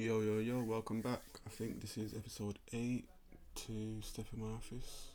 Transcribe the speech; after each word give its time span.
Yo, 0.00 0.22
yo, 0.22 0.38
yo, 0.38 0.62
welcome 0.62 1.02
back. 1.02 1.20
I 1.46 1.50
think 1.50 1.82
this 1.82 1.98
is 1.98 2.14
episode 2.14 2.58
8 2.72 3.04
to 3.54 4.00
Step 4.00 4.24
in 4.32 4.40
My 4.40 4.54
Office 4.54 5.08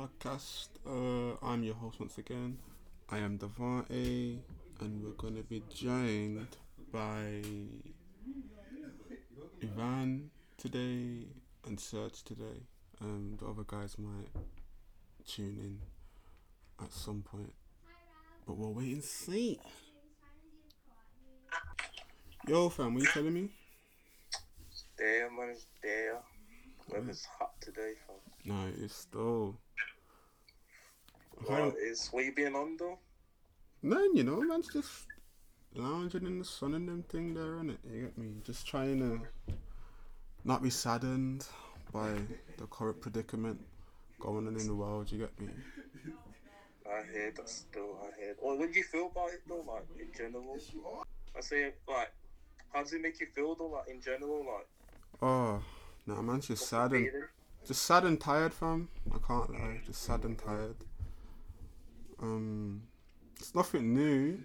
podcast. 0.00 0.68
Uh, 0.86 1.36
I'm 1.42 1.62
your 1.62 1.74
host 1.74 2.00
once 2.00 2.16
again. 2.16 2.56
I 3.10 3.18
am 3.18 3.36
Devante, 3.38 4.38
and 4.80 5.04
we're 5.04 5.10
going 5.10 5.36
to 5.36 5.42
be 5.42 5.62
joined 5.68 6.46
by 6.90 7.42
Ivan 9.62 10.30
today 10.56 11.26
and 11.66 11.78
Serge 11.78 12.22
today. 12.22 12.62
Um, 13.02 13.36
the 13.38 13.44
other 13.44 13.64
guys 13.66 13.98
might 13.98 14.30
tune 15.28 15.58
in 15.60 15.78
at 16.82 16.90
some 16.90 17.20
point, 17.20 17.52
but 18.46 18.56
we'll 18.56 18.72
wait 18.72 18.94
and 18.94 19.04
see. 19.04 19.60
Yo, 22.48 22.70
fam, 22.70 22.94
what 22.94 23.02
are 23.02 23.04
you 23.04 23.12
telling 23.12 23.34
me? 23.34 23.50
There, 24.98 25.30
man, 25.30 25.50
it's 25.50 25.66
there. 25.82 26.18
Weather's 26.88 27.22
mm-hmm. 27.22 27.38
hot 27.38 27.60
today, 27.60 27.94
fam. 28.06 28.16
No, 28.44 28.84
it's 28.84 28.94
still. 28.94 29.56
What 31.46 31.74
is 31.76 32.10
you 32.14 32.32
been 32.34 32.54
on 32.54 32.76
though? 32.76 32.98
Man, 33.82 34.14
you 34.14 34.22
know, 34.22 34.40
man's 34.40 34.72
just 34.72 35.06
lounging 35.74 36.26
in 36.26 36.38
the 36.38 36.44
sun 36.44 36.74
and 36.74 36.88
them 36.88 37.02
thing 37.08 37.34
there, 37.34 37.56
innit? 37.56 37.78
You 37.92 38.02
get 38.02 38.18
me? 38.18 38.34
Just 38.44 38.66
trying 38.66 39.00
to 39.00 39.20
not 40.44 40.62
be 40.62 40.70
saddened 40.70 41.46
by 41.92 42.12
the 42.58 42.66
current 42.66 43.00
predicament 43.00 43.60
going 44.20 44.46
on 44.46 44.56
in 44.56 44.66
the 44.66 44.74
world, 44.74 45.10
you 45.10 45.18
get 45.18 45.40
me? 45.40 45.48
I 46.86 47.02
hear 47.12 47.32
that 47.36 47.48
still. 47.48 47.98
I 48.02 48.20
hear. 48.20 48.36
Well, 48.40 48.58
what 48.58 48.72
do 48.72 48.78
you 48.78 48.84
feel 48.84 49.06
about 49.06 49.30
it 49.30 49.40
though? 49.48 49.64
Like 49.66 49.84
in 49.98 50.08
general, 50.16 50.58
I 51.36 51.40
say 51.40 51.72
like, 51.88 52.12
how 52.72 52.82
does 52.82 52.92
it 52.92 53.02
make 53.02 53.20
you 53.20 53.26
feel 53.34 53.54
though? 53.54 53.68
Like 53.68 53.88
in 53.88 54.00
general, 54.00 54.44
like 54.46 54.66
Oh, 55.22 55.62
nah, 56.06 56.20
man's 56.22 56.48
just 56.48 56.68
sad 56.68 56.92
and, 56.92 57.08
just 57.66 57.82
sad 57.82 58.04
and 58.04 58.20
tired, 58.20 58.52
fam. 58.52 58.88
I 59.14 59.18
can't 59.26 59.50
lie, 59.50 59.80
just 59.86 60.02
sad 60.02 60.24
and 60.24 60.38
tired. 60.38 60.76
Um, 62.20 62.82
it's 63.38 63.54
nothing 63.54 63.94
new, 63.94 64.38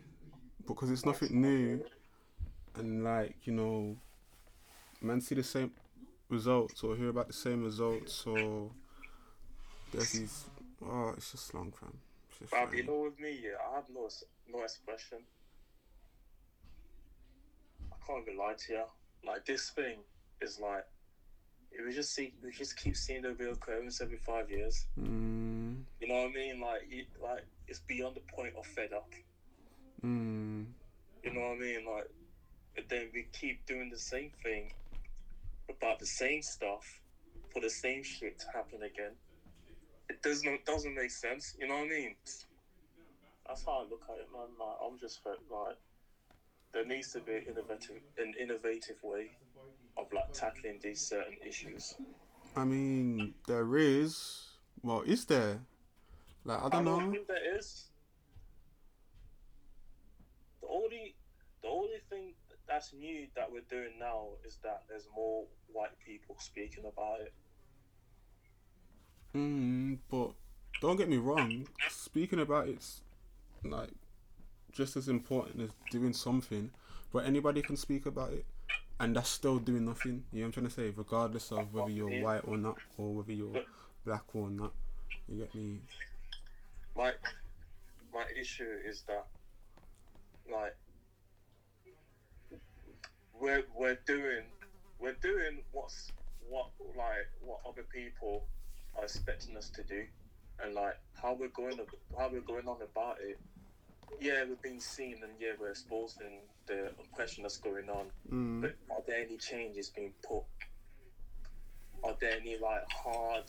because 0.68 0.92
it's 0.92 1.06
nothing 1.06 1.42
new, 1.42 1.84
and 2.76 3.04
like 3.04 3.36
you 3.44 3.54
know, 3.54 3.98
man 5.02 5.22
see 5.22 5.36
the 5.36 5.44
same 5.44 5.72
results 6.30 6.84
or 6.84 6.96
hear 6.96 7.10
about 7.10 7.28
the 7.28 7.34
same 7.34 7.64
results 7.64 8.26
or 8.26 8.70
there's 9.92 10.12
these. 10.12 10.46
Oh, 10.86 11.14
it's 11.18 11.32
just 11.32 11.54
long, 11.54 11.74
fam. 11.78 11.98
Just 12.40 12.52
Fam, 12.52 12.74
you 12.74 12.84
know, 12.86 13.02
with 13.04 13.20
me, 13.20 13.38
yeah, 13.44 13.58
I 13.70 13.76
have 13.76 13.86
no 13.94 14.08
no 14.52 14.64
expression. 14.64 15.20
I 17.92 17.96
can't 18.06 18.24
even 18.24 18.38
lie 18.38 18.54
to 18.54 18.74
you. 18.74 18.84
Like 19.26 19.46
this 19.46 19.72
thing 19.72 19.98
is 20.42 20.60
like, 20.60 20.84
if 21.72 21.86
we 21.86 21.94
just 21.94 22.14
see, 22.14 22.34
we 22.44 22.52
just 22.52 22.76
keep 22.78 22.96
seeing 22.96 23.22
the 23.22 23.34
real 23.34 23.54
occurrence 23.54 24.02
every 24.02 24.18
five 24.18 24.50
years. 24.50 24.86
Mm, 25.00 25.84
You 26.02 26.08
know 26.08 26.16
what 26.16 26.32
I 26.32 26.34
mean? 26.34 26.60
Like, 26.60 26.82
it, 26.90 27.08
like 27.22 27.44
it's 27.68 27.80
beyond 27.88 28.16
the 28.16 28.22
point 28.34 28.54
of 28.58 28.66
fed 28.66 28.94
up. 28.94 29.10
mm, 30.04 30.66
You 31.24 31.34
know 31.34 31.42
what 31.42 31.58
I 31.58 31.60
mean? 31.60 31.86
Like, 31.86 32.08
then 32.90 33.10
we 33.14 33.26
keep 33.34 33.66
doing 33.66 33.90
the 33.90 34.00
same 34.00 34.32
thing 34.44 34.72
about 35.70 36.00
the 36.00 36.06
same 36.06 36.42
stuff 36.42 37.02
for 37.54 37.60
the 37.62 37.70
same 37.70 38.04
shit 38.04 38.40
to 38.40 38.46
happen 38.54 38.82
again. 38.84 39.12
It 40.10 40.22
does 40.24 40.44
not 40.44 40.66
doesn't 40.66 40.96
make 40.96 41.12
sense. 41.12 41.56
You 41.60 41.68
know 41.68 41.76
what 41.78 41.86
I 41.86 41.90
mean? 41.90 42.16
That's 43.48 43.64
how 43.66 43.80
I 43.80 43.82
look 43.84 44.02
at 44.10 44.18
it, 44.18 44.28
man. 44.34 44.48
Like, 44.60 44.78
I'm 44.84 44.98
just 44.98 45.20
like 45.26 45.76
there 46.74 46.86
needs 46.86 47.12
to 47.14 47.20
be 47.20 47.34
an 47.36 47.44
innovative, 47.50 48.02
an 48.18 48.34
innovative 48.40 48.98
way 49.04 49.32
of 50.00 50.12
like 50.14 50.32
tackling 50.34 50.80
these 50.82 51.02
certain 51.02 51.36
issues. 51.46 51.96
I 52.56 52.64
mean, 52.66 53.34
there 53.48 53.78
is. 53.78 54.46
Well, 54.82 55.02
is 55.02 55.26
there? 55.26 55.60
Like, 56.46 56.60
I 56.64 56.70
don't 56.70 56.88
I 56.88 56.92
know. 56.98 57.12
think 57.12 57.28
there 57.28 57.58
is. 57.58 57.86
The 60.62 60.68
only, 60.68 61.16
the 61.62 61.68
only 61.70 62.00
thing 62.10 62.34
that's 62.68 62.94
new 62.94 63.28
that 63.36 63.52
we're 63.52 63.62
doing 63.70 63.94
now 64.00 64.28
is 64.46 64.58
that 64.64 64.84
there's 64.88 65.08
more 65.16 65.46
white 65.72 65.98
people 66.06 66.36
speaking 66.40 66.86
about 66.86 67.22
it. 67.22 67.34
Mm, 69.36 69.98
but 70.10 70.32
don't 70.82 70.96
get 70.98 71.10
me 71.10 71.18
wrong. 71.18 71.68
Speaking 71.90 72.40
about 72.40 72.68
it's 72.68 73.02
like 73.64 73.90
just 74.72 74.96
as 74.96 75.08
important 75.08 75.62
as 75.62 75.70
doing 75.92 76.14
something. 76.14 76.72
But 77.12 77.26
anybody 77.26 77.62
can 77.62 77.76
speak 77.76 78.06
about 78.06 78.34
it, 78.34 78.46
and 79.00 79.16
that's 79.16 79.30
still 79.30 79.60
doing 79.60 79.86
nothing. 79.86 80.24
You 80.32 80.40
know 80.40 80.44
what 80.44 80.46
I'm 80.48 80.52
trying 80.52 80.66
to 80.68 80.72
say? 80.72 80.94
Regardless 80.96 81.52
of 81.52 81.74
whether 81.74 81.90
you're 81.90 82.22
white 82.22 82.42
or 82.46 82.58
not, 82.58 82.78
or 82.98 83.14
whether 83.14 83.32
you're 83.32 83.64
black 84.06 84.24
or 84.34 84.50
not. 84.50 84.74
You 85.28 85.38
get 85.40 85.56
me? 85.56 85.80
My, 86.96 87.14
my 88.14 88.26
issue 88.40 88.68
is 88.86 89.04
that, 89.08 89.28
like, 90.52 90.76
we're 93.40 93.64
we're 93.74 93.98
doing, 94.06 94.44
we're 95.00 95.16
doing 95.22 95.60
what's 95.72 96.12
what 96.50 96.70
like 96.98 97.30
what 97.42 97.60
other 97.68 97.86
people 97.94 98.44
are 98.98 99.04
expecting 99.04 99.56
us 99.56 99.70
to 99.70 99.84
do, 99.84 100.04
and 100.62 100.74
like 100.74 100.98
how 101.22 101.34
we're 101.40 101.48
going 101.50 101.80
how 102.18 102.30
we're 102.30 102.42
going 102.42 102.68
on 102.68 102.78
about 102.82 103.18
it. 103.22 103.40
Yeah, 104.20 104.44
we're 104.48 104.56
being 104.62 104.80
seen, 104.80 105.18
and 105.24 105.32
yeah, 105.40 105.52
we're 105.60 105.70
exposing 105.70 106.40
the 106.68 106.92
oppression 107.00 107.44
that's 107.44 107.58
going 107.58 107.90
on. 107.90 108.08
Mm, 108.32 108.62
But 108.62 108.76
are 108.92 109.02
there 109.08 109.22
any 109.22 109.38
changes 109.38 109.90
being 109.96 110.14
put? 110.28 110.44
Are 112.04 112.16
there 112.20 112.38
any 112.40 112.58
like 112.58 112.84
hard 112.90 113.44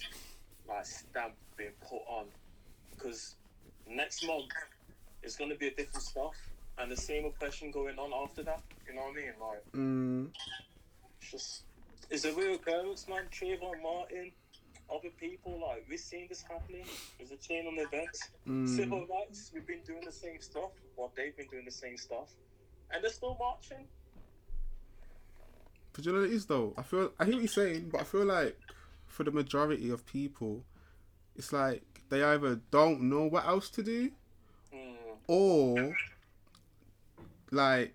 like 0.68 0.86
stamp 0.86 1.34
being 1.56 1.70
put 1.88 2.00
on? 2.08 2.26
Because 2.90 3.36
next 3.88 4.26
month 4.26 4.46
it's 5.22 5.36
going 5.36 5.50
to 5.50 5.56
be 5.56 5.68
a 5.68 5.74
different 5.74 6.02
stuff, 6.02 6.34
and 6.78 6.90
the 6.90 6.96
same 6.96 7.24
oppression 7.24 7.70
going 7.70 7.98
on 7.98 8.12
after 8.28 8.42
that. 8.44 8.60
You 8.88 8.94
know 8.94 9.02
what 9.02 9.12
I 9.12 9.16
mean? 9.16 9.32
Like 9.40 9.72
mm, 9.74 10.28
it's 11.20 11.30
just 11.30 11.62
it's 12.10 12.24
a 12.24 12.32
real 12.34 12.54
occurrence, 12.54 13.06
man. 13.08 13.24
Trayvon 13.30 13.82
Martin, 13.82 14.32
other 14.94 15.10
people 15.18 15.60
like 15.66 15.84
we're 15.88 15.96
seeing 15.98 16.26
this 16.28 16.42
happening. 16.42 16.84
There's 17.18 17.30
a 17.30 17.36
chain 17.36 17.66
on 17.66 17.78
events. 17.78 18.28
mm. 18.46 18.68
Civil 18.68 19.06
rights, 19.06 19.50
we've 19.54 19.66
been 19.66 19.80
doing 19.86 20.02
the 20.04 20.12
same 20.12 20.40
stuff. 20.40 20.70
Well, 20.96 21.12
they've 21.16 21.36
been 21.36 21.46
doing 21.48 21.64
the 21.64 21.70
same 21.70 21.96
stuff, 21.96 22.28
and 22.90 23.02
they're 23.02 23.10
still 23.10 23.36
marching. 23.38 23.86
But 25.92 26.06
you 26.06 26.12
know 26.12 26.22
it 26.22 26.32
is 26.32 26.46
though? 26.46 26.74
I 26.76 26.82
feel 26.82 27.12
I 27.18 27.24
hear 27.24 27.34
what 27.34 27.40
you're 27.42 27.48
saying, 27.48 27.90
but 27.90 28.00
I 28.00 28.04
feel 28.04 28.24
like 28.24 28.56
for 29.06 29.24
the 29.24 29.30
majority 29.32 29.90
of 29.90 30.06
people, 30.06 30.62
it's 31.36 31.52
like 31.52 31.82
they 32.08 32.22
either 32.22 32.60
don't 32.70 33.02
know 33.02 33.24
what 33.26 33.46
else 33.46 33.68
to 33.70 33.82
do, 33.82 34.10
Mm. 34.72 34.94
or 35.26 35.96
like 37.50 37.94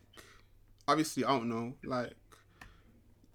obviously 0.87 1.23
I 1.23 1.29
don't 1.29 1.49
know, 1.49 1.73
like 1.83 2.13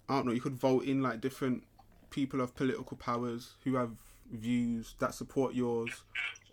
I 0.07 0.15
don't 0.15 0.27
know, 0.27 0.31
you 0.31 0.41
could 0.41 0.53
vote 0.59 0.83
in 0.85 1.01
like 1.01 1.21
different 1.21 1.63
people 2.11 2.41
of 2.41 2.53
political 2.55 2.95
powers 2.97 3.53
who 3.63 3.75
have 3.75 3.91
views 4.31 4.95
that 4.99 5.13
support 5.15 5.55
yours, 5.55 5.89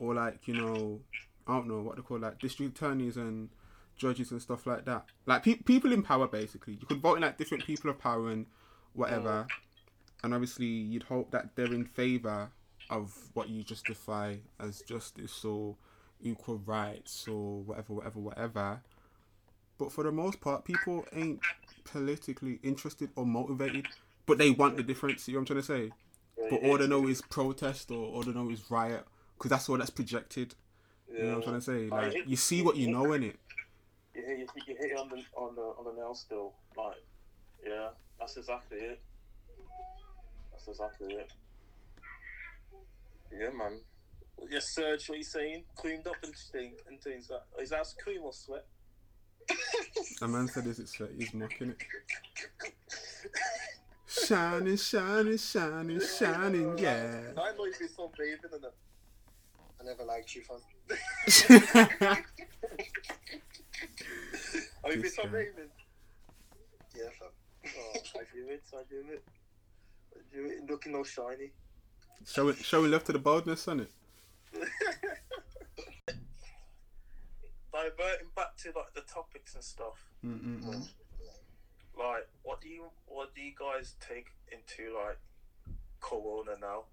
or 0.00 0.14
like 0.14 0.48
you 0.48 0.54
know, 0.54 1.00
I 1.46 1.54
don't 1.54 1.68
know 1.68 1.82
what 1.82 1.96
they 1.96 2.02
call 2.02 2.18
like 2.18 2.38
district 2.38 2.78
attorneys 2.78 3.16
and 3.16 3.50
judges 3.96 4.30
and 4.30 4.40
stuff 4.40 4.66
like 4.66 4.84
that. 4.86 5.04
Like 5.26 5.42
pe- 5.42 5.56
people 5.56 5.92
in 5.92 6.02
power, 6.02 6.26
basically. 6.26 6.74
You 6.80 6.86
could 6.86 7.00
vote 7.00 7.16
in 7.16 7.22
like 7.22 7.36
different 7.36 7.64
people 7.64 7.90
of 7.90 7.98
power 7.98 8.30
and 8.30 8.46
whatever, 8.94 9.46
and 10.22 10.32
obviously 10.32 10.66
you'd 10.66 11.02
hope 11.04 11.30
that 11.32 11.54
they're 11.54 11.74
in 11.74 11.84
favor 11.84 12.50
of 12.90 13.12
what 13.34 13.48
you 13.50 13.62
justify 13.62 14.36
as 14.58 14.80
justice 14.82 15.44
or 15.44 15.76
equal 16.22 16.58
rights 16.64 17.28
or 17.28 17.60
whatever, 17.60 17.92
whatever, 17.92 18.18
whatever. 18.18 18.80
But 19.78 19.92
for 19.92 20.04
the 20.04 20.10
most 20.12 20.40
part, 20.40 20.64
people 20.64 21.04
ain't 21.12 21.40
politically 21.84 22.58
interested 22.62 23.10
or 23.14 23.24
motivated, 23.24 23.86
but 24.28 24.38
they 24.38 24.50
want 24.50 24.76
the 24.76 24.82
difference. 24.84 25.26
You 25.26 25.34
know 25.34 25.40
what 25.40 25.50
I'm 25.50 25.62
trying 25.62 25.88
to 25.88 25.90
say? 25.90 25.92
But 26.50 26.62
all 26.62 26.78
they 26.78 26.86
know 26.86 27.08
is 27.08 27.20
protest 27.22 27.90
or 27.90 28.06
all 28.14 28.22
they 28.22 28.32
know 28.32 28.48
is 28.50 28.70
riot, 28.70 29.04
because 29.36 29.50
that's 29.50 29.68
all 29.68 29.78
that's 29.78 29.90
projected. 29.90 30.54
You 31.10 31.24
know 31.24 31.28
what 31.28 31.36
I'm 31.36 31.42
trying 31.42 31.54
to 31.56 31.60
say? 31.62 31.88
Like 31.88 32.12
hit- 32.12 32.28
you 32.28 32.36
see 32.36 32.62
what 32.62 32.76
you 32.76 32.92
know 32.92 33.12
in 33.14 33.24
it. 33.24 33.36
You 34.14 34.22
hit, 34.22 34.38
you, 34.38 34.46
you 34.66 34.76
hit 34.76 34.92
it 34.92 34.98
on 34.98 35.08
the 35.08 35.16
on 35.36 35.54
the 35.56 35.62
on 35.62 35.84
the 35.84 35.92
nail 36.00 36.14
still. 36.14 36.52
Like, 36.76 36.96
yeah, 37.66 37.88
that's 38.20 38.36
exactly 38.36 38.78
it. 38.78 39.00
That's 40.52 40.68
exactly 40.68 41.14
it. 41.14 41.32
Yeah, 43.32 43.50
man. 43.50 43.80
Yes, 44.50 44.68
Serge, 44.74 45.08
what 45.08 45.18
you 45.18 45.24
saying? 45.24 45.64
Creamed 45.76 46.06
up 46.06 46.16
and 46.22 46.34
and 46.88 47.00
things 47.00 47.30
like 47.30 47.40
is 47.60 47.70
that 47.70 47.86
cream 48.02 48.22
or 48.22 48.32
sweat? 48.32 48.66
A 50.20 50.28
man 50.28 50.46
said 50.48 50.64
this, 50.64 50.90
sweat?" 50.90 51.10
he's 51.16 51.32
mocking 51.32 51.70
it. 51.70 51.82
Shining, 54.08 54.76
shining, 54.78 55.36
shining, 55.36 56.00
shining, 56.00 56.78
yeah. 56.82 57.20
I 57.36 57.52
know 57.52 57.66
you've 57.66 57.78
been 57.78 57.88
so 57.90 58.10
in 58.18 58.30
it. 58.32 58.74
I 59.78 59.84
never 59.84 60.02
liked 60.02 60.34
you, 60.34 60.42
fam. 60.42 60.56
Have 60.88 62.18
oh, 64.82 64.90
you 64.90 65.02
been 65.02 65.10
so? 65.10 65.22
Yeah, 66.96 67.10
fam. 67.18 67.28
Oh, 67.66 67.92
I 68.16 68.24
do 68.32 68.48
it. 68.48 68.62
I 68.72 68.82
do 68.88 69.04
it. 69.12 69.22
I 70.16 70.20
do 70.34 70.46
it. 70.46 70.70
Looking 70.70 70.94
all 70.94 71.04
shiny. 71.04 71.52
Showing 72.26 72.56
showing 72.56 72.90
left 72.90 73.04
to 73.06 73.12
the 73.12 73.18
boldness, 73.18 73.68
on 73.68 73.80
it. 73.80 73.90
Diverting 77.70 78.28
back 78.34 78.56
to 78.56 78.72
like 78.74 78.94
the 78.94 79.02
topics 79.02 79.54
and 79.54 79.62
stuff. 79.62 80.08
Mm-mm-mm. 80.24 80.64
Mm. 80.64 80.88
Like, 81.98 82.28
what 82.42 82.60
do 82.60 82.68
you 82.68 82.84
what 83.06 83.34
do 83.34 83.40
you 83.42 83.52
guys 83.58 83.96
take 84.00 84.26
into 84.52 84.94
like 84.94 85.18
Corona 86.00 86.56
now? 86.60 86.84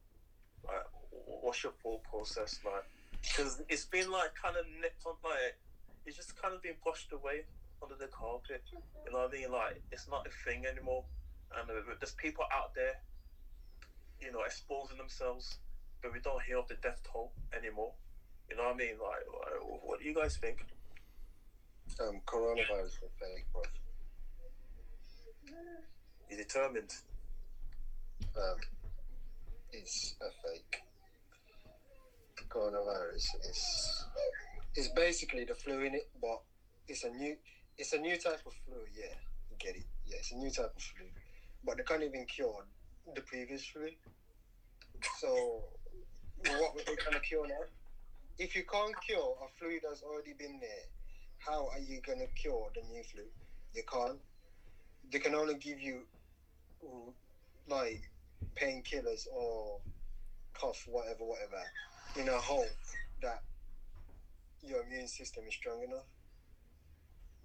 Like, 0.65 0.85
what's 1.41 1.63
your 1.63 1.73
thought 1.83 2.03
process 2.03 2.59
like? 2.65 2.83
Because 3.21 3.61
it's 3.69 3.85
been 3.85 4.11
like 4.11 4.33
kind 4.33 4.57
of 4.57 4.65
nipped 4.81 5.05
on 5.05 5.13
like 5.23 5.55
it's 6.05 6.15
just 6.15 6.39
kind 6.41 6.53
of 6.53 6.61
been 6.61 6.75
brushed 6.83 7.11
away 7.11 7.45
under 7.81 7.95
the 7.95 8.07
carpet. 8.07 8.63
You 8.71 9.11
know 9.11 9.19
what 9.19 9.33
I 9.33 9.37
mean? 9.37 9.51
Like, 9.51 9.81
it's 9.91 10.07
not 10.09 10.27
a 10.27 10.31
thing 10.49 10.65
anymore. 10.65 11.03
And 11.59 11.69
uh, 11.69 11.73
there's 11.99 12.13
people 12.13 12.45
out 12.53 12.73
there, 12.75 12.93
you 14.21 14.31
know, 14.31 14.41
exposing 14.45 14.97
themselves, 14.97 15.57
but 16.01 16.13
we 16.13 16.19
don't 16.19 16.41
hear 16.43 16.57
of 16.57 16.67
the 16.67 16.75
death 16.75 17.01
toll 17.11 17.31
anymore. 17.57 17.93
You 18.49 18.57
know 18.57 18.63
what 18.63 18.75
I 18.75 18.77
mean? 18.77 18.97
Like, 19.01 19.25
like, 19.25 19.81
what 19.83 19.99
do 19.99 20.05
you 20.05 20.13
guys 20.13 20.37
think? 20.37 20.65
Um, 21.99 22.21
coronavirus 22.25 22.85
is 22.85 22.97
fake, 23.19 23.45
bro. 23.53 23.61
You 26.29 26.37
determined? 26.37 26.91
Um, 28.35 28.57
it's 29.71 30.15
a 30.21 30.29
fake. 30.41 30.81
Coronavirus 32.49 33.27
is 33.49 34.05
it's 34.75 34.89
basically 34.89 35.45
the 35.45 35.55
flu 35.55 35.81
in 35.81 35.95
it, 35.95 36.07
but 36.21 36.41
it's 36.87 37.03
a 37.03 37.09
new 37.09 37.35
it's 37.77 37.93
a 37.93 37.97
new 37.97 38.17
type 38.17 38.41
of 38.45 38.53
flu. 38.65 38.77
Yeah, 38.97 39.13
get 39.59 39.75
it. 39.75 39.83
Yeah, 40.05 40.17
it's 40.19 40.31
a 40.31 40.35
new 40.35 40.49
type 40.49 40.71
of 40.75 40.81
flu, 40.81 41.05
but 41.65 41.77
they 41.77 41.83
can't 41.83 42.03
even 42.03 42.25
cure 42.25 42.65
the 43.13 43.21
previous 43.21 43.65
flu. 43.65 43.89
So, 45.19 45.63
what 46.59 46.75
were 46.75 46.81
they 46.85 46.95
to 46.95 47.19
cure 47.19 47.47
now? 47.47 47.65
If 48.37 48.55
you 48.55 48.63
can't 48.63 48.95
cure 49.05 49.35
a 49.41 49.47
flu 49.59 49.79
that's 49.83 50.01
already 50.03 50.33
been 50.37 50.59
there, 50.59 50.85
how 51.39 51.69
are 51.73 51.79
you 51.79 52.01
gonna 52.05 52.27
cure 52.35 52.69
the 52.75 52.81
new 52.91 53.03
flu? 53.03 53.23
You 53.73 53.83
can't. 53.91 54.19
They 55.11 55.19
can 55.19 55.35
only 55.35 55.55
give 55.55 55.79
you 55.79 56.05
mm, 56.83 57.13
like 57.67 58.01
painkillers 58.55 59.27
or 59.31 59.79
cough, 60.53 60.83
whatever, 60.87 61.23
whatever, 61.23 61.61
in 62.15 62.29
a 62.29 62.39
hope 62.39 62.67
that 63.21 63.41
your 64.61 64.81
immune 64.83 65.07
system 65.07 65.43
is 65.47 65.53
strong 65.55 65.83
enough. 65.83 66.05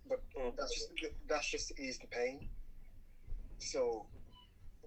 But 0.09 0.21
Mm. 0.37 0.57
that's 0.57 0.75
just 0.97 1.15
that's 1.29 1.51
just 1.51 1.69
to 1.69 1.83
ease 1.83 1.99
the 1.99 2.07
pain. 2.09 2.49
So 3.59 4.07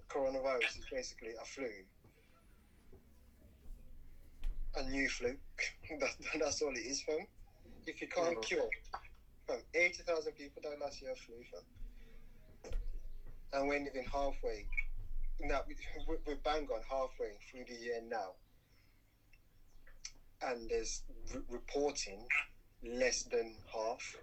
coronavirus 0.08 0.78
is 0.78 0.86
basically 0.90 1.34
a 1.40 1.44
flu. 1.44 1.70
A 4.76 4.82
new 4.82 5.08
flu. 5.08 5.38
that, 6.00 6.14
that's 6.40 6.60
all 6.62 6.72
it 6.74 6.80
is, 6.80 7.02
fam. 7.02 7.26
If 7.86 8.00
you 8.00 8.08
can't 8.08 8.36
Mhm. 8.36 8.42
cure, 8.42 8.70
fam, 9.46 9.62
80,000 9.74 10.32
people 10.34 10.62
died 10.62 10.78
last 10.80 11.00
year 11.00 11.12
of 11.12 11.18
flu, 11.18 11.36
fam. 11.44 11.62
And 13.54 13.68
we're 13.68 13.76
even 13.76 14.04
halfway. 14.04 14.66
Now, 15.38 15.62
we- 15.68 15.76
we- 16.08 16.16
we're 16.26 16.34
bang 16.34 16.68
on 16.70 16.82
halfway 16.82 17.38
through 17.48 17.64
the 17.66 17.74
year 17.76 18.00
now. 18.02 18.34
And 20.42 20.68
there's 20.68 21.04
re- 21.32 21.44
reporting 21.48 22.28
less 22.82 23.22
than 23.22 23.56
half 23.72 24.16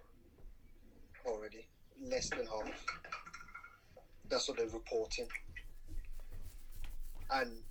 already. 1.24 1.66
Less 1.98 2.28
than 2.28 2.46
half. 2.46 2.86
That's 4.26 4.46
what 4.48 4.58
they're 4.58 4.68
reporting. 4.68 5.28
And 7.30 7.64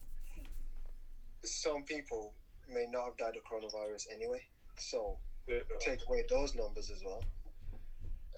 some 1.43 1.83
people 1.83 2.33
may 2.67 2.87
not 2.87 3.05
have 3.05 3.17
died 3.17 3.35
of 3.37 3.43
coronavirus 3.43 4.11
anyway. 4.11 4.47
So 4.77 5.19
take 5.79 5.99
away 6.07 6.23
those 6.27 6.55
numbers 6.55 6.89
as 6.89 7.03
well. 7.03 7.23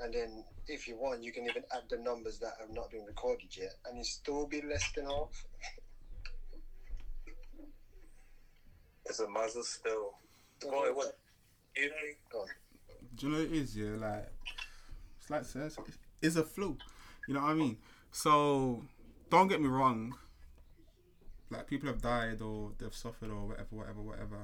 And 0.01 0.13
then 0.13 0.43
if 0.67 0.87
you 0.87 0.97
want, 0.97 1.23
you 1.23 1.31
can 1.31 1.43
even 1.45 1.63
add 1.73 1.83
the 1.89 1.97
numbers 1.97 2.39
that 2.39 2.53
have 2.59 2.71
not 2.71 2.91
been 2.91 3.05
recorded 3.05 3.55
yet, 3.55 3.73
and 3.85 3.99
it 3.99 4.05
still 4.05 4.47
be 4.47 4.61
less 4.61 4.91
than 4.95 5.05
half. 5.05 5.45
It's 9.05 9.19
a 9.19 9.27
muzzle 9.27 9.63
still. 9.63 10.13
Boy, 10.61 10.93
what? 10.93 11.17
You 11.75 11.89
know, 11.89 12.45
Do 13.15 13.25
you 13.27 13.31
know 13.31 13.39
what 13.39 13.47
it 13.47 13.53
is? 13.53 13.75
Yeah, 13.75 13.95
like 13.97 14.31
it's 15.19 15.29
like 15.29 15.45
says 15.45 15.77
it's 16.21 16.35
a 16.35 16.43
flu. 16.43 16.77
You 17.27 17.33
know 17.33 17.41
what 17.41 17.51
I 17.51 17.53
mean? 17.53 17.77
So 18.11 18.83
don't 19.29 19.47
get 19.47 19.61
me 19.61 19.67
wrong. 19.67 20.15
Like 21.49 21.67
people 21.67 21.89
have 21.89 22.01
died 22.01 22.41
or 22.41 22.71
they've 22.77 22.93
suffered 22.93 23.29
or 23.29 23.47
whatever, 23.47 23.67
whatever, 23.71 24.01
whatever. 24.01 24.37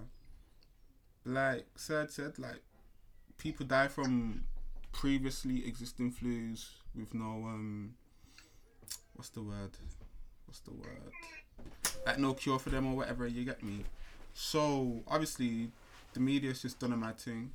Like 1.26 1.68
said 1.76 2.12
said, 2.12 2.40
like 2.40 2.62
people 3.38 3.66
die 3.66 3.88
from 3.88 4.44
previously 5.00 5.66
existing 5.66 6.12
flus 6.12 6.72
with 6.94 7.14
no 7.14 7.46
um 7.48 7.94
what's 9.16 9.30
the 9.30 9.42
word? 9.42 9.72
What's 10.46 10.60
the 10.60 10.72
word? 10.72 11.14
Like 12.06 12.20
no 12.20 12.34
cure 12.34 12.60
for 12.60 12.70
them 12.70 12.86
or 12.86 12.98
whatever, 12.98 13.26
you 13.26 13.46
get 13.46 13.64
me? 13.64 13.86
So 14.34 15.02
obviously 15.08 15.70
the 16.12 16.20
media's 16.20 16.62
just 16.62 16.80
done 16.80 16.92
a 16.92 16.98
mad 16.98 17.18
thing 17.18 17.52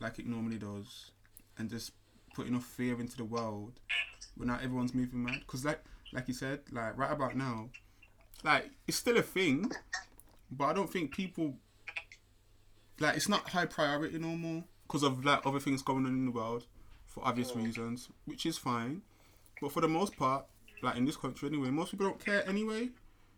like 0.00 0.18
it 0.18 0.26
normally 0.26 0.56
does, 0.56 1.10
and 1.58 1.68
just 1.68 1.92
put 2.34 2.46
enough 2.46 2.64
fear 2.64 2.98
into 2.98 3.18
the 3.18 3.24
world 3.24 3.72
when 4.38 4.48
now 4.48 4.58
everyone's 4.62 4.94
moving 4.94 5.22
mad. 5.22 5.40
Because 5.40 5.66
like 5.66 5.82
like 6.14 6.28
you 6.28 6.34
said, 6.34 6.60
like 6.72 6.96
right 6.96 7.12
about 7.12 7.36
now, 7.36 7.68
like 8.42 8.70
it's 8.88 8.96
still 8.96 9.18
a 9.18 9.22
thing, 9.22 9.70
but 10.50 10.64
I 10.64 10.72
don't 10.72 10.90
think 10.90 11.14
people 11.14 11.56
like 13.00 13.16
it's 13.16 13.28
not 13.28 13.50
high 13.50 13.66
priority 13.66 14.18
no 14.18 14.28
more 14.28 14.64
because 14.86 15.02
of 15.02 15.26
like 15.26 15.44
other 15.44 15.60
things 15.60 15.82
going 15.82 16.06
on 16.06 16.12
in 16.12 16.24
the 16.24 16.32
world 16.32 16.64
for 17.16 17.26
obvious 17.26 17.56
reasons, 17.56 18.10
which 18.26 18.44
is 18.44 18.58
fine. 18.58 19.00
But 19.60 19.72
for 19.72 19.80
the 19.80 19.88
most 19.88 20.16
part, 20.16 20.44
like 20.82 20.96
in 20.96 21.06
this 21.06 21.16
country 21.16 21.48
anyway, 21.48 21.70
most 21.70 21.90
people 21.90 22.06
don't 22.06 22.22
care 22.22 22.46
anyway. 22.46 22.90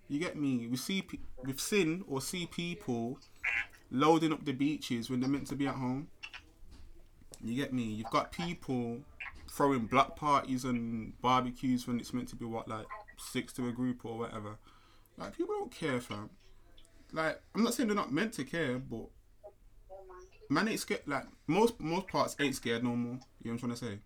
You 0.08 0.18
get 0.18 0.36
me? 0.36 0.66
We 0.66 0.76
see 0.76 1.02
pe- 1.02 1.18
we've 1.44 1.60
seen 1.60 2.04
or 2.08 2.20
see 2.20 2.46
people 2.46 3.20
loading 3.92 4.32
up 4.32 4.44
the 4.44 4.52
beaches 4.52 5.08
when 5.08 5.20
they're 5.20 5.30
meant 5.30 5.46
to 5.48 5.54
be 5.54 5.68
at 5.68 5.76
home. 5.76 6.08
You 7.40 7.54
get 7.54 7.72
me? 7.72 7.84
You've 7.84 8.10
got 8.10 8.32
people 8.32 8.98
throwing 9.48 9.86
black 9.86 10.16
parties 10.16 10.64
and 10.64 11.12
barbecues 11.22 11.86
when 11.86 12.00
it's 12.00 12.12
meant 12.12 12.28
to 12.30 12.36
be 12.36 12.44
what 12.44 12.66
like 12.66 12.86
six 13.16 13.52
to 13.54 13.68
a 13.68 13.72
group 13.72 14.04
or 14.04 14.18
whatever. 14.18 14.56
Like 15.16 15.36
people 15.36 15.54
don't 15.56 15.70
care, 15.70 16.00
fam. 16.00 16.30
Like 17.12 17.40
I'm 17.54 17.62
not 17.62 17.74
saying 17.74 17.88
they're 17.88 17.96
not 17.96 18.12
meant 18.12 18.32
to 18.34 18.44
care, 18.44 18.78
but 18.78 19.06
man 20.48 20.68
ain't 20.68 20.80
scared. 20.80 21.02
Like 21.06 21.24
most 21.46 21.80
most 21.80 22.08
parts 22.08 22.36
ain't 22.40 22.54
scared 22.54 22.82
no 22.84 22.94
more. 22.96 23.18
You 23.42 23.50
know 23.50 23.52
what 23.52 23.52
I'm 23.52 23.58
trying 23.58 23.72
to 23.72 23.76
say? 23.76 23.98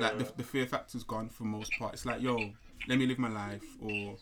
Like 0.00 0.18
the, 0.18 0.32
the 0.36 0.42
fear 0.42 0.66
factor's 0.66 1.02
gone 1.04 1.28
for 1.28 1.44
most 1.44 1.72
part. 1.78 1.94
It's 1.94 2.04
like 2.06 2.20
yo, 2.20 2.52
let 2.88 2.98
me 2.98 3.06
live 3.06 3.18
my 3.18 3.28
life 3.28 3.64
or 3.80 4.16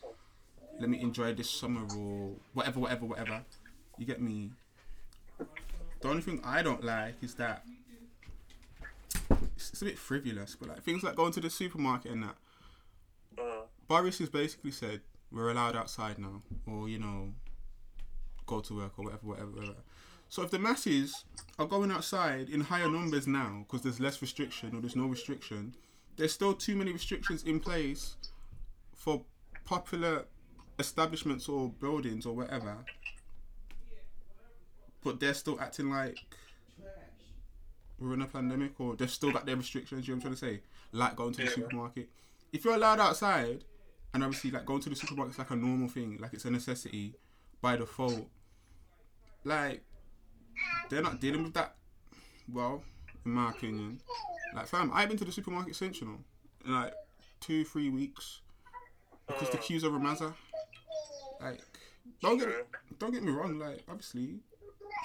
let 0.79 0.89
me 0.91 1.01
enjoy 1.01 1.35
this 1.35 1.51
summer 1.51 1.83
or 1.97 2.33
whatever, 2.53 2.81
whatever, 2.81 3.07
whatever. 3.07 3.43
You 3.99 4.07
get 4.07 4.21
me? 4.21 4.53
The 6.01 6.09
only 6.09 6.23
thing 6.23 6.41
I 6.45 6.63
don't 6.63 6.85
like 6.85 7.23
is 7.23 7.35
that 7.35 7.65
it's, 9.57 9.71
it's 9.71 9.83
a 9.83 9.85
bit 9.85 9.99
frivolous, 9.99 10.57
but 10.59 10.69
like 10.69 10.83
things 10.83 11.03
like 11.03 11.17
going 11.17 11.33
to 11.33 11.41
the 11.41 11.51
supermarket 11.51 12.13
and 12.13 12.23
that. 12.25 12.37
uh, 13.39 13.63
Boris 13.89 14.19
has 14.19 14.29
basically 14.29 14.71
said 14.71 15.01
we're 15.31 15.51
allowed 15.51 15.77
outside 15.77 16.19
now, 16.19 16.43
or 16.67 16.89
you 16.89 16.99
know, 16.99 17.33
go 18.47 18.61
to 18.61 18.77
work 18.77 18.93
or 18.99 19.05
whatever, 19.05 19.27
whatever, 19.27 19.51
whatever. 19.51 19.75
So 20.29 20.43
if 20.43 20.51
the 20.51 20.59
masses 20.59 21.25
are 21.59 21.67
going 21.67 21.91
outside 21.91 22.49
in 22.51 22.61
higher 22.61 22.89
numbers 22.89 23.27
now 23.27 23.65
because 23.67 23.83
there's 23.83 24.01
less 24.01 24.21
restriction 24.21 24.77
or 24.77 24.81
there's 24.81 24.97
no 24.97 25.07
restriction, 25.07 25.75
there's 26.17 26.33
still 26.33 26.55
too 26.55 26.77
many 26.77 26.93
restrictions 26.93 27.43
in 27.45 27.61
place 27.61 28.17
for 28.95 29.23
popular 29.65 30.25
establishments 30.79 31.49
or 31.49 31.69
buildings 31.69 32.27
or 32.27 32.35
whatever. 32.35 32.77
But 35.03 35.21
they're 35.21 35.35
still 35.35 35.61
acting 35.61 35.91
like 35.91 36.19
we're 37.99 38.15
in 38.15 38.23
a 38.23 38.27
pandemic 38.27 38.79
or 38.79 38.95
they've 38.97 39.11
still 39.11 39.31
got 39.31 39.47
their 39.47 39.57
restrictions, 39.57 40.07
you 40.07 40.15
know 40.15 40.19
what 40.19 40.27
I'm 40.27 40.37
trying 40.37 40.53
to 40.53 40.59
say? 40.59 40.63
Like 40.93 41.17
going 41.17 41.33
to 41.35 41.45
the 41.45 41.51
supermarket. 41.51 42.11
If 42.53 42.65
you're 42.65 42.75
allowed 42.75 43.01
outside 43.01 43.65
and 44.13 44.23
obviously 44.23 44.51
like 44.51 44.67
going 44.67 44.81
to 44.81 44.91
the 44.91 44.97
supermarket 44.97 45.35
is 45.35 45.39
like 45.39 45.51
a 45.51 45.57
normal 45.57 45.89
thing, 45.89 46.19
like 46.21 46.35
it's 46.35 46.45
a 46.45 46.51
necessity 46.51 47.15
by 47.61 47.77
default. 47.77 48.29
Like 49.45 49.83
they're 50.89 51.03
not 51.03 51.21
dealing 51.21 51.43
with 51.43 51.55
that 51.55 51.75
well, 52.53 52.83
in 53.25 53.33
my 53.33 53.51
opinion. 53.51 54.01
Like 54.55 54.67
fam, 54.67 54.91
I've 54.95 55.09
been 55.09 55.19
to 55.19 55.25
the 55.25 55.33
supermarket 55.33 55.77
since 55.77 56.01
you 56.01 56.07
know, 56.07 56.19
in 56.65 56.73
like 56.73 56.95
two, 57.41 57.65
three 57.65 57.91
weeks. 57.91 58.41
Because 59.27 59.51
the 59.51 59.59
uh, 59.59 59.63
queues 59.63 59.85
are 59.85 59.91
Ramaza. 59.91 60.35
Like 61.41 61.61
don't 62.21 62.39
get 62.39 62.49
don't 62.99 63.13
get 63.13 63.23
me 63.23 63.33
wrong, 63.33 63.59
like 63.59 63.83
obviously 63.89 64.41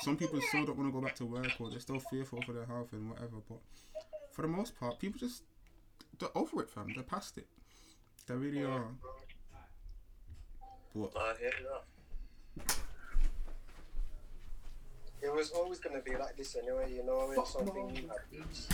some 0.02 0.18
people 0.18 0.40
still 0.42 0.66
don't 0.66 0.78
want 0.78 0.90
to 0.90 0.94
go 0.94 1.02
back 1.02 1.16
to 1.16 1.26
work 1.26 1.52
or 1.60 1.70
they're 1.70 1.80
still 1.80 2.00
fearful 2.00 2.42
for 2.44 2.54
their 2.54 2.66
health 2.66 2.94
and 2.94 3.10
whatever, 3.10 3.38
but 3.48 3.60
for 4.32 4.44
the 4.44 4.48
most 4.48 4.80
part, 4.80 5.00
people 5.00 5.20
just 5.20 5.44
they're 6.20 6.36
over 6.36 6.62
it, 6.62 6.70
fam. 6.70 6.92
They're 6.94 7.04
past 7.04 7.38
it. 7.38 7.48
They 8.28 8.36
really 8.36 8.64
are. 8.64 8.88
But 10.96 11.12
I 11.18 11.34
hear 11.40 11.52
that. 12.58 12.78
It 15.22 15.34
was 15.34 15.52
always 15.52 15.80
going 15.80 15.96
to 15.96 16.02
be 16.02 16.18
like 16.18 16.36
this 16.36 16.56
anyway, 16.56 16.92
you 16.94 17.06
know, 17.06 17.28
when 17.30 17.46
something 17.46 17.88
new 17.94 18.08
happens. 18.10 18.68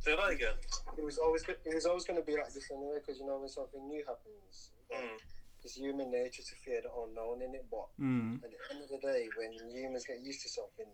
Say 0.00 0.16
that 0.16 0.30
again. 0.30 0.54
It 0.96 1.04
was 1.04 1.18
always 1.18 1.42
go- 1.42 1.60
it 1.64 1.74
was 1.74 1.84
always 1.84 2.04
going 2.04 2.18
to 2.18 2.24
be 2.24 2.36
like 2.36 2.52
this 2.52 2.70
anyway, 2.70 2.98
because 3.00 3.20
you 3.20 3.26
know 3.26 3.38
when 3.38 3.48
something 3.48 3.86
new 3.88 4.04
happens, 4.06 4.70
Mm. 4.90 5.18
it's 5.64 5.74
human 5.76 6.10
nature 6.12 6.42
to 6.44 6.54
fear 6.64 6.80
the 6.80 6.88
unknown 6.94 7.42
in 7.42 7.54
it. 7.56 7.66
But 7.68 7.88
mm, 8.00 8.38
at 8.44 8.50
the 8.50 8.56
end 8.70 8.82
of 8.84 8.88
the 8.88 8.98
day, 8.98 9.28
when 9.36 9.52
humans 9.68 10.06
get 10.06 10.20
used 10.20 10.42
to 10.42 10.48
something, 10.48 10.86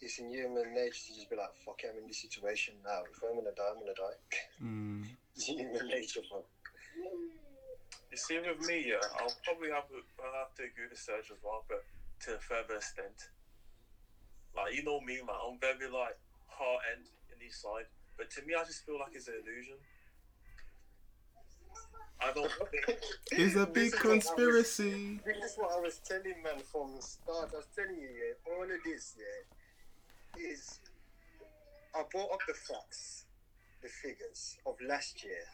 it's 0.00 0.18
in 0.18 0.28
human 0.28 0.74
nature 0.74 1.06
to 1.06 1.14
just 1.14 1.30
be 1.30 1.36
like, 1.36 1.54
"Fuck, 1.64 1.80
I'm 1.88 1.96
in 1.98 2.06
this 2.08 2.18
situation 2.20 2.74
now. 2.84 3.04
If 3.04 3.22
I'm 3.22 3.36
gonna 3.36 3.54
die, 3.54 3.68
I'm 3.70 3.78
gonna 3.78 3.94
die." 3.94 4.18
mm, 4.60 5.06
it's 5.36 5.44
human 5.46 5.86
nature, 5.86 6.20
bro. 6.28 6.44
You 8.10 8.16
see, 8.16 8.40
with 8.40 8.66
me, 8.66 8.88
yeah, 8.88 8.96
I'll 9.20 9.32
probably 9.44 9.70
have, 9.70 9.84
I'll 10.18 10.38
have 10.44 10.54
to 10.56 10.64
agree 10.64 10.88
with 10.90 10.98
Serge 10.98 11.30
as 11.30 11.38
well, 11.44 11.64
but 11.68 11.84
to 12.26 12.34
a 12.34 12.38
further 12.38 12.74
extent. 12.76 13.30
Like, 14.64 14.74
you 14.74 14.82
know 14.84 15.00
me, 15.00 15.16
man, 15.26 15.36
I'm 15.46 15.58
very, 15.60 15.90
like, 15.90 16.18
heart 16.48 16.82
end 16.96 17.06
in 17.34 17.46
each 17.46 17.54
side. 17.54 17.86
But 18.16 18.30
to 18.32 18.42
me, 18.42 18.54
I 18.58 18.64
just 18.64 18.84
feel 18.84 18.98
like 18.98 19.14
it's 19.14 19.28
an 19.28 19.34
illusion. 19.42 19.76
I 22.20 22.32
don't 22.32 22.50
think. 22.70 22.98
it's 23.30 23.54
a 23.54 23.66
big 23.66 23.86
is 23.86 23.92
what 23.94 24.06
I 24.06 24.14
was- 24.14 24.24
conspiracy. 24.26 25.20
This 25.24 25.36
is 25.52 25.56
what 25.56 25.70
I 25.72 25.80
was 25.80 26.00
telling 26.06 26.42
man 26.42 26.58
from 26.72 26.96
the 26.96 27.02
start. 27.02 27.50
I 27.54 27.56
was 27.58 27.68
telling 27.76 27.96
you, 28.00 28.08
yeah, 28.10 28.52
all 28.52 28.64
of 28.64 28.70
this, 28.84 29.14
yeah, 29.16 30.50
is 30.50 30.80
I 31.94 32.02
brought 32.10 32.32
up 32.32 32.40
the 32.46 32.54
facts, 32.54 33.24
the 33.82 33.88
figures 33.88 34.58
of 34.66 34.74
last 34.86 35.22
year. 35.24 35.44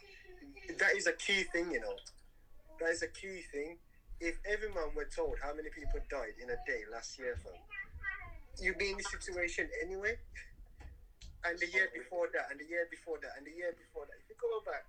That 0.78 0.96
is 0.96 1.06
a 1.06 1.12
key 1.12 1.44
thing, 1.52 1.70
you 1.72 1.80
know. 1.80 1.96
That 2.80 2.90
is 2.90 3.02
a 3.02 3.08
key 3.08 3.42
thing. 3.52 3.76
If 4.20 4.36
every 4.50 4.68
man 4.68 4.88
were 4.96 5.08
told 5.14 5.36
how 5.42 5.54
many 5.54 5.68
people 5.68 6.00
died 6.08 6.32
in 6.42 6.48
a 6.48 6.56
day 6.66 6.80
last 6.90 7.18
year, 7.18 7.36
fam, 7.44 7.52
you'd 8.60 8.78
be 8.78 8.90
in 8.90 8.96
this 8.96 9.10
situation 9.10 9.68
anyway. 9.82 10.16
And 11.44 11.58
the 11.58 11.66
year 11.68 11.88
before 11.92 12.28
that, 12.32 12.50
and 12.50 12.58
the 12.58 12.64
year 12.64 12.88
before 12.90 13.18
that, 13.20 13.32
and 13.36 13.46
the 13.46 13.52
year 13.52 13.74
before 13.76 14.06
that. 14.06 14.16
If 14.24 14.30
you 14.30 14.36
go 14.40 14.60
back 14.64 14.84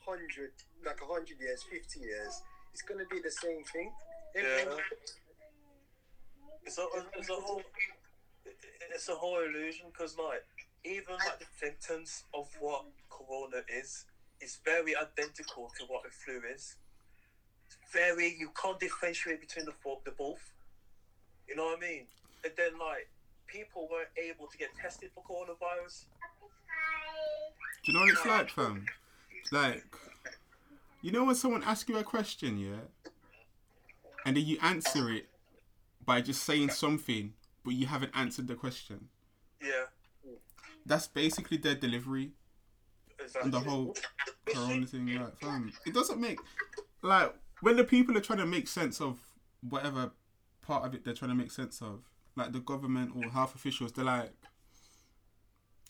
hundred, 0.00 0.52
like 0.84 1.00
hundred 1.00 1.38
years, 1.38 1.62
fifty 1.68 2.00
years, 2.00 2.40
it's 2.72 2.82
gonna 2.82 3.04
be 3.10 3.20
the 3.20 3.30
same 3.30 3.62
thing. 3.64 3.92
Everyone- 4.34 4.80
It's 6.64 6.78
a, 6.78 6.86
it's 7.16 7.28
a 7.30 7.34
whole, 7.34 7.62
it's 8.94 9.08
a 9.08 9.14
whole 9.14 9.40
illusion 9.40 9.86
because 9.90 10.16
like 10.18 10.44
even 10.84 11.14
like 11.26 11.38
the 11.38 11.46
symptoms 11.58 12.24
of 12.34 12.48
what 12.60 12.84
corona 13.10 13.62
is, 13.68 14.04
is 14.40 14.58
very 14.64 14.94
identical 14.96 15.70
to 15.78 15.84
what 15.86 16.04
the 16.04 16.10
flu 16.10 16.40
is. 16.54 16.76
It's 17.66 17.76
very 17.92 18.34
you 18.38 18.50
can't 18.60 18.78
differentiate 18.80 19.40
between 19.40 19.66
the 19.66 19.74
the 20.04 20.10
both. 20.12 20.52
You 21.46 21.56
know 21.56 21.64
what 21.66 21.78
I 21.78 21.80
mean? 21.80 22.06
And 22.44 22.52
then 22.56 22.78
like 22.78 23.08
people 23.46 23.88
weren't 23.90 24.08
able 24.16 24.46
to 24.46 24.58
get 24.58 24.68
tested 24.80 25.10
for 25.14 25.22
coronavirus. 25.24 26.04
Do 27.84 27.92
you 27.92 27.94
know 27.94 28.00
what 28.00 28.10
it's 28.10 28.26
like, 28.26 28.50
fam? 28.50 28.86
Like, 29.50 29.84
you 31.02 31.10
know 31.12 31.24
when 31.24 31.34
someone 31.34 31.62
asks 31.62 31.88
you 31.88 31.96
a 31.96 32.04
question, 32.04 32.58
yeah, 32.58 33.10
and 34.26 34.36
then 34.36 34.44
you 34.44 34.58
answer 34.62 35.10
it 35.10 35.26
by 36.04 36.20
just 36.20 36.42
saying 36.42 36.70
something, 36.70 37.32
but 37.64 37.74
you 37.74 37.86
haven't 37.86 38.12
answered 38.14 38.48
the 38.48 38.54
question. 38.54 39.08
Yeah, 39.62 39.84
That's 40.84 41.06
basically 41.06 41.56
their 41.56 41.74
delivery 41.74 42.32
exactly. 43.18 43.42
and 43.42 43.52
the 43.52 43.60
whole 43.60 43.96
corona 44.46 44.86
thing. 44.86 45.06
Like, 45.06 45.40
fam, 45.40 45.72
it 45.86 45.94
doesn't 45.94 46.20
make 46.20 46.38
like 47.02 47.34
when 47.60 47.76
the 47.76 47.84
people 47.84 48.16
are 48.16 48.20
trying 48.20 48.38
to 48.38 48.46
make 48.46 48.68
sense 48.68 49.00
of 49.00 49.18
whatever 49.68 50.10
part 50.62 50.84
of 50.84 50.94
it 50.94 51.04
they're 51.04 51.14
trying 51.14 51.30
to 51.30 51.34
make 51.34 51.50
sense 51.50 51.80
of, 51.80 52.00
like 52.38 52.52
the 52.52 52.60
government 52.60 53.12
or 53.14 53.30
health 53.30 53.54
officials, 53.54 53.92
they're 53.92 54.04
like, 54.04 54.32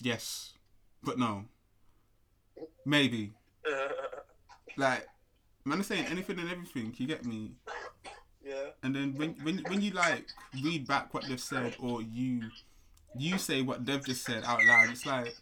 yes, 0.00 0.55
but 1.02 1.19
no, 1.19 1.45
maybe. 2.85 3.33
Like, 4.76 5.09
man, 5.64 5.81
is 5.81 5.88
saying 5.88 6.07
anything 6.07 6.38
and 6.38 6.49
everything. 6.49 6.95
You 6.97 7.07
get 7.09 7.25
me? 7.25 7.50
yeah, 8.45 8.67
And 8.85 8.95
then 8.95 9.14
when 9.17 9.31
when 9.43 9.59
when 9.67 9.81
you 9.81 9.90
like 9.90 10.26
read 10.62 10.87
back 10.87 11.12
what 11.12 11.25
they've 11.26 11.40
said, 11.40 11.75
or 11.81 12.00
you 12.00 12.43
you 13.17 13.38
say 13.38 13.62
what 13.62 13.85
they've 13.85 14.05
just 14.05 14.25
said 14.25 14.45
out 14.45 14.61
loud, 14.64 14.90
it's 14.90 15.05
like, 15.05 15.35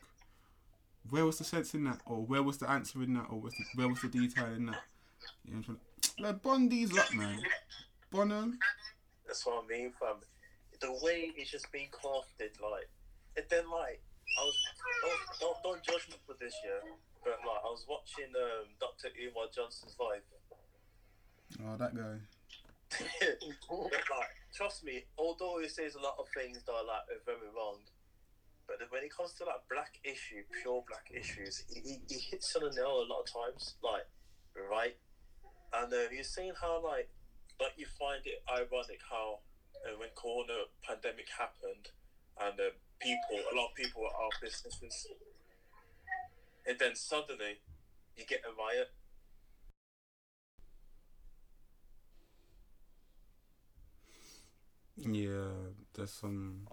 where 1.10 1.26
was 1.26 1.36
the 1.36 1.44
sense 1.44 1.74
in 1.74 1.84
that, 1.84 2.00
or 2.06 2.24
where 2.24 2.42
was 2.42 2.56
the 2.56 2.70
answer 2.70 3.02
in 3.02 3.12
that, 3.12 3.26
or 3.28 3.38
was 3.38 3.52
the, 3.52 3.64
where 3.74 3.88
was 3.88 4.00
the 4.00 4.08
detail 4.08 4.46
in 4.46 4.66
that? 4.66 4.80
You 5.44 5.56
know 5.56 5.62
I'm 5.68 5.78
like 6.18 6.40
bond 6.40 6.70
these 6.70 6.96
up, 6.96 7.12
man. 7.12 7.38
Bond 8.10 8.32
'em. 8.32 8.58
That's 9.26 9.44
what 9.44 9.64
I 9.64 9.66
mean, 9.66 9.92
fam. 10.00 10.16
The 10.80 10.92
way 11.02 11.32
it's 11.36 11.50
just 11.50 11.70
being 11.72 11.88
crafted, 11.88 12.60
like, 12.60 12.88
and 13.36 13.46
then 13.48 13.70
like, 13.70 14.00
I 14.36 14.42
was 14.44 14.56
don't, 15.40 15.56
don't, 15.62 15.82
judge 15.82 16.08
me 16.08 16.16
for 16.26 16.34
this, 16.40 16.54
yeah. 16.64 16.90
But 17.24 17.38
like, 17.40 17.62
I 17.64 17.70
was 17.70 17.84
watching 17.88 18.32
um, 18.36 18.68
Dr. 18.80 19.08
Umar 19.16 19.46
Johnson's 19.54 19.96
live. 19.98 20.22
Oh, 21.64 21.76
that 21.76 21.94
guy. 21.94 22.18
but 23.20 24.04
like, 24.10 24.34
trust 24.54 24.84
me, 24.84 25.04
although 25.18 25.58
he 25.60 25.68
says 25.68 25.94
a 25.94 26.00
lot 26.00 26.16
of 26.18 26.26
things 26.34 26.62
that 26.64 26.72
are 26.72 26.84
like 26.84 27.06
are 27.10 27.24
very 27.24 27.50
wrong, 27.54 27.78
but 28.66 28.78
when 28.90 29.02
it 29.04 29.14
comes 29.14 29.32
to 29.34 29.44
like 29.44 29.62
black 29.70 29.98
issue, 30.04 30.42
pure 30.62 30.84
black 30.88 31.06
issues, 31.14 31.64
he, 31.68 31.80
he, 31.80 32.00
he 32.08 32.18
hits 32.18 32.54
on 32.56 32.68
the 32.68 32.74
nail 32.74 33.02
a 33.02 33.06
lot 33.06 33.22
of 33.22 33.28
times, 33.30 33.74
like, 33.82 34.06
right. 34.70 34.96
And 35.74 35.92
uh, 35.92 36.10
you're 36.12 36.24
saying 36.24 36.54
how 36.60 36.82
like, 36.82 37.08
like 37.60 37.72
you 37.76 37.86
find 37.98 38.22
it 38.24 38.42
ironic 38.50 39.00
how 39.08 39.40
uh, 39.86 39.96
when 39.98 40.08
Corona 40.14 40.66
pandemic 40.82 41.28
happened, 41.38 41.88
and 42.40 42.58
uh, 42.58 42.74
people, 43.00 43.38
a 43.52 43.54
lot 43.54 43.70
of 43.70 43.74
people 43.74 44.02
were 44.02 44.08
out 44.08 44.34
of 44.34 44.40
businesses, 44.42 45.06
and 46.66 46.78
then 46.78 46.94
suddenly 46.96 47.60
you 48.16 48.24
get 48.26 48.42
a 48.44 48.52
riot. 48.58 48.90
Yeah, 54.98 55.52
there's 55.94 56.10
some 56.12 56.66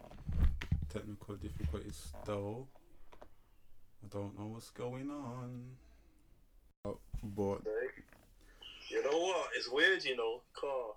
technical 0.90 1.36
difficulties 1.36 2.14
though. 2.26 2.68
I 3.22 4.08
don't 4.10 4.38
know 4.40 4.48
what's 4.48 4.70
going 4.70 5.10
on. 5.12 5.64
Oh, 6.86 7.00
but 7.24 7.62
You 8.90 9.04
know 9.04 9.18
what? 9.18 9.50
It's 9.56 9.70
weird, 9.70 10.04
you 10.04 10.16
know, 10.16 10.42
car. 10.54 10.96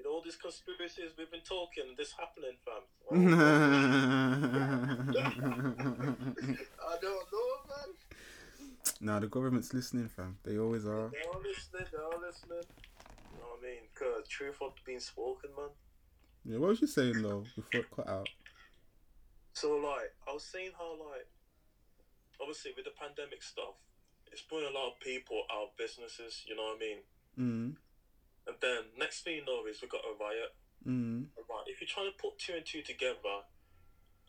With 0.00 0.06
all 0.06 0.22
these 0.22 0.36
conspiracies 0.36 1.10
we've 1.18 1.30
been 1.30 1.42
talking, 1.42 1.94
this 1.98 2.14
happening, 2.16 2.56
fam. 2.64 2.80
I 6.88 6.96
don't 7.02 7.26
know, 7.30 7.50
man. 7.68 7.94
nah, 9.02 9.20
the 9.20 9.26
government's 9.26 9.74
listening, 9.74 10.08
fam. 10.08 10.38
They 10.42 10.56
always 10.56 10.86
are. 10.86 11.10
They 11.10 11.18
are 11.28 11.38
listening, 11.42 11.84
they 11.92 11.98
are 11.98 12.18
listening. 12.18 12.64
You 13.30 13.38
know 13.40 13.50
what 13.50 13.60
I 13.62 13.66
mean? 13.66 13.82
Cause 13.94 14.26
truth 14.26 14.56
of 14.62 14.72
being 14.86 15.00
spoken, 15.00 15.50
man. 15.54 15.68
Yeah, 16.46 16.56
what 16.56 16.70
was 16.70 16.80
you 16.80 16.86
saying 16.86 17.20
though 17.20 17.44
before 17.54 17.80
it 17.80 17.90
cut 17.94 18.08
out? 18.08 18.30
So, 19.52 19.76
like, 19.76 20.14
I 20.26 20.32
was 20.32 20.44
saying 20.44 20.70
how, 20.78 20.92
like, 20.92 21.28
obviously 22.40 22.72
with 22.74 22.86
the 22.86 22.92
pandemic 22.98 23.42
stuff, 23.42 23.74
it's 24.32 24.40
putting 24.40 24.66
a 24.66 24.72
lot 24.72 24.92
of 24.92 25.00
people 25.00 25.44
out 25.52 25.64
of 25.64 25.76
businesses, 25.76 26.42
you 26.48 26.56
know 26.56 26.62
what 26.62 26.76
I 26.76 26.78
mean? 26.80 27.02
Mm. 27.38 27.76
And 28.50 28.58
then 28.60 28.82
next 28.98 29.22
thing 29.22 29.36
you 29.36 29.44
know 29.46 29.62
is 29.70 29.80
we've 29.80 29.90
got 29.90 30.02
a 30.02 30.18
riot. 30.18 30.52
Mm. 30.86 31.26
Right, 31.48 31.66
if 31.66 31.80
you're 31.80 31.86
trying 31.86 32.10
to 32.10 32.16
put 32.18 32.38
two 32.38 32.54
and 32.54 32.66
two 32.66 32.82
together, 32.82 33.46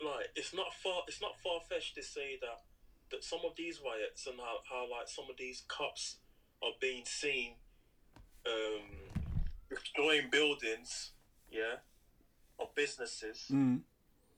like 0.03 0.29
it's 0.35 0.53
not 0.53 0.73
far 0.83 1.01
it's 1.07 1.21
not 1.21 1.31
far 1.43 1.59
fetched 1.67 1.95
to 1.95 2.03
say 2.03 2.37
that 2.41 2.61
that 3.09 3.23
some 3.23 3.39
of 3.45 3.55
these 3.57 3.79
riots 3.83 4.27
and 4.27 4.37
how, 4.37 4.59
how 4.69 4.83
like 4.91 5.07
some 5.07 5.25
of 5.29 5.37
these 5.37 5.63
cops 5.67 6.17
are 6.61 6.77
being 6.79 7.03
seen 7.05 7.53
um 8.45 8.85
destroying 9.69 10.29
buildings, 10.29 11.11
yeah, 11.49 11.81
of 12.59 12.75
businesses 12.75 13.45
Mm. 13.49 13.81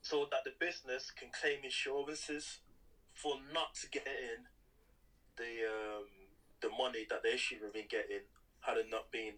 so 0.01 0.27
that 0.31 0.43
the 0.45 0.53
business 0.59 1.11
can 1.11 1.29
claim 1.31 1.59
insurances 1.63 2.59
for 3.13 3.35
not 3.53 3.75
getting 3.91 4.47
the 5.35 5.65
um 5.67 6.07
the 6.61 6.69
money 6.69 7.05
that 7.09 7.23
they 7.23 7.35
should 7.37 7.61
have 7.61 7.73
been 7.73 7.89
getting 7.89 8.21
had 8.61 8.77
it 8.77 8.85
not 8.89 9.11
been 9.11 9.33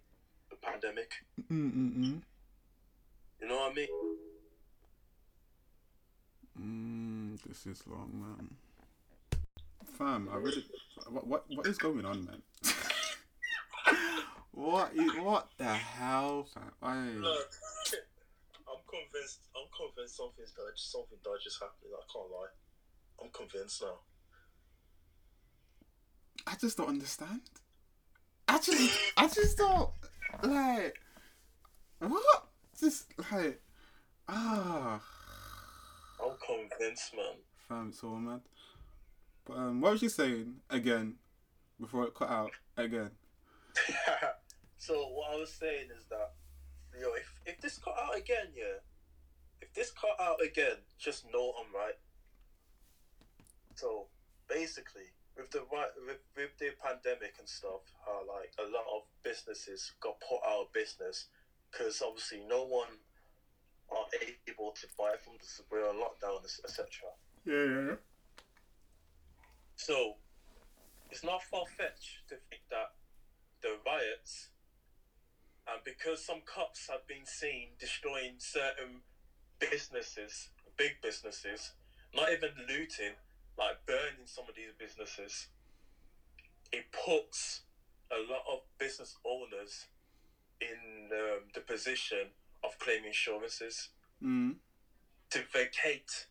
the 0.49 0.55
pandemic. 0.57 1.11
Mm. 1.51 1.71
Mm. 1.71 1.97
Mm. 1.97 2.21
You 3.41 3.47
know 3.47 3.55
what 3.55 3.71
I 3.71 3.75
mean? 3.75 3.87
Mm, 6.59 7.41
this 7.43 7.65
is 7.65 7.83
long, 7.87 8.11
man. 8.13 8.55
Fam, 9.97 10.29
I 10.31 10.37
really. 10.37 10.65
What 11.09 11.27
what 11.27 11.45
what 11.49 11.67
is 11.67 11.77
going 11.77 12.05
on, 12.05 12.25
man? 12.25 12.41
what 14.51 14.91
what 15.21 15.49
the 15.57 15.65
hell, 15.65 16.47
fam? 16.53 16.71
I, 16.81 16.95
Look, 16.95 17.51
I'm 18.67 18.81
convinced. 18.89 19.39
I'm 19.55 19.67
convinced 19.75 20.17
something's 20.17 20.51
dodgy. 20.51 20.71
Something 20.75 21.17
dodgy 21.23 21.47
is 21.47 21.59
happening. 21.59 21.91
I 21.93 22.03
can't 22.11 22.31
lie. 22.31 22.53
I'm 23.21 23.29
convinced 23.31 23.81
now. 23.81 23.99
I 26.47 26.55
just 26.55 26.77
don't 26.77 26.89
understand. 26.89 27.41
I 28.47 28.59
just, 28.59 28.99
I 29.17 29.27
just 29.27 29.57
don't 29.57 29.89
like 30.43 30.99
what. 31.99 32.47
Just 32.79 33.05
like 33.31 33.61
ah, 34.27 34.99
I'm 36.21 36.31
convinced, 36.45 37.15
man. 37.15 37.25
fam, 37.69 37.89
it's 37.89 38.03
all 38.03 38.17
mad. 38.17 38.41
But 39.45 39.57
um, 39.57 39.81
what 39.81 39.93
was 39.93 40.01
you 40.01 40.09
saying 40.09 40.55
again? 40.69 41.15
Before 41.79 42.05
it 42.05 42.15
cut 42.15 42.29
out 42.29 42.51
again. 42.77 43.11
so 44.77 44.93
what 44.93 45.33
I 45.33 45.35
was 45.35 45.51
saying 45.51 45.87
is 45.97 46.05
that, 46.09 46.31
yo, 46.99 47.13
if 47.13 47.39
if 47.45 47.61
this 47.61 47.77
cut 47.77 47.95
out 48.01 48.17
again, 48.17 48.47
yeah, 48.55 48.79
if 49.61 49.73
this 49.73 49.91
cut 49.91 50.17
out 50.19 50.41
again, 50.43 50.77
just 50.97 51.25
know 51.31 51.53
I'm 51.59 51.73
right. 51.73 51.95
So 53.75 54.07
basically, 54.47 55.11
with 55.37 55.51
the 55.51 55.63
right 55.71 55.91
with, 56.07 56.23
with 56.35 56.57
the 56.59 56.71
pandemic 56.81 57.35
and 57.39 57.47
stuff, 57.47 57.83
how 58.05 58.23
like 58.27 58.51
a 58.59 58.67
lot 58.71 58.87
of 58.95 59.03
businesses 59.23 59.93
got 59.99 60.19
put 60.21 60.39
out 60.47 60.67
of 60.67 60.73
business 60.73 61.27
because 61.71 62.01
obviously 62.01 62.41
no 62.47 62.63
one 62.63 63.03
are 63.91 64.07
able 64.47 64.71
to 64.71 64.87
buy 64.97 65.13
from 65.23 65.33
the 65.39 65.47
we're 65.69 65.87
on 65.87 65.95
lockdown, 65.95 66.43
etc. 66.43 66.87
Yeah, 67.45 67.53
yeah, 67.53 67.87
yeah. 67.91 67.95
So 69.75 70.15
it's 71.11 71.23
not 71.23 71.43
far 71.43 71.65
fetched 71.77 72.27
to 72.29 72.35
think 72.49 72.63
that 72.69 72.95
the 73.61 73.77
riots, 73.85 74.49
and 75.67 75.83
because 75.83 76.25
some 76.25 76.41
cops 76.45 76.87
have 76.89 77.05
been 77.07 77.25
seen 77.25 77.69
destroying 77.79 78.35
certain 78.37 79.01
businesses, 79.59 80.49
big 80.77 81.01
businesses, 81.01 81.73
not 82.15 82.31
even 82.31 82.49
looting, 82.67 83.15
like 83.57 83.75
burning 83.85 84.25
some 84.25 84.45
of 84.49 84.55
these 84.55 84.71
businesses, 84.77 85.47
it 86.71 86.85
puts 86.91 87.61
a 88.11 88.17
lot 88.17 88.43
of 88.51 88.59
business 88.77 89.15
owners 89.25 89.85
in 90.61 91.09
um, 91.11 91.47
the 91.53 91.61
position 91.61 92.27
of 92.63 92.77
claiming 92.79 93.07
insurances 93.07 93.89
Mm. 94.23 94.55
to 95.29 95.39
vacate 95.51 96.25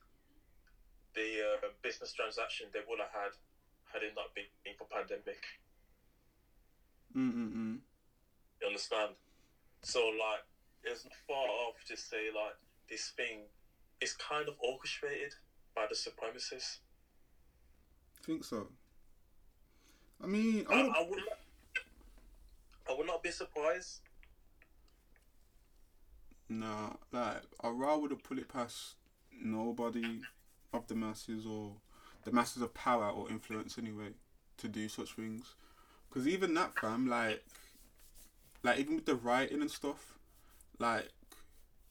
the 1.15 1.59
uh, 1.63 1.69
business 1.83 2.13
transaction 2.13 2.67
they 2.73 2.81
would 2.89 2.99
have 2.99 3.11
had 3.13 3.33
had 3.93 4.03
it 4.03 4.15
not 4.17 4.35
been 4.35 4.45
for 4.77 4.87
pandemic. 4.87 5.45
Mm. 7.15 7.33
Mm. 7.33 7.53
Mm. 7.53 7.79
You 8.61 8.67
understand? 8.67 9.13
So 9.83 10.09
like, 10.09 10.43
it's 10.83 11.05
not 11.05 11.13
far 11.29 11.47
off 11.47 11.85
to 11.89 11.97
say 11.97 12.31
like 12.35 12.55
this 12.89 13.13
thing 13.17 13.41
is 14.01 14.13
kind 14.15 14.49
of 14.49 14.55
orchestrated 14.59 15.35
by 15.75 15.87
the 15.87 15.95
supremacists. 15.95 16.79
Think 18.25 18.45
so. 18.45 18.69
I 20.23 20.27
mean, 20.27 20.67
I 20.71 20.75
I, 20.75 20.83
would, 20.83 20.93
I 20.97 21.01
would 21.09 21.19
not, 21.19 21.39
I 22.89 22.93
would 22.97 23.07
not 23.07 23.23
be 23.23 23.31
surprised. 23.31 24.01
nah, 26.49 26.91
like 27.13 27.43
I 27.63 27.69
rather 27.69 28.01
would 28.03 28.11
have 28.11 28.23
put 28.23 28.39
it 28.39 28.49
past 28.49 28.95
nobody 29.33 30.21
of 30.73 30.87
the 30.87 30.95
masses 30.95 31.47
or 31.47 31.73
the 32.25 32.33
masses 32.33 32.63
of 32.63 32.75
power 32.75 33.11
or 33.11 33.31
influence 33.31 33.79
anyway 33.79 34.11
to 34.59 34.69
do 34.69 34.89
such 34.89 35.13
things. 35.15 35.55
Because 36.09 36.29
even 36.29 36.55
that, 36.55 36.75
fam, 36.79 37.09
like, 37.09 37.45
like 38.63 38.79
even 38.79 38.97
with 38.97 39.07
the 39.07 39.17
writing 39.17 39.61
and 39.61 39.71
stuff, 39.71 40.19
like, 40.79 41.11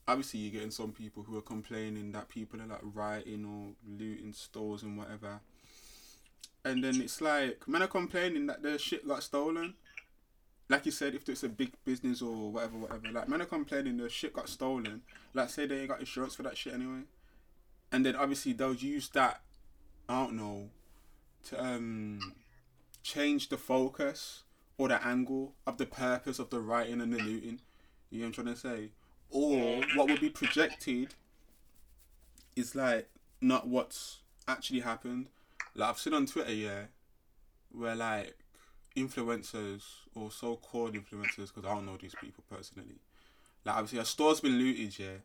obviously 0.08 0.40
you're 0.40 0.54
getting 0.54 0.72
some 0.72 0.92
people 0.92 1.24
who 1.24 1.38
are 1.38 1.42
complaining 1.42 2.12
that 2.14 2.30
people 2.30 2.62
are 2.62 2.66
like 2.66 2.82
rioting 2.84 3.46
or 3.46 3.74
looting 3.88 4.34
stores 4.34 4.84
and 4.84 4.98
whatever. 4.98 5.42
And 6.66 6.84
then 6.84 7.02
it's 7.02 7.20
like, 7.20 7.68
men 7.68 7.84
are 7.84 7.88
complaining 7.88 8.46
that 8.48 8.64
their 8.64 8.78
shit 8.78 9.08
got 9.08 9.24
stolen. 9.24 9.74
Like 10.70 10.86
you 10.86 10.92
said, 10.92 11.14
if 11.14 11.28
it's 11.28 11.44
a 11.44 11.50
big 11.50 11.74
business 11.84 12.22
or 12.22 12.52
whatever, 12.52 12.78
whatever. 12.78 13.12
Like, 13.12 13.28
men 13.28 13.42
are 13.42 13.46
complaining 13.46 13.98
their 13.98 14.10
shit 14.10 14.34
got 14.34 14.48
stolen. 14.48 15.02
Like, 15.34 15.50
say 15.50 15.66
they 15.66 15.80
ain't 15.80 15.90
got 15.90 16.00
insurance 16.00 16.36
for 16.36 16.44
that 16.44 16.58
shit 16.58 16.74
anyway. 16.74 17.02
And 17.92 18.06
then 18.06 18.16
obviously 18.16 18.54
they'll 18.54 18.74
use 18.74 19.08
that, 19.10 19.42
I 20.10 20.24
don't 20.24 20.34
know, 20.34 20.70
to 21.46 21.64
um 21.64 22.34
change 23.04 23.50
the 23.50 23.58
focus 23.58 24.44
or 24.78 24.88
the 24.88 25.06
angle 25.06 25.54
of 25.68 25.78
the 25.78 25.86
purpose 25.86 26.40
of 26.40 26.50
the 26.50 26.60
writing 26.60 27.02
and 27.02 27.14
the 27.14 27.18
looting. 27.18 27.60
You 28.10 28.22
know 28.22 28.28
what 28.28 28.38
I'm 28.40 28.46
trying 28.46 28.56
to 28.56 28.60
say? 28.60 28.90
Or 29.30 29.84
what 29.96 30.10
would 30.10 30.20
be 30.20 30.30
projected 30.30 31.14
is 32.56 32.74
like 32.74 33.10
not 33.42 33.68
what's 33.68 34.20
actually 34.48 34.80
happened. 34.80 35.28
Like 35.76 35.90
I've 35.90 35.98
seen 36.00 36.14
on 36.14 36.26
Twitter, 36.26 36.54
yeah, 36.54 36.82
where 37.72 37.96
like 37.96 38.36
influencers 38.96 39.84
or 40.16 40.32
so-called 40.32 40.94
influencers, 40.94 41.48
because 41.54 41.66
I 41.66 41.74
don't 41.74 41.86
know 41.86 41.98
these 41.98 42.16
people 42.20 42.44
personally. 42.50 43.00
Like 43.66 43.76
obviously 43.76 44.00
a 44.00 44.06
store's 44.06 44.40
been 44.42 44.58
looted, 44.60 44.98
yeah, 45.00 45.18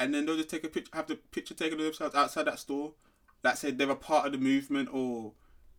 and 0.00 0.14
then 0.14 0.24
they'll 0.26 0.36
just 0.36 0.48
take 0.50 0.64
a 0.64 0.68
picture, 0.68 0.90
have 0.94 1.06
the 1.06 1.16
picture 1.16 1.54
taken 1.54 1.78
of 1.78 1.84
themselves 1.84 2.14
outside 2.14 2.46
that 2.46 2.58
store. 2.58 2.92
That 3.42 3.58
said 3.58 3.76
they're 3.76 3.90
a 3.90 3.96
part 3.96 4.26
of 4.26 4.32
the 4.32 4.38
movement 4.38 4.88
or 4.92 5.32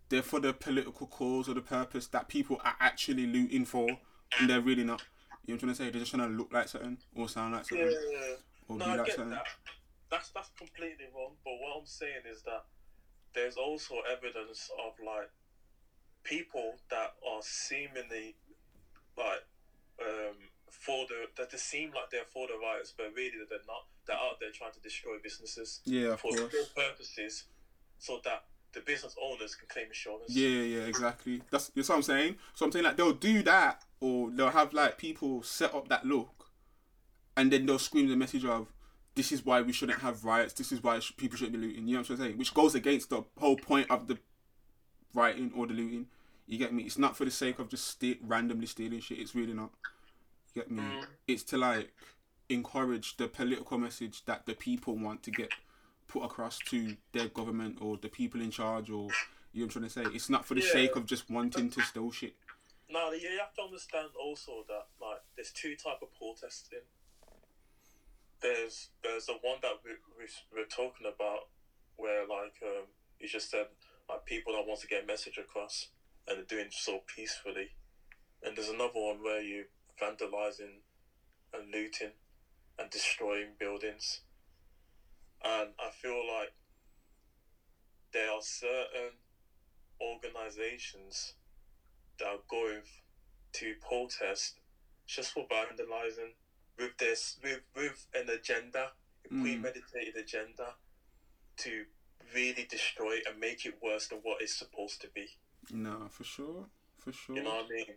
they're 0.09 0.21
for 0.21 0.41
the 0.41 0.51
political 0.53 1.07
cause 1.07 1.47
or 1.47 1.53
the 1.53 1.62
purpose 1.62 2.07
that 2.07 2.27
people 2.27 2.59
are 2.63 2.75
actually 2.79 3.25
looting 3.25 3.65
for, 3.65 3.88
and 4.39 4.49
they're 4.49 4.62
really 4.62 4.83
not. 4.83 5.01
You 5.45 5.53
know 5.53 5.55
what 5.55 5.63
I'm 5.63 5.67
trying 5.67 5.71
to 5.71 5.75
say? 5.75 5.89
They're 5.89 5.99
just 6.01 6.12
trying 6.13 6.29
to 6.29 6.36
look 6.38 6.53
like 6.53 6.67
something 6.67 6.97
or 7.15 7.27
sound 7.29 7.53
like 7.53 7.65
something 7.65 7.88
Yeah. 7.89 8.36
or 8.67 8.77
No, 8.77 8.86
be 8.86 8.91
I 8.91 8.95
like 8.97 9.05
get 9.07 9.15
something. 9.15 9.31
that. 9.31 9.45
That's 10.12 10.29
that's 10.29 10.49
completely 10.57 11.05
wrong. 11.15 11.36
But 11.43 11.53
what 11.59 11.79
I'm 11.79 11.86
saying 11.86 12.23
is 12.29 12.43
that 12.43 12.65
there's 13.36 13.56
also 13.58 13.96
evidence 14.12 14.69
of 14.86 14.93
like 15.06 15.30
people 16.24 16.76
that 16.89 17.13
are 17.28 17.41
seemingly 17.41 18.36
like 19.17 19.43
um 20.02 20.36
for 20.69 21.06
the 21.08 21.28
that 21.38 21.52
they 21.52 21.58
seem 21.58 21.89
like 21.89 22.10
they're 22.12 22.26
for 22.34 22.48
the 22.48 22.54
riots, 22.62 22.93
but 22.98 23.08
really 23.15 23.32
they're 23.50 23.60
not. 23.67 23.86
They're 24.06 24.17
out 24.17 24.39
there 24.41 24.50
trying 24.52 24.74
to 24.74 24.82
destroy 24.82 25.13
businesses 25.24 25.80
Yeah, 25.86 26.17
for 26.17 26.36
course. 26.36 26.69
purposes, 26.76 27.46
so 28.00 28.19
that 28.26 28.43
the 28.74 28.82
business 28.82 29.15
owners 29.22 29.56
can 29.56 29.67
claim 29.69 29.88
insurance. 29.88 30.36
Yeah, 30.36 30.50
yeah, 30.50 30.78
yeah, 30.80 30.84
exactly. 30.88 31.41
That's 31.52 31.69
that's 31.69 31.88
what 31.88 31.96
I'm 31.96 32.02
saying. 32.02 32.36
So 32.54 32.65
I'm 32.65 32.72
saying 32.72 32.84
like 32.86 32.98
they'll 32.98 33.13
do 33.13 33.43
that, 33.43 33.84
or 34.02 34.30
they'll 34.32 34.50
have 34.50 34.74
like 34.74 34.98
people 34.98 35.43
set 35.43 35.74
up 35.74 35.88
that 35.89 36.06
look, 36.06 36.50
and 37.38 37.52
then 37.52 37.65
they'll 37.65 37.80
scream 37.80 38.10
the 38.10 38.15
message 38.17 38.43
of, 38.46 38.67
"This 39.15 39.32
is 39.32 39.45
why 39.45 39.62
we 39.62 39.73
shouldn't 39.73 39.99
have 39.99 40.23
riots. 40.26 40.54
This 40.54 40.71
is 40.71 40.82
why 40.84 40.99
sh- 40.99 41.15
people 41.17 41.38
shouldn't 41.38 41.60
be 41.60 41.67
looting." 41.67 41.88
You 41.88 41.95
know 41.95 42.02
what 42.02 42.10
I'm 42.10 42.17
saying? 42.17 42.38
Which 42.38 42.54
goes 42.54 42.76
against 42.76 43.10
the 43.10 43.23
whole 43.39 43.58
point 43.58 43.89
of 43.91 44.08
the 44.08 44.17
rioting 45.13 45.52
or 45.56 45.67
the 45.67 45.73
looting. 45.73 46.08
You 46.47 46.58
get 46.58 46.73
me? 46.73 46.84
It's 46.84 46.97
not 46.97 47.15
for 47.15 47.26
the 47.26 47.32
sake 47.32 47.60
of 47.60 47.69
just 47.69 47.88
ste- 47.88 48.19
randomly 48.21 48.65
stealing 48.65 48.99
shit. 48.99 49.19
It's 49.19 49.36
really 49.36 49.54
not. 49.54 49.71
You 50.54 50.62
get 50.62 50.71
me? 50.71 50.82
Mm. 50.84 51.06
It's 51.28 51.43
to 51.43 51.58
like 51.58 51.93
encourage 52.49 53.17
the 53.17 53.28
political 53.28 53.78
message 53.78 54.26
that 54.26 54.45
the 54.45 54.54
people 54.54 54.95
want 54.97 55.23
to 55.23 55.32
get 55.32 55.52
put 56.08 56.23
across 56.23 56.60
to 56.60 56.97
their 57.13 57.28
government 57.30 57.78
or 57.82 57.97
the 57.97 58.10
people 58.10 58.41
in 58.41 58.52
charge 58.52 58.89
or 58.89 59.10
you 59.54 59.62
know 59.62 59.67
what 59.67 59.76
I'm 59.78 59.89
trying 59.89 60.04
to 60.06 60.10
say. 60.12 60.15
It's 60.15 60.30
not 60.30 60.45
for 60.45 60.54
the 60.56 60.62
Yeah. 60.62 60.71
sake 60.71 60.95
of 60.95 61.06
just 61.06 61.30
wanting 61.30 61.69
to 61.71 61.82
steal 61.82 62.12
shit. 62.12 62.36
Now 62.89 63.12
you 63.12 63.39
have 63.39 63.54
to 63.56 63.62
understand 63.63 64.10
also 64.21 64.65
that 64.67 64.88
like 65.02 65.21
there's 65.36 65.52
two 65.52 65.76
type 65.76 66.02
of 66.02 66.13
protesting. 66.15 66.82
There's 68.43 68.89
there's 69.01 69.27
the 69.27 69.39
one 69.41 69.60
that 69.62 69.79
we, 69.86 69.91
we 70.19 70.27
we're 70.51 70.67
talking 70.67 71.08
about 71.08 71.47
where 71.95 72.27
like 72.27 72.60
um, 72.62 72.88
you 73.17 73.25
just 73.25 73.49
said 73.49 73.67
like 74.10 74.25
people 74.25 74.51
that 74.51 74.67
want 74.67 74.82
to 74.82 74.88
get 74.88 75.06
a 75.06 75.08
message 75.08 75.38
across 75.38 75.88
and 76.27 76.38
they're 76.38 76.45
doing 76.58 76.67
so 76.69 76.99
peacefully, 77.08 77.69
and 78.43 78.58
there's 78.58 78.67
another 78.67 78.99
one 78.99 79.23
where 79.23 79.41
you 79.41 79.67
vandalizing 79.97 80.84
and 81.53 81.71
looting 81.71 82.12
and 82.77 82.89
destroying 82.89 83.56
buildings, 83.58 84.19
and 85.41 85.69
I 85.79 85.89
feel 85.91 86.27
like 86.27 86.51
there 88.12 88.29
are 88.29 88.41
certain 88.41 89.19
organizations 90.01 91.36
that 92.19 92.27
are 92.27 92.43
going 92.49 92.82
to 93.53 93.73
protest 93.79 94.60
just 95.08 95.32
for 95.32 95.45
vandalizing 95.47 96.36
with 96.77 96.97
this 96.97 97.38
with 97.43 97.62
with 97.75 98.07
an 98.13 98.29
agenda, 98.29 98.91
a 99.25 99.33
Mm. 99.33 99.41
premeditated 99.41 100.15
agenda 100.15 100.75
to 101.57 101.86
really 102.33 102.65
destroy 102.65 103.19
and 103.25 103.39
make 103.39 103.65
it 103.65 103.81
worse 103.81 104.07
than 104.07 104.19
what 104.19 104.41
it's 104.41 104.55
supposed 104.55 105.01
to 105.01 105.07
be. 105.09 105.38
No, 105.71 106.07
for 106.09 106.23
sure, 106.23 106.67
for 106.97 107.12
sure. 107.12 107.36
You 107.36 107.43
know 107.43 107.55
what 107.55 107.65
I 107.65 107.69
mean? 107.69 107.95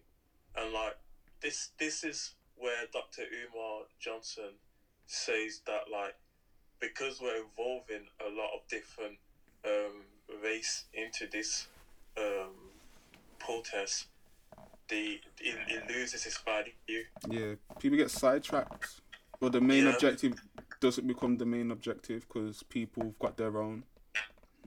And 0.55 0.73
like 0.73 0.97
this 1.41 1.71
this 1.79 2.05
is 2.05 2.35
where 2.57 2.87
Dr. 2.87 3.23
Umar 3.23 3.85
Johnson 3.99 4.59
says 5.07 5.61
that 5.67 5.91
like 5.91 6.15
because 6.81 7.21
we're 7.21 7.37
involving 7.43 8.09
a 8.21 8.29
lot 8.29 8.51
of 8.55 8.67
different 8.69 9.19
um, 9.65 10.05
race 10.43 10.85
into 10.93 11.27
this 11.27 11.67
um, 12.17 12.73
protest, 13.39 14.07
the 14.89 15.21
it, 15.41 15.57
it 15.69 15.89
loses 15.89 16.27
its 16.27 16.39
value. 16.39 16.73
Yeah, 17.29 17.55
people 17.79 17.99
get 17.99 18.11
sidetracked, 18.11 19.01
but 19.41 19.53
the 19.53 19.61
main 19.61 19.85
Yeah. 19.85 19.95
objective 19.95 20.35
doesn't 20.81 21.07
become 21.07 21.37
the 21.39 21.47
main 21.47 21.71
objective 21.71 22.27
because 22.29 22.63
people 22.65 23.05
have 23.05 23.19
got 23.19 23.37
their 23.37 23.61
own. 23.61 23.85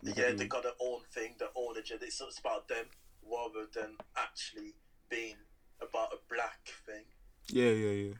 Yeah, 0.02 0.32
they 0.32 0.44
me? 0.44 0.46
got 0.46 0.64
their 0.64 0.80
own 0.80 1.02
thing, 1.12 1.36
their 1.40 1.50
own 1.56 1.78
agenda. 1.78 2.06
It's, 2.06 2.22
it's 2.22 2.40
about 2.40 2.68
them 2.68 2.86
rather 3.30 3.68
than 3.74 3.96
actually 4.16 4.74
being 5.10 5.36
about 5.82 6.14
a 6.14 6.18
black 6.34 6.60
thing. 6.86 7.04
Yeah, 7.48 7.72
yeah, 7.72 7.90
yeah. 7.90 8.14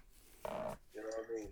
You 0.96 1.02
know 1.02 1.08
what 1.08 1.26
I 1.32 1.40
mean? 1.40 1.48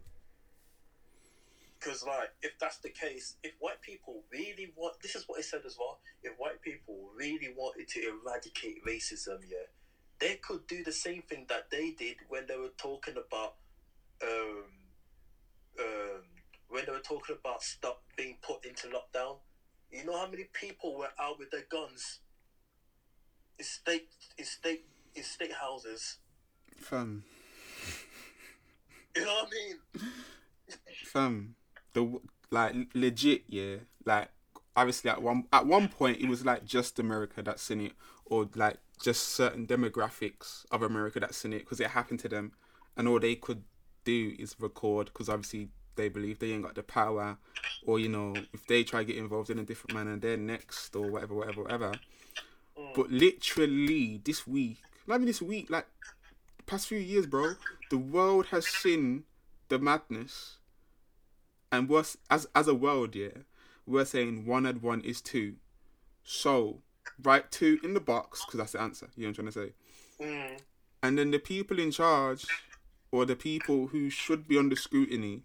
Because, 1.79 2.03
like, 2.03 2.29
if 2.41 2.57
that's 2.59 2.77
the 2.77 2.89
case, 2.89 3.35
if 3.43 3.53
white 3.59 3.81
people 3.81 4.23
really 4.31 4.73
want, 4.75 4.99
this 5.01 5.15
is 5.15 5.23
what 5.27 5.39
it 5.39 5.45
said 5.45 5.61
as 5.65 5.77
well. 5.79 5.99
If 6.23 6.33
white 6.37 6.61
people 6.61 7.09
really 7.15 7.53
wanted 7.55 7.87
to 7.89 7.99
eradicate 8.01 8.83
racism, 8.83 9.37
yeah, 9.47 9.67
they 10.19 10.35
could 10.35 10.65
do 10.67 10.83
the 10.83 10.91
same 10.91 11.21
thing 11.23 11.45
that 11.49 11.69
they 11.71 11.91
did 11.91 12.17
when 12.29 12.45
they 12.47 12.57
were 12.57 12.73
talking 12.77 13.15
about, 13.15 13.55
um, 14.23 14.63
um, 15.79 16.21
when 16.69 16.85
they 16.85 16.91
were 16.91 16.99
talking 16.99 17.35
about 17.39 17.61
stuff 17.63 17.97
being 18.15 18.37
put 18.41 18.65
into 18.65 18.87
lockdown. 18.87 19.37
You 19.91 20.05
know 20.05 20.17
how 20.17 20.27
many 20.29 20.45
people 20.53 20.97
were 20.97 21.09
out 21.19 21.39
with 21.39 21.51
their 21.51 21.65
guns 21.69 22.19
in 23.57 23.65
state, 23.65 24.09
in 24.37 24.45
state, 24.45 24.85
in 25.15 25.23
state 25.23 25.53
houses. 25.53 26.17
Fam, 26.77 27.23
You 29.15 29.25
know 29.25 29.33
what 29.33 29.47
I 29.47 29.67
mean? 29.67 30.07
fam, 31.05 31.55
the 31.93 32.19
like 32.51 32.75
legit, 32.93 33.43
yeah. 33.47 33.77
Like 34.05 34.29
obviously 34.75 35.09
at 35.09 35.21
one 35.21 35.45
at 35.51 35.65
one 35.65 35.87
point 35.87 36.19
it 36.19 36.29
was 36.29 36.45
like 36.45 36.65
just 36.65 36.99
America 36.99 37.41
that's 37.41 37.71
in 37.71 37.81
it, 37.81 37.93
or 38.25 38.47
like 38.55 38.77
just 39.01 39.29
certain 39.29 39.67
demographics 39.67 40.65
of 40.71 40.81
America 40.81 41.19
that's 41.19 41.45
in 41.45 41.53
it 41.53 41.59
because 41.59 41.79
it 41.79 41.87
happened 41.87 42.19
to 42.21 42.29
them, 42.29 42.53
and 42.95 43.07
all 43.07 43.19
they 43.19 43.35
could 43.35 43.63
do 44.03 44.35
is 44.39 44.55
record 44.59 45.07
because 45.07 45.29
obviously 45.29 45.69
they 45.95 46.09
believe 46.09 46.39
they 46.39 46.51
ain't 46.51 46.63
got 46.63 46.75
the 46.75 46.83
power, 46.83 47.37
or 47.85 47.99
you 47.99 48.09
know 48.09 48.33
if 48.53 48.65
they 48.67 48.83
try 48.83 49.01
to 49.01 49.05
get 49.05 49.17
involved 49.17 49.49
in 49.49 49.59
a 49.59 49.63
different 49.63 49.93
manner, 49.93 50.17
they're 50.17 50.37
next 50.37 50.95
or 50.95 51.09
whatever, 51.09 51.35
whatever, 51.35 51.63
whatever. 51.63 51.91
Mm. 52.77 52.93
But 52.95 53.11
literally 53.11 54.21
this 54.23 54.47
week, 54.47 54.77
not 55.05 55.15
even 55.15 55.27
this 55.27 55.41
week, 55.41 55.69
like 55.69 55.87
past 56.65 56.87
few 56.87 56.99
years, 56.99 57.25
bro, 57.25 57.53
the 57.89 57.97
world 57.97 58.47
has 58.47 58.67
seen 58.67 59.23
the 59.69 59.79
madness, 59.79 60.57
and 61.71 61.89
we're 61.89 62.05
as 62.29 62.47
as 62.55 62.67
a 62.67 62.73
world, 62.73 63.15
yeah, 63.15 63.29
we're 63.85 64.05
saying 64.05 64.45
one 64.45 64.65
and 64.65 64.81
one 64.81 65.01
is 65.01 65.21
two. 65.21 65.55
So 66.23 66.81
write 67.23 67.51
two 67.51 67.79
in 67.83 67.93
the 67.93 67.99
box 67.99 68.45
because 68.45 68.59
that's 68.59 68.71
the 68.73 68.81
answer. 68.81 69.07
You 69.15 69.23
know 69.23 69.29
what 69.29 69.39
I'm 69.39 69.51
trying 69.51 69.67
to 69.67 69.73
say. 70.19 70.25
Mm. 70.25 70.59
And 71.03 71.17
then 71.17 71.31
the 71.31 71.39
people 71.39 71.79
in 71.79 71.91
charge, 71.91 72.45
or 73.11 73.25
the 73.25 73.35
people 73.35 73.87
who 73.87 74.09
should 74.09 74.47
be 74.47 74.57
under 74.57 74.75
scrutiny 74.75 75.43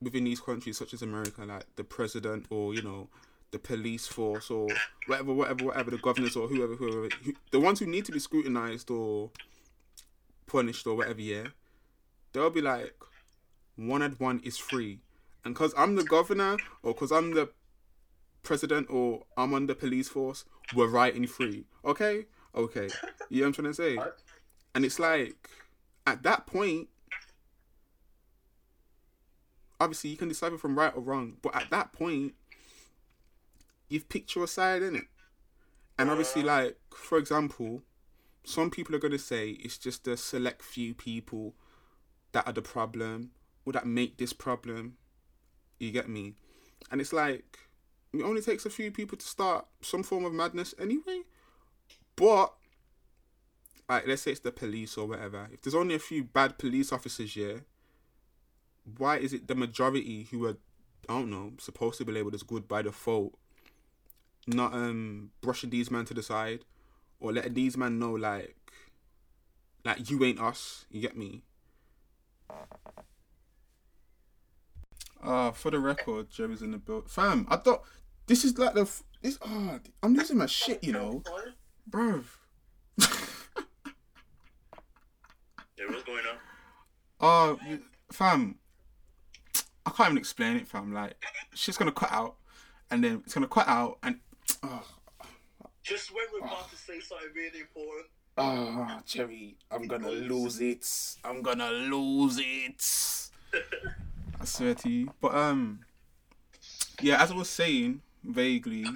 within 0.00 0.24
these 0.24 0.40
countries, 0.40 0.78
such 0.78 0.94
as 0.94 1.02
America, 1.02 1.44
like 1.44 1.66
the 1.76 1.84
president 1.84 2.46
or 2.50 2.74
you 2.74 2.82
know 2.82 3.08
the 3.52 3.58
police 3.58 4.06
force 4.06 4.50
or 4.50 4.68
whatever, 5.06 5.32
whatever, 5.32 5.64
whatever, 5.66 5.90
the 5.90 5.98
governors 5.98 6.36
or 6.36 6.48
whoever, 6.48 6.74
whoever, 6.74 7.08
who, 7.22 7.32
the 7.52 7.60
ones 7.60 7.78
who 7.78 7.86
need 7.86 8.04
to 8.04 8.12
be 8.12 8.18
scrutinized 8.18 8.90
or 8.90 9.30
punished 10.46 10.86
or 10.86 10.96
whatever, 10.96 11.20
yeah, 11.20 11.46
they'll 12.32 12.50
be 12.50 12.60
like, 12.60 12.94
one 13.76 14.02
and 14.02 14.18
one 14.18 14.40
is 14.44 14.58
free, 14.58 15.00
and 15.44 15.54
because 15.54 15.72
I'm 15.76 15.96
the 15.96 16.04
governor 16.04 16.56
or 16.82 16.92
because 16.92 17.12
I'm 17.12 17.34
the 17.34 17.48
president 18.46 18.86
or 18.88 19.24
I'm 19.36 19.52
on 19.52 19.66
the 19.66 19.74
police 19.74 20.08
force, 20.08 20.44
we're 20.74 20.88
writing 20.88 21.26
free. 21.26 21.66
Okay, 21.84 22.26
okay, 22.54 22.88
you 23.28 23.40
know 23.40 23.48
what 23.48 23.58
I'm 23.58 23.64
trying 23.64 23.72
to 23.72 23.74
say? 23.74 23.98
And 24.74 24.84
it's 24.84 24.98
like, 24.98 25.50
at 26.06 26.22
that 26.22 26.46
point, 26.46 26.88
obviously 29.80 30.10
you 30.10 30.16
can 30.16 30.28
decipher 30.28 30.56
from 30.56 30.78
right 30.78 30.94
or 30.94 31.02
wrong, 31.02 31.34
but 31.42 31.54
at 31.54 31.70
that 31.70 31.92
point, 31.92 32.34
you've 33.88 34.08
picked 34.08 34.34
your 34.34 34.46
side 34.46 34.82
in 34.82 34.96
it. 34.96 35.04
And 35.98 36.10
obviously, 36.10 36.42
like 36.42 36.76
for 36.94 37.18
example, 37.18 37.82
some 38.44 38.70
people 38.70 38.94
are 38.94 39.00
gonna 39.00 39.18
say 39.18 39.50
it's 39.50 39.78
just 39.78 40.06
a 40.06 40.16
select 40.16 40.62
few 40.62 40.94
people 40.94 41.54
that 42.32 42.46
are 42.46 42.52
the 42.52 42.62
problem 42.62 43.30
or 43.64 43.72
that 43.72 43.86
make 43.86 44.18
this 44.18 44.32
problem. 44.32 44.96
You 45.78 45.90
get 45.90 46.08
me? 46.08 46.34
And 46.90 47.00
it's 47.00 47.12
like 47.12 47.58
it 48.20 48.24
only 48.24 48.40
takes 48.40 48.66
a 48.66 48.70
few 48.70 48.90
people 48.90 49.18
to 49.18 49.26
start 49.26 49.66
some 49.80 50.02
form 50.02 50.24
of 50.24 50.32
madness 50.32 50.74
anyway. 50.78 51.22
But 52.16 52.52
like 53.88 54.06
let's 54.06 54.22
say 54.22 54.32
it's 54.32 54.40
the 54.40 54.52
police 54.52 54.96
or 54.96 55.06
whatever. 55.06 55.48
If 55.52 55.62
there's 55.62 55.74
only 55.74 55.94
a 55.94 56.00
few 56.00 56.24
bad 56.24 56.58
police 56.58 56.92
officers 56.92 57.34
here, 57.34 57.64
why 58.98 59.18
is 59.18 59.32
it 59.32 59.48
the 59.48 59.54
majority 59.54 60.28
who 60.30 60.46
are 60.46 60.56
I 61.08 61.12
don't 61.12 61.30
know, 61.30 61.52
supposed 61.58 61.98
to 61.98 62.04
be 62.04 62.12
labeled 62.12 62.34
as 62.34 62.42
good 62.42 62.66
by 62.66 62.82
default, 62.82 63.34
not 64.46 64.72
um 64.72 65.30
brushing 65.40 65.70
these 65.70 65.90
men 65.90 66.04
to 66.06 66.14
the 66.14 66.22
side 66.22 66.64
or 67.20 67.32
letting 67.32 67.54
these 67.54 67.76
men 67.76 67.98
know 67.98 68.12
like 68.12 68.56
like 69.84 70.10
you 70.10 70.24
ain't 70.24 70.40
us, 70.40 70.86
you 70.90 71.00
get 71.00 71.16
me? 71.16 71.42
Uh 75.22 75.52
for 75.52 75.70
the 75.70 75.78
record, 75.78 76.30
Jerry's 76.30 76.62
in 76.62 76.72
the 76.72 76.78
build. 76.78 77.08
Fam, 77.08 77.46
I 77.48 77.56
thought 77.56 77.84
this 78.26 78.44
is 78.44 78.58
like 78.58 78.74
the 78.74 78.82
f- 78.82 79.02
this 79.22 79.38
ah 79.42 79.78
I'm 80.02 80.14
losing 80.14 80.38
my 80.38 80.46
shit, 80.46 80.82
you 80.82 80.92
know. 80.92 81.22
Bruv. 81.90 82.24
Yeah, 85.78 85.84
what's 85.90 86.04
going 86.04 86.24
on? 86.24 86.36
Oh, 87.20 87.58
fam, 88.10 88.56
I 89.84 89.90
can't 89.90 90.08
even 90.08 90.18
explain 90.18 90.56
it, 90.56 90.66
fam. 90.66 90.92
Like, 90.92 91.22
she's 91.54 91.76
gonna 91.76 91.92
cut 91.92 92.10
out, 92.12 92.36
and 92.90 93.04
then 93.04 93.22
it's 93.24 93.34
gonna 93.34 93.46
cut 93.46 93.68
out, 93.68 93.98
and 94.02 94.18
oh, 94.62 94.82
Just 95.82 96.14
when 96.14 96.24
we're 96.32 96.46
about 96.46 96.70
to 96.70 96.76
say 96.76 96.98
something 97.00 97.28
really 97.34 97.60
important. 97.60 98.06
oh, 98.38 99.00
Jerry, 99.04 99.56
I'm 99.70 99.86
gonna 99.86 100.10
lose 100.10 100.60
it. 100.60 100.86
I'm 101.24 101.42
gonna 101.42 101.70
lose 101.70 102.38
it. 102.40 103.30
I 104.40 104.44
swear 104.46 104.74
to 104.76 104.88
you. 104.88 105.10
But 105.20 105.34
um, 105.34 105.80
yeah, 107.02 107.22
as 107.22 107.30
I 107.30 107.34
was 107.34 107.50
saying 107.50 108.00
vaguely, 108.26 108.86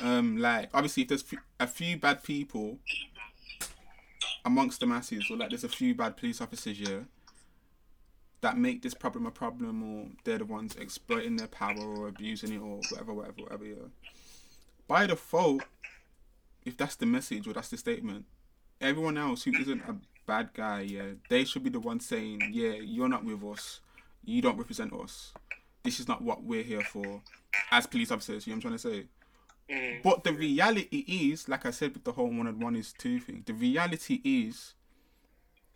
um, 0.00 0.36
like 0.36 0.68
obviously 0.74 1.04
if 1.04 1.08
there's 1.08 1.24
a 1.58 1.66
few 1.66 1.96
bad 1.96 2.22
people 2.22 2.78
amongst 4.44 4.80
the 4.80 4.86
masses, 4.86 5.26
or 5.30 5.36
like 5.36 5.50
there's 5.50 5.64
a 5.64 5.68
few 5.68 5.94
bad 5.94 6.16
police 6.16 6.40
officers 6.40 6.78
here 6.78 7.06
that 8.42 8.58
make 8.58 8.82
this 8.82 8.94
problem 8.94 9.26
a 9.26 9.30
problem, 9.30 9.82
or 9.82 10.06
they're 10.24 10.38
the 10.38 10.44
ones 10.44 10.76
exploiting 10.76 11.36
their 11.36 11.48
power 11.48 11.80
or 11.80 12.08
abusing 12.08 12.52
it, 12.52 12.58
or 12.58 12.80
whatever, 12.90 13.12
whatever, 13.12 13.42
whatever. 13.42 13.64
Yeah. 13.64 13.88
By 14.86 15.06
default, 15.06 15.64
if 16.64 16.76
that's 16.76 16.96
the 16.96 17.06
message 17.06 17.48
or 17.48 17.54
that's 17.54 17.70
the 17.70 17.76
statement, 17.76 18.26
everyone 18.80 19.16
else 19.16 19.44
who 19.44 19.52
isn't 19.56 19.82
a 19.88 19.96
bad 20.26 20.50
guy, 20.52 20.82
yeah, 20.82 21.14
they 21.28 21.44
should 21.44 21.64
be 21.64 21.70
the 21.70 21.80
ones 21.80 22.06
saying, 22.06 22.40
yeah, 22.52 22.74
you're 22.74 23.08
not 23.08 23.24
with 23.24 23.42
us, 23.42 23.80
you 24.24 24.42
don't 24.42 24.58
represent 24.58 24.92
us. 24.92 25.32
This 25.86 26.00
is 26.00 26.08
not 26.08 26.20
what 26.20 26.42
we're 26.42 26.64
here 26.64 26.82
for 26.82 27.22
as 27.70 27.86
police 27.86 28.10
officers. 28.10 28.46
You 28.46 28.52
know 28.52 28.56
what 28.56 28.64
I'm 28.66 28.78
trying 28.78 28.92
to 28.92 29.02
say? 29.02 29.06
Mm. 29.70 30.02
But 30.02 30.24
the 30.24 30.32
reality 30.32 31.04
is, 31.06 31.48
like 31.48 31.64
I 31.64 31.70
said 31.70 31.94
with 31.94 32.04
the 32.04 32.12
whole 32.12 32.28
one 32.28 32.46
and 32.46 32.62
one 32.62 32.76
is 32.76 32.92
two 32.92 33.20
thing, 33.20 33.44
the 33.46 33.54
reality 33.54 34.20
is 34.24 34.74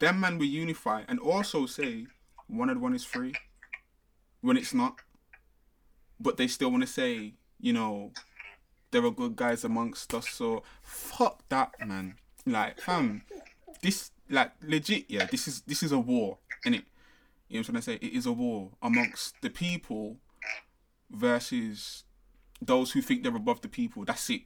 them 0.00 0.20
man 0.20 0.38
will 0.38 0.46
unify 0.46 1.02
and 1.08 1.20
also 1.20 1.66
say 1.66 2.06
one 2.48 2.70
and 2.70 2.80
one 2.82 2.94
is 2.94 3.04
free 3.04 3.34
when 4.40 4.56
it's 4.56 4.74
not. 4.74 4.96
But 6.18 6.36
they 6.36 6.48
still 6.48 6.70
want 6.70 6.82
to 6.82 6.88
say, 6.88 7.34
you 7.60 7.72
know, 7.72 8.12
there 8.90 9.04
are 9.04 9.10
good 9.10 9.36
guys 9.36 9.64
amongst 9.64 10.12
us, 10.12 10.28
so 10.28 10.64
fuck 10.82 11.48
that 11.48 11.70
man. 11.86 12.16
Like, 12.44 12.80
fam, 12.80 13.22
this 13.80 14.10
like 14.28 14.52
legit, 14.62 15.04
yeah, 15.08 15.26
this 15.26 15.46
is 15.46 15.60
this 15.62 15.82
is 15.82 15.92
a 15.92 15.98
war, 15.98 16.38
innit? 16.66 16.82
You 17.50 17.56
know 17.56 17.60
what 17.62 17.68
I'm 17.68 17.82
trying 17.82 17.98
to 17.98 18.00
say? 18.02 18.06
It 18.06 18.16
is 18.16 18.26
a 18.26 18.32
war 18.32 18.70
amongst 18.80 19.34
the 19.42 19.50
people 19.50 20.18
versus 21.10 22.04
those 22.62 22.92
who 22.92 23.02
think 23.02 23.24
they're 23.24 23.34
above 23.34 23.60
the 23.60 23.68
people. 23.68 24.04
That's 24.04 24.30
it. 24.30 24.42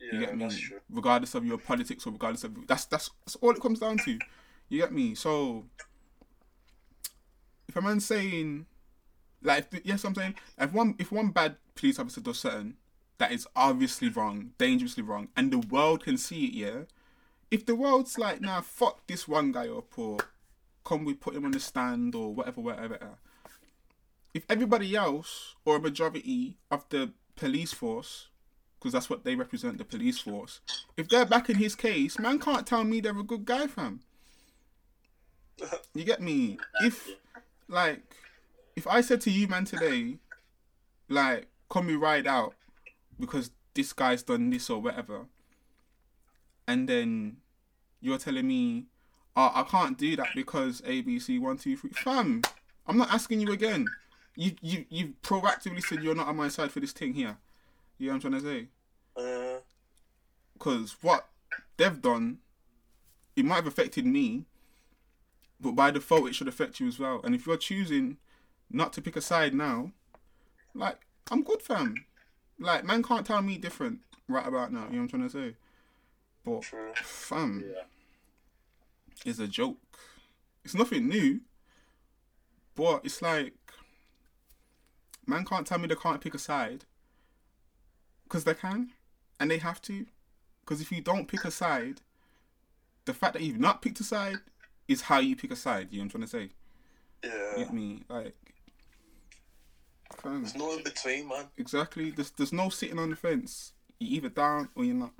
Yeah, 0.00 0.12
You 0.12 0.26
get 0.26 0.36
me? 0.36 0.50
Regardless 0.88 1.34
of 1.34 1.44
your 1.44 1.58
politics 1.58 2.06
or 2.06 2.12
regardless 2.12 2.44
of 2.44 2.66
that's 2.68 2.84
that's 2.84 3.10
that's 3.24 3.34
all 3.36 3.50
it 3.50 3.60
comes 3.60 3.80
down 3.80 3.98
to. 3.98 4.18
You 4.68 4.78
get 4.80 4.92
me? 4.92 5.16
So 5.16 5.64
if 7.68 7.74
a 7.74 7.80
man's 7.82 8.06
saying 8.06 8.66
like 9.42 9.66
if, 9.72 9.84
yes 9.84 10.04
I'm 10.04 10.14
saying 10.14 10.36
if 10.56 10.72
one 10.72 10.94
if 11.00 11.10
one 11.10 11.30
bad 11.30 11.56
police 11.74 11.98
officer 11.98 12.20
does 12.20 12.38
something 12.38 12.74
that 13.18 13.32
is 13.32 13.48
obviously 13.56 14.08
wrong, 14.08 14.52
dangerously 14.56 15.02
wrong, 15.02 15.28
and 15.36 15.52
the 15.52 15.58
world 15.58 16.04
can 16.04 16.16
see 16.16 16.46
it, 16.46 16.54
yeah. 16.54 16.80
If 17.50 17.66
the 17.66 17.74
world's 17.74 18.16
like, 18.16 18.40
nah, 18.40 18.60
fuck 18.60 19.06
this 19.08 19.26
one 19.26 19.50
guy 19.50 19.68
up 19.68 19.98
or 19.98 20.18
come 20.84 21.04
we 21.04 21.14
put 21.14 21.34
him 21.34 21.44
on 21.44 21.52
the 21.52 21.60
stand 21.60 22.14
or 22.14 22.32
whatever, 22.34 22.60
whatever. 22.60 22.98
If 24.32 24.44
everybody 24.48 24.94
else 24.94 25.56
or 25.64 25.76
a 25.76 25.80
majority 25.80 26.56
of 26.70 26.88
the 26.88 27.12
police 27.36 27.72
force 27.72 28.28
because 28.78 28.92
that's 28.94 29.10
what 29.10 29.24
they 29.24 29.34
represent 29.34 29.76
the 29.76 29.84
police 29.84 30.18
force. 30.18 30.60
If 30.96 31.10
they're 31.10 31.26
backing 31.26 31.56
his 31.56 31.74
case, 31.74 32.18
man 32.18 32.38
can't 32.38 32.66
tell 32.66 32.82
me 32.82 33.00
they're 33.00 33.18
a 33.18 33.22
good 33.22 33.44
guy, 33.44 33.66
fam. 33.66 34.00
You 35.94 36.04
get 36.04 36.22
me? 36.22 36.58
If 36.82 37.10
like 37.68 38.02
if 38.76 38.86
I 38.86 39.02
said 39.02 39.20
to 39.22 39.30
you, 39.30 39.46
man, 39.46 39.66
today, 39.66 40.16
like, 41.08 41.48
can 41.68 41.86
we 41.86 41.96
ride 41.96 42.26
out 42.26 42.54
because 43.18 43.50
this 43.74 43.92
guy's 43.92 44.22
done 44.22 44.48
this 44.48 44.70
or 44.70 44.80
whatever, 44.80 45.26
and 46.66 46.88
then 46.88 47.36
you're 48.00 48.18
telling 48.18 48.46
me, 48.46 48.86
oh, 49.36 49.52
I 49.54 49.62
can't 49.62 49.96
do 49.98 50.16
that 50.16 50.28
because 50.34 50.80
ABC 50.82 51.40
one 51.40 51.56
two 51.58 51.76
three. 51.76 51.90
Fam, 51.90 52.42
I'm 52.86 52.96
not 52.96 53.12
asking 53.12 53.40
you 53.40 53.52
again. 53.52 53.86
You 54.36 54.52
you 54.60 54.84
you 54.88 55.14
proactively 55.22 55.82
said 55.82 56.02
you're 56.02 56.14
not 56.14 56.28
on 56.28 56.36
my 56.36 56.48
side 56.48 56.70
for 56.70 56.80
this 56.80 56.92
thing 56.92 57.14
here. 57.14 57.36
You 57.98 58.06
know 58.06 58.14
what 58.14 58.24
I'm 58.24 58.30
trying 58.32 58.42
to 58.42 58.48
say? 58.48 58.68
Uh, 59.16 59.60
Because 60.54 60.96
what 61.02 61.28
they've 61.76 62.00
done, 62.00 62.38
it 63.36 63.44
might 63.44 63.56
have 63.56 63.66
affected 63.66 64.06
me, 64.06 64.44
but 65.60 65.72
by 65.72 65.90
default 65.90 66.28
it 66.28 66.34
should 66.34 66.48
affect 66.48 66.80
you 66.80 66.88
as 66.88 66.98
well. 66.98 67.20
And 67.22 67.34
if 67.34 67.46
you're 67.46 67.56
choosing 67.58 68.16
not 68.70 68.92
to 68.94 69.02
pick 69.02 69.16
a 69.16 69.20
side 69.20 69.52
now, 69.54 69.92
like 70.74 70.98
I'm 71.30 71.42
good, 71.42 71.60
fam. 71.60 72.06
Like 72.58 72.84
man 72.84 73.02
can't 73.02 73.26
tell 73.26 73.42
me 73.42 73.58
different 73.58 74.00
right 74.28 74.46
about 74.46 74.72
now. 74.72 74.84
You 74.86 74.92
know 74.92 75.02
what 75.02 75.02
I'm 75.02 75.08
trying 75.08 75.28
to 75.28 75.30
say? 75.30 75.56
But 76.44 76.62
true. 76.62 76.92
fam, 76.94 77.64
Yeah. 77.66 77.82
Is 79.24 79.38
a 79.38 79.46
joke. 79.48 79.78
It's 80.64 80.74
nothing 80.74 81.08
new, 81.08 81.40
but 82.74 83.02
it's 83.04 83.22
like 83.22 83.54
man 85.26 85.44
can't 85.44 85.66
tell 85.66 85.78
me 85.78 85.86
they 85.86 85.94
can't 85.94 86.20
pick 86.20 86.34
a 86.34 86.38
side 86.38 86.84
because 88.24 88.44
they 88.44 88.54
can 88.54 88.90
and 89.38 89.50
they 89.50 89.58
have 89.58 89.80
to. 89.82 90.06
Because 90.60 90.80
if 90.80 90.92
you 90.92 91.00
don't 91.00 91.26
pick 91.26 91.44
a 91.44 91.50
side, 91.50 92.00
the 93.04 93.14
fact 93.14 93.32
that 93.34 93.42
you've 93.42 93.58
not 93.58 93.82
picked 93.82 94.00
a 94.00 94.04
side 94.04 94.36
is 94.86 95.02
how 95.02 95.18
you 95.18 95.34
pick 95.36 95.50
a 95.52 95.56
side. 95.56 95.88
You 95.90 95.98
know 95.98 96.04
what 96.04 96.14
I'm 96.14 96.28
trying 96.28 96.46
to 96.46 96.48
say? 96.48 96.54
Yeah. 97.24 97.64
Get 97.64 97.72
me? 97.74 98.02
Like, 98.08 98.34
fam, 100.22 100.42
There's 100.42 100.54
no 100.54 100.76
in 100.76 100.82
between, 100.84 101.28
man. 101.28 101.46
exactly. 101.56 102.10
There's 102.10 102.30
there's 102.30 102.52
no 102.52 102.68
sitting 102.68 102.98
on 102.98 103.10
the 103.10 103.16
fence. 103.16 103.72
You're 103.98 104.16
either 104.18 104.28
down 104.28 104.68
or 104.74 104.84
you're 104.84 104.94
not. 104.94 105.12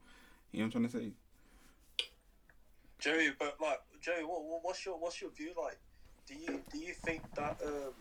You 0.53 0.61
know 0.61 0.67
what 0.67 0.75
I'm 0.77 0.89
trying 0.89 0.93
to 0.93 0.99
say? 1.09 2.07
Jerry, 2.99 3.31
but 3.39 3.57
like 3.61 3.81
Jerry, 4.01 4.25
what, 4.25 4.45
what 4.45 4.61
what's 4.63 4.85
your 4.87 4.99
what's 4.99 5.21
your 5.21 5.31
view 5.31 5.53
like? 5.61 5.79
Do 6.27 6.35
you 6.35 6.63
do 6.73 6.79
you 6.79 6.95
think 6.95 7.23
that 7.37 7.57
um 7.65 7.95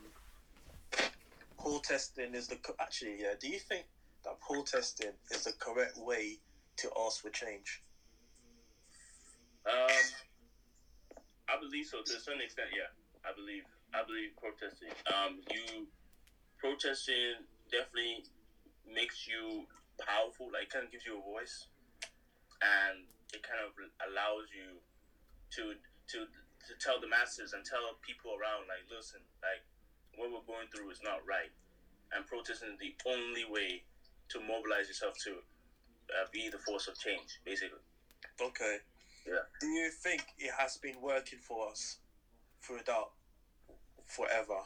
protesting 1.58 2.34
is 2.34 2.48
the 2.48 2.56
co- 2.56 2.76
actually 2.80 3.20
yeah? 3.20 3.34
Do 3.40 3.48
you 3.48 3.58
think 3.58 3.86
that 4.24 4.40
protesting 4.40 5.12
is 5.30 5.44
the 5.44 5.52
correct 5.58 5.96
way 5.96 6.38
to 6.78 6.90
ask 7.06 7.22
for 7.22 7.30
change? 7.30 7.82
Um, 9.66 10.04
I 11.48 11.58
believe 11.60 11.84
so 11.86 12.02
to 12.02 12.16
a 12.16 12.20
certain 12.20 12.40
extent. 12.40 12.68
Yeah, 12.72 12.88
I 13.28 13.34
believe. 13.34 13.64
I 13.92 14.02
believe 14.02 14.30
protesting. 14.40 14.88
Um, 15.12 15.40
you 15.50 15.86
protesting 16.58 17.44
definitely 17.70 18.24
makes 18.86 19.26
you 19.28 19.66
powerful. 20.00 20.48
Like, 20.52 20.70
kind 20.70 20.84
of 20.86 20.90
gives 20.92 21.04
you 21.04 21.18
a 21.18 21.22
voice, 21.22 21.66
and 22.62 23.04
it 23.34 23.42
kind 23.42 23.60
of 23.60 23.72
allows 24.08 24.48
you 24.54 24.80
to 25.56 25.74
to 26.12 26.26
to 26.68 26.72
tell 26.78 27.00
the 27.00 27.08
masses 27.08 27.52
and 27.52 27.64
tell 27.64 27.96
people 28.04 28.36
around, 28.36 28.68
like, 28.68 28.84
listen, 28.92 29.20
like, 29.40 29.64
what 30.14 30.28
we're 30.28 30.44
going 30.44 30.68
through 30.68 30.90
is 30.90 31.00
not 31.02 31.24
right, 31.26 31.50
and 32.12 32.26
protesting 32.26 32.76
is 32.76 32.78
the 32.78 32.94
only 33.08 33.48
way 33.48 33.82
to 34.28 34.38
mobilize 34.40 34.86
yourself 34.86 35.16
to 35.24 35.40
uh, 36.14 36.26
be 36.32 36.48
the 36.50 36.58
force 36.58 36.86
of 36.86 36.98
change, 36.98 37.40
basically. 37.44 37.80
Okay. 38.40 38.78
Yeah. 39.26 39.44
Do 39.60 39.66
you 39.68 39.90
think 39.90 40.24
it 40.38 40.52
has 40.58 40.76
been 40.76 41.00
working 41.00 41.38
for 41.40 41.68
us 41.68 41.98
throughout 42.62 43.12
forever? 44.06 44.64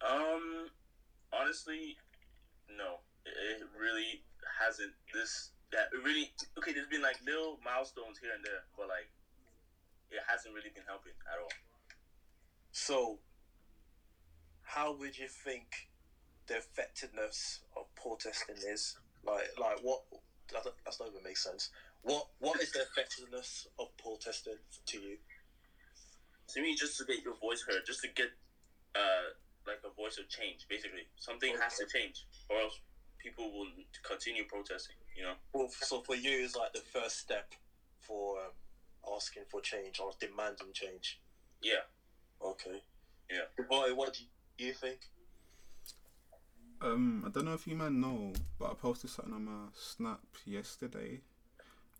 Um, 0.00 0.68
honestly, 1.32 1.96
no. 2.76 3.00
It, 3.24 3.62
it 3.62 3.68
really 3.78 4.22
hasn't. 4.60 4.92
This 5.12 5.50
that 5.72 5.90
it 5.92 6.02
really 6.04 6.32
okay. 6.58 6.72
There's 6.72 6.88
been 6.88 7.02
like 7.02 7.18
little 7.26 7.58
milestones 7.64 8.18
here 8.18 8.32
and 8.34 8.44
there, 8.44 8.64
but 8.76 8.88
like 8.88 9.08
it 10.10 10.22
hasn't 10.26 10.54
really 10.54 10.70
been 10.74 10.86
helping 10.86 11.12
at 11.26 11.38
all. 11.40 11.52
So, 12.72 13.18
how 14.62 14.92
would 14.92 15.16
you 15.18 15.28
think 15.28 15.88
the 16.46 16.58
effectiveness 16.58 17.60
of 17.76 17.86
protesting 17.94 18.56
is? 18.56 18.96
Like, 19.24 19.48
like 19.58 19.78
what? 19.82 20.02
That, 20.52 20.62
that's 20.84 21.00
not 21.00 21.08
even 21.10 21.24
make 21.24 21.36
sense. 21.36 21.70
What 22.02 22.26
What 22.38 22.60
is 22.60 22.70
the 22.72 22.82
effectiveness 22.82 23.66
of 23.78 23.88
protesting 23.96 24.58
to 24.86 24.98
you? 24.98 25.16
To 26.54 26.62
me, 26.62 26.76
just 26.76 26.98
to 26.98 27.04
get 27.04 27.24
your 27.24 27.34
voice 27.34 27.64
heard, 27.66 27.82
just 27.86 28.02
to 28.02 28.08
get 28.08 28.30
uh 28.94 29.34
like 29.66 29.82
a 29.84 29.90
voice 30.00 30.16
of 30.18 30.28
change, 30.28 30.66
basically, 30.70 31.10
something 31.16 31.56
has 31.60 31.76
to 31.78 31.86
change, 31.86 32.24
or 32.48 32.60
else 32.60 32.78
people 33.18 33.50
will 33.50 33.66
continue 34.06 34.44
protesting. 34.44 34.94
You 35.16 35.24
know. 35.24 35.34
Well, 35.52 35.68
so 35.80 36.00
for 36.02 36.14
you, 36.14 36.30
is 36.30 36.54
like 36.54 36.72
the 36.72 36.84
first 36.92 37.18
step 37.18 37.52
for 37.98 38.38
um, 38.38 38.52
asking 39.14 39.44
for 39.50 39.60
change 39.60 40.00
or 40.00 40.12
demanding 40.20 40.72
change. 40.72 41.20
Yeah. 41.62 41.84
Okay. 42.42 42.82
Yeah. 43.30 43.64
Boy, 43.68 43.94
what 43.94 44.14
do 44.14 44.64
you 44.64 44.72
think? 44.72 44.98
Um, 46.80 47.24
I 47.26 47.30
don't 47.30 47.46
know 47.46 47.54
if 47.54 47.66
you 47.66 47.74
man 47.74 48.00
know, 48.00 48.32
but 48.58 48.70
I 48.70 48.74
posted 48.74 49.10
something 49.10 49.34
on 49.34 49.44
my 49.44 49.68
snap 49.74 50.20
yesterday. 50.44 51.20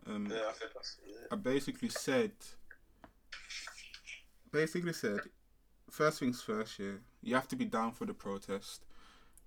Um, 0.07 0.29
Yeah, 0.31 0.43
I 0.49 0.53
think 0.53 0.73
that's 0.75 0.99
yeah. 1.07 1.27
I 1.33 1.37
basically 1.37 1.89
said, 1.89 2.33
basically 4.53 4.93
said, 4.93 5.21
first 5.91 6.21
things 6.21 6.43
first, 6.43 6.79
yeah, 6.79 6.93
you 7.23 7.35
have 7.35 7.49
to 7.49 7.57
be 7.57 7.65
down 7.65 7.93
for 7.93 8.05
the 8.05 8.15
protest. 8.15 8.85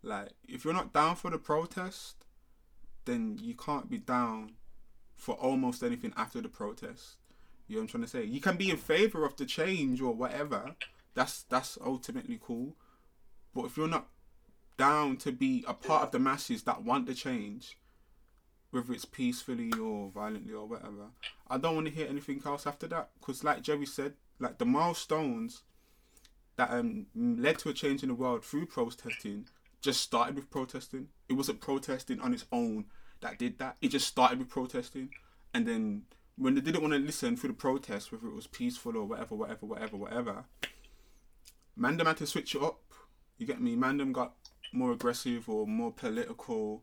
Like, 0.01 0.29
if 0.47 0.65
you're 0.65 0.73
not 0.73 0.93
down 0.93 1.15
for 1.15 1.29
the 1.29 1.37
protest, 1.37 2.25
then 3.05 3.37
you 3.39 3.53
can't 3.53 3.89
be 3.89 3.99
down 3.99 4.53
for 5.15 5.35
almost 5.35 5.83
anything 5.83 6.13
after 6.17 6.41
the 6.41 6.49
protest. 6.49 7.17
You 7.69 7.75
know 7.75 7.81
what 7.81 7.83
I'm 7.83 7.87
trying 7.89 8.03
to 8.03 8.09
say? 8.09 8.23
You 8.23 8.41
can 8.41 8.57
be 8.57 8.71
in 8.71 8.77
favor 8.77 9.23
of 9.23 9.35
the 9.35 9.45
change 9.45 10.01
or 10.01 10.13
whatever. 10.13 10.75
That's 11.13 11.43
that's 11.43 11.77
ultimately 11.85 12.39
cool. 12.41 12.75
But 13.53 13.65
if 13.65 13.77
you're 13.77 13.87
not 13.87 14.07
down 14.77 15.17
to 15.17 15.31
be 15.31 15.63
a 15.67 15.73
part 15.73 16.03
of 16.03 16.11
the 16.11 16.19
masses 16.19 16.63
that 16.63 16.83
want 16.83 17.05
the 17.05 17.13
change, 17.13 17.77
whether 18.71 18.91
it's 18.91 19.05
peacefully 19.05 19.71
or 19.79 20.09
violently 20.09 20.53
or 20.53 20.65
whatever, 20.65 21.11
I 21.47 21.59
don't 21.59 21.75
want 21.75 21.87
to 21.87 21.93
hear 21.93 22.07
anything 22.07 22.41
else 22.43 22.65
after 22.65 22.87
that. 22.87 23.09
Because, 23.19 23.43
like 23.43 23.61
Jerry 23.61 23.85
said, 23.85 24.13
like 24.39 24.57
the 24.57 24.65
milestones 24.65 25.61
that 26.55 26.71
um 26.71 27.05
led 27.15 27.59
to 27.59 27.69
a 27.69 27.73
change 27.73 28.01
in 28.01 28.09
the 28.09 28.15
world 28.15 28.43
through 28.43 28.65
protesting 28.65 29.47
just 29.79 30.01
started 30.01 30.35
with 30.35 30.49
protesting. 30.49 31.09
It 31.29 31.33
wasn't 31.33 31.61
protesting 31.61 32.19
on 32.19 32.33
its 32.33 32.45
own 32.51 32.85
that 33.21 33.37
did 33.37 33.59
that. 33.59 33.77
It 33.79 33.89
just 33.89 34.07
started 34.07 34.39
with 34.39 34.49
protesting, 34.49 35.09
and 35.53 35.67
then 35.67 36.03
when 36.39 36.55
they 36.55 36.61
didn't 36.61 36.81
want 36.81 36.93
to 36.93 36.99
listen 36.99 37.35
through 37.35 37.49
the 37.49 37.53
protest, 37.53 38.11
whether 38.11 38.27
it 38.27 38.33
was 38.33 38.47
peaceful 38.47 38.95
or 38.95 39.03
whatever, 39.03 39.35
whatever, 39.35 39.65
whatever, 39.65 39.97
whatever, 39.97 40.45
man, 41.75 41.97
them 41.97 42.07
had 42.07 42.17
to 42.17 42.25
switch 42.25 42.55
it 42.55 42.63
up. 42.63 42.79
You 43.37 43.45
get 43.45 43.61
me? 43.61 43.75
Man, 43.75 43.97
them 43.97 44.13
got 44.13 44.33
more 44.71 44.93
aggressive 44.93 45.49
or 45.49 45.67
more 45.67 45.91
political 45.91 46.81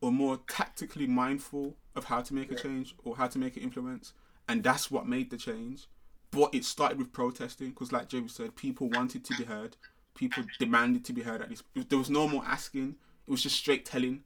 or 0.00 0.10
more 0.10 0.40
tactically 0.48 1.06
mindful 1.06 1.76
of 1.94 2.04
how 2.04 2.20
to 2.20 2.34
make 2.34 2.50
a 2.50 2.54
change 2.56 2.94
or 3.04 3.16
how 3.16 3.28
to 3.28 3.38
make 3.38 3.56
an 3.56 3.62
influence, 3.62 4.12
and 4.48 4.62
that's 4.62 4.90
what 4.90 5.06
made 5.06 5.30
the 5.30 5.36
change. 5.36 5.86
But 6.30 6.52
it 6.52 6.64
started 6.64 6.98
with 6.98 7.12
protesting 7.12 7.70
because, 7.70 7.92
like 7.92 8.08
Jerry 8.08 8.28
said, 8.28 8.56
people 8.56 8.90
wanted 8.90 9.24
to 9.24 9.36
be 9.36 9.44
heard. 9.44 9.76
People 10.14 10.44
demanded 10.58 11.04
to 11.04 11.12
be 11.12 11.22
heard. 11.22 11.40
At 11.40 11.48
least 11.48 11.62
there 11.88 11.98
was 11.98 12.10
no 12.10 12.26
more 12.26 12.44
asking. 12.44 12.96
It 13.26 13.30
was 13.30 13.42
just 13.42 13.56
straight 13.56 13.84
telling. 13.84 14.24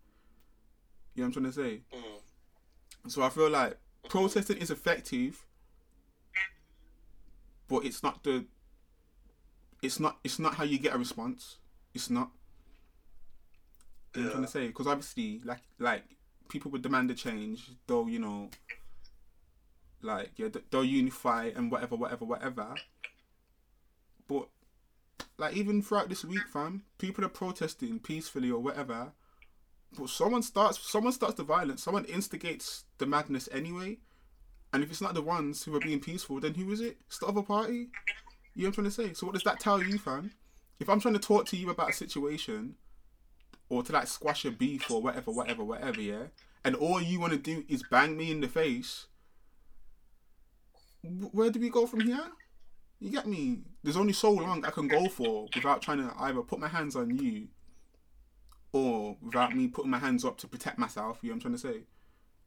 You 1.15 1.23
know 1.23 1.29
what 1.29 1.37
I'm 1.37 1.43
trying 1.43 1.45
to 1.45 1.53
say? 1.53 1.81
Mm. 1.95 3.11
So 3.11 3.23
I 3.23 3.29
feel 3.29 3.51
like 3.51 3.79
protesting 4.09 4.59
is 4.59 4.71
effective, 4.71 5.45
but 7.69 7.85
it's 7.85 8.03
not 8.03 8.23
the. 8.23 8.45
It's 9.83 9.99
not. 9.99 10.19
It's 10.25 10.39
not 10.39 10.55
how 10.55 10.65
you 10.65 10.79
get 10.79 10.95
a 10.95 10.99
response. 10.99 11.57
It's 11.95 12.11
not. 12.11 12.31
What 14.15 14.25
I'm 14.25 14.31
trying 14.31 14.43
to 14.45 14.49
say? 14.51 14.67
Because 14.67 14.87
obviously, 14.87 15.41
like, 15.45 15.63
like 15.79 16.05
people 16.49 16.71
would 16.71 16.83
demand 16.83 17.11
a 17.11 17.15
change, 17.15 17.71
though 17.87 18.07
you 18.07 18.19
know, 18.19 18.51
like 20.03 20.31
yeah, 20.37 20.49
th- 20.49 20.67
they'll 20.71 20.85
unify 20.85 21.51
and 21.57 21.71
whatever, 21.71 21.97
whatever, 21.97 22.25
whatever. 22.25 22.75
But 24.29 24.49
like 25.39 25.57
even 25.57 25.83
throughout 25.83 26.09
this 26.09 26.25
week, 26.25 26.47
fam, 26.53 26.83
people 26.99 27.25
are 27.25 27.31
protesting 27.31 27.99
peacefully 27.99 28.51
or 28.51 28.61
whatever. 28.61 29.13
But 29.99 30.09
someone 30.09 30.43
starts, 30.43 30.79
someone 30.91 31.13
starts 31.13 31.35
the 31.35 31.45
violence. 31.45 31.83
Someone 31.83 32.05
instigates 32.07 32.85
the 32.99 33.07
madness 33.07 33.49
anyway. 33.53 33.99
And 34.73 34.83
if 34.83 34.91
it's 34.91 35.03
not 35.03 35.15
the 35.15 35.23
ones 35.23 35.65
who 35.65 35.75
are 35.77 35.81
being 35.81 36.01
peaceful, 36.01 36.41
then 36.41 36.55
who 36.55 36.71
is 36.73 36.81
it? 36.81 36.97
It's 37.07 37.19
the 37.19 37.27
other 37.27 37.43
party. 37.43 37.89
You 38.55 38.63
know 38.63 38.65
what 38.65 38.67
I'm 38.69 38.73
trying 38.73 38.85
to 38.87 38.91
say? 38.91 39.13
So 39.13 39.27
what 39.27 39.35
does 39.35 39.45
that 39.45 39.61
tell 39.61 39.83
you, 39.83 39.99
fam? 39.99 40.33
If 40.81 40.89
I'm 40.89 41.01
trying 41.01 41.15
to 41.15 41.21
talk 41.21 41.47
to 41.47 41.57
you 41.57 41.71
about 41.71 41.91
a 41.91 41.93
situation, 41.93 42.77
or 43.69 43.83
to 43.83 43.93
like 43.93 44.07
squash 44.07 44.45
a 44.45 44.51
beef 44.51 44.91
or 44.91 45.01
whatever, 45.01 45.31
whatever, 45.31 45.65
whatever, 45.65 46.01
yeah, 46.01 46.25
and 46.65 46.75
all 46.77 47.01
you 47.01 47.21
want 47.21 47.33
to 47.33 47.39
do 47.39 47.65
is 47.69 47.83
bang 47.91 48.17
me 48.17 48.31
in 48.31 48.41
the 48.41 48.49
face, 48.49 49.07
where 51.03 51.51
do 51.51 51.61
we 51.61 51.71
go 51.71 51.87
from 51.87 52.01
here? 52.01 52.27
You 53.01 53.11
get 53.11 53.27
me? 53.27 53.61
There's 53.83 53.97
only 53.97 54.13
so 54.13 54.31
long 54.31 54.65
I 54.65 54.71
can 54.71 54.89
go 54.89 55.09
for 55.09 55.49
without 55.55 55.83
trying 55.83 55.99
to 55.99 56.13
either 56.19 56.43
put 56.43 56.61
my 56.61 56.69
hands 56.69 56.95
on 56.95 57.17
you 57.17 57.49
or 58.73 59.17
without 59.21 59.55
me 59.55 59.69
putting 59.69 59.91
my 59.91 59.99
hands 59.99 60.25
up 60.25 60.39
to 60.39 60.49
protect 60.49 60.79
myself. 60.79 61.19
You 61.23 61.31
know 61.31 61.37
what 61.37 61.47
I'm 61.47 61.53
trying 61.59 61.73
to 61.73 61.79
say? 61.79 61.85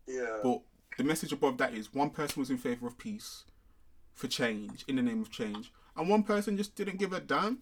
Yeah. 0.07 0.39
But 0.43 0.61
the 0.97 1.03
message 1.03 1.31
above 1.31 1.57
that 1.57 1.73
is 1.73 1.93
one 1.93 2.09
person 2.09 2.39
was 2.39 2.49
in 2.49 2.57
favor 2.57 2.87
of 2.87 2.97
peace, 2.97 3.43
for 4.13 4.27
change, 4.27 4.83
in 4.87 4.95
the 4.95 5.01
name 5.01 5.21
of 5.21 5.31
change, 5.31 5.71
and 5.95 6.09
one 6.09 6.23
person 6.23 6.57
just 6.57 6.75
didn't 6.75 6.99
give 6.99 7.13
a 7.13 7.19
damn. 7.19 7.61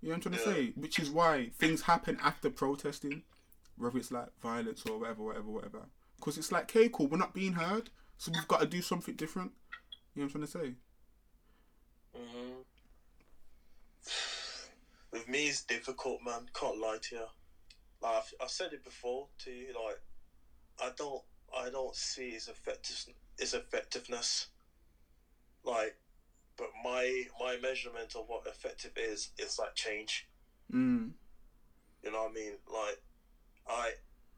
You 0.00 0.08
know 0.08 0.16
what 0.16 0.26
I'm 0.26 0.32
trying 0.32 0.34
to 0.34 0.40
say? 0.54 0.72
Which 0.76 0.98
is 0.98 1.10
why 1.10 1.50
things 1.58 1.82
happen 1.82 2.18
after 2.22 2.48
protesting, 2.48 3.22
whether 3.76 3.98
it's 3.98 4.10
like 4.10 4.28
violence 4.40 4.84
or 4.86 4.98
whatever, 4.98 5.22
whatever, 5.22 5.50
whatever. 5.50 5.80
Because 6.16 6.38
it's 6.38 6.52
like, 6.52 6.64
okay, 6.64 6.88
cool, 6.88 7.06
we're 7.08 7.18
not 7.18 7.34
being 7.34 7.54
heard, 7.54 7.90
so 8.16 8.30
we've 8.32 8.48
got 8.48 8.60
to 8.60 8.66
do 8.66 8.82
something 8.82 9.14
different. 9.14 9.52
You 10.14 10.22
know 10.22 10.26
what 10.26 10.34
I'm 10.36 10.46
trying 10.46 10.46
to 10.46 10.68
say? 10.68 10.74
hmm 12.16 12.60
With 15.12 15.28
me, 15.28 15.48
it's 15.48 15.64
difficult, 15.64 16.20
man. 16.24 16.46
Can't 16.54 16.78
lie 16.78 16.98
to 17.02 17.16
you. 17.16 17.26
Like 18.02 18.16
I've, 18.16 18.34
I've 18.42 18.50
said 18.50 18.72
it 18.72 18.84
before 18.84 19.26
to 19.44 19.50
you. 19.50 19.68
Like 19.68 20.00
I 20.82 20.90
don't, 20.96 21.22
I 21.56 21.70
don't 21.70 21.94
see 21.94 22.30
his 22.30 22.48
effective, 22.48 23.04
its 23.38 23.54
effectiveness. 23.54 24.46
Like, 25.64 25.96
but 26.56 26.68
my 26.84 27.24
my 27.38 27.56
measurement 27.60 28.14
of 28.16 28.24
what 28.28 28.46
effective 28.46 28.92
is 28.96 29.30
is 29.38 29.58
like 29.58 29.74
change. 29.74 30.26
Mm. 30.72 31.10
You 32.02 32.12
know 32.12 32.22
what 32.22 32.30
I 32.30 32.34
mean? 32.34 32.52
Like, 32.72 33.02
I 33.68 33.92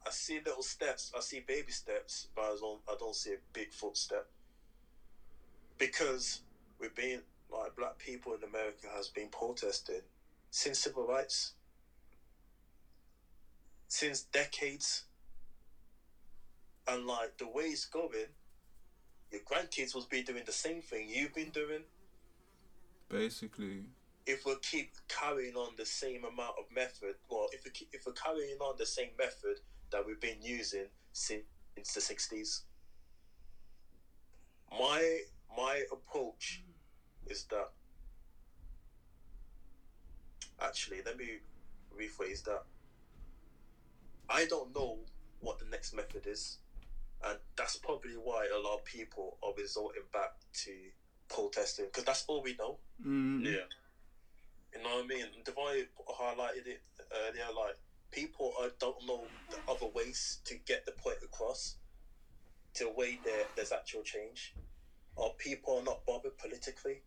I 0.07 0.11
see 0.11 0.41
little 0.45 0.63
steps. 0.63 1.13
I 1.17 1.21
see 1.21 1.41
baby 1.41 1.73
steps, 1.73 2.29
but 2.35 2.43
I 2.43 2.57
don't 2.61 2.81
I 2.89 2.95
don't 2.99 3.15
see 3.15 3.33
a 3.33 3.39
big 3.53 3.73
footstep. 3.73 4.27
Because 5.79 6.41
we've 6.81 6.95
been 6.95 7.21
like 7.51 7.77
black 7.77 7.99
people 7.99 8.33
in 8.35 8.43
America 8.43 8.89
has 8.95 9.09
been 9.09 9.29
protesting 9.29 10.03
since 10.51 10.79
civil 10.81 11.07
rights, 11.07 11.53
since 13.93 14.23
decades, 14.33 15.05
and 16.89 17.07
like 17.07 17.37
the 17.37 17.47
way 17.47 17.65
it's 17.65 17.85
going, 17.85 18.33
your 19.31 19.43
grandkids 19.43 19.95
will 19.95 20.07
be 20.11 20.23
doing 20.23 20.45
the 20.47 20.53
same 20.53 20.81
thing 20.81 21.11
you've 21.11 21.35
been 21.35 21.51
doing 21.51 21.83
Basically. 23.11 23.83
if 24.25 24.47
we 24.47 24.55
keep 24.63 24.93
carrying 25.09 25.57
on 25.57 25.75
the 25.77 25.85
same 25.85 26.25
amount 26.25 26.55
of 26.59 26.65
method, 26.75 27.17
well, 27.31 27.49
if 27.53 27.67
we 27.67 27.71
keep, 27.71 27.91
if 27.93 28.07
we're 28.07 28.15
carrying 28.15 28.57
on 28.61 28.77
the 28.79 28.87
same 28.87 29.11
method 29.19 29.61
that 29.91 30.07
we've 30.07 30.21
been 30.21 30.41
using 30.41 30.87
since 31.13 31.45
the 31.95 32.01
sixties, 32.01 32.63
my 34.71 35.21
my 35.55 35.83
approach 35.93 36.63
is 37.27 37.45
that. 37.51 37.69
Actually, 40.63 41.03
let 41.05 41.19
me 41.19 41.41
rephrase 41.95 42.43
that. 42.45 42.63
I 44.33 44.47
don't 44.47 44.75
know 44.75 44.97
what 45.41 45.59
the 45.59 45.67
next 45.67 45.93
method 45.93 46.27
is, 46.27 46.57
and 47.23 47.39
that's 47.55 47.77
probably 47.77 48.15
why 48.15 48.47
a 48.47 48.59
lot 48.59 48.77
of 48.77 48.85
people 48.85 49.37
are 49.43 49.53
resorting 49.57 50.05
back 50.11 50.31
to 50.65 50.71
protesting 51.29 51.87
because 51.87 52.05
that's 52.05 52.25
all 52.27 52.43
we 52.43 52.55
know. 52.59 52.79
Mm. 53.05 53.45
Yeah. 53.45 53.69
You 54.75 54.83
know 54.83 54.97
what 54.97 55.05
I 55.05 55.07
mean? 55.07 55.27
Devon 55.45 55.87
highlighted 56.09 56.67
it 56.67 56.81
earlier. 57.13 57.45
Like 57.55 57.77
people 58.11 58.53
uh, 58.59 58.69
don't 58.81 59.07
know 59.07 59.25
the 59.51 59.59
other 59.71 59.87
ways 59.95 60.39
to 60.47 60.55
get 60.67 60.87
the 60.87 60.93
point 60.93 61.19
across, 61.23 61.77
to 62.75 62.89
a 62.89 62.93
way 62.93 63.19
there 63.23 63.45
there's 63.55 63.71
actual 63.71 64.03
change, 64.03 64.55
or 65.15 65.35
people 65.37 65.77
are 65.77 65.85
not 65.85 66.07
bothered 66.07 66.39
politically. 66.39 67.03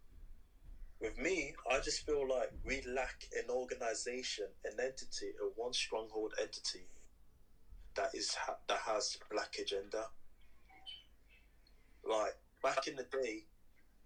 With 1.01 1.17
me, 1.17 1.55
I 1.69 1.79
just 1.79 2.05
feel 2.05 2.27
like 2.27 2.51
we 2.63 2.83
lack 2.87 3.25
an 3.35 3.49
organization, 3.49 4.45
an 4.63 4.79
entity, 4.79 5.33
a 5.41 5.45
one 5.59 5.73
stronghold 5.73 6.33
entity 6.39 6.85
that 7.95 8.09
is 8.13 8.35
that 8.67 8.79
has 8.85 9.17
black 9.31 9.55
agenda. 9.59 10.05
Like 12.07 12.35
back 12.61 12.87
in 12.87 12.95
the 12.95 13.03
day, 13.03 13.45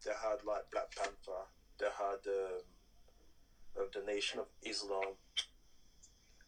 they 0.05 0.11
had 0.11 0.43
like 0.45 0.63
Black 0.71 0.95
Panther, 0.95 1.47
they 1.79 1.85
had. 1.85 2.27
Um, 2.27 2.61
the 3.93 4.01
Nation 4.01 4.39
of 4.39 4.47
Islam. 4.63 5.15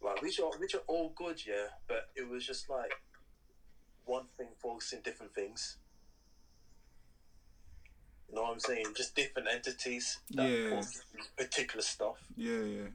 Like 0.02 0.22
which 0.22 0.40
are 0.40 0.50
which 0.58 0.74
are 0.74 0.82
all 0.88 1.14
good, 1.16 1.46
yeah, 1.46 1.68
but 1.88 2.08
it 2.16 2.28
was 2.28 2.46
just 2.46 2.70
like 2.70 2.92
one 4.04 4.26
thing 4.36 4.48
focusing 4.62 5.00
different 5.04 5.34
things. 5.34 5.78
You 8.28 8.36
know 8.36 8.44
what 8.44 8.54
I'm 8.54 8.60
saying? 8.60 8.86
Just 8.96 9.16
different 9.16 9.48
entities 9.50 10.18
that 10.32 10.50
Yeah. 10.50 10.82
particular 11.38 11.84
stuff. 11.84 12.18
Yeah, 12.36 12.62
yeah. 12.62 12.88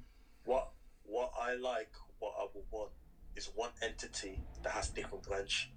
What 0.45 0.71
what 1.05 1.31
I 1.39 1.55
like, 1.55 1.91
what 2.19 2.35
I 2.39 2.47
would 2.53 2.65
want 2.71 2.91
is 3.37 3.51
one 3.55 3.71
entity 3.83 4.41
that 4.63 4.73
has 4.73 4.89
different 4.89 5.25
branch. 5.25 5.71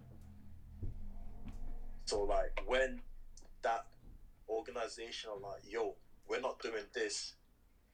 So 2.06 2.24
like 2.24 2.62
when 2.65 3.02
that 3.62 3.86
organization 4.50 5.30
are 5.32 5.52
like, 5.52 5.62
yo, 5.69 5.95
we're 6.28 6.41
not 6.41 6.60
doing 6.60 6.86
this, 6.93 7.34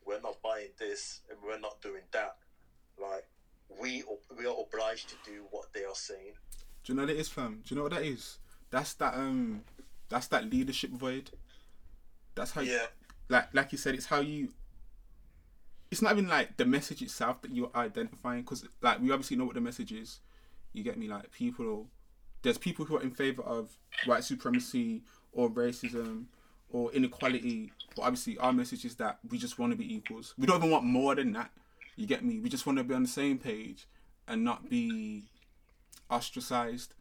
we're 0.05 0.21
not 0.21 0.41
buying 0.41 0.69
this, 0.79 1.21
and 1.29 1.37
we're 1.43 1.59
not 1.59 1.81
doing 1.81 2.03
that. 2.11 2.37
Like 3.01 3.27
we 3.81 4.03
we 4.37 4.45
are 4.45 4.55
obliged 4.59 5.09
to 5.09 5.15
do 5.25 5.45
what 5.51 5.73
they 5.73 5.83
are 5.83 5.95
saying. 5.95 6.33
Do 6.83 6.93
you 6.93 6.95
know 6.95 7.03
what 7.03 7.11
it 7.11 7.17
is, 7.17 7.29
fam? 7.29 7.61
Do 7.65 7.73
you 7.73 7.77
know 7.77 7.83
what 7.83 7.93
that 7.93 8.03
is? 8.03 8.37
That's 8.69 8.93
that 8.95 9.15
um, 9.15 9.63
that's 10.09 10.27
that 10.27 10.49
leadership 10.49 10.91
void. 10.91 11.31
That's 12.35 12.51
how, 12.51 12.61
you, 12.61 12.73
Yeah, 12.73 12.85
like, 13.29 13.53
like 13.53 13.71
you 13.71 13.77
said, 13.77 13.95
it's 13.95 14.05
how 14.05 14.19
you. 14.19 14.49
It's 15.91 16.01
not 16.01 16.13
even 16.13 16.27
like 16.27 16.57
the 16.57 16.65
message 16.65 17.01
itself 17.01 17.41
that 17.43 17.51
you're 17.51 17.71
identifying, 17.75 18.41
because 18.41 18.65
like 18.81 18.99
we 18.99 19.11
obviously 19.11 19.37
know 19.37 19.45
what 19.45 19.55
the 19.55 19.61
message 19.61 19.91
is. 19.91 20.19
You 20.73 20.83
get 20.83 20.97
me? 20.97 21.07
Like 21.07 21.31
people, 21.31 21.87
there's 22.41 22.57
people 22.57 22.85
who 22.85 22.97
are 22.97 23.01
in 23.01 23.11
favor 23.11 23.41
of 23.43 23.77
white 24.05 24.23
supremacy 24.23 25.03
or 25.31 25.49
racism 25.49 26.25
or 26.69 26.91
inequality, 26.91 27.71
but 27.95 28.01
obviously 28.01 28.37
our 28.39 28.51
message 28.51 28.83
is 28.83 28.95
that 28.95 29.19
we 29.29 29.37
just 29.37 29.59
want 29.59 29.71
to 29.71 29.77
be 29.77 29.95
equals. 29.95 30.33
We 30.37 30.47
don't 30.47 30.57
even 30.57 30.71
want 30.71 30.83
more 30.83 31.15
than 31.15 31.31
that. 31.33 31.51
You 31.95 32.07
get 32.07 32.25
me? 32.25 32.39
We 32.39 32.49
just 32.49 32.65
want 32.65 32.77
to 32.77 32.83
be 32.83 32.93
on 32.93 33.03
the 33.03 33.09
same 33.09 33.37
page 33.37 33.87
and 34.27 34.43
not 34.43 34.69
be 34.69 35.23
ostracized. 36.09 36.93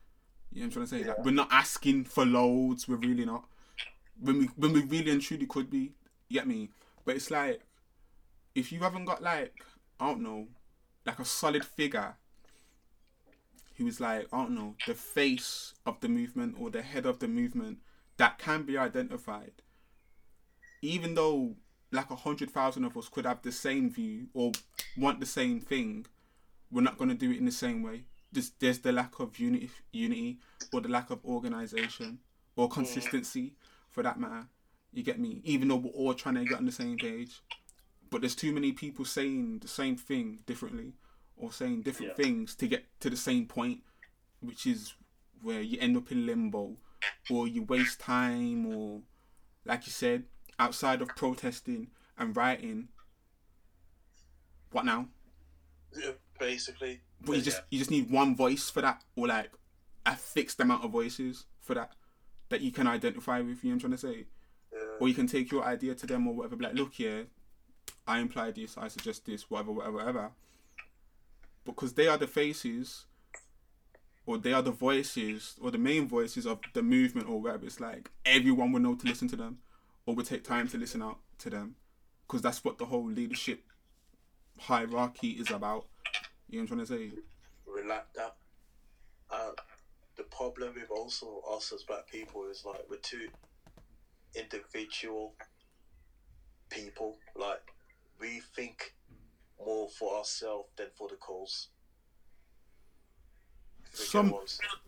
You 0.52 0.60
know 0.60 0.66
what 0.66 0.66
I'm 0.66 0.86
trying 0.86 1.00
to 1.00 1.04
say? 1.04 1.08
Like 1.10 1.24
we're 1.24 1.32
not 1.32 1.48
asking 1.50 2.04
for 2.04 2.24
loads. 2.24 2.86
We're 2.86 2.96
really 2.96 3.24
not. 3.24 3.44
When 4.20 4.38
we 4.38 4.44
when 4.56 4.72
we 4.72 4.82
really 4.82 5.10
and 5.10 5.20
truly 5.20 5.46
could 5.46 5.70
be. 5.70 5.94
You 6.28 6.38
get 6.38 6.46
me? 6.46 6.68
But 7.04 7.16
it's 7.16 7.30
like 7.30 7.60
if 8.54 8.72
you 8.72 8.80
haven't 8.80 9.04
got 9.04 9.22
like 9.22 9.54
I 9.98 10.08
don't 10.08 10.22
know, 10.22 10.48
like 11.06 11.18
a 11.18 11.24
solid 11.24 11.64
figure 11.64 12.16
who 13.76 13.86
is 13.86 14.00
like 14.00 14.26
I 14.32 14.38
don't 14.38 14.54
know 14.54 14.74
the 14.86 14.94
face 14.94 15.74
of 15.84 16.00
the 16.00 16.08
movement 16.08 16.56
or 16.58 16.70
the 16.70 16.82
head 16.82 17.06
of 17.06 17.18
the 17.18 17.28
movement 17.28 17.78
that 18.16 18.38
can 18.38 18.62
be 18.62 18.78
identified. 18.78 19.52
Even 20.82 21.14
though 21.14 21.56
like 21.92 22.10
a 22.10 22.16
hundred 22.16 22.50
thousand 22.50 22.84
of 22.84 22.96
us 22.96 23.08
could 23.08 23.24
have 23.24 23.42
the 23.42 23.52
same 23.52 23.90
view 23.90 24.26
or 24.34 24.52
want 24.96 25.20
the 25.20 25.26
same 25.26 25.60
thing, 25.60 26.06
we're 26.70 26.82
not 26.82 26.98
going 26.98 27.10
to 27.10 27.16
do 27.16 27.30
it 27.30 27.38
in 27.38 27.44
the 27.44 27.52
same 27.52 27.82
way. 27.82 28.04
There's, 28.32 28.50
there's 28.58 28.80
the 28.80 28.90
lack 28.90 29.20
of 29.20 29.38
unity, 29.38 29.70
unity 29.92 30.38
or 30.72 30.80
the 30.80 30.88
lack 30.88 31.10
of 31.10 31.24
organization 31.24 32.18
or 32.56 32.68
mm. 32.68 32.72
consistency 32.72 33.54
for 33.90 34.02
that 34.02 34.18
matter. 34.18 34.46
You 34.92 35.02
get 35.04 35.20
me? 35.20 35.40
Even 35.44 35.68
though 35.68 35.76
we're 35.76 35.90
all 35.90 36.14
trying 36.14 36.34
to 36.36 36.44
get 36.44 36.58
on 36.58 36.66
the 36.66 36.72
same 36.72 36.96
page, 36.96 37.40
but 38.10 38.20
there's 38.20 38.34
too 38.34 38.52
many 38.52 38.72
people 38.72 39.04
saying 39.04 39.58
the 39.60 39.68
same 39.68 39.96
thing 39.96 40.40
differently 40.46 40.94
or 41.36 41.50
saying 41.52 41.82
different 41.82 42.12
Yeah. 42.16 42.24
things 42.24 42.54
to 42.56 42.68
get 42.68 42.84
to 43.00 43.10
the 43.10 43.16
same 43.16 43.46
point, 43.46 43.82
which 44.40 44.66
is 44.66 44.94
where 45.42 45.60
you 45.60 45.78
end 45.80 45.96
up 45.96 46.10
in 46.12 46.26
limbo 46.26 46.76
or 47.30 47.46
you 47.48 47.62
waste 47.62 48.00
time 48.00 48.66
or, 48.66 49.02
like 49.64 49.86
you 49.86 49.92
said, 49.92 50.24
outside 50.58 51.02
of 51.02 51.08
protesting 51.08 51.90
and 52.16 52.36
writing. 52.36 52.88
What 54.70 54.84
now? 54.84 55.08
yeah, 55.96 56.12
basically. 56.40 57.00
But 57.20 57.36
you 57.36 57.42
just 57.42 57.62
you 57.70 57.78
just 57.78 57.90
need 57.90 58.10
one 58.10 58.34
voice 58.36 58.68
for 58.68 58.80
that, 58.82 59.02
or 59.16 59.28
like 59.28 59.50
a 60.04 60.16
fixed 60.16 60.60
amount 60.60 60.84
of 60.84 60.90
voices 60.90 61.46
for 61.60 61.74
that 61.74 61.92
that 62.48 62.60
you 62.60 62.70
can 62.72 62.86
identify 62.86 63.40
with. 63.40 63.62
You 63.64 63.70
know 63.70 63.76
what 63.76 63.84
I'm 63.84 63.90
trying 63.90 63.92
to 63.92 63.98
say? 63.98 64.26
Yeah. 64.72 64.80
Or 65.00 65.08
you 65.08 65.14
can 65.14 65.26
take 65.28 65.50
your 65.52 65.64
idea 65.64 65.94
to 65.94 66.06
them 66.06 66.26
or 66.26 66.34
whatever. 66.34 66.56
Be 66.56 66.64
like, 66.64 66.74
look 66.74 66.94
here, 66.94 67.26
I 68.06 68.18
imply 68.18 68.50
this, 68.50 68.76
I 68.76 68.88
suggest 68.88 69.24
this, 69.24 69.50
whatever, 69.50 69.72
whatever, 69.72 69.96
whatever. 69.96 70.30
Because 71.64 71.94
they 71.94 72.06
are 72.06 72.18
the 72.18 72.26
faces, 72.26 73.06
or 74.26 74.38
they 74.38 74.52
are 74.52 74.62
the 74.62 74.70
voices, 74.70 75.56
or 75.60 75.70
the 75.70 75.78
main 75.78 76.06
voices 76.06 76.46
of 76.46 76.60
the 76.74 76.82
movement 76.82 77.28
or 77.28 77.40
whatever. 77.40 77.66
It's 77.66 77.80
like 77.80 78.10
everyone 78.26 78.72
will 78.72 78.80
know 78.80 78.94
to 78.94 79.06
listen 79.06 79.28
to 79.28 79.36
them, 79.36 79.58
or 80.06 80.14
will 80.14 80.24
take 80.24 80.44
time 80.44 80.68
to 80.68 80.78
listen 80.78 81.02
out 81.02 81.18
to 81.38 81.50
them, 81.50 81.76
because 82.26 82.42
that's 82.42 82.62
what 82.64 82.78
the 82.78 82.86
whole 82.86 83.08
leadership 83.08 83.62
hierarchy 84.58 85.30
is 85.30 85.50
about. 85.50 85.86
You 86.48 86.58
know 86.58 86.64
what 86.64 86.80
I'm 86.80 86.86
trying 86.86 87.00
to 87.00 87.12
say? 87.12 87.18
we 87.74 87.82
lack 87.88 88.12
that. 88.14 88.36
Uh, 89.30 89.50
the 90.16 90.22
problem 90.24 90.74
with 90.74 90.90
also 90.90 91.42
us 91.50 91.72
as 91.72 91.82
black 91.82 92.06
people 92.08 92.44
is 92.50 92.64
like 92.64 92.84
we're 92.88 92.96
too 92.98 93.28
individual 94.34 95.34
people. 96.70 97.16
Like 97.34 97.73
we 98.20 98.40
think 98.54 98.94
more 99.64 99.88
for 99.88 100.16
ourselves 100.18 100.68
than 100.76 100.88
for 100.96 101.08
the 101.08 101.16
cause. 101.16 101.68
Some- 103.92 104.34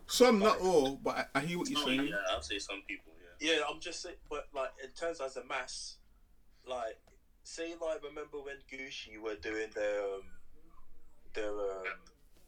Some, 0.08 0.38
not 0.40 0.60
all, 0.60 0.96
but 0.96 1.16
I, 1.34 1.38
I 1.38 1.40
hear 1.40 1.58
what 1.58 1.68
you're 1.68 1.82
saying. 1.82 2.06
yeah, 2.08 2.16
I'll 2.30 2.42
say 2.42 2.58
some 2.58 2.82
people. 2.88 3.12
Yeah. 3.40 3.54
Yeah, 3.56 3.60
I'm 3.68 3.80
just 3.80 4.02
saying, 4.02 4.16
but 4.30 4.48
like 4.54 4.70
in 4.82 4.90
terms 4.90 5.20
as 5.20 5.36
a 5.36 5.44
mass, 5.44 5.96
like 6.66 6.98
say 7.44 7.74
like 7.80 8.02
remember 8.02 8.38
when 8.38 8.56
Gucci 8.72 9.18
were 9.20 9.34
doing 9.36 9.68
their 9.74 10.00
um, 10.00 10.22
their 11.34 11.50
um, 11.50 11.84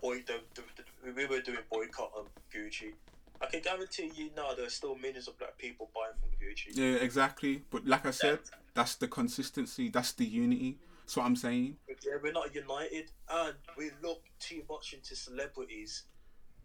boy, 0.00 0.18
the, 0.26 0.40
the, 0.54 0.62
the, 0.76 1.12
we 1.12 1.26
were 1.26 1.40
doing 1.40 1.58
boycott 1.70 2.12
on 2.16 2.26
Gucci. 2.54 2.92
I 3.40 3.46
can 3.46 3.60
guarantee 3.60 4.10
you 4.16 4.30
now 4.36 4.54
there's 4.56 4.74
still 4.74 4.96
millions 4.96 5.28
of 5.28 5.38
black 5.38 5.56
people 5.58 5.90
buying 5.94 6.14
from 6.20 6.30
Gucci. 6.44 6.76
Yeah, 6.76 7.02
exactly. 7.04 7.62
But 7.70 7.86
like 7.86 8.06
I 8.06 8.10
said, 8.12 8.40
that's 8.74 8.94
the 8.96 9.08
consistency. 9.08 9.88
That's 9.88 10.12
the 10.12 10.24
unity. 10.24 10.78
That's 11.02 11.16
what 11.16 11.26
I'm 11.26 11.36
saying. 11.36 11.76
Yeah, 11.88 12.14
we're 12.22 12.32
not 12.32 12.54
united, 12.54 13.10
and 13.30 13.54
we 13.76 13.90
look 14.02 14.22
too 14.38 14.62
much 14.70 14.92
into 14.92 15.16
celebrities 15.16 16.04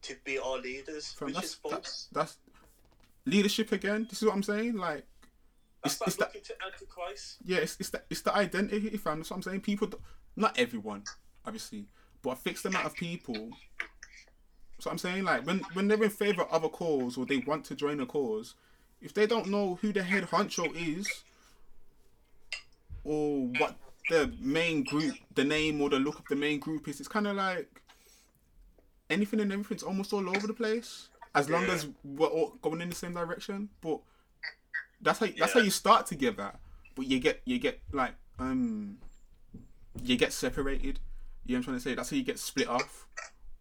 to 0.03 0.15
be 0.25 0.37
our 0.37 0.57
leaders, 0.57 1.13
From 1.13 1.27
which 1.27 1.35
that's, 1.35 1.47
is 1.47 1.53
false. 1.55 2.07
that, 2.11 2.19
that's 2.19 2.37
leadership 3.25 3.71
again. 3.71 4.05
This 4.09 4.21
is 4.21 4.27
what 4.27 4.35
I'm 4.35 4.43
saying. 4.43 4.75
Like, 4.75 5.05
That's 5.83 5.95
it's, 5.95 6.01
like 6.01 6.07
it's 6.07 6.17
that. 6.17 6.27
looking 6.27 6.41
to 6.43 6.53
Antichrist. 6.65 7.37
Yeah, 7.45 7.57
it's, 7.59 7.77
it's 7.79 7.89
the 7.89 8.01
it's 8.09 8.21
the 8.21 8.35
identity, 8.35 8.97
fam. 8.97 9.19
That's 9.19 9.29
what 9.29 9.37
I'm 9.37 9.43
saying. 9.43 9.61
People, 9.61 9.89
not 10.35 10.57
everyone, 10.59 11.03
obviously, 11.45 11.87
but 12.21 12.31
a 12.31 12.35
fixed 12.35 12.65
amount 12.65 12.85
of 12.85 12.93
people. 12.95 13.49
So 14.79 14.91
I'm 14.91 14.97
saying, 14.97 15.23
like, 15.23 15.45
when 15.45 15.59
when 15.73 15.87
they're 15.87 16.03
in 16.03 16.09
favor 16.09 16.43
of 16.43 16.63
a 16.65 16.69
cause 16.69 17.17
or 17.17 17.25
they 17.25 17.37
want 17.37 17.63
to 17.65 17.75
join 17.75 18.01
a 18.01 18.05
cause, 18.05 18.55
if 19.01 19.13
they 19.13 19.25
don't 19.25 19.47
know 19.47 19.75
who 19.81 19.93
the 19.93 20.03
head 20.03 20.25
honcho 20.25 20.69
is, 20.75 21.07
or 23.03 23.47
what 23.57 23.75
the 24.09 24.33
main 24.39 24.83
group, 24.83 25.15
the 25.35 25.43
name 25.43 25.81
or 25.81 25.89
the 25.89 25.99
look 25.99 26.19
of 26.19 26.25
the 26.29 26.35
main 26.35 26.59
group 26.59 26.87
is, 26.87 26.99
it's 26.99 27.09
kind 27.09 27.27
of 27.27 27.35
like 27.35 27.81
anything 29.09 29.39
and 29.39 29.51
everything's 29.51 29.83
almost 29.83 30.13
all 30.13 30.27
over 30.29 30.47
the 30.47 30.53
place. 30.53 31.09
As 31.35 31.49
long 31.49 31.63
Yeah. 31.65 31.73
as 31.73 31.87
we're 32.03 32.27
all 32.27 32.51
going 32.61 32.81
in 32.81 32.89
the 32.89 32.95
same 32.95 33.13
direction, 33.13 33.69
but 33.81 34.01
that's 35.01 35.19
how 35.19 35.27
that's 35.37 35.53
how 35.53 35.59
you 35.59 35.71
start 35.71 36.05
together, 36.05 36.53
but 36.95 37.07
you 37.07 37.19
get 37.19 37.41
you 37.45 37.59
get 37.59 37.81
like 37.91 38.13
um 38.39 38.99
you 40.01 40.15
get 40.15 40.31
separated. 40.31 40.99
You 41.45 41.55
know 41.55 41.59
what 41.59 41.59
I'm 41.59 41.63
trying 41.63 41.77
to 41.77 41.81
say? 41.81 41.95
That's 41.95 42.09
how 42.09 42.15
you 42.17 42.23
get 42.23 42.39
split 42.39 42.67
off, 42.67 43.07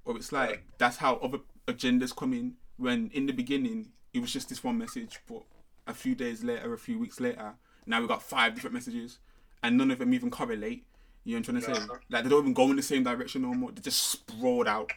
or 0.05 0.17
it's 0.17 0.33
like 0.33 0.65
that's 0.79 0.99
how 0.99 1.17
other 1.17 1.39
agendas 1.67 2.15
come 2.15 2.33
in. 2.33 2.57
When 2.77 3.11
in 3.13 3.27
the 3.27 3.33
beginning 3.33 3.93
it 4.13 4.21
was 4.21 4.33
just 4.33 4.49
this 4.51 4.63
one 4.63 4.77
message, 4.79 5.21
but 5.27 5.43
a 5.87 5.95
few 5.95 6.15
days 6.15 6.45
later, 6.45 6.75
a 6.75 6.79
few 6.79 6.99
weeks 6.99 7.21
later, 7.21 7.55
now 7.87 8.01
we've 8.01 8.09
got 8.09 8.23
five 8.23 8.55
different 8.55 8.75
messages, 8.75 9.19
and 9.63 9.79
none 9.79 9.91
of 9.91 9.99
them 9.99 10.13
even 10.15 10.31
correlate. 10.31 10.85
You 11.25 11.35
know 11.35 11.41
what 11.41 11.49
I'm 11.51 11.61
trying 11.61 11.77
to 11.77 11.81
say? 11.89 11.95
Like 12.11 12.25
they 12.25 12.31
don't 12.31 12.41
even 12.41 12.55
go 12.55 12.71
in 12.71 12.77
the 12.77 12.83
same 12.83 13.05
direction 13.05 13.43
no 13.43 13.55
more. 13.55 13.71
They're 13.71 13.83
just 13.83 14.03
sprawled 14.03 14.67
out. 14.67 14.91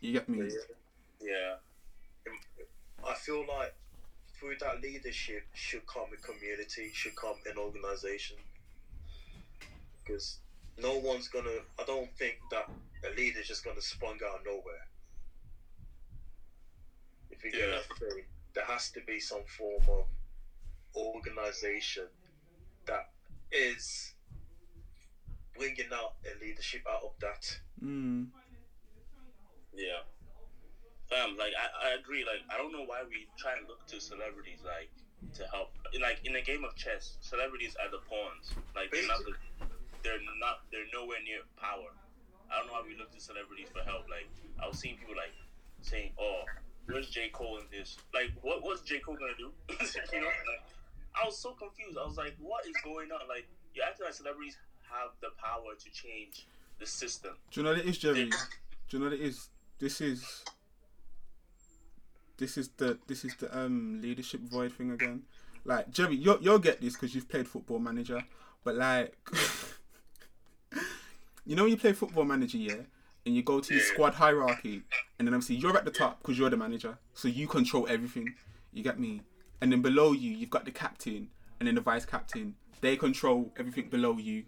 You 0.00 0.12
get 0.12 0.28
me? 0.28 0.48
Yeah. 1.20 1.56
I 3.08 3.14
feel 3.14 3.44
like 3.46 3.74
through 4.38 4.56
that 4.60 4.80
leadership 4.82 5.44
should 5.54 5.86
come 5.86 6.06
a 6.12 6.16
community, 6.16 6.90
should 6.92 7.16
come 7.16 7.36
an 7.50 7.56
organization. 7.58 8.36
Because 10.04 10.38
no 10.76 10.98
one's 10.98 11.28
gonna. 11.28 11.58
I 11.78 11.84
don't 11.84 12.10
think 12.18 12.36
that 12.50 12.68
a 13.04 13.14
leader's 13.16 13.46
just 13.46 13.64
gonna 13.64 13.82
sprung 13.82 14.18
out 14.28 14.40
of 14.40 14.46
nowhere. 14.46 14.86
If 17.30 17.44
you 17.44 17.52
get 17.52 17.68
Yeah. 17.68 17.80
what 17.88 18.24
there 18.54 18.64
has 18.64 18.90
to 18.92 19.00
be 19.02 19.20
some 19.20 19.44
form 19.44 19.82
of 19.88 20.06
organization 20.96 22.04
that 22.04 22.17
is 23.52 24.14
bringing 25.56 25.90
out 25.92 26.14
a 26.24 26.32
leadership 26.44 26.82
out 26.88 27.02
of 27.02 27.12
that. 27.20 27.58
Mm. 27.82 28.28
Yeah. 29.74 30.02
Um, 31.08 31.36
like 31.38 31.52
I, 31.56 31.90
I 31.90 31.94
agree. 31.98 32.24
Like 32.24 32.44
I 32.52 32.56
don't 32.56 32.72
know 32.72 32.84
why 32.84 33.02
we 33.08 33.26
try 33.38 33.56
and 33.56 33.66
look 33.66 33.84
to 33.88 34.00
celebrities 34.00 34.60
like 34.64 34.92
to 35.34 35.46
help. 35.48 35.72
Like 36.00 36.20
in 36.24 36.36
a 36.36 36.42
game 36.42 36.64
of 36.64 36.76
chess, 36.76 37.16
celebrities 37.20 37.76
are 37.80 37.90
the 37.90 38.04
pawns. 38.04 38.52
Like 38.76 38.92
they're 38.92 39.08
not. 39.08 39.18
The, 39.24 39.32
they're 40.04 40.20
not. 40.38 40.68
They're 40.70 40.88
nowhere 40.92 41.18
near 41.24 41.42
power. 41.56 41.90
I 42.52 42.58
don't 42.58 42.68
know 42.68 42.74
why 42.74 42.84
we 42.86 42.96
look 42.96 43.12
to 43.12 43.20
celebrities 43.20 43.68
for 43.72 43.80
help. 43.88 44.04
Like 44.08 44.28
I 44.62 44.68
was 44.68 44.78
seeing 44.78 44.96
people 44.96 45.16
like 45.16 45.32
saying, 45.80 46.12
"Oh, 46.20 46.44
where's 46.86 47.08
J 47.08 47.30
Cole 47.32 47.58
in 47.58 47.66
this? 47.72 47.96
Like, 48.12 48.30
what 48.42 48.62
what's 48.62 48.82
J 48.82 49.00
Cole 49.00 49.16
gonna 49.16 49.36
do?" 49.36 49.52
you 50.12 50.20
know. 50.20 50.28
Like, 50.28 50.62
I 51.14 51.26
was 51.26 51.38
so 51.38 51.52
confused. 51.52 51.98
I 51.98 52.06
was 52.06 52.16
like, 52.16 52.36
"What 52.38 52.66
is 52.66 52.74
going 52.84 53.10
on?" 53.12 53.26
Like 53.28 53.48
you 53.74 53.82
acting 53.86 54.06
like 54.06 54.14
celebrities 54.14 54.56
have 54.90 55.10
the 55.20 55.28
power 55.42 55.74
to 55.78 55.90
change 55.90 56.46
the 56.78 56.86
system. 56.86 57.32
Do 57.50 57.60
you 57.60 57.64
know 57.64 57.70
what 57.70 57.80
it 57.80 57.86
is, 57.86 57.98
Jerry? 57.98 58.30
Do 58.30 58.36
you 58.90 58.98
know 58.98 59.06
what 59.06 59.14
it 59.14 59.20
is? 59.20 59.48
This 59.78 60.00
is 60.00 60.44
this 62.38 62.56
is 62.56 62.68
the 62.76 62.98
this 63.06 63.24
is 63.24 63.34
the 63.36 63.56
um 63.56 64.00
leadership 64.00 64.40
void 64.40 64.72
thing 64.72 64.90
again. 64.92 65.22
Like 65.64 65.90
Jerry, 65.90 66.16
you'll 66.16 66.38
you'll 66.40 66.58
get 66.58 66.80
this 66.80 66.94
because 66.94 67.14
you've 67.14 67.28
played 67.28 67.48
Football 67.48 67.80
Manager, 67.80 68.24
but 68.64 68.76
like, 68.76 69.14
you 71.44 71.56
know 71.56 71.64
when 71.64 71.72
you 71.72 71.76
play 71.76 71.92
Football 71.92 72.24
Manager, 72.24 72.58
yeah, 72.58 72.82
and 73.26 73.34
you 73.34 73.42
go 73.42 73.60
to 73.60 73.74
your 73.74 73.82
squad 73.82 74.14
hierarchy, 74.14 74.82
and 75.18 75.28
then 75.28 75.34
obviously 75.34 75.56
you're 75.56 75.76
at 75.76 75.84
the 75.84 75.90
top 75.90 76.22
because 76.22 76.38
you're 76.38 76.48
the 76.50 76.56
manager, 76.56 76.96
so 77.12 77.28
you 77.28 77.46
control 77.46 77.86
everything. 77.88 78.34
You 78.72 78.82
get 78.82 78.98
me? 78.98 79.22
And 79.60 79.72
then 79.72 79.82
below 79.82 80.12
you, 80.12 80.30
you've 80.30 80.50
got 80.50 80.64
the 80.64 80.70
captain, 80.70 81.30
and 81.58 81.66
then 81.66 81.74
the 81.74 81.80
vice 81.80 82.06
captain. 82.06 82.54
They 82.80 82.96
control 82.96 83.52
everything 83.58 83.88
below 83.88 84.18
you, 84.18 84.44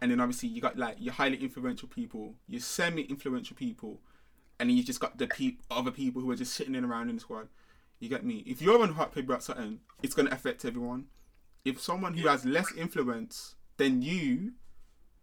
and 0.00 0.10
then 0.10 0.20
obviously 0.20 0.48
you 0.48 0.62
got 0.62 0.78
like 0.78 0.96
your 0.98 1.12
highly 1.12 1.36
influential 1.36 1.88
people, 1.88 2.34
your 2.46 2.60
semi-influential 2.60 3.56
people, 3.56 4.00
and 4.58 4.70
then 4.70 4.76
you 4.76 4.82
just 4.82 5.00
got 5.00 5.18
the 5.18 5.56
other 5.70 5.90
people 5.90 6.22
who 6.22 6.30
are 6.30 6.36
just 6.36 6.54
sitting 6.54 6.74
in 6.74 6.84
around 6.84 7.10
in 7.10 7.16
the 7.16 7.20
squad. 7.20 7.48
You 7.98 8.08
get 8.08 8.24
me? 8.24 8.42
If 8.46 8.62
you're 8.62 8.82
on 8.82 8.94
hot 8.94 9.14
paper 9.14 9.32
about 9.32 9.42
something, 9.42 9.80
it's 10.02 10.14
gonna 10.14 10.30
affect 10.30 10.64
everyone. 10.64 11.06
If 11.64 11.80
someone 11.80 12.14
who 12.14 12.28
has 12.28 12.46
less 12.46 12.74
influence 12.74 13.56
than 13.76 14.00
you, 14.00 14.52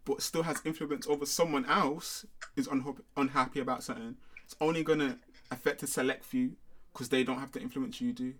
but 0.04 0.22
still 0.22 0.44
has 0.44 0.62
influence 0.64 1.08
over 1.08 1.26
someone 1.26 1.66
else, 1.66 2.24
is 2.54 2.68
unha- 2.68 3.02
unhappy 3.16 3.58
about 3.58 3.82
something, 3.82 4.16
it's 4.44 4.54
only 4.60 4.84
gonna 4.84 5.18
affect 5.50 5.82
a 5.82 5.88
select 5.88 6.24
few 6.24 6.56
because 6.92 7.08
they 7.08 7.24
don't 7.24 7.40
have 7.40 7.52
the 7.52 7.60
influence 7.60 8.00
you 8.00 8.12
do. 8.12 8.34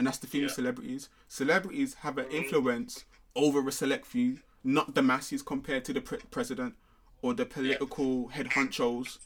And 0.00 0.06
that's 0.06 0.16
the 0.16 0.26
thing 0.26 0.44
with 0.44 0.52
celebrities. 0.52 1.10
Celebrities 1.28 1.92
have 2.00 2.16
an 2.16 2.24
mm-hmm. 2.24 2.36
influence 2.36 3.04
over 3.36 3.68
a 3.68 3.70
select 3.70 4.06
few, 4.06 4.38
not 4.64 4.94
the 4.94 5.02
masses 5.02 5.42
compared 5.42 5.84
to 5.84 5.92
the 5.92 6.00
pre- 6.00 6.16
president 6.30 6.74
or 7.20 7.34
the 7.34 7.44
political 7.44 8.28
head 8.28 8.46
honchos 8.46 9.18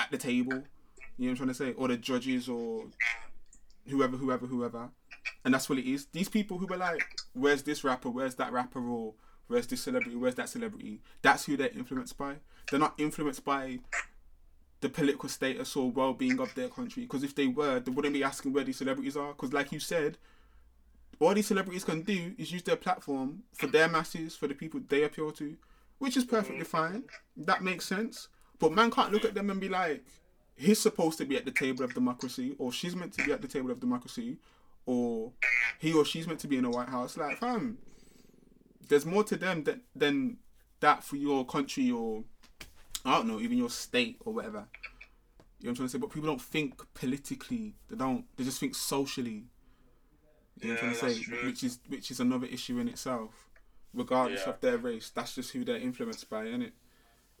at 0.00 0.10
the 0.10 0.18
table. 0.18 0.64
You 1.16 1.26
know 1.26 1.28
what 1.28 1.28
I'm 1.28 1.36
trying 1.36 1.48
to 1.50 1.54
say? 1.54 1.72
Or 1.74 1.86
the 1.86 1.96
judges 1.96 2.48
or 2.48 2.86
whoever, 3.86 4.16
whoever, 4.16 4.46
whoever. 4.46 4.88
And 5.44 5.54
that's 5.54 5.68
what 5.68 5.78
it 5.78 5.88
is. 5.88 6.06
These 6.06 6.28
people 6.28 6.58
who 6.58 6.66
were 6.66 6.76
like, 6.76 7.04
where's 7.32 7.62
this 7.62 7.84
rapper? 7.84 8.10
Where's 8.10 8.34
that 8.34 8.52
rapper? 8.52 8.84
Or 8.84 9.14
where's 9.46 9.68
this 9.68 9.84
celebrity? 9.84 10.16
Where's 10.16 10.34
that 10.34 10.48
celebrity? 10.48 11.02
That's 11.22 11.46
who 11.46 11.56
they're 11.56 11.68
influenced 11.68 12.18
by. 12.18 12.38
They're 12.68 12.80
not 12.80 12.94
influenced 12.98 13.44
by 13.44 13.78
the 14.80 14.88
political 14.88 15.28
status 15.28 15.74
or 15.76 15.90
well-being 15.90 16.38
of 16.38 16.54
their 16.54 16.68
country. 16.68 17.04
Because 17.04 17.22
if 17.22 17.34
they 17.34 17.46
were, 17.46 17.80
they 17.80 17.90
wouldn't 17.90 18.14
be 18.14 18.24
asking 18.24 18.52
where 18.52 18.64
these 18.64 18.78
celebrities 18.78 19.16
are. 19.16 19.28
Because 19.28 19.52
like 19.52 19.72
you 19.72 19.80
said, 19.80 20.18
all 21.18 21.34
these 21.34 21.46
celebrities 21.46 21.84
can 21.84 22.02
do 22.02 22.34
is 22.36 22.52
use 22.52 22.62
their 22.62 22.76
platform 22.76 23.42
for 23.54 23.66
their 23.66 23.88
masses, 23.88 24.36
for 24.36 24.46
the 24.46 24.54
people 24.54 24.80
they 24.88 25.04
appeal 25.04 25.30
to, 25.32 25.56
which 25.98 26.16
is 26.16 26.24
perfectly 26.24 26.64
mm. 26.64 26.66
fine. 26.66 27.04
That 27.36 27.62
makes 27.62 27.86
sense. 27.86 28.28
But 28.58 28.72
man 28.72 28.90
can't 28.90 29.12
look 29.12 29.24
at 29.24 29.34
them 29.34 29.50
and 29.50 29.60
be 29.60 29.68
like, 29.68 30.04
he's 30.56 30.80
supposed 30.80 31.18
to 31.18 31.24
be 31.24 31.36
at 31.36 31.44
the 31.44 31.50
table 31.50 31.84
of 31.84 31.94
democracy, 31.94 32.54
or 32.58 32.72
she's 32.72 32.96
meant 32.96 33.12
to 33.14 33.24
be 33.24 33.32
at 33.32 33.42
the 33.42 33.48
table 33.48 33.70
of 33.70 33.80
democracy, 33.80 34.38
or 34.84 35.32
he 35.78 35.92
or 35.92 36.04
she's 36.04 36.26
meant 36.26 36.40
to 36.40 36.48
be 36.48 36.56
in 36.56 36.64
the 36.64 36.70
White 36.70 36.88
House. 36.88 37.16
Like, 37.16 37.38
fam, 37.38 37.78
there's 38.88 39.06
more 39.06 39.24
to 39.24 39.36
them 39.36 39.64
than, 39.64 39.80
than 39.94 40.36
that 40.80 41.02
for 41.04 41.16
your 41.16 41.44
country 41.44 41.90
or, 41.90 42.24
I 43.06 43.16
don't 43.18 43.28
know, 43.28 43.40
even 43.40 43.56
your 43.56 43.70
state 43.70 44.16
or 44.24 44.32
whatever. 44.34 44.66
You 45.60 45.68
know 45.68 45.68
what 45.68 45.68
I'm 45.70 45.74
trying 45.76 45.88
to 45.88 45.92
say? 45.92 45.98
But 45.98 46.10
people 46.10 46.28
don't 46.28 46.42
think 46.42 46.82
politically. 46.94 47.74
They 47.88 47.96
don't. 47.96 48.24
They 48.36 48.44
just 48.44 48.60
think 48.60 48.74
socially. 48.74 49.44
You 50.60 50.68
know 50.68 50.74
what 50.74 50.82
I'm 50.82 50.88
Yeah, 50.90 50.94
trying 50.98 51.10
to 51.14 51.20
say? 51.20 51.22
true. 51.22 51.46
Which 51.48 51.64
is 51.64 51.78
which 51.88 52.10
is 52.10 52.20
another 52.20 52.46
issue 52.46 52.78
in 52.78 52.88
itself. 52.88 53.48
Regardless 53.94 54.42
Yeah. 54.42 54.50
of 54.50 54.60
their 54.60 54.76
race, 54.76 55.10
that's 55.10 55.34
just 55.34 55.52
who 55.52 55.64
they're 55.64 55.76
influenced 55.78 56.28
by, 56.28 56.44
innit? 56.44 56.72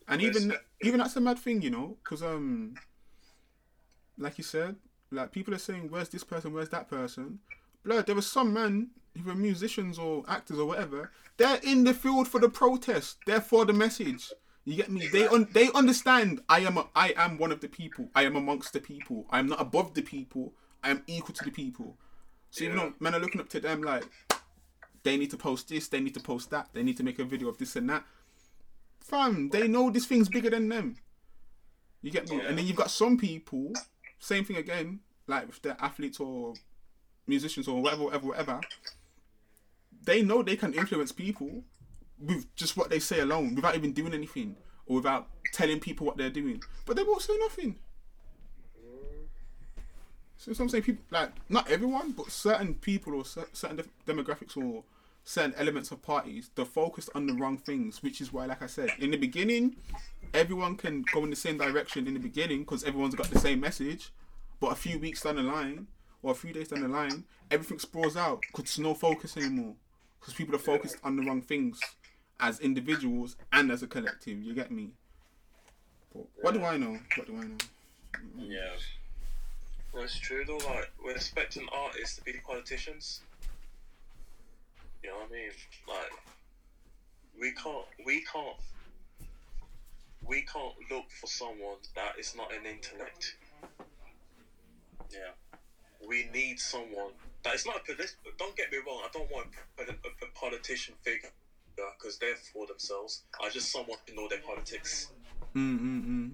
And 0.08 0.22
Yes. 0.22 0.36
even 0.36 0.54
even 0.82 0.98
that's 1.00 1.16
a 1.16 1.20
mad 1.20 1.38
thing, 1.38 1.60
you 1.62 1.70
know, 1.70 1.98
because 2.02 2.22
um, 2.22 2.76
like 4.18 4.38
you 4.38 4.44
said, 4.44 4.76
like 5.10 5.32
people 5.32 5.54
are 5.54 5.58
saying, 5.58 5.90
"Where's 5.90 6.08
this 6.08 6.24
person? 6.24 6.52
Where's 6.52 6.70
that 6.70 6.88
person?" 6.88 7.40
Blood, 7.84 8.06
there 8.06 8.14
were 8.14 8.22
some 8.22 8.52
men 8.52 8.90
who 9.16 9.24
were 9.24 9.34
musicians 9.34 9.98
or 9.98 10.24
actors 10.28 10.58
or 10.58 10.66
whatever. 10.66 11.10
They're 11.36 11.60
in 11.62 11.84
the 11.84 11.94
field 11.94 12.28
for 12.28 12.40
the 12.40 12.48
protest. 12.48 13.18
They're 13.26 13.40
for 13.40 13.64
the 13.64 13.72
message. 13.72 14.32
You 14.66 14.74
get 14.74 14.90
me? 14.90 15.06
They 15.06 15.26
un- 15.28 15.48
they 15.52 15.70
understand. 15.72 16.40
I 16.48 16.60
am 16.60 16.76
a, 16.76 16.86
I 16.94 17.14
am 17.16 17.38
one 17.38 17.52
of 17.52 17.60
the 17.60 17.68
people. 17.68 18.10
I 18.16 18.24
am 18.24 18.34
amongst 18.34 18.72
the 18.72 18.80
people. 18.80 19.24
I 19.30 19.38
am 19.38 19.46
not 19.46 19.60
above 19.60 19.94
the 19.94 20.02
people. 20.02 20.52
I 20.82 20.90
am 20.90 21.04
equal 21.06 21.34
to 21.36 21.44
the 21.44 21.52
people. 21.52 21.96
So 22.50 22.64
even 22.64 22.76
Yeah. 22.76 22.84
though 22.86 22.94
men 22.98 23.14
are 23.14 23.20
looking 23.20 23.40
up 23.40 23.48
to 23.50 23.60
them, 23.60 23.82
like 23.82 24.04
they 25.04 25.16
need 25.16 25.30
to 25.30 25.36
post 25.36 25.68
this, 25.68 25.86
they 25.86 26.00
need 26.00 26.14
to 26.14 26.20
post 26.20 26.50
that, 26.50 26.68
they 26.72 26.82
need 26.82 26.96
to 26.96 27.04
make 27.04 27.20
a 27.20 27.24
video 27.24 27.48
of 27.48 27.58
this 27.58 27.76
and 27.76 27.88
that. 27.90 28.04
Fam, 29.00 29.50
they 29.50 29.68
know 29.68 29.88
this 29.88 30.06
thing's 30.06 30.28
bigger 30.28 30.50
than 30.50 30.68
them. 30.68 30.96
You 32.02 32.10
get 32.10 32.28
me? 32.28 32.38
Yeah. 32.38 32.48
And 32.48 32.58
then 32.58 32.66
you've 32.66 32.76
got 32.76 32.90
some 32.90 33.16
people 33.16 33.72
same 34.18 34.44
thing 34.44 34.56
again, 34.56 35.00
like 35.28 35.48
if 35.48 35.62
they're 35.62 35.76
athletes 35.78 36.18
or 36.18 36.54
musicians 37.26 37.68
or 37.68 37.80
whatever, 37.80 38.04
whatever, 38.04 38.26
whatever. 38.26 38.60
They 40.02 40.22
know 40.22 40.42
they 40.42 40.56
can 40.56 40.72
influence 40.74 41.12
people 41.12 41.62
with 42.20 42.54
just 42.54 42.76
what 42.76 42.90
they 42.90 42.98
say 42.98 43.20
alone, 43.20 43.54
without 43.54 43.76
even 43.76 43.92
doing 43.92 44.14
anything 44.14 44.56
or 44.86 44.96
without 44.96 45.28
telling 45.52 45.80
people 45.80 46.06
what 46.06 46.16
they're 46.16 46.30
doing. 46.30 46.62
But 46.84 46.96
they 46.96 47.02
won't 47.02 47.22
say 47.22 47.36
nothing. 47.38 47.76
So 50.36 50.52
some 50.52 50.68
say 50.68 50.80
people 50.80 51.04
like 51.10 51.30
not 51.48 51.70
everyone, 51.70 52.12
but 52.12 52.30
certain 52.30 52.74
people 52.74 53.14
or 53.14 53.24
cer- 53.24 53.48
certain 53.52 53.82
demographics 54.06 54.56
or 54.56 54.84
certain 55.24 55.54
elements 55.56 55.90
of 55.90 56.02
parties, 56.02 56.50
they're 56.54 56.64
focused 56.64 57.10
on 57.14 57.26
the 57.26 57.34
wrong 57.34 57.58
things. 57.58 58.02
Which 58.02 58.20
is 58.20 58.32
why, 58.32 58.46
like 58.46 58.62
I 58.62 58.66
said, 58.66 58.90
in 59.00 59.10
the 59.10 59.16
beginning, 59.16 59.76
everyone 60.34 60.76
can 60.76 61.04
go 61.12 61.24
in 61.24 61.30
the 61.30 61.36
same 61.36 61.58
direction 61.58 62.06
in 62.06 62.14
the 62.14 62.20
beginning 62.20 62.60
because 62.60 62.84
everyone's 62.84 63.14
got 63.14 63.30
the 63.30 63.38
same 63.38 63.60
message. 63.60 64.10
But 64.60 64.72
a 64.72 64.76
few 64.76 64.98
weeks 64.98 65.22
down 65.22 65.36
the 65.36 65.42
line, 65.42 65.86
or 66.22 66.32
a 66.32 66.34
few 66.34 66.52
days 66.52 66.68
down 66.68 66.82
the 66.82 66.88
line, 66.88 67.24
everything 67.50 67.78
sprawls 67.78 68.16
out 68.16 68.40
because 68.42 68.64
there's 68.64 68.78
no 68.78 68.94
focus 68.94 69.36
anymore. 69.36 69.74
Because 70.20 70.34
people 70.34 70.54
are 70.54 70.58
focused 70.58 70.96
on 71.04 71.16
the 71.16 71.22
wrong 71.22 71.42
things 71.42 71.78
as 72.40 72.60
individuals 72.60 73.36
and 73.52 73.70
as 73.70 73.82
a 73.82 73.86
collective. 73.86 74.42
You 74.42 74.54
get 74.54 74.70
me? 74.70 74.90
But 76.14 76.26
what 76.40 76.54
do 76.54 76.62
I 76.62 76.76
know? 76.76 76.98
What 77.16 77.26
do 77.26 77.36
I 77.36 77.44
know? 77.44 77.56
Yeah. 78.38 78.70
Well, 79.92 80.04
it's 80.04 80.18
true 80.18 80.44
though. 80.46 80.56
Like 80.58 80.90
we're 81.02 81.12
expecting 81.12 81.66
artists 81.72 82.16
to 82.16 82.24
be 82.24 82.34
politicians. 82.46 83.20
You 85.02 85.10
know 85.10 85.16
what 85.16 85.28
I 85.30 85.32
mean? 85.32 85.50
Like 85.88 86.12
we 87.40 87.52
can't, 87.52 87.84
we 88.04 88.24
can't, 88.30 88.56
we 90.26 90.42
can't 90.42 90.74
look 90.90 91.10
for 91.10 91.26
someone 91.26 91.76
that 91.94 92.18
is 92.18 92.34
not 92.36 92.52
an 92.52 92.66
intellect. 92.66 93.36
Yeah. 95.10 95.32
We 96.06 96.28
need 96.32 96.60
someone 96.60 97.12
that 97.42 97.54
is 97.54 97.64
not 97.64 97.76
a 97.76 97.80
polit- 97.80 98.16
Don't 98.38 98.56
get 98.56 98.70
me 98.72 98.78
wrong. 98.86 99.00
I 99.04 99.08
don't 99.12 99.30
want 99.30 99.46
a, 99.78 99.82
a, 99.82 99.94
a 99.94 100.30
politician 100.34 100.94
figure 101.02 101.30
because 101.76 102.18
they're 102.18 102.36
for 102.36 102.66
themselves. 102.66 103.22
I 103.42 103.50
just 103.50 103.70
someone 103.70 103.98
to 104.06 104.14
know 104.14 104.28
their 104.28 104.40
politics. 104.40 105.10
Mm 105.54 105.78
mm 105.78 106.06
mm. 106.06 106.30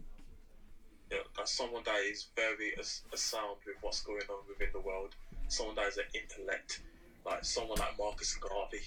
Yeah, 1.10 1.18
that's 1.36 1.52
someone 1.52 1.82
that 1.84 2.00
is 2.10 2.28
very 2.34 2.72
as, 2.78 3.02
as 3.12 3.20
sound 3.20 3.58
with 3.66 3.76
what's 3.82 4.00
going 4.00 4.22
on 4.30 4.44
within 4.48 4.68
the 4.72 4.80
world. 4.80 5.14
Someone 5.48 5.76
that 5.76 5.88
is 5.88 5.98
an 5.98 6.04
intellect, 6.14 6.80
like 7.26 7.44
someone 7.44 7.78
like 7.78 7.98
Marcus 7.98 8.34
Garvey. 8.36 8.80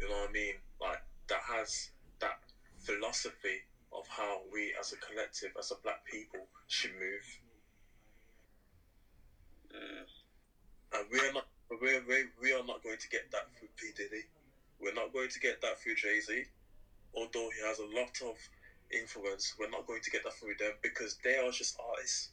You 0.00 0.08
know 0.08 0.16
what 0.16 0.30
I 0.30 0.32
mean? 0.32 0.54
Like 0.80 1.02
that 1.28 1.40
has 1.46 1.90
that 2.20 2.38
philosophy 2.78 3.62
of 3.92 4.06
how 4.08 4.40
we, 4.52 4.72
as 4.78 4.92
a 4.92 4.96
collective, 4.96 5.50
as 5.58 5.70
a 5.70 5.76
black 5.82 6.04
people, 6.04 6.40
should 6.66 6.92
move. 6.94 7.26
Mm. 9.72 10.98
And 10.98 11.06
we 11.12 11.20
are 11.20 11.32
not, 11.32 11.46
we're, 11.70 12.02
we 12.08 12.24
we 12.40 12.52
are 12.52 12.64
not 12.64 12.82
going 12.82 12.98
to 12.98 13.08
get 13.08 13.30
that 13.30 13.46
through 13.58 13.68
P 13.76 13.88
Diddy. 13.96 14.24
We're 14.80 14.94
not 14.94 15.12
going 15.12 15.30
to 15.30 15.40
get 15.40 15.60
that 15.62 15.80
through 15.80 15.96
Jay 15.96 16.20
Z. 16.20 16.44
Although 17.14 17.48
he 17.50 17.66
has 17.66 17.78
a 17.78 17.86
lot 17.86 18.12
of 18.30 18.36
influence, 18.92 19.54
we're 19.58 19.70
not 19.70 19.86
going 19.86 20.02
to 20.02 20.10
get 20.10 20.22
that 20.24 20.34
through 20.34 20.54
them 20.58 20.72
because 20.82 21.16
they 21.24 21.36
are 21.36 21.50
just 21.50 21.78
artists. 21.80 22.30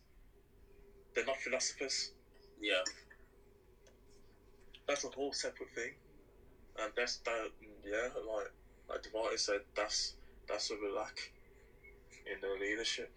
They're 1.16 1.26
not 1.26 1.38
philosophers. 1.38 2.12
Yeah. 2.60 2.84
That's 4.88 5.04
a 5.06 5.10
whole 5.10 5.32
separate 5.32 5.70
thing, 5.70 5.92
and 6.78 6.92
that's 6.98 7.18
that. 7.18 7.52
Yeah, 7.86 8.10
like 8.28 8.52
like 8.90 9.02
Devontae 9.02 9.40
said, 9.40 9.62
that's 9.76 10.16
that's 10.48 10.70
what 10.70 10.80
we 10.82 10.90
lack 10.90 11.32
in 12.26 12.40
the 12.42 12.60
leadership. 12.60 13.12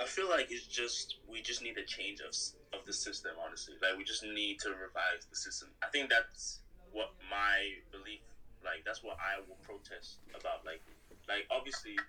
I 0.00 0.06
feel 0.06 0.28
like 0.28 0.50
it's 0.50 0.66
just 0.66 1.16
we 1.28 1.42
just 1.42 1.62
need 1.62 1.76
a 1.76 1.84
change 1.84 2.20
of 2.20 2.34
of 2.78 2.86
the 2.86 2.92
system. 2.92 3.32
Honestly, 3.44 3.74
like 3.82 3.98
we 3.98 4.04
just 4.04 4.24
need 4.24 4.58
to 4.60 4.70
revise 4.70 5.26
the 5.28 5.36
system. 5.36 5.68
I 5.82 5.88
think 5.88 6.08
that's 6.08 6.60
what 6.94 7.10
my 7.28 7.82
belief. 7.90 8.22
Like 8.62 8.80
that's 8.86 9.02
what 9.04 9.20
I 9.20 9.42
will 9.44 9.60
protest 9.60 10.24
about. 10.32 10.64
Like, 10.64 10.80
like 11.28 11.44
obviously, 11.52 12.00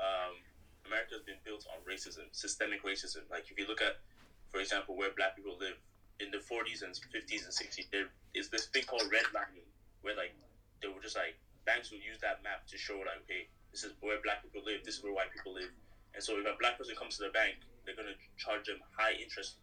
um, 0.00 0.40
America's 0.88 1.20
been 1.26 1.42
built 1.44 1.66
on 1.68 1.84
racism, 1.84 2.24
systemic 2.32 2.80
racism. 2.80 3.28
Like 3.28 3.50
if 3.50 3.58
you 3.60 3.66
look 3.68 3.82
at, 3.82 4.00
for 4.48 4.62
example, 4.62 4.96
where 4.96 5.12
Black 5.12 5.36
people 5.36 5.58
live 5.60 5.76
in 6.16 6.32
the 6.32 6.40
40s 6.40 6.80
and 6.80 6.96
50s 6.96 7.44
and 7.44 7.52
60s, 7.52 7.92
there 7.92 8.08
is 8.32 8.48
this 8.48 8.72
thing 8.72 8.88
called 8.88 9.04
redlining, 9.12 9.68
where 10.00 10.16
like 10.16 10.32
they 10.80 10.88
were 10.88 11.02
just 11.02 11.18
like 11.18 11.36
banks 11.68 11.90
will 11.92 12.00
use 12.00 12.16
that 12.24 12.40
map 12.40 12.64
to 12.72 12.78
show 12.78 12.96
like, 13.04 13.20
okay, 13.28 13.44
this 13.68 13.84
is 13.84 13.92
where 14.00 14.16
Black 14.24 14.40
people 14.40 14.64
live, 14.64 14.80
this 14.80 14.96
is 14.96 15.02
where 15.04 15.12
white 15.12 15.28
people 15.34 15.52
live. 15.52 15.68
And 16.16 16.24
so 16.24 16.40
if 16.40 16.48
a 16.48 16.56
black 16.56 16.80
person 16.80 16.96
comes 16.96 17.20
to 17.20 17.28
the 17.28 17.34
bank, 17.36 17.60
they're 17.84 17.94
gonna 17.94 18.16
charge 18.40 18.64
them 18.64 18.80
high 18.96 19.12
interest 19.20 19.60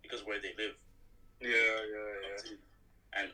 because 0.00 0.24
where 0.24 0.40
they 0.40 0.56
live. 0.56 0.72
Yeah, 1.44 1.52
yeah, 1.52 2.08
yeah. 2.24 3.20
And 3.20 3.28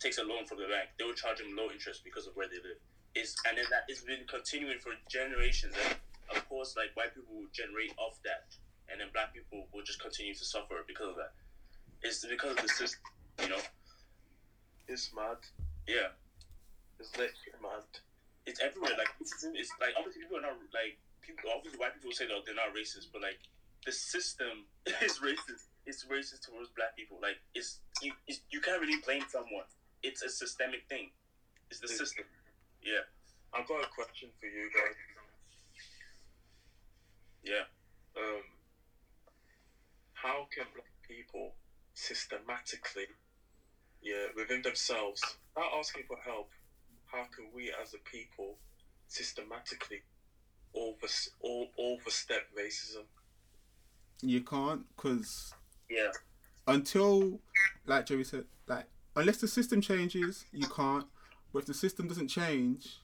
takes 0.00 0.18
a 0.18 0.24
loan 0.24 0.46
from 0.46 0.58
the 0.58 0.66
bank, 0.66 0.90
they 0.98 1.04
will 1.04 1.14
charge 1.14 1.38
them 1.38 1.52
low 1.56 1.70
interest 1.70 2.02
because 2.04 2.26
of 2.26 2.34
where 2.34 2.48
they 2.48 2.56
live. 2.56 2.80
It's 3.14 3.34
and 3.46 3.58
then 3.58 3.66
that 3.70 3.84
it's 3.88 4.02
been 4.02 4.24
continuing 4.28 4.78
for 4.80 4.92
generations. 5.10 5.74
And 5.76 5.96
of 6.34 6.48
course, 6.48 6.74
like 6.76 6.94
white 6.94 7.14
people 7.14 7.34
will 7.36 7.50
generate 7.52 7.92
off 7.98 8.18
that, 8.24 8.48
and 8.88 9.00
then 9.00 9.08
black 9.12 9.34
people 9.34 9.66
will 9.74 9.82
just 9.82 10.00
continue 10.00 10.34
to 10.34 10.44
suffer 10.44 10.82
because 10.86 11.10
of 11.10 11.16
that. 11.16 11.32
It's 12.02 12.24
because 12.24 12.56
of 12.56 12.62
the 12.62 12.68
system, 12.70 13.02
you 13.42 13.48
know. 13.50 13.60
It's 14.88 15.10
mad. 15.14 15.38
Yeah, 15.86 16.14
It's 16.98 17.10
literally 17.12 17.58
mad. 17.62 17.84
it's 18.46 18.60
everywhere. 18.60 18.94
Like 18.96 19.10
it's, 19.20 19.44
it's 19.54 19.70
like 19.80 19.94
obviously 19.98 20.22
people 20.22 20.38
are 20.38 20.46
not 20.50 20.58
like 20.72 20.98
people. 21.20 21.50
Obviously, 21.54 21.78
white 21.78 21.94
people 21.94 22.12
say 22.12 22.26
that 22.26 22.42
they're 22.46 22.54
not 22.58 22.72
racist, 22.74 23.10
but 23.12 23.22
like 23.22 23.38
the 23.84 23.92
system 23.92 24.66
is 25.02 25.18
racist. 25.18 25.66
It's 25.86 26.06
racist 26.06 26.46
towards 26.46 26.70
black 26.78 26.94
people. 26.96 27.18
Like 27.20 27.38
it's 27.54 27.80
you. 28.02 28.12
It's, 28.26 28.40
you 28.50 28.60
can't 28.60 28.80
really 28.80 28.98
blame 29.04 29.24
someone. 29.28 29.66
It's 30.02 30.22
a 30.22 30.28
systemic 30.28 30.88
thing. 30.88 31.10
It's 31.70 31.80
the 31.80 31.88
system. 31.88 32.24
Yeah, 32.82 33.04
I've 33.54 33.68
got 33.68 33.84
a 33.84 33.88
question 33.88 34.30
for 34.40 34.46
you 34.46 34.70
guys. 34.74 34.96
yeah. 37.44 37.64
Um, 38.16 38.42
how 40.14 40.46
can 40.54 40.64
black 40.74 40.90
people 41.06 41.54
systematically, 41.94 43.06
yeah, 44.02 44.26
within 44.36 44.62
themselves, 44.62 45.22
without 45.54 45.70
asking 45.78 46.04
for 46.08 46.16
help, 46.24 46.50
how 47.06 47.24
can 47.34 47.46
we 47.54 47.72
as 47.82 47.94
a 47.94 47.98
people 48.10 48.58
systematically 49.08 50.02
over, 50.74 51.06
over, 51.42 51.70
overstep 51.78 52.42
racism? 52.58 53.04
You 54.22 54.42
can't 54.42 54.84
because 54.96 55.54
Yeah, 55.88 56.10
until, 56.66 57.40
like 57.86 58.06
Joey 58.06 58.24
said, 58.24 58.44
like 58.66 58.86
unless 59.16 59.38
the 59.38 59.48
system 59.48 59.80
changes, 59.80 60.44
you 60.52 60.66
can't. 60.66 61.06
But 61.52 61.60
if 61.60 61.66
the 61.66 61.74
system 61.74 62.08
doesn't 62.08 62.28
change, 62.28 63.00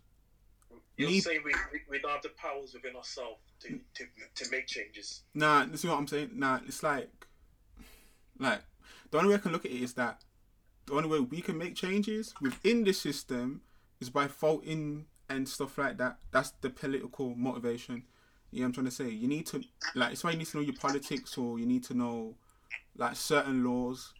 You're 0.96 1.10
Me- 1.10 1.20
saying 1.20 1.42
we, 1.44 1.52
we, 1.90 1.98
don't 1.98 2.10
have 2.12 2.22
the 2.22 2.30
powers 2.30 2.74
within 2.74 2.96
ourselves 2.96 3.40
to, 3.60 3.80
to, 3.94 4.04
to 4.36 4.50
make 4.50 4.66
changes. 4.66 5.22
nah, 5.34 5.64
this 5.64 5.84
is 5.84 5.90
what 5.90 5.98
I'm 5.98 6.06
saying. 6.06 6.30
Nah, 6.34 6.60
it's 6.66 6.82
like, 6.82 7.10
like 8.38 8.62
the 9.10 9.18
only 9.18 9.30
way 9.30 9.34
I 9.36 9.38
can 9.38 9.52
look 9.52 9.64
at 9.64 9.70
it 9.70 9.82
is 9.82 9.94
that 9.94 10.22
the 10.86 10.94
only 10.94 11.08
way 11.08 11.20
we 11.20 11.40
can 11.40 11.58
make 11.58 11.74
changes 11.74 12.34
within 12.40 12.84
the 12.84 12.92
system 12.92 13.62
is 14.00 14.10
by 14.10 14.26
voting 14.26 15.06
and 15.28 15.48
stuff 15.48 15.76
like 15.78 15.98
that. 15.98 16.18
That's 16.30 16.52
the 16.60 16.70
political 16.70 17.34
motivation. 17.34 18.04
You 18.52 18.60
know 18.60 18.64
what 18.64 18.68
I'm 18.68 18.72
trying 18.74 18.86
to 18.86 18.92
say? 18.92 19.08
You 19.10 19.28
need 19.28 19.46
to 19.46 19.62
like 19.94 20.12
it's 20.12 20.22
why 20.22 20.30
you 20.30 20.38
need 20.38 20.46
to 20.46 20.58
know 20.58 20.62
your 20.62 20.76
politics 20.76 21.36
or 21.36 21.58
you 21.58 21.66
need 21.66 21.84
to 21.84 21.94
know 21.94 22.36
like 22.96 23.16
certain 23.16 23.64
laws, 23.64 24.12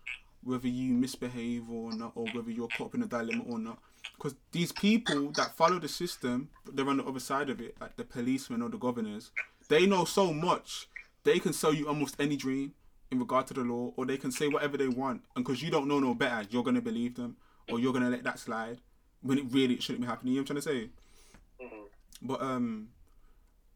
whether 0.47 0.69
you 0.69 0.95
misbehave 0.95 1.69
or 1.69 1.93
not, 1.93 2.13
or 2.15 2.27
whether 2.33 2.51
you're 2.51 2.69
caught 2.69 2.89
up 2.89 2.95
in 2.95 3.03
a 3.03 3.07
dilemma 3.07 3.43
or 3.49 3.59
not. 3.59 3.79
Because 4.17 4.35
these 4.53 4.73
people 4.73 5.31
that 5.33 5.57
follow 5.57 5.79
the 5.79 5.89
system, 5.89 6.49
they're 6.73 6.89
on 6.89 6.99
the 6.99 7.05
other 7.05 7.21
side 7.21 7.51
of 7.51 7.61
it, 7.61 7.77
like 7.81 7.97
the 7.97 8.05
policemen 8.05 8.63
or 8.63 8.69
the 8.69 8.79
governors. 8.79 9.33
They 9.69 9.85
know 9.87 10.05
so 10.05 10.33
much, 10.33 10.89
they 11.25 11.41
can 11.41 11.53
sell 11.53 11.75
you 11.75 11.89
almost 11.89 12.15
any 12.21 12.37
dream 12.37 12.73
in 13.11 13.19
regard 13.19 13.47
to 13.49 13.55
the 13.55 13.63
law, 13.63 13.93
or 13.97 14.07
they 14.07 14.17
can 14.17 14.31
say 14.31 14.47
whatever 14.49 14.77
they 14.77 14.89
want. 14.89 15.23
And 15.35 15.45
because 15.45 15.63
you 15.63 15.71
don't 15.71 15.89
know 15.89 15.99
no 15.99 16.15
better, 16.15 16.47
you're 16.51 16.63
gonna 16.63 16.81
believe 16.81 17.17
them, 17.17 17.37
or 17.69 17.81
you're 17.81 17.93
gonna 17.93 18.11
let 18.11 18.23
that 18.25 18.39
slide 18.39 18.79
when 19.23 19.39
it 19.39 19.45
really 19.51 19.81
shouldn't 19.81 20.03
be 20.03 20.07
happening. 20.07 20.35
You 20.35 20.41
know 20.41 20.43
what 20.45 20.51
I'm 20.51 20.61
trying 20.61 20.81
to 20.81 20.89
say? 21.61 21.65
Mhm. 21.65 21.89
But 22.23 22.41
um, 22.41 22.89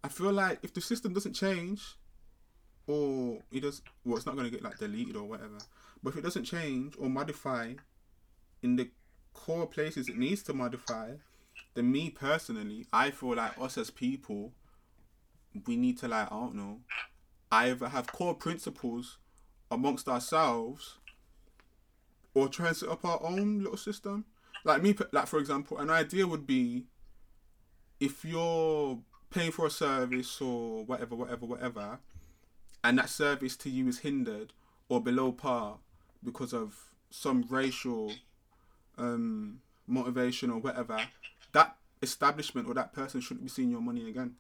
I 0.05 0.09
feel 0.09 0.33
like 0.33 0.61
if 0.63 0.73
the 0.73 0.81
system 0.81 1.13
doesn't 1.13 1.35
change, 1.35 1.97
or 2.91 3.39
it 3.53 3.61
does, 3.61 3.83
well, 4.05 4.17
it's 4.17 4.27
not 4.27 4.37
gonna 4.37 4.51
get 4.51 4.63
like 4.63 4.79
deleted 4.79 5.17
or 5.17 5.25
whatever. 5.25 5.59
But 6.03 6.11
if 6.11 6.17
it 6.17 6.23
doesn't 6.23 6.45
change 6.45 6.95
or 6.99 7.09
modify 7.09 7.75
in 8.63 8.77
the 8.77 8.91
core 9.33 9.67
places 9.67 10.09
it 10.09 10.19
needs 10.19 10.43
to 10.45 10.53
modify, 10.53 11.13
then 11.75 11.93
me 11.93 12.11
personally, 12.11 12.87
I 12.93 13.11
feel 13.11 13.37
like 13.37 13.59
us 13.61 13.79
as 13.79 13.91
people, 13.91 14.53
we 15.67 15.77
need 15.77 15.99
to 15.99 16.09
like 16.09 16.27
I 16.33 16.35
don't 16.35 16.57
know, 16.57 16.81
either 17.53 17.89
have 17.89 18.11
core 18.11 18.35
principles 18.35 19.19
amongst 19.71 20.09
ourselves, 20.09 20.99
or 22.35 22.49
try 22.49 22.69
and 22.69 22.77
set 22.77 22.89
up 22.89 23.05
our 23.05 23.23
own 23.23 23.61
little 23.61 23.77
system. 23.77 24.25
Like 24.65 24.83
me, 24.83 24.97
like 25.13 25.27
for 25.27 25.39
example, 25.39 25.79
an 25.79 25.91
idea 25.91 26.27
would 26.27 26.47
be 26.47 26.87
if 28.01 28.25
you're 28.25 28.99
paying 29.31 29.53
for 29.53 29.67
a 29.67 29.71
service 29.71 30.41
or 30.41 30.85
whatever, 30.85 31.15
whatever, 31.15 31.47
whatever, 31.47 31.99
and 32.83 32.99
that 32.99 33.09
service 33.09 33.57
to 33.59 33.71
you 33.71 33.89
is 33.89 34.01
hindered 34.01 34.53
or 34.89 35.03
below 35.03 35.33
par 35.33 35.79
because 36.25 36.53
of 36.53 36.77
some 37.11 37.45
racial 37.49 38.13
um, 38.99 39.61
motivation 39.87 40.51
or 40.51 40.59
whatever, 40.59 40.99
that 41.53 41.77
establishment 42.03 42.69
or 42.69 42.75
that 42.75 42.93
person 42.93 43.21
shouldn't 43.21 43.45
be 43.45 43.51
seeing 43.51 43.71
your 43.71 43.81
money 43.81 44.09
again. 44.09 44.35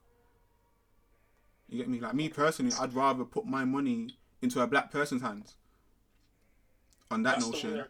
You 1.68 1.78
get 1.78 1.88
me? 1.88 2.00
Like 2.00 2.14
me 2.14 2.28
personally, 2.28 2.72
I'd 2.80 2.94
rather 2.94 3.24
put 3.24 3.46
my 3.46 3.64
money 3.64 4.16
into 4.42 4.60
a 4.60 4.66
black 4.66 4.90
person's 4.90 5.22
hands. 5.22 5.54
On 7.10 7.22
that 7.22 7.36
That's 7.36 7.50
notion, 7.50 7.74
way- 7.74 7.84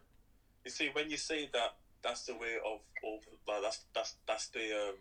You 0.65 0.71
see, 0.71 0.91
when 0.93 1.11
you 1.11 1.17
say 1.17 1.49
that, 1.53 1.77
that's 2.03 2.25
the 2.27 2.35
way 2.35 2.57
of 2.65 2.81
over. 3.05 3.27
Like 3.47 3.63
that's 3.63 3.81
that's 3.95 4.15
that's 4.27 4.49
the 4.49 4.89
um 4.89 4.95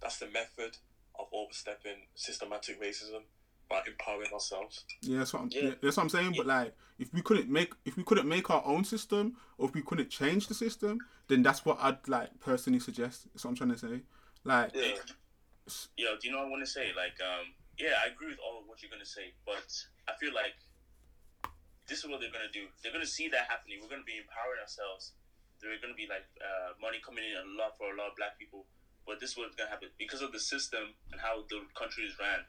that's 0.00 0.18
the 0.18 0.26
method 0.26 0.76
of 1.18 1.26
overstepping 1.32 2.06
systematic 2.14 2.80
racism 2.80 3.22
by 3.70 3.80
empowering 3.86 4.30
ourselves. 4.32 4.84
yeah, 5.00 5.18
that's 5.18 5.32
what 5.32 5.42
I'm, 5.42 5.48
Yeah. 5.52 5.62
yeah, 5.62 5.74
that's 5.80 5.96
what 5.96 6.02
I'm 6.02 6.08
saying. 6.10 6.34
But 6.36 6.46
like, 6.46 6.74
if 6.98 7.14
we 7.14 7.22
couldn't 7.22 7.48
make, 7.48 7.72
if 7.84 7.96
we 7.96 8.02
couldn't 8.02 8.28
make 8.28 8.50
our 8.50 8.62
own 8.66 8.84
system, 8.84 9.36
or 9.56 9.68
if 9.68 9.74
we 9.74 9.80
couldn't 9.82 10.10
change 10.10 10.48
the 10.48 10.54
system, 10.54 10.98
then 11.28 11.42
that's 11.42 11.64
what 11.64 11.78
I'd 11.80 12.06
like 12.08 12.38
personally 12.40 12.80
suggest. 12.80 13.28
That's 13.32 13.44
what 13.44 13.52
I'm 13.52 13.56
trying 13.56 13.70
to 13.70 13.78
say. 13.78 14.00
Like, 14.44 14.72
Yeah. 14.74 14.96
Yo, 15.96 16.18
do 16.18 16.26
you 16.26 16.32
know 16.34 16.38
what 16.42 16.48
I 16.48 16.50
want 16.50 16.64
to 16.66 16.70
say? 16.70 16.90
Like, 16.96 17.14
um, 17.22 17.54
yeah, 17.78 17.94
I 18.04 18.10
agree 18.10 18.26
with 18.26 18.40
all 18.42 18.58
of 18.58 18.66
what 18.66 18.82
you're 18.82 18.90
gonna 18.90 19.06
say, 19.06 19.32
but 19.46 19.70
I 20.08 20.12
feel 20.18 20.34
like 20.34 20.58
this 21.86 22.02
is 22.02 22.10
what 22.10 22.20
they're 22.20 22.32
gonna 22.34 22.50
do. 22.52 22.66
They're 22.82 22.92
gonna 22.92 23.06
see 23.06 23.28
that 23.28 23.46
happening. 23.48 23.78
We're 23.80 23.88
gonna 23.88 24.02
be 24.02 24.18
empowering 24.18 24.58
ourselves. 24.60 25.12
There's 25.62 25.80
gonna 25.80 25.94
be 25.94 26.08
like 26.10 26.26
uh, 26.42 26.74
money 26.82 26.98
coming 27.06 27.22
in 27.22 27.36
a 27.38 27.46
lot 27.54 27.78
for 27.78 27.92
a 27.92 27.96
lot 27.96 28.10
of 28.10 28.16
black 28.16 28.34
people. 28.38 28.66
But 29.06 29.20
this 29.20 29.30
is 29.32 29.36
what's 29.38 29.54
gonna 29.54 29.70
happen 29.70 29.90
because 29.98 30.22
of 30.22 30.32
the 30.32 30.40
system 30.40 30.94
and 31.12 31.20
how 31.20 31.44
the 31.48 31.62
country 31.78 32.04
is 32.04 32.18
ran. 32.18 32.42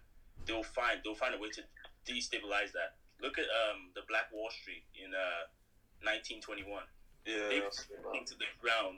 They'll 0.45 0.63
find 0.63 0.99
they'll 1.03 1.15
find 1.17 1.35
a 1.35 1.39
way 1.39 1.49
to 1.53 1.61
destabilize 2.05 2.71
that. 2.73 2.97
Look 3.21 3.37
at 3.37 3.45
um, 3.45 3.93
the 3.93 4.01
Black 4.09 4.33
Wall 4.33 4.49
Street 4.49 4.83
in 4.97 5.13
uh, 5.13 5.45
1921 6.01 6.81
Yeah. 7.25 7.47
they 7.53 7.59
the 7.61 8.49
ground. 8.57 8.97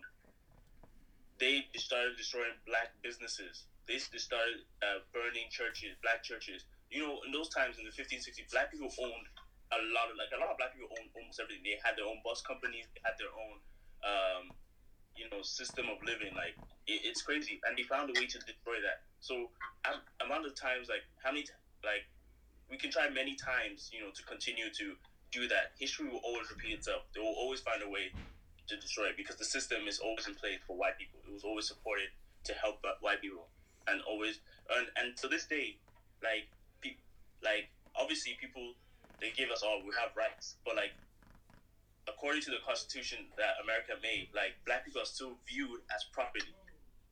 They 1.39 1.67
started 1.75 2.15
destroying 2.15 2.55
black 2.63 2.95
businesses. 3.03 3.67
They 3.83 3.99
started 3.99 4.63
uh, 4.79 5.03
burning 5.11 5.51
churches, 5.51 5.99
black 5.99 6.23
churches. 6.23 6.63
You 6.87 7.03
know, 7.03 7.19
in 7.27 7.35
those 7.35 7.51
times 7.51 7.75
in 7.75 7.83
the 7.83 7.91
1560s, 7.91 8.47
black 8.53 8.71
people 8.71 8.87
owned 9.03 9.27
a 9.75 9.79
lot 9.91 10.07
of 10.07 10.15
like 10.15 10.31
a 10.31 10.39
lot 10.39 10.53
of 10.53 10.57
black 10.61 10.71
people 10.71 10.87
owned 10.95 11.11
almost 11.17 11.41
everything. 11.41 11.65
They 11.67 11.75
had 11.83 11.99
their 11.99 12.07
own 12.07 12.23
bus 12.23 12.39
companies. 12.45 12.87
They 12.95 13.01
had 13.03 13.17
their 13.19 13.33
own, 13.33 13.55
um, 14.05 14.43
you 15.15 15.25
know, 15.31 15.41
system 15.41 15.85
of 15.89 15.97
living. 16.05 16.33
Like 16.35 16.57
it, 16.87 17.01
it's 17.05 17.21
crazy, 17.21 17.59
and 17.67 17.77
they 17.77 17.83
found 17.83 18.09
a 18.09 18.15
way 18.19 18.27
to 18.27 18.39
destroy 18.39 18.79
that. 18.83 19.03
So 19.19 19.51
um, 19.87 20.01
amount 20.23 20.45
of 20.45 20.55
times, 20.55 20.87
like 20.89 21.03
how 21.23 21.31
many, 21.31 21.45
like 21.83 22.05
we 22.69 22.77
can 22.77 22.91
try 22.91 23.09
many 23.09 23.35
times, 23.35 23.89
you 23.91 24.01
know, 24.01 24.11
to 24.15 24.23
continue 24.23 24.69
to 24.71 24.95
do 25.31 25.47
that. 25.47 25.73
History 25.79 26.09
will 26.09 26.21
always 26.23 26.49
repeat 26.49 26.73
itself. 26.73 27.03
They 27.13 27.21
will 27.21 27.35
always 27.37 27.61
find 27.61 27.81
a 27.81 27.89
way 27.89 28.13
to 28.67 28.77
destroy 28.77 29.07
it 29.11 29.17
because 29.17 29.35
the 29.37 29.45
system 29.45 29.87
is 29.87 29.99
always 29.99 30.27
in 30.27 30.35
place 30.35 30.59
for 30.65 30.77
white 30.77 30.97
people. 30.97 31.19
It 31.27 31.31
was 31.33 31.43
always 31.43 31.67
supported 31.67 32.09
to 32.45 32.53
help 32.53 32.79
white 32.99 33.21
people, 33.21 33.49
and 33.87 34.01
always 34.07 34.39
and 34.69 34.87
and 34.97 35.17
to 35.17 35.27
this 35.27 35.45
day, 35.45 35.77
like 36.23 36.47
pe- 36.81 36.99
like 37.43 37.69
obviously 37.95 38.35
people 38.39 38.73
they 39.21 39.31
give 39.31 39.49
us 39.51 39.63
all 39.63 39.81
we 39.83 39.91
have 39.99 40.11
rights, 40.15 40.55
but 40.65 40.75
like 40.75 40.91
according 42.07 42.41
to 42.43 42.51
the 42.51 42.59
Constitution 42.65 43.27
that 43.37 43.55
America 43.63 43.93
made, 44.01 44.27
like 44.35 44.55
black 44.65 44.85
people 44.85 45.01
are 45.01 45.09
still 45.09 45.37
viewed 45.47 45.79
as 45.93 46.03
property. 46.11 46.51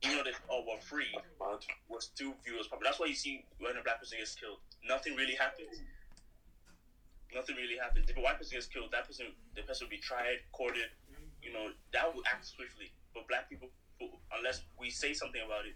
Even 0.03 0.17
though 0.17 0.23
they 0.23 0.35
oh 0.49 0.65
we're 0.65 0.81
free, 0.81 1.13
we're 1.87 2.01
still 2.01 2.33
viewed 2.43 2.59
as 2.59 2.67
property. 2.67 2.89
That's 2.89 2.99
why 2.99 3.07
you 3.07 3.15
see 3.15 3.45
when 3.59 3.77
a 3.77 3.83
black 3.83 3.99
person 4.01 4.17
gets 4.17 4.33
killed, 4.35 4.57
nothing 4.87 5.15
really 5.15 5.35
happens. 5.35 5.79
Nothing 7.33 7.55
really 7.55 7.77
happens. 7.79 8.09
If 8.09 8.17
a 8.17 8.21
white 8.21 8.37
person 8.37 8.57
gets 8.57 8.67
killed, 8.67 8.91
that 8.91 9.07
person, 9.07 9.31
the 9.55 9.61
person 9.63 9.87
will 9.87 9.95
be 9.95 10.03
tried, 10.03 10.43
courted. 10.51 10.91
You 11.41 11.53
know, 11.53 11.71
that 11.93 12.05
will 12.13 12.23
act 12.27 12.45
swiftly. 12.45 12.91
But 13.13 13.27
black 13.27 13.47
people, 13.47 13.69
unless 14.35 14.61
we 14.77 14.89
say 14.89 15.13
something 15.13 15.39
about 15.39 15.65
it, 15.65 15.75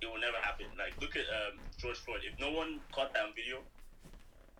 it 0.00 0.06
will 0.06 0.20
never 0.20 0.38
happen. 0.38 0.66
Like, 0.78 0.94
look 1.00 1.16
at 1.16 1.26
um, 1.26 1.58
George 1.78 1.98
Floyd. 1.98 2.20
If 2.22 2.38
no 2.38 2.52
one 2.52 2.80
caught 2.92 3.12
that 3.14 3.24
on 3.24 3.34
video, 3.34 3.58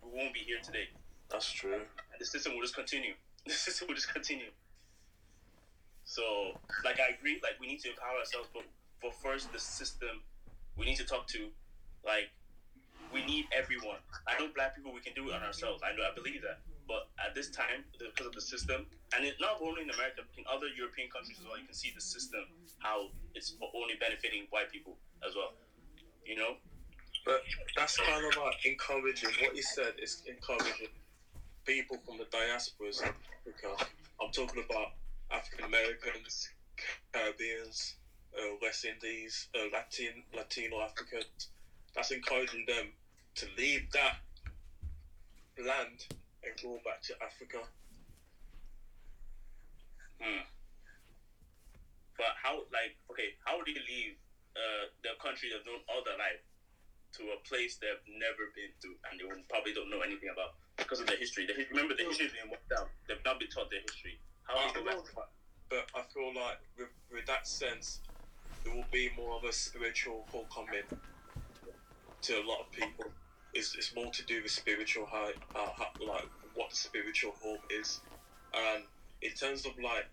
we 0.03 0.11
won't 0.11 0.35
be 0.35 0.41
here 0.41 0.59
today. 0.63 0.89
That's 1.31 1.51
true. 1.51 1.75
And 1.75 2.19
the 2.19 2.27
system 2.27 2.55
will 2.55 2.63
just 2.63 2.75
continue. 2.75 3.15
System 3.47 3.89
will 3.89 3.95
just 3.95 4.13
continue. 4.13 4.51
So, 6.05 6.59
like, 6.85 7.01
I 7.01 7.15
agree. 7.19 7.41
Like, 7.43 7.61
we 7.61 7.67
need 7.67 7.81
to 7.81 7.91
empower 7.91 8.19
ourselves, 8.19 8.49
but 8.53 8.65
for 9.01 9.13
first, 9.13 9.53
the 9.53 9.59
system, 9.59 10.21
we 10.77 10.87
need 10.87 10.97
to 10.97 11.05
talk 11.05 11.27
to, 11.29 11.49
like, 12.05 12.31
we 13.13 13.25
need 13.25 13.47
everyone. 13.57 13.99
I 14.27 14.39
know 14.41 14.49
black 14.55 14.75
people, 14.75 14.93
we 14.93 15.01
can 15.01 15.13
do 15.15 15.29
it 15.29 15.35
on 15.35 15.43
ourselves. 15.43 15.83
I 15.85 15.97
know, 15.97 16.03
I 16.03 16.15
believe 16.15 16.43
that. 16.43 16.61
But 16.89 17.09
at 17.25 17.35
this 17.35 17.49
time, 17.51 17.85
because 17.99 18.27
of 18.27 18.35
the 18.35 18.41
system, 18.41 18.87
and 19.17 19.25
it, 19.25 19.37
not 19.41 19.61
only 19.63 19.83
in 19.83 19.91
America, 19.91 20.23
in 20.37 20.45
other 20.51 20.67
European 20.77 21.09
countries 21.09 21.39
as 21.39 21.47
well, 21.47 21.57
you 21.59 21.65
can 21.65 21.75
see 21.75 21.93
the 21.95 22.01
system 22.01 22.45
how 22.79 23.09
it's 23.35 23.57
only 23.75 23.95
benefiting 24.01 24.47
white 24.51 24.71
people 24.71 24.97
as 25.27 25.35
well. 25.35 25.53
You 26.27 26.37
know, 26.37 26.57
But 27.25 27.43
that's 27.77 27.97
kind 27.97 28.25
of 28.25 28.37
like 28.37 28.67
encouraging. 28.67 29.31
What 29.41 29.57
you 29.57 29.63
said 29.63 29.95
is 30.03 30.23
encouraging 30.29 30.89
people 31.65 31.99
from 32.05 32.19
the 32.19 32.25
diasporas. 32.25 33.03
I'm 33.05 34.31
talking 34.33 34.65
about 34.69 34.93
African 35.31 35.67
Americans, 35.67 36.49
Caribbeans, 37.13 37.97
uh, 38.37 38.57
West 38.63 38.85
Indies, 38.85 39.49
uh, 39.55 39.65
Latin, 39.73 40.23
Latino 40.35 40.81
Africans. 40.81 41.49
That's 41.95 42.11
encouraging 42.11 42.65
them 42.67 42.93
to 43.37 43.47
leave 43.57 43.91
that 43.93 44.17
land 45.59 46.07
and 46.43 46.53
go 46.63 46.79
back 46.85 47.03
to 47.03 47.15
Africa. 47.23 47.59
Hmm. 50.21 50.45
But 52.17 52.35
how, 52.43 52.59
like, 52.73 52.97
okay, 53.11 53.35
how 53.45 53.59
would 53.59 53.67
you 53.67 53.75
leave 53.75 54.15
uh, 54.55 54.87
the 55.03 55.11
country 55.23 55.51
they've 55.51 55.67
known 55.67 55.83
all 55.89 56.03
their 56.05 56.19
life 56.19 56.43
to 57.19 57.23
a 57.35 57.39
place 57.47 57.79
they've 57.79 58.05
never 58.19 58.51
been 58.55 58.73
to 58.83 58.89
and 59.11 59.19
they 59.19 59.27
probably 59.51 59.75
don't 59.75 59.91
know 59.91 60.03
anything 60.03 60.31
about 60.33 60.59
because 60.77 61.01
of 61.01 61.07
the 61.07 61.17
history? 61.17 61.47
The, 61.47 61.55
remember, 61.71 61.95
the 61.95 62.05
history 62.05 62.27
is 62.27 62.35
being 62.35 62.51
worked 62.51 62.71
out. 62.75 62.91
They've 63.07 63.23
not 63.25 63.39
been 63.39 63.51
taught 63.51 63.71
their 63.71 63.83
history. 63.83 64.19
How 64.45 64.59
I 64.59 64.73
do 64.73 64.81
you 64.81 64.91
go 64.91 65.05
but 65.71 65.87
I 65.97 66.03
feel 66.13 66.29
like 66.35 66.61
with, 66.79 66.93
with 67.11 67.27
that 67.27 67.47
sense, 67.49 68.01
it 68.65 68.73
will 68.75 68.87
be 68.93 69.11
more 69.17 69.37
of 69.37 69.45
a 69.45 69.53
spiritual 69.53 70.29
homecoming 70.31 70.87
to 72.23 72.33
a 72.35 72.45
lot 72.47 72.61
of 72.61 72.71
people. 72.73 73.11
It's, 73.53 73.75
it's 73.77 73.95
more 73.95 74.11
to 74.13 74.25
do 74.25 74.43
with 74.43 74.51
spiritual 74.51 75.07
high, 75.07 75.33
uh, 75.55 75.73
how, 75.77 75.89
like 76.07 76.29
what 76.55 76.71
the 76.71 76.77
spiritual 76.77 77.33
home 77.43 77.61
is. 77.71 78.01
And 78.55 78.85
in 79.23 79.33
terms 79.33 79.67
of 79.67 79.73
like 79.83 80.07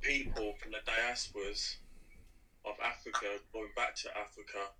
people 0.00 0.54
from 0.60 0.72
the 0.72 0.82
diasporas 0.84 1.76
of 2.64 2.74
Africa 2.82 3.40
going 3.52 3.70
back 3.76 3.94
to 3.96 4.08
Africa, 4.10 4.72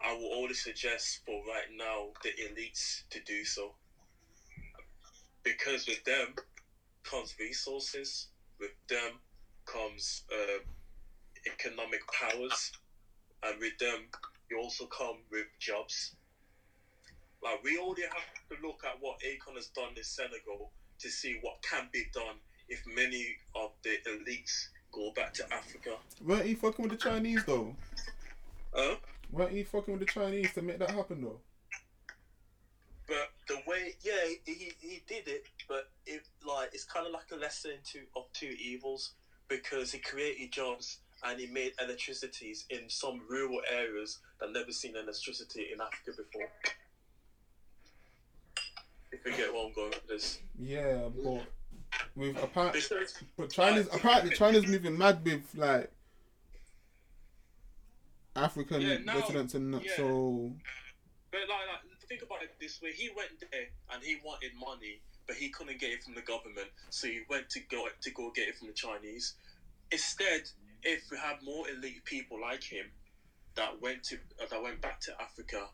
I 0.00 0.12
will 0.14 0.32
only 0.34 0.54
suggest 0.54 1.20
for 1.26 1.42
right 1.46 1.70
now 1.76 2.08
the 2.22 2.30
elites 2.30 3.02
to 3.10 3.20
do 3.24 3.44
so. 3.44 3.74
Because 5.42 5.86
with 5.86 6.04
them 6.04 6.34
comes 7.04 7.34
resources, 7.38 8.28
with 8.60 8.70
them 8.88 9.18
comes 9.66 10.22
uh, 10.32 10.60
economic 11.46 12.00
powers, 12.12 12.72
and 13.42 13.58
with 13.60 13.76
them 13.78 14.08
you 14.50 14.58
also 14.58 14.86
come 14.86 15.16
with 15.30 15.46
jobs. 15.58 16.14
Like 17.42 17.62
we 17.62 17.78
only 17.78 18.02
have 18.02 18.48
to 18.50 18.66
look 18.66 18.82
at 18.84 18.96
what 19.00 19.18
Akon 19.20 19.56
has 19.56 19.68
done 19.68 19.94
in 19.96 20.02
Senegal 20.02 20.70
to 20.98 21.08
see 21.08 21.38
what 21.42 21.62
can 21.62 21.88
be 21.92 22.04
done 22.12 22.36
if 22.68 22.82
many 22.94 23.36
of 23.54 23.70
the 23.82 23.96
elites 24.08 24.68
go 24.92 25.12
back 25.14 25.32
to 25.34 25.44
Africa. 25.52 25.96
weren't 26.24 26.46
he 26.46 26.54
fucking 26.54 26.82
with 26.82 26.92
the 26.92 26.98
Chinese 26.98 27.44
though? 27.44 27.74
Huh? 28.74 28.96
Weren't 29.30 29.52
he 29.52 29.62
fucking 29.62 29.98
with 29.98 30.06
the 30.06 30.12
Chinese 30.12 30.52
to 30.54 30.62
make 30.62 30.78
that 30.78 30.90
happen 30.90 31.22
though? 31.22 31.40
But 33.06 33.30
the 33.46 33.56
way, 33.66 33.94
yeah, 34.02 34.34
he, 34.44 34.72
he 34.80 35.02
did 35.06 35.28
it, 35.28 35.44
but 35.66 35.90
it 36.06 36.22
like 36.46 36.70
it's 36.72 36.84
kind 36.84 37.06
of 37.06 37.12
like 37.12 37.30
a 37.32 37.36
lesson 37.36 37.72
to 37.92 38.00
of 38.16 38.24
two 38.32 38.54
evils 38.60 39.12
because 39.48 39.92
he 39.92 39.98
created 39.98 40.52
jobs 40.52 40.98
and 41.24 41.40
he 41.40 41.46
made 41.46 41.72
electricities 41.82 42.66
in 42.70 42.88
some 42.88 43.22
rural 43.28 43.60
areas 43.70 44.18
that 44.40 44.52
never 44.52 44.72
seen 44.72 44.94
electricity 44.94 45.68
in 45.72 45.80
Africa 45.80 46.12
before. 46.16 46.48
If 49.10 49.24
you 49.24 49.32
get 49.32 49.52
where 49.52 49.66
I'm 49.66 49.72
going 49.72 49.90
with 49.90 50.06
this, 50.06 50.38
Yeah, 50.58 51.08
but 51.24 51.42
with 52.14 52.36
apparently, 52.42 52.80
because 52.80 53.14
but 53.36 53.50
China's 53.50 53.88
apparently 53.92 54.36
China's 54.36 54.66
moving 54.66 54.98
mad 54.98 55.24
with 55.24 55.42
like 55.54 55.90
African 58.38 58.80
Yeah, 58.80 58.98
now- 58.98 59.20
residents 59.20 59.54
and 59.54 59.74
yeah. 59.82 59.96
So 59.96 60.52
But 61.30 61.40
like, 61.48 61.66
like, 61.68 62.08
think 62.08 62.22
about 62.22 62.42
it 62.42 62.50
this 62.60 62.80
way: 62.80 62.92
he 62.92 63.10
went 63.14 63.38
there 63.40 63.68
and 63.92 64.02
he 64.02 64.16
wanted 64.24 64.52
money, 64.58 65.00
but 65.26 65.36
he 65.36 65.50
couldn't 65.50 65.78
get 65.78 65.90
it 65.90 66.02
from 66.02 66.14
the 66.14 66.22
government, 66.22 66.68
so 66.90 67.06
he 67.06 67.20
went 67.28 67.50
to 67.50 67.60
go 67.60 67.86
to 68.00 68.10
go 68.10 68.30
get 68.34 68.48
it 68.48 68.56
from 68.56 68.68
the 68.68 68.74
Chinese. 68.74 69.34
Instead, 69.90 70.42
if 70.82 71.02
we 71.10 71.16
had 71.18 71.42
more 71.42 71.68
elite 71.68 72.04
people 72.04 72.40
like 72.40 72.62
him 72.62 72.86
that 73.56 73.80
went 73.80 74.02
to 74.04 74.16
uh, 74.42 74.46
that 74.50 74.62
went 74.62 74.80
back 74.80 75.00
to 75.02 75.12
Africa, 75.20 75.68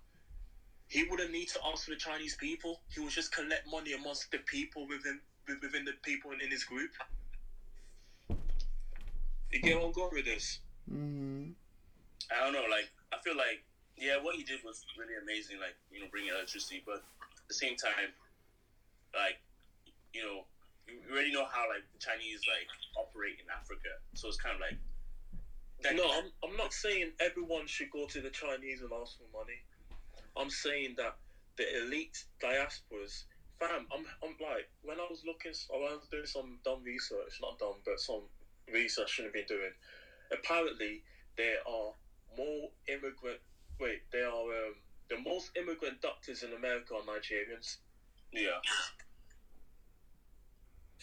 he 0.88 1.04
wouldn't 1.04 1.30
need 1.32 1.48
to 1.48 1.58
ask 1.70 1.84
for 1.84 1.90
the 1.92 1.96
Chinese 1.96 2.36
people. 2.36 2.80
He 2.92 3.00
would 3.00 3.10
just 3.12 3.32
collect 3.32 3.66
money 3.70 3.92
amongst 3.92 4.30
the 4.32 4.38
people 4.38 4.86
within 4.88 5.20
within 5.62 5.84
the 5.84 5.92
people 6.02 6.32
in 6.32 6.50
his 6.50 6.64
group. 6.64 6.90
You 9.52 9.60
get 9.60 9.76
I'm 9.80 9.92
going 9.92 10.10
with 10.12 10.24
this? 10.24 10.58
Mm-hmm. 10.92 11.52
I 12.30 12.44
don't 12.44 12.52
know. 12.52 12.66
Like, 12.70 12.88
I 13.12 13.18
feel 13.22 13.36
like, 13.36 13.62
yeah, 13.96 14.16
what 14.16 14.34
he 14.36 14.42
did 14.42 14.60
was 14.64 14.84
really 14.98 15.14
amazing. 15.22 15.58
Like, 15.60 15.74
you 15.90 16.00
know, 16.00 16.06
bringing 16.10 16.30
electricity, 16.32 16.82
but 16.84 16.96
at 16.96 17.48
the 17.48 17.54
same 17.54 17.76
time, 17.76 18.10
like, 19.14 19.38
you 20.12 20.22
know, 20.22 20.44
you 20.86 21.00
already 21.12 21.32
know 21.32 21.44
how 21.50 21.68
like 21.68 21.82
the 21.92 21.98
Chinese 21.98 22.40
like 22.46 22.68
operate 22.98 23.36
in 23.40 23.46
Africa, 23.50 23.88
so 24.14 24.28
it's 24.28 24.36
kind 24.36 24.54
of 24.54 24.60
like. 24.60 24.76
that- 25.82 25.96
No, 25.96 26.04
I'm, 26.12 26.30
I'm 26.44 26.56
not 26.56 26.72
saying 26.72 27.12
everyone 27.20 27.66
should 27.66 27.90
go 27.90 28.06
to 28.06 28.20
the 28.20 28.30
Chinese 28.30 28.80
and 28.82 28.90
ask 28.92 29.16
for 29.16 29.26
money. 29.36 29.62
I'm 30.36 30.50
saying 30.50 30.94
that 30.98 31.14
the 31.56 31.82
elite 31.82 32.24
diasporas, 32.42 33.24
fam, 33.58 33.86
I'm, 33.92 34.04
I'm 34.22 34.36
like, 34.40 34.68
when 34.82 34.98
I 35.00 35.06
was 35.08 35.22
looking, 35.24 35.52
I 35.72 35.76
was 35.78 36.06
doing 36.10 36.26
some 36.26 36.58
dumb 36.64 36.82
research, 36.84 37.38
not 37.40 37.58
dumb, 37.58 37.76
but 37.84 38.00
some 38.00 38.22
research 38.72 39.06
I 39.06 39.10
shouldn't 39.10 39.34
be 39.34 39.44
doing. 39.44 39.70
Apparently, 40.32 41.02
there 41.36 41.58
are 41.66 41.92
more 42.36 42.70
immigrant, 42.88 43.40
wait, 43.80 44.02
they 44.12 44.22
are, 44.22 44.28
um, 44.66 44.74
the 45.08 45.18
most 45.18 45.50
immigrant 45.56 46.00
doctors 46.00 46.42
in 46.42 46.52
America 46.52 46.94
are 46.94 47.02
Nigerians. 47.02 47.76
Yeah, 48.32 48.58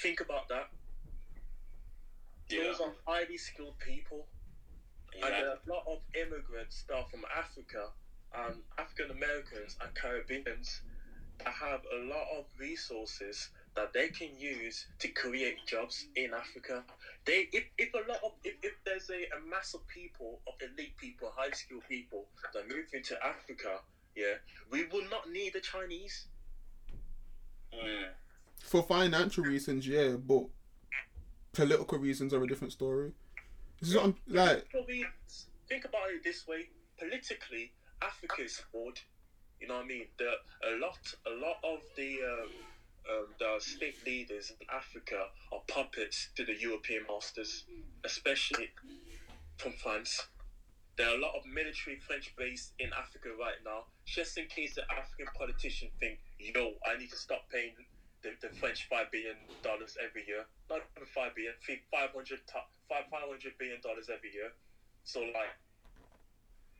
Think 0.01 0.19
about 0.19 0.49
that. 0.49 0.69
yeah, 2.49 2.63
Those 2.63 2.79
are 2.81 2.93
highly 3.05 3.37
skilled 3.37 3.77
people. 3.79 4.27
And 5.13 5.23
yeah. 5.23 5.29
there 5.29 5.49
are 5.49 5.59
a 5.65 5.69
lot 5.69 5.83
of 5.87 5.99
immigrants 6.15 6.83
that 6.87 6.95
are 6.95 7.05
from 7.11 7.21
Africa 7.37 7.89
and 8.33 8.55
African 8.77 9.11
Americans 9.11 9.77
and 9.81 9.93
Caribbeans 9.93 10.81
that 11.39 11.53
have 11.53 11.81
a 11.93 11.97
lot 12.05 12.25
of 12.37 12.45
resources 12.59 13.49
that 13.75 13.93
they 13.93 14.09
can 14.09 14.29
use 14.37 14.85
to 14.99 15.07
create 15.09 15.65
jobs 15.65 16.07
in 16.15 16.33
Africa. 16.33 16.83
They 17.25 17.47
if, 17.53 17.63
if 17.77 17.93
a 17.93 18.09
lot 18.09 18.19
of 18.23 18.31
if, 18.43 18.55
if 18.63 18.73
there's 18.85 19.09
a, 19.09 19.37
a 19.37 19.49
mass 19.49 19.73
of 19.73 19.87
people 19.87 20.39
of 20.47 20.53
elite 20.61 20.97
people, 20.97 21.31
high 21.35 21.51
skilled 21.51 21.83
people 21.87 22.25
that 22.53 22.67
move 22.67 22.87
into 22.93 23.15
Africa, 23.23 23.79
yeah, 24.15 24.35
we 24.69 24.85
will 24.85 25.07
not 25.09 25.29
need 25.31 25.53
the 25.53 25.61
Chinese. 25.61 26.27
Mm. 27.73 28.09
For 28.59 28.83
financial 28.83 29.43
reasons, 29.43 29.87
yeah, 29.87 30.11
but 30.17 30.43
political 31.53 31.97
reasons 31.97 32.33
are 32.33 32.43
a 32.43 32.47
different 32.47 32.73
story. 32.73 33.11
This 33.79 33.89
is 33.89 33.95
what 33.95 34.05
I'm 34.05 34.15
like. 34.27 34.69
Probably 34.69 35.05
think 35.69 35.85
about 35.85 36.09
it 36.09 36.23
this 36.23 36.45
way: 36.47 36.67
politically, 36.99 37.71
Africa 38.01 38.43
is 38.43 38.61
flawed. 38.71 38.99
You 39.59 39.67
know 39.67 39.75
what 39.75 39.85
I 39.85 39.87
mean? 39.87 40.05
The 40.17 40.25
a 40.25 40.73
lot, 40.79 40.97
a 41.27 41.35
lot 41.39 41.57
of 41.63 41.81
the 41.95 42.17
um, 42.23 42.49
um, 43.09 43.27
the 43.39 43.59
state 43.59 43.95
leaders 44.05 44.51
in 44.59 44.67
Africa 44.69 45.25
are 45.51 45.61
puppets 45.67 46.29
to 46.35 46.45
the 46.45 46.55
European 46.59 47.03
masters, 47.09 47.65
especially 48.03 48.69
from 49.57 49.73
France. 49.73 50.27
There 50.97 51.07
are 51.07 51.15
a 51.15 51.19
lot 51.19 51.35
of 51.35 51.45
military 51.45 51.97
French 52.05 52.35
base 52.35 52.73
in 52.77 52.89
Africa 52.93 53.29
right 53.39 53.55
now, 53.63 53.85
just 54.05 54.37
in 54.37 54.45
case 54.47 54.75
the 54.75 54.83
African 54.91 55.27
politician 55.37 55.89
think, 55.99 56.19
yo, 56.37 56.73
I 56.85 56.97
need 56.97 57.09
to 57.09 57.17
stop 57.17 57.49
paying 57.49 57.73
the, 58.21 58.31
the 58.41 58.53
French 58.55 58.87
five 58.89 59.09
billion 59.11 59.35
dollars 59.63 59.97
every 60.03 60.23
year. 60.27 60.45
Not 60.69 60.81
even 60.95 61.07
five 61.07 61.33
billion, 61.33 61.53
five 61.89 62.11
hundred 62.13 62.39
five 62.89 63.05
five 63.09 63.27
hundred 63.27 63.57
billion 63.57 63.81
dollars 63.81 64.09
every 64.13 64.31
year. 64.31 64.51
So 65.03 65.21
like, 65.21 65.55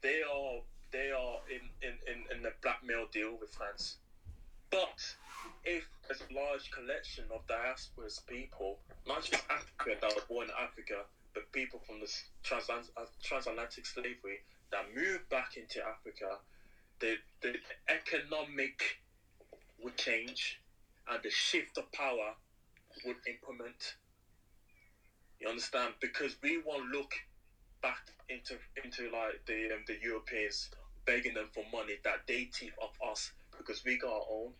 they 0.02 0.22
are 0.22 0.62
they 0.92 1.10
are 1.10 1.40
in 1.50 1.66
in 1.82 1.98
in, 2.06 2.38
in 2.38 2.46
a 2.46 2.52
blackmail 2.62 3.08
deal 3.12 3.38
with 3.40 3.50
France. 3.50 3.98
But 4.72 5.16
if 5.66 5.86
there's 6.08 6.22
a 6.22 6.34
large 6.34 6.72
collection 6.72 7.26
of 7.34 7.46
diasporas 7.48 8.26
people, 8.26 8.80
not 9.06 9.24
just 9.24 9.44
Africa 9.50 9.98
that 10.02 10.16
were 10.16 10.24
born 10.30 10.48
in 10.48 10.54
Africa, 10.60 11.04
but 11.34 11.52
people 11.52 11.82
from 11.86 12.00
the 12.00 12.10
uh, 12.98 13.06
transatlantic 13.24 13.86
slavery 13.86 14.40
that 14.72 14.86
moved 14.96 15.28
back 15.30 15.58
into 15.58 15.82
Africa, 15.86 16.40
the 17.00 17.16
the 17.42 17.56
economic 17.90 18.98
would 19.82 19.98
change 19.98 20.60
and 21.10 21.22
the 21.24 21.30
shift 21.30 21.78
of 21.78 21.92
power 21.92 22.34
would 23.06 23.18
implement. 23.28 23.96
You 25.40 25.50
understand? 25.50 25.94
Because 26.00 26.36
we 26.42 26.58
won't 26.58 26.88
look 26.92 27.14
back 27.82 28.12
into 28.30 28.58
into 28.84 29.12
like 29.12 29.42
the 29.48 29.74
um, 29.74 29.84
the 29.88 29.98
Europeans 30.02 30.70
begging 31.06 31.34
them 31.34 31.50
for 31.54 31.64
money 31.72 31.98
that 32.04 32.20
they 32.28 32.46
thief 32.54 32.74
off 32.82 32.94
us 33.12 33.32
because 33.58 33.84
we 33.86 33.97
got 33.97 34.12
our 34.12 34.26
own. 34.30 34.54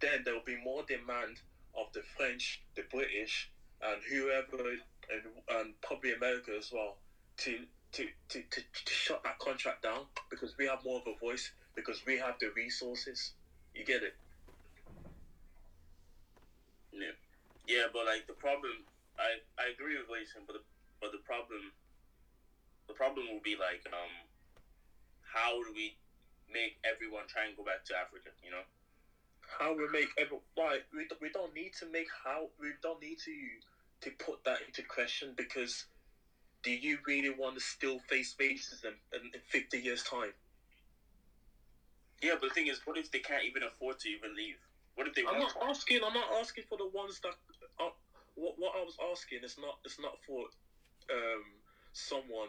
Then 0.00 0.22
there 0.24 0.34
will 0.34 0.42
be 0.44 0.56
more 0.56 0.82
demand 0.86 1.40
of 1.74 1.86
the 1.92 2.02
French, 2.16 2.60
the 2.76 2.82
British, 2.90 3.48
and 3.82 4.00
whoever, 4.10 4.70
and, 5.10 5.22
and 5.50 5.74
probably 5.82 6.12
America 6.12 6.52
as 6.56 6.70
well, 6.72 6.96
to 7.38 7.64
to, 7.92 8.06
to, 8.28 8.42
to 8.50 8.60
to 8.60 8.92
shut 8.92 9.22
that 9.24 9.38
contract 9.38 9.82
down 9.82 10.06
because 10.28 10.54
we 10.58 10.66
have 10.66 10.78
more 10.84 10.98
of 10.98 11.06
a 11.06 11.18
voice 11.18 11.50
because 11.74 12.04
we 12.06 12.16
have 12.16 12.34
the 12.40 12.50
resources. 12.54 13.32
You 13.74 13.84
get 13.84 14.02
it? 14.02 14.14
Yeah, 16.92 17.10
yeah, 17.66 17.84
but 17.92 18.04
like 18.06 18.26
the 18.26 18.34
problem, 18.34 18.84
I 19.18 19.36
I 19.58 19.68
agree 19.68 19.96
with 19.98 20.08
what 20.08 20.16
you're 20.18 20.26
saying, 20.26 20.44
but 20.46 20.54
the 20.54 20.62
but 21.00 21.12
the 21.12 21.18
problem, 21.18 21.72
the 22.88 22.94
problem 22.94 23.26
will 23.32 23.40
be 23.42 23.56
like 23.56 23.82
um, 23.92 24.10
how 25.22 25.62
do 25.62 25.72
we 25.74 25.94
make 26.52 26.76
everyone 26.84 27.26
try 27.28 27.46
and 27.46 27.56
go 27.56 27.64
back 27.64 27.84
to 27.86 27.94
Africa? 27.96 28.30
You 28.44 28.50
know? 28.52 28.62
how 29.58 29.74
we 29.74 29.86
make 29.88 30.08
every 30.18 30.38
why 30.54 30.78
we, 30.94 31.06
don't- 31.08 31.20
we 31.22 31.30
don't 31.30 31.54
need 31.54 31.72
to 31.80 31.86
make 31.86 32.08
how 32.24 32.48
we 32.60 32.72
don't 32.82 33.02
need 33.02 33.18
to 33.24 33.32
to 34.02 34.10
put 34.18 34.44
that 34.44 34.60
into 34.66 34.82
question 34.84 35.34
because 35.36 35.86
do 36.62 36.72
you 36.72 36.98
really 37.06 37.30
want 37.30 37.54
to 37.56 37.60
still 37.60 37.98
face 38.00 38.34
racism 38.40 38.94
in, 39.14 39.30
in 39.34 39.40
50 39.48 39.78
years 39.78 40.02
time 40.02 40.32
Yeah, 42.22 42.34
but 42.40 42.48
the 42.50 42.54
thing 42.54 42.68
is, 42.68 42.80
what 42.86 42.98
if 42.98 43.10
they 43.12 43.20
can't 43.20 43.44
even 43.44 43.62
afford 43.64 44.00
to 44.00 44.10
even 44.10 44.34
leave? 44.36 44.56
What 44.96 45.08
if 45.08 45.14
they 45.14 45.24
i'm 45.28 45.38
not 45.38 45.54
asking 45.62 46.04
i'm 46.04 46.14
not 46.14 46.32
asking 46.40 46.64
for 46.68 46.78
the 46.78 46.86
ones 46.86 47.20
that 47.22 47.34
uh, 47.80 47.90
what, 48.36 48.54
what 48.58 48.74
i 48.76 48.82
was 48.82 48.96
asking 49.12 49.40
is 49.44 49.56
not 49.58 49.76
it's 49.84 50.00
not 50.00 50.18
for 50.26 50.46
um 51.12 51.44
someone 51.92 52.48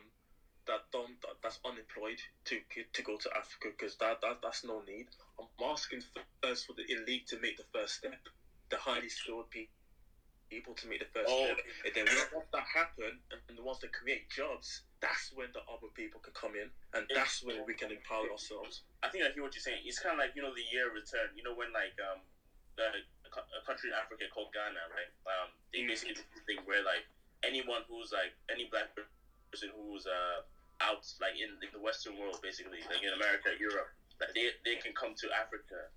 that 0.68 0.82
don't 0.92 1.20
that, 1.22 1.36
that's 1.42 1.60
unemployed 1.66 2.20
to 2.46 2.60
to 2.94 3.02
go 3.02 3.18
to 3.18 3.30
africa 3.36 3.70
because 3.78 3.96
that, 3.98 4.18
that 4.22 4.38
that's 4.42 4.64
no 4.64 4.80
need 4.80 5.08
i'm 5.40 5.48
asking 5.66 6.02
first 6.44 6.66
for 6.66 6.74
the 6.74 6.86
elite 6.92 7.26
to 7.28 7.38
make 7.38 7.58
the 7.58 7.64
first 7.74 7.96
step 7.96 8.20
the 8.70 8.78
highly 8.78 9.10
skilled 9.10 9.50
people 9.50 9.72
people 10.50 10.74
to 10.76 10.88
make 10.88 11.00
the 11.00 11.06
first 11.14 11.32
Oh. 11.32 11.46
step 11.46 11.58
and 11.86 11.94
then 11.96 12.06
once 12.34 12.46
that 12.54 12.66
happen 12.74 13.20
and 13.50 13.60
once 13.64 13.80
they 13.80 13.88
create 13.88 14.30
jobs 14.30 14.82
that's 15.02 15.32
when 15.34 15.48
the 15.54 15.62
other 15.72 15.88
people 15.96 16.20
can 16.20 16.34
come 16.34 16.56
in 16.56 16.70
and 16.94 17.08
that's 17.16 17.42
when 17.44 17.64
we 17.66 17.74
can 17.74 17.90
empower 17.92 18.30
ourselves 18.32 18.82
I 19.04 19.10
think 19.10 19.24
I 19.24 19.30
hear 19.34 19.42
what 19.42 19.56
you're 19.56 19.66
saying. 19.66 19.82
It's 19.84 19.98
kind 19.98 20.14
of 20.14 20.20
like 20.20 20.32
you 20.36 20.42
know 20.42 20.54
the 20.54 20.62
year 20.62 20.88
of 20.88 20.94
return. 20.94 21.34
You 21.34 21.42
know 21.42 21.54
when 21.58 21.74
like 21.74 21.98
um 21.98 22.22
the 22.78 23.02
a 23.26 23.62
country 23.66 23.90
in 23.90 23.96
Africa 23.98 24.26
called 24.30 24.54
Ghana, 24.54 24.78
right? 24.94 25.10
Um, 25.26 25.50
they 25.74 25.82
Mm. 25.82 25.88
basically 25.90 26.14
do 26.14 26.24
this 26.34 26.44
thing 26.46 26.62
where 26.66 26.84
like 26.84 27.02
anyone 27.44 27.82
who's 27.90 28.12
like 28.14 28.30
any 28.52 28.66
black 28.70 28.94
person 28.94 29.70
who's 29.74 30.06
uh 30.06 30.46
out 30.82 31.06
like 31.22 31.38
in, 31.38 31.54
in 31.62 31.70
the 31.72 31.82
Western 31.82 32.18
world, 32.18 32.42
basically 32.42 32.82
like 32.90 33.02
in 33.06 33.14
America, 33.14 33.54
Europe, 33.58 33.94
like 34.20 34.34
they 34.34 34.54
they 34.66 34.82
can 34.82 34.94
come 34.98 35.14
to 35.22 35.26
Africa, 35.34 35.90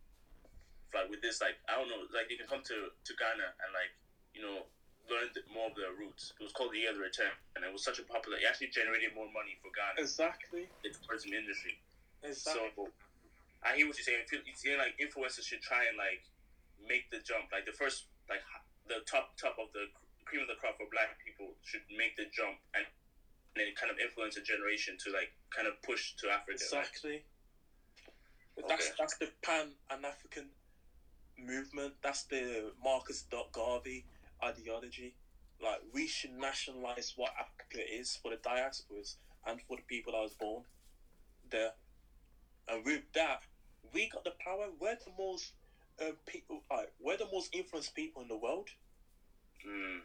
like 0.93 1.09
with 1.09 1.25
this 1.25 1.41
like 1.41 1.57
I 1.69 1.81
don't 1.81 1.89
know, 1.89 2.05
like 2.13 2.29
they 2.29 2.37
can 2.37 2.49
come 2.49 2.63
to 2.69 2.93
to 2.93 3.13
Ghana 3.17 3.49
and 3.65 3.71
like 3.73 3.93
you 4.37 4.45
know 4.45 4.69
learn 5.09 5.29
more 5.53 5.69
of 5.69 5.77
their 5.77 5.93
roots. 5.93 6.33
It 6.37 6.43
was 6.45 6.53
called 6.53 6.73
the 6.73 6.81
year 6.85 6.93
of 6.93 7.01
the 7.01 7.05
return, 7.05 7.33
and 7.57 7.65
it 7.65 7.73
was 7.73 7.85
such 7.85 8.01
a 8.01 8.07
popular. 8.09 8.41
It 8.41 8.49
actually 8.49 8.73
generated 8.73 9.13
more 9.13 9.29
money 9.33 9.57
for 9.61 9.69
Ghana 9.73 10.01
exactly 10.01 10.69
the 10.85 10.93
tourism 11.05 11.33
industry. 11.37 11.81
exactly 12.25 12.73
So 12.77 12.89
I 13.65 13.77
hear 13.77 13.89
what 13.89 13.97
you're 13.97 14.05
saying. 14.05 14.29
It's 14.29 14.61
feeling 14.61 14.81
like 14.81 14.97
influencers 15.01 15.49
should 15.49 15.65
try 15.65 15.89
and 15.89 15.97
like 15.97 16.25
make 16.81 17.09
the 17.09 17.21
jump. 17.25 17.49
Like 17.49 17.65
the 17.65 17.77
first, 17.77 18.13
like 18.29 18.45
the 18.89 19.01
top 19.09 19.37
top 19.41 19.57
of 19.57 19.73
the 19.73 19.89
cream 20.25 20.45
of 20.45 20.49
the 20.49 20.57
crop 20.57 20.77
for 20.77 20.89
black 20.93 21.17
people 21.21 21.53
should 21.65 21.85
make 21.93 22.17
the 22.17 22.29
jump 22.33 22.57
and, 22.77 22.85
and 23.57 23.67
then 23.67 23.75
kind 23.75 23.91
of 23.91 23.99
influence 23.99 24.37
a 24.37 24.43
generation 24.43 24.97
to 25.05 25.13
like 25.13 25.33
kind 25.55 25.69
of 25.69 25.81
push 25.83 26.15
to 26.17 26.29
Africa. 26.31 26.53
Exactly. 26.53 27.25
That's 28.69 28.87
Okay. 28.87 28.95
that's 28.99 29.17
the 29.19 29.29
Pan 29.43 29.73
and 29.91 30.05
African 30.05 30.51
movement. 31.39 31.95
That's 32.03 32.25
the 32.25 32.73
Marcus 32.83 33.25
Garvey 33.53 34.05
ideology. 34.43 35.15
Like 35.63 35.81
we 35.93 36.07
should 36.07 36.33
nationalize 36.33 37.15
what 37.17 37.33
Africa 37.39 37.83
is 37.89 38.17
for 38.17 38.31
the 38.31 38.37
diasporas 38.37 39.17
and 39.47 39.61
for 39.63 39.77
the 39.77 39.83
people 39.83 40.13
that 40.13 40.23
was 40.23 40.35
born 40.35 40.65
there. 41.51 41.73
And 42.69 42.85
with 42.85 43.03
that, 43.15 43.43
we 43.93 44.09
got 44.09 44.25
the 44.25 44.33
power. 44.43 44.69
We're 44.81 44.97
the 44.97 45.13
most 45.19 45.53
uh, 46.01 46.13
people. 46.27 46.63
Like, 46.71 46.93
we're 47.01 47.19
the 47.19 47.29
most 47.31 47.55
influenced 47.55 47.95
people 47.95 48.23
in 48.23 48.29
the 48.29 48.37
world. 48.37 48.69
Mm. 49.67 50.01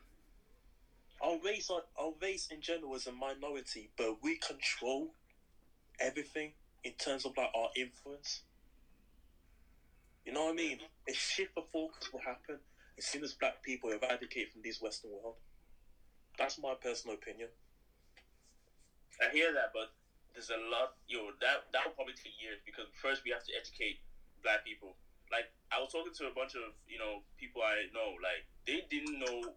Our 1.21 1.37
race, 1.43 1.69
our, 1.69 1.81
our 1.97 2.13
race 2.21 2.47
in 2.51 2.61
general 2.61 2.95
is 2.95 3.07
a 3.07 3.11
minority, 3.11 3.89
but 3.97 4.23
we 4.23 4.37
control 4.37 5.13
everything 5.99 6.53
in 6.83 6.93
terms 6.93 7.25
of 7.25 7.35
like 7.35 7.51
our 7.55 7.69
influence. 7.75 8.43
You 10.25 10.33
know 10.33 10.45
what 10.45 10.53
I 10.53 10.55
mean? 10.55 10.77
Mm-hmm. 10.77 11.11
A 11.11 11.13
shift 11.13 11.57
of 11.57 11.63
focus 11.73 12.11
will 12.13 12.21
happen 12.21 12.59
as 12.97 13.05
soon 13.05 13.23
as 13.23 13.33
black 13.33 13.63
people 13.63 13.89
eradicate 13.91 14.51
from 14.53 14.61
this 14.63 14.81
Western 14.81 15.11
world. 15.11 15.35
That's 16.37 16.57
my 16.59 16.73
personal 16.81 17.15
opinion. 17.15 17.49
I 19.19 19.27
hear 19.35 19.51
that, 19.51 19.71
but 19.73 19.91
there's 20.33 20.49
a 20.49 20.61
lot. 20.71 20.95
Yo, 21.07 21.35
that 21.41 21.67
that 21.75 21.83
will 21.83 21.95
probably 21.99 22.15
take 22.15 22.39
years 22.39 22.63
because 22.63 22.87
first 22.95 23.27
we 23.27 23.31
have 23.35 23.43
to 23.43 23.51
educate 23.51 23.99
black 24.39 24.63
people. 24.63 24.95
Like 25.27 25.51
I 25.67 25.83
was 25.83 25.91
talking 25.91 26.15
to 26.15 26.31
a 26.31 26.33
bunch 26.33 26.55
of 26.55 26.71
you 26.87 26.95
know 26.95 27.27
people 27.35 27.59
I 27.59 27.91
know. 27.91 28.15
Like 28.23 28.47
they 28.63 28.87
didn't 28.87 29.19
know 29.19 29.51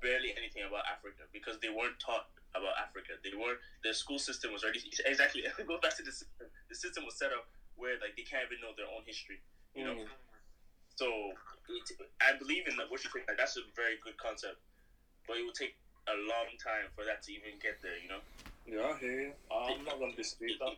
barely 0.00 0.34
anything 0.36 0.64
about 0.66 0.84
Africa 0.88 1.28
because 1.32 1.60
they 1.60 1.68
weren't 1.68 2.00
taught 2.00 2.28
about 2.54 2.74
Africa. 2.80 3.16
They 3.22 3.36
weren't. 3.36 3.60
Their 3.84 3.94
school 3.94 4.18
system 4.18 4.52
was 4.52 4.64
already 4.64 4.82
exactly. 5.06 5.44
Go 5.68 5.78
back 5.78 5.96
to 5.96 6.02
the 6.02 6.12
system. 6.12 6.48
The 6.68 6.74
system 6.74 7.04
was 7.04 7.14
set 7.16 7.30
up 7.32 7.46
where 7.76 7.96
like 8.02 8.16
they 8.16 8.26
can't 8.26 8.44
even 8.48 8.60
know 8.60 8.74
their 8.76 8.90
own 8.90 9.06
history. 9.06 9.38
You 9.74 9.84
know. 9.84 9.96
Mm. 10.04 10.10
So 10.96 11.06
it, 11.70 11.86
I 12.20 12.36
believe 12.36 12.66
in 12.66 12.76
that. 12.76 12.90
What 12.90 13.04
you 13.04 13.10
think? 13.10 13.28
Like 13.28 13.38
that's 13.38 13.56
a 13.56 13.64
very 13.76 13.96
good 14.02 14.18
concept, 14.18 14.58
but 15.26 15.38
it 15.38 15.44
will 15.46 15.56
take 15.56 15.76
a 16.08 16.16
long 16.28 16.50
time 16.58 16.90
for 16.96 17.04
that 17.06 17.22
to 17.24 17.32
even 17.32 17.56
get 17.62 17.78
there. 17.80 17.96
You 17.96 18.10
know. 18.10 18.22
Yeah, 18.66 18.92
I 18.92 18.98
hear 18.98 19.32
you. 19.32 19.32
I'm 19.48 19.84
not 19.84 19.98
gonna 19.98 20.16
dispute 20.16 20.58
that. 20.60 20.76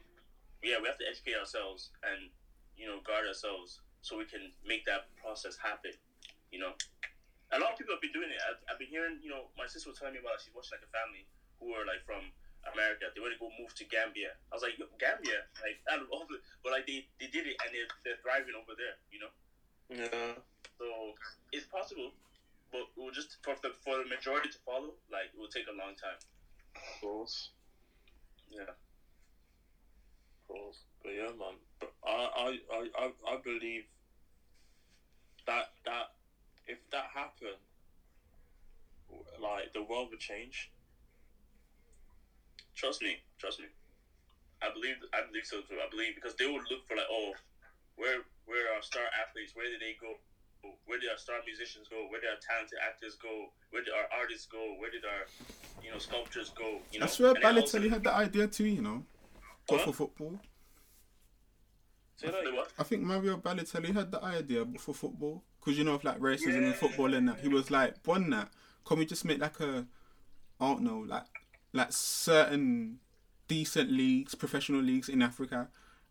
yeah, 0.63 0.77
we 0.81 0.87
have 0.87 0.99
to 0.99 1.09
educate 1.09 1.37
ourselves 1.37 1.91
and 2.05 2.31
you 2.77 2.87
know 2.87 3.01
guard 3.05 3.27
ourselves 3.27 3.81
so 4.03 4.19
we 4.19 4.25
can 4.25 4.53
make 4.67 4.85
that 4.87 5.09
process 5.19 5.57
happen. 5.57 5.93
You 6.51 6.61
know, 6.61 6.73
a 7.53 7.59
lot 7.61 7.73
of 7.73 7.77
people 7.77 7.93
have 7.93 8.01
been 8.01 8.17
doing 8.17 8.33
it. 8.33 8.41
I've, 8.49 8.61
I've 8.69 8.81
been 8.81 8.89
hearing, 8.89 9.21
you 9.21 9.29
know, 9.29 9.53
my 9.61 9.69
sister 9.69 9.93
was 9.93 9.99
telling 10.01 10.17
me 10.17 10.21
about 10.25 10.41
she's 10.41 10.55
watching 10.57 10.73
like 10.81 10.85
a 10.89 10.93
family 10.93 11.29
who 11.61 11.73
were 11.77 11.85
like 11.85 12.01
from 12.09 12.25
America. 12.73 13.13
They 13.13 13.21
want 13.21 13.37
to 13.37 13.41
go 13.41 13.53
move 13.61 13.77
to 13.77 13.85
Gambia. 13.93 14.33
I 14.49 14.53
was 14.57 14.65
like, 14.65 14.81
Gambia, 14.97 15.45
like 15.61 15.77
of 15.93 16.09
all 16.09 16.25
the, 16.29 16.41
but 16.65 16.73
like 16.73 16.89
they, 16.89 17.05
they 17.21 17.29
did 17.29 17.45
it 17.45 17.57
and 17.61 17.71
they're, 17.77 17.91
they're 18.09 18.21
thriving 18.25 18.57
over 18.57 18.73
there. 18.73 18.97
You 19.13 19.21
know, 19.29 19.33
Yeah. 19.93 20.41
so 20.81 20.87
it's 21.53 21.69
possible, 21.69 22.17
but 22.73 22.89
it 22.89 22.97
will 22.97 23.13
just 23.13 23.37
for 23.45 23.53
the 23.61 23.77
for 23.85 24.01
the 24.01 24.09
majority 24.09 24.49
to 24.49 24.61
follow, 24.65 24.97
like 25.13 25.29
it 25.35 25.39
will 25.39 25.53
take 25.53 25.69
a 25.69 25.77
long 25.77 25.93
time. 26.01 26.17
Of 26.73 27.05
course. 27.05 27.53
Yeah. 28.49 28.73
Of 28.73 30.43
course. 30.49 30.79
But 31.05 31.13
yeah, 31.13 31.33
man. 31.37 31.61
But 31.81 31.93
I, 32.07 32.17
I, 32.33 32.49
I, 32.73 32.81
I, 32.97 33.07
I 33.29 33.37
believe 33.45 33.85
that 35.47 35.75
that 35.85 36.15
if 36.67 36.79
that 36.91 37.07
happened, 37.15 37.59
like 39.41 39.73
the 39.73 39.83
world 39.83 40.09
would 40.11 40.21
change. 40.21 40.71
Trust 42.75 43.03
me, 43.03 43.17
trust 43.39 43.61
me. 43.61 43.67
I 44.63 44.73
believe 44.73 44.97
I 45.13 45.27
believe 45.27 45.45
so 45.45 45.61
too. 45.61 45.77
I 45.85 45.91
believe 45.91 46.15
because 46.15 46.35
they 46.37 46.47
would 46.47 46.63
look 46.71 46.87
for 46.87 46.97
like, 46.97 47.11
oh, 47.11 47.33
where 47.97 48.23
where 48.47 48.73
are 48.73 48.77
our 48.77 48.83
star 48.83 49.03
athletes? 49.21 49.53
Where 49.55 49.69
did 49.69 49.81
they 49.81 49.97
go? 50.01 50.15
Where 50.87 50.99
did 51.01 51.11
our 51.11 51.19
star 51.19 51.37
musicians 51.45 51.89
go? 51.89 52.07
Where 52.09 52.21
did 52.21 52.31
our 52.31 52.39
talented 52.41 52.79
actors 52.79 53.17
go? 53.21 53.51
Where 53.71 53.83
did 53.83 53.93
our 53.93 54.07
artists 54.17 54.47
go? 54.47 54.77
Where 54.79 54.91
did 54.91 55.05
our 55.05 55.27
you 55.85 55.91
know 55.91 55.99
sculptures 55.99 56.51
go? 56.57 56.79
You 56.93 57.01
know, 57.01 57.07
I 57.07 57.09
swear 57.09 57.35
And 57.35 57.43
Balotelli 57.43 57.91
had 57.91 58.05
the 58.05 58.13
idea 58.15 58.47
too, 58.47 58.67
you 58.67 58.83
know. 58.83 59.05
Go 59.69 59.79
Huh? 59.79 59.87
for 59.87 59.93
football. 59.93 60.41
Say 62.17 62.31
that 62.31 62.45
The 62.45 62.55
what? 62.55 62.71
I 62.79 62.85
think 62.85 63.03
Mario 63.03 63.37
Balotelli 63.37 63.93
had 63.93 64.13
the 64.13 64.23
idea 64.23 64.65
for 64.79 64.95
football. 64.95 65.43
Because 65.63 65.79
you 65.79 65.85
know, 65.85 65.95
of 65.95 66.05
like 66.05 66.19
racism 66.19 66.63
in 66.67 66.73
football 66.73 67.15
and 67.15 67.29
that. 67.29 67.41
He 67.41 67.49
was 67.49 67.71
like, 67.71 67.95
one 68.05 68.31
that, 68.31 68.49
can 68.85 68.99
we 68.99 69.07
just 69.07 69.25
make 69.25 69.39
like 69.41 69.61
a, 69.61 69.87
I 70.61 70.67
don't 70.67 70.83
know, 70.83 71.05
like, 71.07 71.25
like 71.73 71.93
certain 71.93 72.99
decent 73.49 73.91
leagues, 73.91 74.35
professional 74.35 74.81
leagues 74.81 75.09
in 75.09 75.23
Africa 75.23 75.69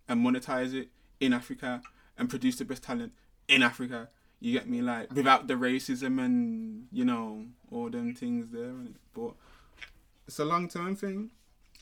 and 0.08 0.26
monetize 0.26 0.74
it 0.74 0.90
in 1.20 1.34
Africa 1.34 1.82
and 2.18 2.30
produce 2.30 2.58
the 2.58 2.66
best 2.66 2.84
talent 2.84 3.14
in 3.48 3.62
Africa. 3.62 4.10
You 4.40 4.54
get 4.54 4.70
me? 4.70 4.82
Like, 4.82 5.12
without 5.14 5.48
the 5.48 5.54
racism 5.56 6.24
and, 6.24 6.88
you 6.92 7.06
know, 7.06 7.46
all 7.72 7.90
them 7.90 8.16
things 8.16 8.48
there. 8.52 8.74
But 9.14 9.34
it's 10.28 10.40
a 10.40 10.46
long 10.46 10.68
term 10.70 10.96
thing. 10.96 11.32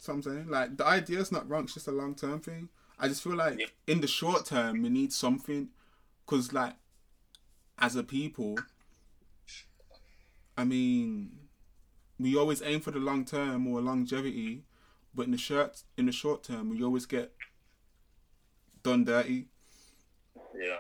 So 0.01 0.13
I'm 0.13 0.21
saying. 0.21 0.47
Like, 0.47 0.75
the 0.77 0.85
idea's 0.85 1.31
not 1.31 1.47
wrong, 1.49 1.65
it's 1.65 1.75
just 1.75 1.87
a 1.87 1.91
long 1.91 2.15
term 2.15 2.39
thing. 2.39 2.69
I 2.99 3.07
just 3.07 3.23
feel 3.23 3.35
like 3.35 3.59
Yeah. 3.59 3.67
in 3.87 4.01
the 4.01 4.07
short 4.07 4.45
term, 4.45 4.81
we 4.81 4.89
need 4.89 5.13
something. 5.13 5.69
Because, 6.25 6.51
like, 6.51 6.73
as 7.79 7.95
a 7.95 8.03
people, 8.03 8.57
I 10.57 10.63
mean, 10.65 11.31
we 12.19 12.35
always 12.35 12.61
aim 12.61 12.81
for 12.81 12.91
the 12.91 12.99
long 12.99 13.25
term 13.25 13.67
or 13.67 13.81
longevity, 13.81 14.63
but 15.15 15.25
in 15.25 15.31
the 15.31 15.37
short 15.37 15.83
in 15.97 16.05
the 16.05 16.11
short 16.11 16.43
term, 16.43 16.69
we 16.69 16.83
always 16.83 17.05
get 17.05 17.33
done 18.83 19.03
dirty 19.03 19.47
Yeah. 20.55 20.79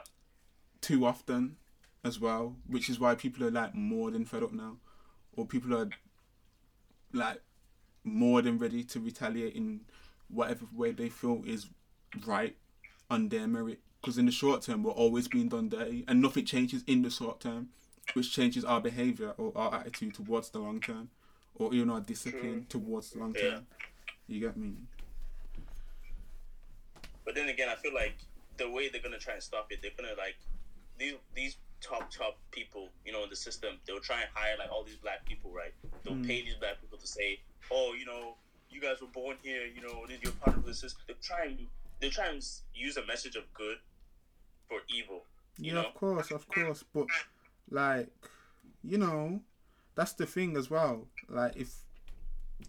too 0.81 1.05
often 1.05 1.57
as 2.03 2.19
well, 2.19 2.57
which 2.67 2.89
is 2.89 2.99
why 2.99 3.15
people 3.15 3.43
are 3.45 3.51
like 3.51 3.73
more 3.75 4.11
than 4.11 4.25
fed 4.25 4.43
up 4.43 4.51
now, 4.51 4.77
or 5.33 5.45
people 5.45 5.75
are 5.75 5.89
like 7.13 7.41
more 8.03 8.41
than 8.41 8.57
ready 8.57 8.83
to 8.83 8.99
retaliate 8.99 9.55
in 9.55 9.81
whatever 10.29 10.65
way 10.73 10.91
they 10.91 11.09
feel 11.09 11.43
is 11.45 11.67
right 12.25 12.55
on 13.09 13.29
their 13.29 13.47
merit. 13.47 13.79
Because 14.01 14.17
in 14.17 14.25
the 14.25 14.31
short 14.31 14.61
term, 14.61 14.83
we're 14.83 14.91
always 14.91 15.27
being 15.27 15.49
done 15.49 15.69
dirty, 15.69 16.05
and 16.07 16.21
nothing 16.21 16.45
changes 16.45 16.83
in 16.87 17.01
the 17.01 17.09
short 17.09 17.41
term, 17.41 17.69
which 18.13 18.33
changes 18.33 18.63
our 18.63 18.79
behavior 18.79 19.31
or 19.37 19.51
our 19.57 19.75
attitude 19.75 20.13
towards 20.13 20.49
the 20.51 20.59
long 20.59 20.79
term, 20.79 21.09
or 21.55 21.73
even 21.73 21.89
our 21.89 21.99
discipline 21.99 22.65
towards 22.69 23.11
the 23.11 23.19
long 23.19 23.35
Yeah. 23.35 23.41
term. 23.41 23.67
You 24.27 24.39
get 24.39 24.55
me? 24.55 24.73
But 27.25 27.35
then 27.35 27.49
again, 27.49 27.67
I 27.69 27.75
feel 27.75 27.93
like 27.93 28.15
the 28.57 28.69
way 28.69 28.89
they're 28.89 29.01
gonna 29.01 29.19
try 29.19 29.33
and 29.33 29.43
stop 29.43 29.71
it, 29.71 29.81
they're 29.81 29.91
gonna 29.97 30.15
like 30.17 30.37
these 30.97 31.15
these 31.35 31.57
top 31.81 32.09
top 32.11 32.37
people, 32.51 32.89
you 33.05 33.11
know, 33.11 33.23
in 33.23 33.29
the 33.29 33.35
system. 33.35 33.79
They'll 33.85 33.99
try 33.99 34.21
and 34.21 34.29
hire 34.33 34.55
like 34.57 34.71
all 34.71 34.83
these 34.83 34.97
black 34.97 35.25
people, 35.25 35.51
right? 35.51 35.73
They'll 36.03 36.15
Mm. 36.15 36.25
pay 36.27 36.41
these 36.41 36.55
black 36.55 36.81
people 36.81 36.97
to 36.97 37.07
say, 37.07 37.39
"Oh, 37.71 37.93
you 37.93 38.05
know, 38.05 38.37
you 38.69 38.81
guys 38.81 39.01
were 39.01 39.07
born 39.07 39.37
here. 39.43 39.65
You 39.65 39.81
know, 39.81 40.03
and 40.05 40.21
you're 40.23 40.31
part 40.33 40.57
of 40.57 40.65
the 40.65 40.73
system." 40.73 41.01
They're 41.07 41.15
trying. 41.21 41.57
to 41.57 41.67
They're 41.99 42.09
trying 42.09 42.39
to 42.39 42.47
use 42.73 42.95
a 42.95 43.05
message 43.05 43.35
of 43.35 43.51
good 43.53 43.77
for 44.69 44.77
evil. 44.87 45.23
Yeah, 45.57 45.73
know? 45.73 45.81
of 45.81 45.93
course, 45.95 46.31
of 46.31 46.47
course. 46.47 46.83
But 46.93 47.07
like, 47.69 48.07
you 48.83 48.97
know, 48.97 49.41
that's 49.95 50.13
the 50.13 50.25
thing 50.25 50.55
as 50.55 50.69
well. 50.69 51.07
Like 51.27 51.57
if 51.57 51.75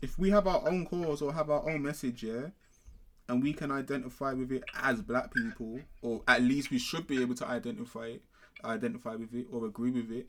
if 0.03 0.19
we 0.19 0.31
have 0.31 0.47
our 0.47 0.69
own 0.69 0.87
cause 0.87 1.23
or 1.23 1.33
have 1.33 1.51
our 1.51 1.69
own 1.71 1.83
message, 1.83 2.23
yeah, 2.25 2.49
and 3.29 3.43
we 3.43 3.53
can 3.53 3.71
identify 3.71 4.33
with 4.33 4.51
it 4.51 4.65
as 4.83 5.01
black 5.03 5.33
people, 5.35 5.81
or 6.03 6.23
at 6.27 6.43
least 6.43 6.71
we 6.71 6.79
should 6.79 7.07
be 7.07 7.23
able 7.23 7.35
to 7.37 7.47
identify 7.47 8.07
it, 8.07 8.23
identify 8.65 9.15
with 9.15 9.33
it 9.35 9.47
or 9.53 9.67
agree 9.67 9.91
with 9.91 10.11
it. 10.11 10.27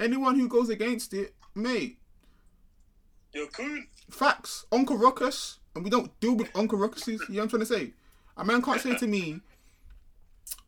Anyone 0.00 0.36
who 0.38 0.48
goes 0.48 0.70
against 0.70 1.14
it, 1.14 1.34
mate, 1.54 1.98
You're 3.32 3.46
cool. 3.48 3.82
facts. 4.10 4.66
Uncle 4.72 4.96
Ruckus, 4.98 5.60
and 5.76 5.84
we 5.84 5.90
don't 5.90 6.18
deal 6.18 6.34
with 6.34 6.50
Uncle 6.56 6.78
Ruckuses. 6.78 7.20
You 7.28 7.36
know 7.36 7.36
what 7.36 7.42
I'm 7.44 7.48
trying 7.50 7.60
to 7.60 7.66
say? 7.66 7.92
A 8.36 8.44
man 8.44 8.60
can't 8.60 8.80
say 8.80 8.96
to 8.96 9.06
me, 9.06 9.40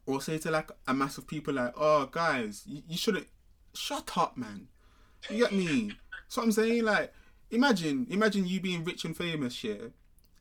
or 0.06 0.20
say 0.20 0.38
to 0.38 0.50
like 0.50 0.70
a 0.86 0.94
mass 0.94 1.18
of 1.18 1.26
people 1.26 1.54
like, 1.54 1.74
"Oh, 1.76 2.06
guys, 2.06 2.62
you, 2.66 2.82
you 2.88 2.96
shouldn't." 2.96 3.26
Shut 3.74 4.16
up, 4.16 4.36
man. 4.36 4.68
You 5.30 5.38
get 5.44 5.52
me? 5.52 5.92
So 6.28 6.42
I'm 6.42 6.50
saying, 6.50 6.82
like, 6.82 7.14
imagine, 7.52 8.08
imagine 8.10 8.48
you 8.48 8.58
being 8.58 8.82
rich 8.82 9.04
and 9.04 9.16
famous, 9.16 9.62
yeah, 9.62 9.90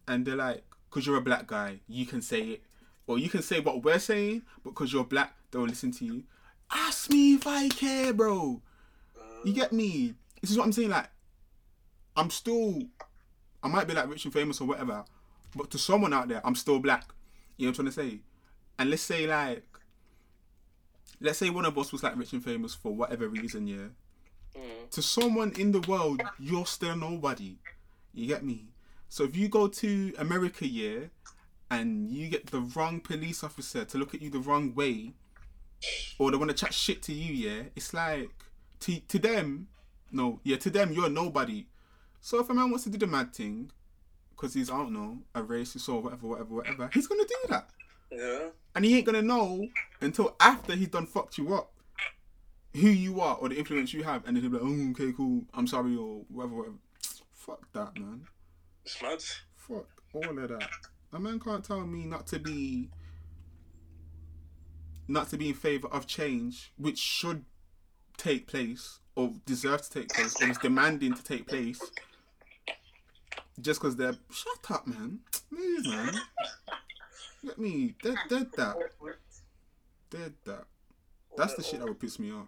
and 0.07 0.25
they're 0.25 0.35
like, 0.35 0.63
"Cause 0.89 1.05
you're 1.05 1.17
a 1.17 1.21
black 1.21 1.45
guy, 1.45 1.79
you 1.87 2.07
can 2.07 2.23
say 2.23 2.41
it, 2.41 2.63
or 3.05 3.19
you 3.19 3.29
can 3.29 3.43
say 3.43 3.59
what 3.59 3.83
we're 3.83 3.99
saying, 3.99 4.41
but 4.63 4.71
because 4.71 4.91
you're 4.91 5.03
black, 5.03 5.35
they'll 5.51 5.61
listen 5.61 5.91
to 5.91 6.05
you." 6.05 6.23
Ask 6.71 7.11
me 7.11 7.35
if 7.35 7.45
I 7.45 7.69
care, 7.69 8.13
bro. 8.13 8.61
You 9.43 9.53
get 9.53 9.71
me? 9.71 10.15
This 10.41 10.49
is 10.49 10.57
what 10.57 10.63
I'm 10.65 10.71
saying. 10.71 10.89
Like, 10.89 11.07
I'm 12.15 12.31
still, 12.31 12.81
I 13.61 13.67
might 13.67 13.87
be 13.87 13.93
like 13.93 14.09
rich 14.09 14.25
and 14.25 14.33
famous 14.33 14.59
or 14.59 14.67
whatever, 14.67 15.05
but 15.55 15.69
to 15.69 15.77
someone 15.77 16.13
out 16.13 16.27
there, 16.29 16.41
I'm 16.43 16.55
still 16.55 16.79
black. 16.79 17.05
You 17.57 17.67
know 17.67 17.69
what 17.69 17.79
I'm 17.79 17.91
trying 17.91 18.07
to 18.07 18.11
say? 18.15 18.19
And 18.77 18.89
let's 18.89 19.03
say 19.03 19.27
like, 19.27 19.65
let's 21.21 21.37
say 21.39 21.49
one 21.49 21.65
of 21.65 21.77
us 21.77 21.91
was 21.91 22.03
like 22.03 22.17
rich 22.17 22.33
and 22.33 22.43
famous 22.43 22.75
for 22.75 22.93
whatever 22.93 23.27
reason, 23.27 23.67
yeah. 23.67 23.87
Mm. 24.57 24.89
To 24.91 25.01
someone 25.01 25.53
in 25.57 25.71
the 25.71 25.81
world, 25.81 26.21
you're 26.39 26.65
still 26.65 26.95
nobody. 26.95 27.57
You 28.13 28.27
get 28.27 28.43
me? 28.43 28.67
So 29.09 29.23
if 29.23 29.35
you 29.35 29.47
go 29.47 29.67
to 29.67 30.13
America, 30.17 30.67
yeah, 30.67 31.05
and 31.69 32.09
you 32.09 32.27
get 32.27 32.47
the 32.47 32.61
wrong 32.61 32.99
police 32.99 33.43
officer 33.43 33.85
to 33.85 33.97
look 33.97 34.13
at 34.13 34.21
you 34.21 34.29
the 34.29 34.39
wrong 34.39 34.73
way, 34.75 35.13
or 36.19 36.31
they 36.31 36.37
want 36.37 36.51
to 36.51 36.55
chat 36.55 36.73
shit 36.73 37.01
to 37.03 37.13
you, 37.13 37.33
yeah, 37.33 37.63
it's 37.75 37.93
like 37.93 38.29
to 38.81 38.99
to 38.99 39.19
them, 39.19 39.67
no, 40.11 40.39
yeah, 40.43 40.57
to 40.57 40.69
them 40.69 40.91
you're 40.91 41.09
nobody. 41.09 41.65
So 42.21 42.39
if 42.39 42.49
a 42.49 42.53
man 42.53 42.69
wants 42.69 42.85
to 42.85 42.89
do 42.89 42.97
the 42.97 43.07
mad 43.07 43.33
thing, 43.33 43.71
because 44.31 44.53
he's 44.53 44.69
I 44.69 44.77
don't 44.77 44.93
know 44.93 45.19
a 45.33 45.41
racist 45.41 45.87
or 45.89 46.01
whatever, 46.01 46.27
whatever, 46.27 46.55
whatever, 46.55 46.89
he's 46.93 47.07
gonna 47.07 47.23
do 47.23 47.35
that, 47.49 47.69
Yeah. 48.11 48.49
and 48.75 48.85
he 48.85 48.97
ain't 48.97 49.05
gonna 49.05 49.21
know 49.21 49.67
until 50.01 50.35
after 50.39 50.75
he's 50.75 50.89
done 50.89 51.05
fucked 51.05 51.37
you 51.37 51.53
up, 51.53 51.71
who 52.73 52.89
you 52.89 53.21
are 53.21 53.35
or 53.35 53.49
the 53.49 53.57
influence 53.57 53.93
you 53.93 54.03
have, 54.03 54.25
and 54.27 54.35
then 54.35 54.43
he'll 54.43 54.51
be 54.51 54.57
like, 54.57 54.65
oh, 54.65 54.89
okay, 54.91 55.13
cool, 55.15 55.43
I'm 55.53 55.67
sorry 55.67 55.95
or 55.95 56.21
whatever, 56.29 56.55
whatever. 56.55 56.75
Fuck 57.33 57.71
that, 57.73 57.97
man. 57.97 58.27
It's 58.83 59.01
mad. 59.01 59.21
Fuck 59.55 59.87
all 60.13 60.39
of 60.39 60.49
that. 60.49 60.69
A 61.13 61.19
man 61.19 61.39
can't 61.39 61.63
tell 61.63 61.85
me 61.85 62.05
not 62.05 62.27
to 62.27 62.39
be 62.39 62.89
not 65.07 65.29
to 65.29 65.37
be 65.37 65.49
in 65.49 65.53
favor 65.53 65.87
of 65.87 66.07
change, 66.07 66.73
which 66.77 66.97
should 66.97 67.45
take 68.17 68.47
place 68.47 68.99
or 69.15 69.33
deserve 69.45 69.81
to 69.83 69.89
take 69.89 70.09
place 70.09 70.35
or 70.41 70.49
is 70.49 70.57
demanding 70.57 71.13
to 71.13 71.23
take 71.23 71.47
place, 71.47 71.79
just 73.61 73.79
because 73.79 73.95
they're 73.95 74.15
shut 74.31 74.71
up, 74.71 74.87
man. 74.87 75.19
Move, 75.51 75.85
man. 75.87 76.13
Let 77.45 77.59
me 77.59 77.93
dead, 78.01 78.15
dead 78.27 78.47
that, 78.57 78.75
dead 80.09 80.33
that. 80.45 80.63
That's 81.37 81.53
the 81.53 81.61
shit 81.63 81.79
that 81.79 81.87
would 81.87 81.99
piss 81.99 82.17
me 82.17 82.31
off. 82.31 82.47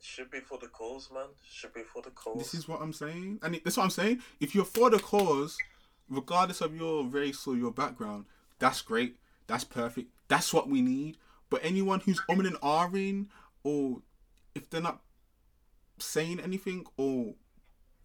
Should 0.00 0.30
be 0.30 0.38
for 0.38 0.56
the 0.58 0.68
cause, 0.68 1.10
man. 1.12 1.26
Should 1.50 1.74
be 1.74 1.82
for 1.82 2.00
the 2.00 2.10
cause. 2.10 2.38
This 2.38 2.54
is 2.54 2.68
what 2.68 2.80
I'm 2.80 2.92
saying, 2.92 3.40
and 3.42 3.56
it- 3.56 3.64
that's 3.64 3.76
what 3.76 3.84
I'm 3.84 3.90
saying. 3.90 4.22
If 4.38 4.54
you're 4.54 4.64
for 4.64 4.88
the 4.88 5.00
cause, 5.00 5.58
regardless 6.08 6.60
of 6.60 6.76
your 6.76 7.04
race 7.04 7.44
or 7.46 7.56
your 7.56 7.72
background, 7.72 8.26
that's 8.60 8.82
great. 8.82 9.16
That's 9.48 9.64
perfect. 9.64 10.12
That's 10.28 10.52
what 10.52 10.68
we 10.68 10.80
need. 10.80 11.18
But 11.50 11.64
anyone 11.64 12.00
who's 12.00 12.20
umming 12.28 12.46
and 12.46 12.56
ahhing, 12.60 13.28
or 13.64 14.02
if 14.54 14.70
they're 14.70 14.80
not 14.80 15.02
saying 15.98 16.38
anything 16.40 16.86
or 16.96 17.34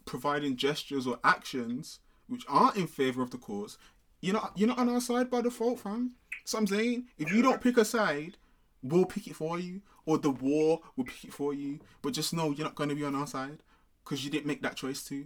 providing 0.06 0.56
gestures 0.56 1.06
or 1.06 1.20
actions 1.24 2.00
which 2.28 2.46
aren't 2.48 2.78
in 2.78 2.88
favor 2.88 3.22
of 3.22 3.30
the 3.32 3.38
cause, 3.38 3.78
you're 4.22 4.34
not 4.34 4.54
you're 4.56 4.68
not 4.70 4.80
on 4.80 4.90
our 4.90 5.02
side 5.02 5.30
by 5.30 5.42
default, 5.42 5.80
fam. 5.80 6.16
So 6.46 6.58
I'm 6.58 6.68
saying, 6.68 7.06
if 7.18 7.32
you 7.32 7.42
don't 7.42 7.62
pick 7.62 7.78
a 7.78 7.86
side, 7.86 8.38
we'll 8.82 9.06
pick 9.06 9.28
it 9.28 9.36
for 9.36 9.60
you, 9.60 9.82
or 10.06 10.18
the 10.18 10.32
war 10.32 10.82
will 10.96 11.06
pick 11.06 11.26
it 11.26 11.34
for 11.34 11.54
you. 11.54 11.80
But 12.02 12.14
just 12.14 12.34
know 12.34 12.52
you're 12.52 12.66
not 12.66 12.76
going 12.76 12.90
to 12.90 12.96
be 12.96 13.04
on 13.04 13.16
our 13.16 13.28
side 13.28 13.60
because 14.04 14.24
you 14.24 14.32
didn't 14.32 14.48
make 14.48 14.62
that 14.64 14.76
choice 14.76 15.04
to. 15.06 15.16
You 15.16 15.26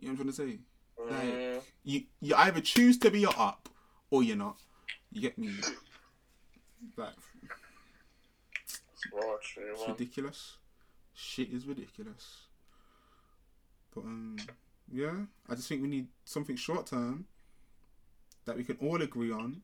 know 0.00 0.08
what 0.08 0.10
I'm 0.10 0.16
trying 0.16 0.28
to 0.28 0.32
say? 0.32 0.58
Mm, 1.00 1.54
Like, 1.54 1.62
you 1.84 2.02
you 2.20 2.34
either 2.36 2.60
choose 2.60 2.98
to 2.98 3.10
be 3.10 3.20
your 3.20 3.34
up 3.38 3.68
or 4.10 4.22
you're 4.22 4.36
not. 4.36 4.56
You 5.10 5.22
get 5.22 5.38
me? 5.38 5.50
Like, 6.96 7.14
true, 9.42 9.72
it's 9.72 9.88
ridiculous. 9.88 10.56
Shit 11.14 11.50
is 11.52 11.66
ridiculous. 11.66 12.46
But 13.94 14.04
um, 14.04 14.36
yeah, 14.90 15.12
I 15.48 15.54
just 15.54 15.68
think 15.68 15.82
we 15.82 15.88
need 15.88 16.08
something 16.24 16.56
short 16.56 16.86
term 16.86 17.26
that 18.44 18.56
we 18.56 18.64
can 18.64 18.76
all 18.80 19.00
agree 19.00 19.30
on, 19.30 19.62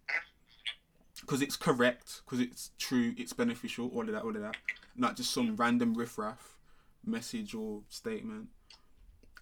because 1.20 1.43
it's 1.43 1.57
correct, 1.57 2.22
because 2.24 2.41
it's 2.41 2.70
true, 2.79 3.14
it's 3.16 3.33
beneficial, 3.33 3.89
all 3.89 4.03
of 4.03 4.12
that, 4.12 4.22
all 4.22 4.35
of 4.35 4.43
that. 4.43 4.57
Not 4.97 5.16
just 5.16 5.33
some 5.33 5.57
random 5.57 5.95
riffraff 5.95 6.57
message 7.05 7.55
or 7.55 7.83
statement, 7.89 8.49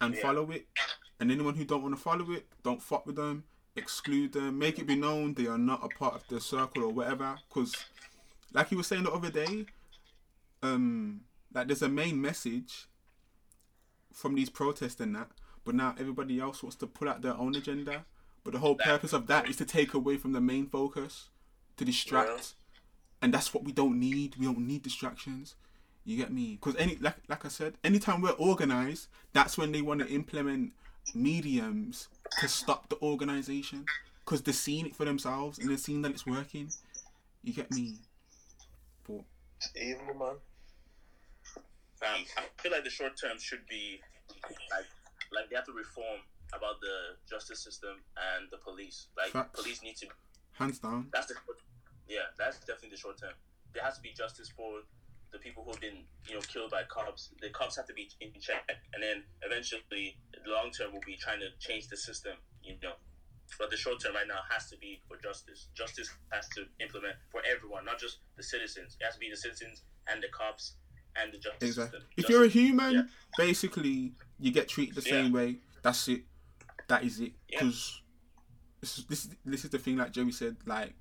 and 0.01 0.15
Yeah. 0.15 0.23
follow 0.23 0.51
it. 0.51 0.69
And 1.19 1.31
anyone 1.31 1.55
who 1.55 1.65
don't 1.65 1.83
want 1.83 1.95
to 1.97 2.01
follow 2.01 2.31
it, 2.33 2.47
don't 2.63 2.83
fuck 2.83 3.07
with 3.07 3.17
them, 3.17 3.45
exclude 3.75 4.33
them, 4.33 4.59
make 4.59 4.79
it 4.79 4.87
be 4.87 4.97
known 4.97 5.35
they 5.35 5.47
are 5.47 5.59
not 5.59 5.85
a 5.85 5.89
part 5.89 6.15
of 6.15 6.27
the 6.29 6.41
circle 6.41 6.85
or 6.85 6.93
whatever. 6.93 7.39
Because, 7.49 7.75
like 8.53 8.71
you 8.71 8.77
were 8.77 8.83
saying 8.83 9.05
the 9.05 9.13
other 9.13 9.31
day, 9.31 9.67
um, 10.63 11.23
like 11.53 11.69
there's 11.69 11.83
a 11.83 11.89
main 11.89 12.21
message 12.21 12.87
from 14.13 14.35
these 14.35 14.51
protests 14.51 15.01
and 15.01 15.15
that, 15.15 15.31
but 15.65 15.75
now 15.75 15.95
everybody 15.99 16.41
else 16.41 16.63
wants 16.63 16.77
to 16.77 16.87
pull 16.87 17.09
out 17.09 17.23
their 17.23 17.35
own 17.35 17.55
agenda. 17.55 18.05
But 18.47 18.53
the 18.53 18.61
whole 18.61 18.77
purpose 18.77 19.13
of 19.13 19.27
that 19.27 19.49
is 19.51 19.57
to 19.57 19.65
take 19.65 19.93
away 19.93 20.17
from 20.19 20.31
the 20.31 20.41
main 20.41 20.67
focus, 20.69 21.31
to 21.79 21.85
distract, 21.85 22.55
and 23.21 23.35
that's 23.35 23.53
what 23.53 23.65
we 23.65 23.73
don't 23.73 23.99
need. 23.99 24.37
We 24.37 24.47
don't 24.47 24.61
need 24.61 24.85
distractions. 24.85 25.57
You 26.05 26.17
get 26.17 26.33
me? 26.33 26.53
Because 26.53 26.77
any 26.77 26.95
like 26.95 27.17
like 27.29 27.45
I 27.45 27.49
said, 27.49 27.75
anytime 27.83 28.21
we're 28.23 28.31
organized, 28.31 29.09
that's 29.33 29.59
when 29.59 29.73
they 29.73 29.83
want 29.83 29.99
to 29.99 30.07
implement 30.07 30.75
mediums 31.13 32.07
to 32.39 32.47
stop 32.47 32.89
the 32.89 33.01
organization. 33.03 33.85
Because 34.25 34.43
they're 34.43 34.55
seeing 34.55 34.87
it 34.87 34.95
for 34.95 35.05
themselves 35.05 35.59
and 35.59 35.69
they're 35.69 35.77
seeing 35.77 36.03
that 36.03 36.13
it's 36.13 36.25
working. 36.25 36.71
You 37.43 37.53
get 37.53 37.73
me? 37.73 37.97
But 39.09 39.23
It's 39.59 39.73
evil, 39.75 40.15
man. 40.15 40.37
Um, 42.01 42.25
I 42.39 42.63
feel 42.63 42.71
like 42.71 42.85
the 42.85 42.91
short 42.91 43.17
term 43.21 43.41
should 43.41 43.67
be 43.69 44.01
like 44.71 44.87
like 45.33 45.51
they 45.51 45.57
have 45.57 45.67
to 45.67 45.73
reform 45.73 46.21
about 46.55 46.81
the 46.81 47.17
justice 47.29 47.61
system 47.63 48.03
and 48.17 48.49
the 48.51 48.59
police. 48.59 49.09
Like 49.17 49.31
Facts. 49.31 49.61
police 49.61 49.83
need 49.83 49.97
to. 49.97 50.07
hands 50.53 50.79
down. 50.79 51.09
That's 51.13 51.27
the. 51.27 51.35
Yeah, 52.09 52.21
that's 52.39 52.59
definitely 52.61 52.91
the 52.91 52.97
short 52.97 53.19
term. 53.19 53.33
There 53.75 53.83
has 53.83 53.97
to 53.97 54.03
be 54.03 54.13
justice 54.17 54.49
for 54.57 54.81
the 55.33 55.39
people 55.39 55.65
who've 55.67 55.81
been 55.81 56.05
you 56.29 56.35
know 56.35 56.41
killed 56.41 56.71
by 56.71 56.83
cops. 56.85 57.31
The 57.41 57.51
cops 57.51 57.77
have 57.77 57.87
to 57.89 57.95
be 57.95 58.09
in 58.21 58.31
check, 58.41 58.63
and 58.95 59.03
then 59.03 59.25
eventually 59.43 60.17
the 60.33 60.51
long 60.51 60.71
term 60.71 60.93
will 60.93 61.05
be 61.05 61.17
trying 61.17 61.41
to 61.41 61.49
change 61.59 61.89
the 61.89 61.97
system. 61.97 62.35
You 62.63 62.75
know. 62.83 62.93
But 63.61 63.71
the 63.71 63.77
short 63.77 64.01
term 64.03 64.15
right 64.15 64.27
now 64.27 64.41
has 64.51 64.69
to 64.71 64.77
be 64.79 65.01
for 65.07 65.17
justice. 65.23 65.69
Justice 65.75 66.11
has 66.33 66.49
to 66.57 66.65
implement 66.81 67.15
for 67.31 67.43
everyone, 67.49 67.85
not 67.85 67.99
just 68.01 68.19
the 68.37 68.43
citizens. 68.43 68.97
It 69.01 69.05
has 69.05 69.15
to 69.15 69.21
be 69.21 69.31
the 69.31 69.37
citizens 69.37 69.83
and 70.11 70.21
the 70.21 70.27
cops 70.33 70.75
and 71.15 71.33
the 71.33 71.39
justice 71.39 71.63
Exactly. 71.69 72.01
system. 72.01 72.11
If 72.17 72.25
Justice- 72.25 72.35
you're 72.35 72.45
a 72.45 72.49
human, 72.49 72.95
yeah. 72.95 73.03
basically 73.39 74.15
you 74.41 74.51
get 74.51 74.69
treated 74.69 74.97
the 74.97 75.03
Yeah. 75.03 75.11
same 75.23 75.33
way. 75.33 75.61
That's 75.83 76.09
it. 76.09 76.23
That 76.89 77.05
is 77.05 77.21
it. 77.21 77.33
Yeah. 77.49 77.61
Because 77.61 78.03
this 78.81 78.99
is 78.99 79.05
this 79.07 79.29
this 79.45 79.65
is 79.65 79.71
the 79.71 79.79
thing. 79.79 79.97
Like 79.97 80.13
Joey 80.13 80.33
said, 80.33 80.57
like 80.67 80.95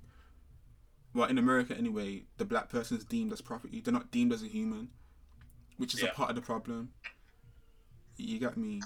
well 1.14 1.28
in 1.28 1.38
America 1.38 1.76
anyway, 1.76 2.24
the 2.36 2.44
black 2.44 2.68
person's 2.68 3.04
deemed 3.04 3.32
as 3.32 3.40
property. 3.40 3.80
They're 3.80 3.92
not 3.92 4.10
deemed 4.10 4.32
as 4.32 4.42
a 4.42 4.48
human, 4.48 4.88
which 5.76 5.94
is 5.94 6.02
a 6.02 6.08
part 6.08 6.30
of 6.30 6.36
the 6.36 6.42
problem. 6.42 6.90
You 8.16 8.38
got 8.38 8.56
me. 8.56 8.80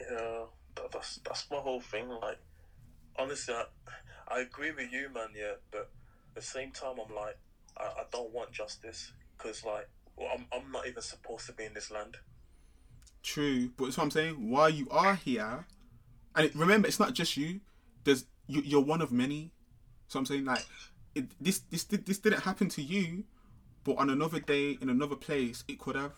Yeah, 0.00 0.44
that, 0.76 0.92
that's 0.92 1.20
that's 1.24 1.50
my 1.50 1.58
whole 1.58 1.80
thing. 1.80 2.08
Like, 2.08 2.38
honestly, 3.18 3.54
I, 3.54 3.64
I 4.28 4.40
agree 4.40 4.70
with 4.70 4.92
you, 4.92 5.08
man. 5.14 5.28
Yeah, 5.36 5.54
but 5.70 5.90
at 6.30 6.34
the 6.34 6.42
same 6.42 6.70
time, 6.70 6.96
I'm 7.04 7.14
like, 7.14 7.38
I, 7.78 7.84
I 7.84 8.04
don't 8.12 8.32
want 8.32 8.52
justice 8.52 9.12
because, 9.36 9.64
like, 9.64 9.88
well, 10.16 10.28
I'm 10.34 10.46
I'm 10.52 10.70
not 10.70 10.86
even 10.86 11.02
supposed 11.02 11.46
to 11.46 11.52
be 11.52 11.64
in 11.64 11.74
this 11.74 11.90
land. 11.90 12.16
True, 13.22 13.70
but 13.76 13.86
that's 13.86 13.96
what 13.96 14.04
I'm 14.04 14.10
saying. 14.10 14.50
While 14.50 14.70
you 14.70 14.88
are 14.90 15.14
here, 15.14 15.64
and 16.36 16.46
it, 16.46 16.54
remember, 16.54 16.88
it's 16.88 17.00
not 17.00 17.14
just 17.14 17.36
you. 17.36 17.60
There's 18.04 18.26
you, 18.46 18.62
you're 18.62 18.80
one 18.84 19.00
of 19.02 19.12
many. 19.12 19.52
So 20.08 20.18
I'm 20.18 20.26
saying 20.26 20.44
like, 20.44 20.64
it, 21.14 21.26
this 21.40 21.60
this 21.70 21.84
did- 21.84 22.06
this 22.06 22.18
didn't 22.18 22.40
happen 22.42 22.68
to 22.70 22.82
you, 22.82 23.24
but 23.84 23.96
on 23.98 24.10
another 24.10 24.40
day 24.40 24.76
in 24.80 24.88
another 24.90 25.16
place, 25.16 25.64
it 25.68 25.78
could 25.78 25.96
have. 25.96 26.12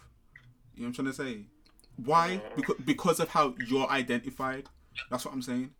You 0.74 0.82
know 0.82 0.88
what 0.88 0.98
I'm 0.98 1.04
trying 1.04 1.06
to 1.06 1.12
say? 1.12 1.46
Why? 1.96 2.42
Because 2.54 2.76
because 2.84 3.20
of 3.20 3.28
how 3.30 3.54
you're 3.66 3.88
identified. 3.88 4.68
That's 5.10 5.24
what 5.24 5.34
I'm 5.34 5.42
saying. 5.42 5.70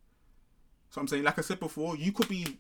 So 0.91 1.01
I'm 1.01 1.09
saying, 1.09 1.25
like 1.25 1.39
I 1.39 1.43
said 1.43 1.61
before, 1.61 1.97
you 1.97 2.13
could 2.13 2.29
be 2.29 2.59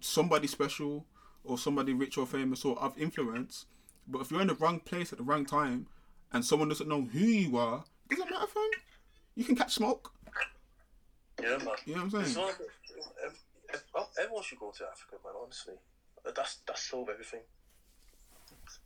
somebody 0.00 0.46
special 0.46 1.06
or 1.44 1.58
somebody 1.58 1.92
rich 1.92 2.16
or 2.18 2.26
famous 2.26 2.64
or 2.64 2.78
of 2.78 2.96
influence, 2.98 3.66
but 4.08 4.20
if 4.20 4.30
you're 4.30 4.40
in 4.40 4.46
the 4.48 4.54
wrong 4.54 4.80
place 4.80 5.12
at 5.12 5.18
the 5.18 5.24
wrong 5.24 5.44
time 5.44 5.86
and 6.32 6.44
someone 6.44 6.68
doesn't 6.68 6.88
know 6.88 7.02
who 7.02 7.18
you 7.18 7.56
are, 7.56 7.84
it 8.10 8.16
doesn't 8.16 8.30
matter, 8.30 8.46
fam. 8.46 8.70
You 9.34 9.44
can 9.44 9.56
catch 9.56 9.74
smoke. 9.74 10.12
Yeah, 11.42 11.58
man. 11.58 11.68
You 11.84 11.94
know 11.96 12.04
what 12.04 12.14
I'm 12.14 12.24
saying? 12.24 12.34
not, 12.46 12.54
ev- 13.24 13.42
ev- 13.96 14.06
everyone 14.20 14.42
should 14.42 14.58
go 14.58 14.70
to 14.70 14.84
Africa, 14.84 15.16
man. 15.24 15.34
Honestly, 15.42 15.74
that's 16.34 16.56
that's 16.66 16.82
solve 16.82 17.08
everything. 17.10 17.40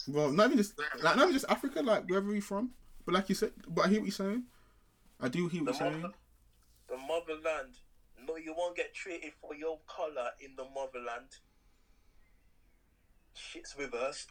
Well, 0.09 0.31
not 0.33 0.47
even 0.47 0.59
just 0.59 0.79
like 1.03 1.17
not 1.17 1.23
even 1.25 1.33
just 1.33 1.47
Africa, 1.49 1.83
like 1.83 2.09
wherever 2.09 2.33
you're 2.33 2.43
from. 2.43 2.71
But 3.07 3.15
like 3.15 3.29
you 3.29 3.35
said, 3.35 3.53
but 3.69 3.87
I 3.87 3.89
hear 3.89 4.01
what 4.01 4.07
you're 4.07 4.13
saying. 4.13 4.45
I 5.21 5.29
do 5.29 5.49
hear 5.49 5.63
what 5.65 5.79
The 5.79 5.85
you're 5.85 5.93
saying. 5.93 6.13
the 6.89 6.97
motherland. 6.97 7.75
No, 8.27 8.37
you 8.37 8.55
won't 8.57 8.77
get 8.77 8.93
treated 8.95 9.33
for 9.41 9.55
your 9.55 9.79
color 9.87 10.31
in 10.41 10.55
the 10.57 10.65
motherland. 10.75 11.29
Shit's 13.35 13.75
reversed. 13.79 14.31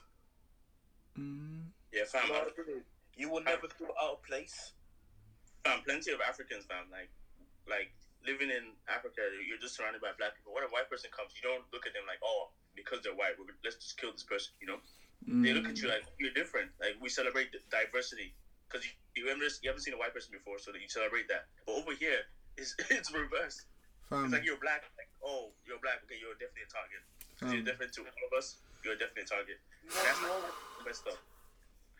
Mm, 1.18 1.64
Yeah, 1.92 2.04
fam. 2.06 2.30
No, 2.30 2.44
You 3.16 3.30
will 3.32 3.44
never 3.44 3.68
feel 3.68 3.88
out 4.02 4.12
of 4.14 4.24
place. 4.24 4.74
fam, 5.66 5.82
plenty 5.82 6.12
of 6.12 6.22
Africans, 6.22 6.66
fam. 6.66 6.86
Like, 6.92 7.10
like 7.68 7.92
living 8.26 8.52
in 8.52 8.76
Africa, 8.88 9.24
you're 9.44 9.62
just 9.62 9.76
surrounded 9.76 10.04
by 10.04 10.12
black 10.20 10.36
people. 10.36 10.52
When 10.52 10.64
a 10.64 10.72
white 10.72 10.92
person 10.92 11.10
comes, 11.12 11.32
you 11.36 11.44
don't 11.44 11.64
look 11.72 11.88
at 11.88 11.94
them 11.96 12.04
like, 12.08 12.20
oh, 12.24 12.52
because 12.76 13.04
they're 13.04 13.16
white, 13.16 13.40
let's 13.64 13.80
just 13.80 14.00
kill 14.00 14.12
this 14.12 14.24
person. 14.24 14.56
You 14.60 14.68
know, 14.76 14.80
they 15.28 15.52
look 15.52 15.68
at 15.68 15.78
you 15.78 15.92
mm. 15.92 16.00
like 16.00 16.08
you're 16.18 16.34
different. 16.34 16.72
Like 16.80 16.96
we 17.04 17.10
celebrate 17.12 17.52
diversity 17.70 18.34
because 18.66 18.88
you, 18.88 18.94
you 19.20 19.28
haven't 19.28 19.44
you 19.62 19.68
haven't 19.68 19.84
seen 19.84 19.94
a 19.94 20.00
white 20.00 20.16
person 20.16 20.32
before, 20.32 20.58
so 20.60 20.72
that 20.72 20.80
you 20.80 20.88
celebrate 20.88 21.28
that. 21.28 21.52
But 21.68 21.76
over 21.76 21.92
here, 21.92 22.24
it's 22.56 22.76
it's 22.90 23.12
reversed. 23.12 23.68
fam, 24.08 24.26
It's 24.26 24.34
like 24.34 24.46
you're 24.48 24.62
black. 24.64 24.88
Like, 24.96 25.12
oh, 25.20 25.52
you're 25.68 25.82
black. 25.84 26.00
Okay, 26.08 26.16
you're 26.18 26.40
definitely 26.40 26.68
a 26.68 26.72
target. 26.72 27.04
Because 27.36 27.54
you're 27.56 27.68
different 27.68 27.92
to 28.00 28.02
all 28.04 28.24
of 28.32 28.34
us. 28.36 28.60
You're 28.84 28.96
definitely 28.96 29.28
a 29.28 29.32
target. 29.32 29.60
That's 29.88 30.20
the 30.24 30.84
best 30.88 31.00
stuff. 31.04 31.20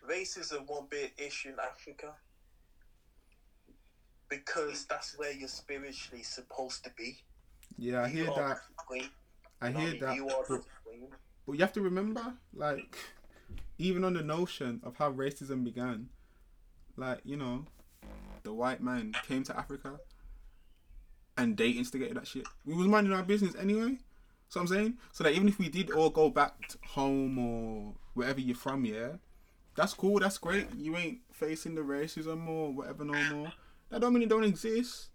Racism 0.04 0.68
won't 0.68 0.88
be 0.88 1.12
an 1.12 1.14
issue 1.20 1.52
in 1.52 1.60
Africa 1.60 2.16
because 4.30 4.86
that's 4.86 5.18
where 5.18 5.32
you're 5.32 5.48
spiritually 5.48 6.22
supposed 6.22 6.84
to 6.84 6.90
be. 6.96 7.18
Yeah, 7.76 8.02
I 8.04 8.08
hear 8.08 8.24
You 8.24 8.34
that. 8.36 8.58
I 9.60 9.70
hear 9.70 9.74
what 9.74 9.78
I 9.78 9.90
mean? 9.90 10.00
that. 10.00 10.16
You 10.16 10.28
are 10.28 10.44
But, 10.48 10.62
queen. 10.84 11.08
but 11.46 11.52
you 11.52 11.58
have 11.60 11.72
to 11.74 11.80
remember, 11.82 12.34
like, 12.54 12.96
even 13.78 14.04
on 14.04 14.14
the 14.14 14.22
notion 14.22 14.80
of 14.82 14.96
how 14.96 15.12
racism 15.12 15.64
began, 15.64 16.08
like 16.96 17.20
you 17.24 17.36
know, 17.36 17.66
the 18.42 18.52
white 18.52 18.82
man 18.82 19.12
came 19.26 19.42
to 19.44 19.56
Africa, 19.58 19.98
and 21.36 21.56
they 21.56 21.70
instigated 21.70 22.16
that 22.16 22.26
shit. 22.26 22.46
We 22.64 22.74
was 22.74 22.86
minding 22.86 23.12
our 23.12 23.22
business 23.22 23.54
anyway. 23.56 23.98
So 24.48 24.60
I'm 24.60 24.66
saying, 24.66 24.98
so 25.12 25.22
that 25.24 25.32
even 25.32 25.46
if 25.48 25.58
we 25.58 25.68
did 25.68 25.90
all 25.92 26.10
go 26.10 26.28
back 26.28 26.54
home 26.88 27.38
or 27.38 27.94
wherever 28.14 28.40
you're 28.40 28.56
from, 28.56 28.84
yeah, 28.84 29.12
that's 29.76 29.94
cool. 29.94 30.18
That's 30.18 30.38
great. 30.38 30.66
You 30.76 30.96
ain't 30.96 31.18
facing 31.32 31.76
the 31.76 31.82
racism 31.82 32.48
or 32.48 32.72
whatever 32.72 33.04
no 33.04 33.22
more. 33.32 33.52
That 33.90 34.00
don't 34.00 34.12
mean 34.14 34.22
it 34.22 34.28
don't 34.28 34.44
exist. 34.44 35.08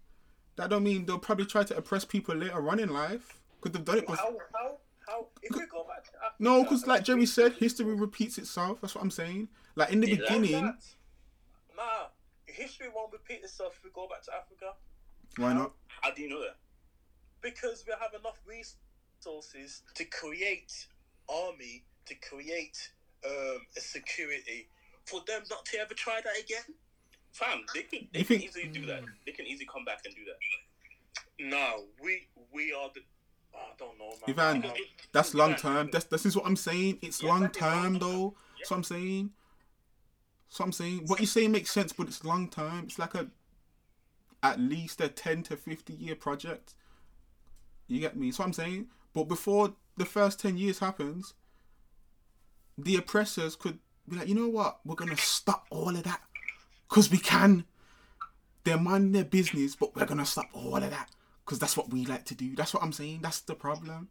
That 0.56 0.70
don't 0.70 0.82
mean 0.82 1.06
they'll 1.06 1.18
probably 1.18 1.46
try 1.46 1.64
to 1.64 1.76
oppress 1.76 2.04
people 2.04 2.34
later 2.34 2.68
on 2.68 2.78
in 2.78 2.90
life 2.90 3.40
because 3.60 3.72
they've 3.76 3.84
done 3.84 3.98
it. 3.98 4.06
before. 4.06 4.16
How 4.16 4.36
how 4.54 4.78
how? 5.06 5.26
If 5.42 5.54
we 5.54 5.66
go 5.66 5.84
back 5.84 6.04
to 6.04 6.10
No, 6.38 6.62
because 6.62 6.86
like 6.86 7.04
Jerry 7.04 7.26
said, 7.26 7.52
history 7.54 7.94
repeats 7.94 8.38
itself. 8.38 8.80
That's 8.80 8.94
what 8.94 9.02
I'm 9.02 9.10
saying. 9.10 9.48
Like 9.74 9.90
in 9.92 10.00
the 10.00 10.08
Yeah, 10.08 10.16
beginning, 10.16 10.64
that- 10.64 10.84
Nah, 11.76 12.06
history 12.46 12.88
won't 12.94 13.12
repeat 13.12 13.42
itself 13.42 13.74
if 13.78 13.84
we 13.84 13.90
go 13.94 14.08
back 14.08 14.22
to 14.22 14.34
Africa 14.34 14.72
why 15.36 15.52
not? 15.52 15.72
How 16.00 16.10
do 16.12 16.22
you 16.22 16.28
know 16.28 16.40
that? 16.40 16.56
because 17.42 17.84
we 17.86 17.92
have 18.00 18.10
enough 18.18 18.40
resources 18.44 19.82
to 19.94 20.04
create 20.06 20.86
army, 21.28 21.84
to 22.06 22.14
create 22.16 22.90
um, 23.24 23.58
a 23.76 23.80
security 23.80 24.68
for 25.04 25.20
them 25.28 25.42
not 25.48 25.64
to 25.66 25.78
ever 25.78 25.94
try 25.94 26.20
that 26.24 26.42
again. 26.42 26.74
Fam, 27.36 27.60
they 27.74 27.82
can 27.82 28.08
they 28.14 28.24
can 28.24 28.40
easily 28.40 28.68
do 28.68 28.86
that. 28.86 29.02
They 29.26 29.32
can 29.32 29.46
easily 29.46 29.68
come 29.70 29.84
back 29.84 30.00
and 30.06 30.14
do 30.14 30.22
that. 30.24 30.38
No, 31.38 31.84
we 32.02 32.28
we 32.50 32.72
are 32.72 32.88
the. 32.94 33.00
oh, 33.54 33.58
I 33.58 33.74
don't 33.78 33.98
know, 33.98 34.08
man. 34.26 34.60
Ivan, 34.62 34.70
I- 34.70 34.80
That's 35.12 35.34
long 35.34 35.54
term. 35.54 35.90
That's 35.92 36.06
this 36.06 36.24
is 36.24 36.34
what 36.34 36.46
I'm 36.46 36.56
saying. 36.56 36.98
It's 37.02 37.22
Yeah, 37.22 37.28
long 37.28 37.50
term 37.50 37.98
though. 37.98 38.34
That's 38.58 38.70
what 38.70 38.78
I'm 38.78 38.84
saying. 38.84 39.30
That's 40.48 40.60
what 40.60 40.66
I'm 40.66 40.72
saying. 40.72 41.02
What 41.06 41.20
you 41.20 41.26
say 41.26 41.46
makes 41.46 41.70
sense, 41.70 41.92
but 41.92 42.06
it's 42.08 42.24
long 42.24 42.48
term. 42.48 42.84
It's 42.86 42.98
like 42.98 43.14
a 43.14 43.26
at 44.42 44.58
least 44.58 45.02
a 45.02 45.08
ten 45.08 45.42
to 45.44 45.58
fifty 45.58 45.92
year 45.92 46.14
project. 46.14 46.74
You 47.86 48.00
get 48.00 48.16
me? 48.16 48.28
That's 48.28 48.38
what 48.38 48.46
I'm 48.46 48.52
saying. 48.54 48.86
But 49.12 49.24
before 49.24 49.74
the 49.98 50.06
first 50.06 50.40
ten 50.40 50.56
years 50.56 50.78
happens, 50.78 51.34
the 52.78 52.96
oppressors 52.96 53.56
could 53.56 53.78
be 54.08 54.16
like, 54.16 54.28
you 54.28 54.34
know 54.34 54.48
what? 54.48 54.80
We're 54.86 54.94
gonna 54.94 55.18
stop 55.18 55.66
all 55.68 55.90
of 55.90 56.02
that 56.04 56.22
because 56.88 57.10
we 57.10 57.18
can. 57.18 57.64
They're 58.64 58.78
minding 58.78 59.12
their 59.12 59.24
business, 59.24 59.76
but 59.76 59.94
we're 59.94 60.06
gonna 60.06 60.26
stop 60.26 60.48
all 60.52 60.76
of 60.76 60.90
that 60.90 61.10
because 61.44 61.58
that's 61.58 61.76
what 61.76 61.90
we 61.90 62.04
like 62.04 62.24
to 62.26 62.34
do. 62.34 62.56
That's 62.56 62.74
what 62.74 62.82
I'm 62.82 62.92
saying. 62.92 63.20
That's 63.22 63.40
the 63.40 63.54
problem. 63.54 64.08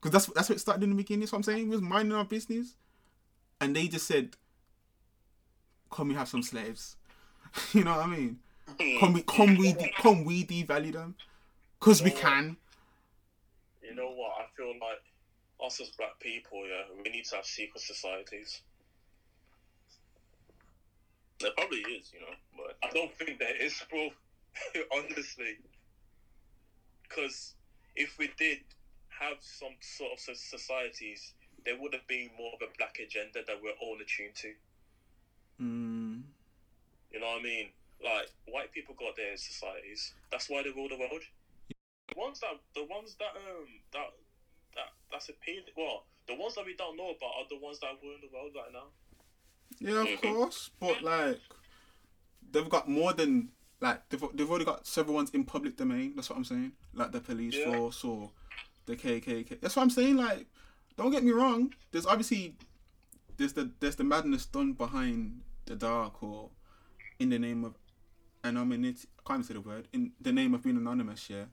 Because 0.00 0.12
that's 0.12 0.26
that's 0.34 0.48
what 0.48 0.60
started 0.60 0.84
in 0.84 0.90
the 0.90 0.96
beginning. 0.96 1.20
That's 1.20 1.32
what 1.32 1.38
I'm 1.38 1.42
saying. 1.42 1.64
We 1.64 1.76
was 1.76 1.82
minding 1.82 2.16
our 2.16 2.24
business, 2.24 2.76
and 3.60 3.74
they 3.74 3.88
just 3.88 4.06
said, 4.06 4.36
"Come, 5.90 6.08
we 6.08 6.14
have 6.14 6.28
some 6.28 6.42
slaves." 6.42 6.96
you 7.72 7.84
know 7.84 7.96
what 7.96 8.06
I 8.06 8.06
mean? 8.06 8.38
Come, 9.00 9.12
we 9.12 9.22
come 9.22 9.56
we 9.56 9.72
de- 9.72 9.92
come 9.98 10.24
we 10.24 10.44
devalue 10.46 10.92
them, 10.92 11.16
cause 11.80 12.02
we 12.02 12.10
can. 12.10 12.56
You 13.82 13.94
know 13.94 14.10
what? 14.12 14.32
I 14.38 14.46
feel 14.56 14.68
like 14.80 15.02
us 15.64 15.80
as 15.80 15.90
black 15.90 16.18
people, 16.20 16.66
yeah, 16.66 16.82
we 17.02 17.10
need 17.10 17.24
to 17.26 17.36
have 17.36 17.44
secret 17.44 17.82
societies. 17.82 18.62
There 21.42 21.50
probably 21.56 21.78
is, 21.80 22.12
you 22.14 22.20
know, 22.20 22.34
but 22.56 22.76
I 22.82 22.92
don't 22.92 23.12
think 23.18 23.38
there 23.38 23.56
is, 23.60 23.82
bro. 23.90 24.10
Honestly, 24.94 25.58
because 27.02 27.54
if 27.96 28.16
we 28.18 28.30
did 28.38 28.58
have 29.08 29.38
some 29.40 29.74
sort 29.80 30.12
of 30.12 30.18
societies, 30.36 31.34
there 31.64 31.76
would 31.80 31.92
have 31.94 32.06
been 32.06 32.30
more 32.38 32.52
of 32.54 32.62
a 32.62 32.70
black 32.78 32.98
agenda 33.02 33.40
that 33.46 33.56
we're 33.62 33.76
all 33.80 33.96
attuned 34.00 34.34
to. 34.36 34.52
Mm, 35.60 36.22
You 37.12 37.20
know 37.20 37.26
what 37.26 37.40
I 37.40 37.42
mean? 37.42 37.68
Like 38.02 38.30
white 38.46 38.72
people 38.72 38.94
got 38.98 39.16
their 39.16 39.36
societies. 39.36 40.14
That's 40.30 40.48
why 40.50 40.62
they 40.62 40.70
rule 40.70 40.88
the 40.88 40.98
world. 40.98 41.22
The 42.08 42.18
ones 42.18 42.40
that 42.40 42.58
the 42.74 42.84
ones 42.84 43.16
that 43.18 43.34
um 43.36 43.68
that 43.92 44.10
that 44.74 44.90
that's 45.10 45.28
appealing. 45.28 45.70
Well, 45.76 46.04
the 46.26 46.34
ones 46.34 46.54
that 46.56 46.66
we 46.66 46.74
don't 46.74 46.96
know 46.96 47.10
about 47.14 47.34
are 47.38 47.48
the 47.48 47.58
ones 47.58 47.78
that 47.80 47.98
rule 48.02 48.18
the 48.20 48.32
world 48.34 48.52
right 48.56 48.72
now. 48.72 48.90
Yeah, 49.78 50.00
of 50.02 50.08
Mhm. 50.08 50.20
course, 50.20 50.70
but 50.80 51.02
like 51.02 51.40
they've 52.50 52.68
got 52.68 52.88
more 52.88 53.12
than 53.12 53.50
like 53.80 54.08
they've 54.08 54.22
they've 54.34 54.48
already 54.50 54.64
got 54.64 54.86
several 54.86 55.14
ones 55.14 55.30
in 55.30 55.44
public 55.44 55.76
domain. 55.76 56.14
That's 56.14 56.30
what 56.30 56.36
I'm 56.36 56.44
saying. 56.44 56.72
Like 56.92 57.12
the 57.12 57.20
police 57.20 57.54
Yeah. 57.56 57.64
force 57.72 58.04
or 58.04 58.30
the 58.86 58.96
KKK. 58.96 59.60
That's 59.60 59.76
what 59.76 59.82
I'm 59.82 59.90
saying. 59.90 60.16
Like, 60.16 60.46
don't 60.96 61.10
get 61.10 61.24
me 61.24 61.32
wrong. 61.32 61.74
There's 61.90 62.06
obviously 62.06 62.56
there's 63.36 63.54
the 63.54 63.70
there's 63.80 63.96
the 63.96 64.04
madness 64.04 64.46
done 64.46 64.72
behind 64.74 65.42
the 65.66 65.76
dark 65.76 66.22
or 66.22 66.50
in 67.18 67.30
the 67.30 67.38
name 67.38 67.64
of 67.64 67.74
anonymity. 68.44 69.08
I 69.18 69.22
can't 69.28 69.38
even 69.40 69.44
say 69.48 69.54
the 69.54 69.60
word. 69.60 69.88
In 69.92 70.12
the 70.20 70.32
name 70.32 70.54
of 70.54 70.62
being 70.62 70.76
anonymous, 70.76 71.30
yeah. 71.30 71.46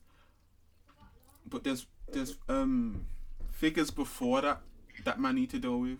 But 1.45 1.63
there's 1.63 1.88
there's 2.11 2.38
um 2.47 3.05
figures 3.51 3.91
before 3.91 4.41
that 4.41 4.61
that 5.05 5.20
man 5.20 5.36
need 5.36 5.49
to 5.51 5.59
deal 5.59 5.80
with 5.80 5.99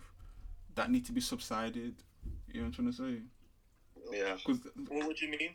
that 0.74 0.90
need 0.90 1.04
to 1.06 1.12
be 1.12 1.20
subsided. 1.20 2.02
You 2.52 2.60
know 2.62 2.66
what 2.68 2.78
I'm 2.78 2.92
trying 2.92 2.92
to 2.92 2.96
say? 3.20 4.16
yeah. 4.18 4.34
Because 4.34 4.60
What 4.88 5.06
would 5.06 5.20
you 5.20 5.30
mean? 5.30 5.54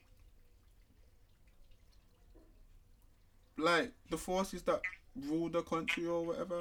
like 3.57 3.91
the 4.09 4.17
forces 4.17 4.61
that 4.63 4.81
rule 5.29 5.49
the 5.49 5.61
country 5.61 6.05
or 6.05 6.25
whatever, 6.25 6.59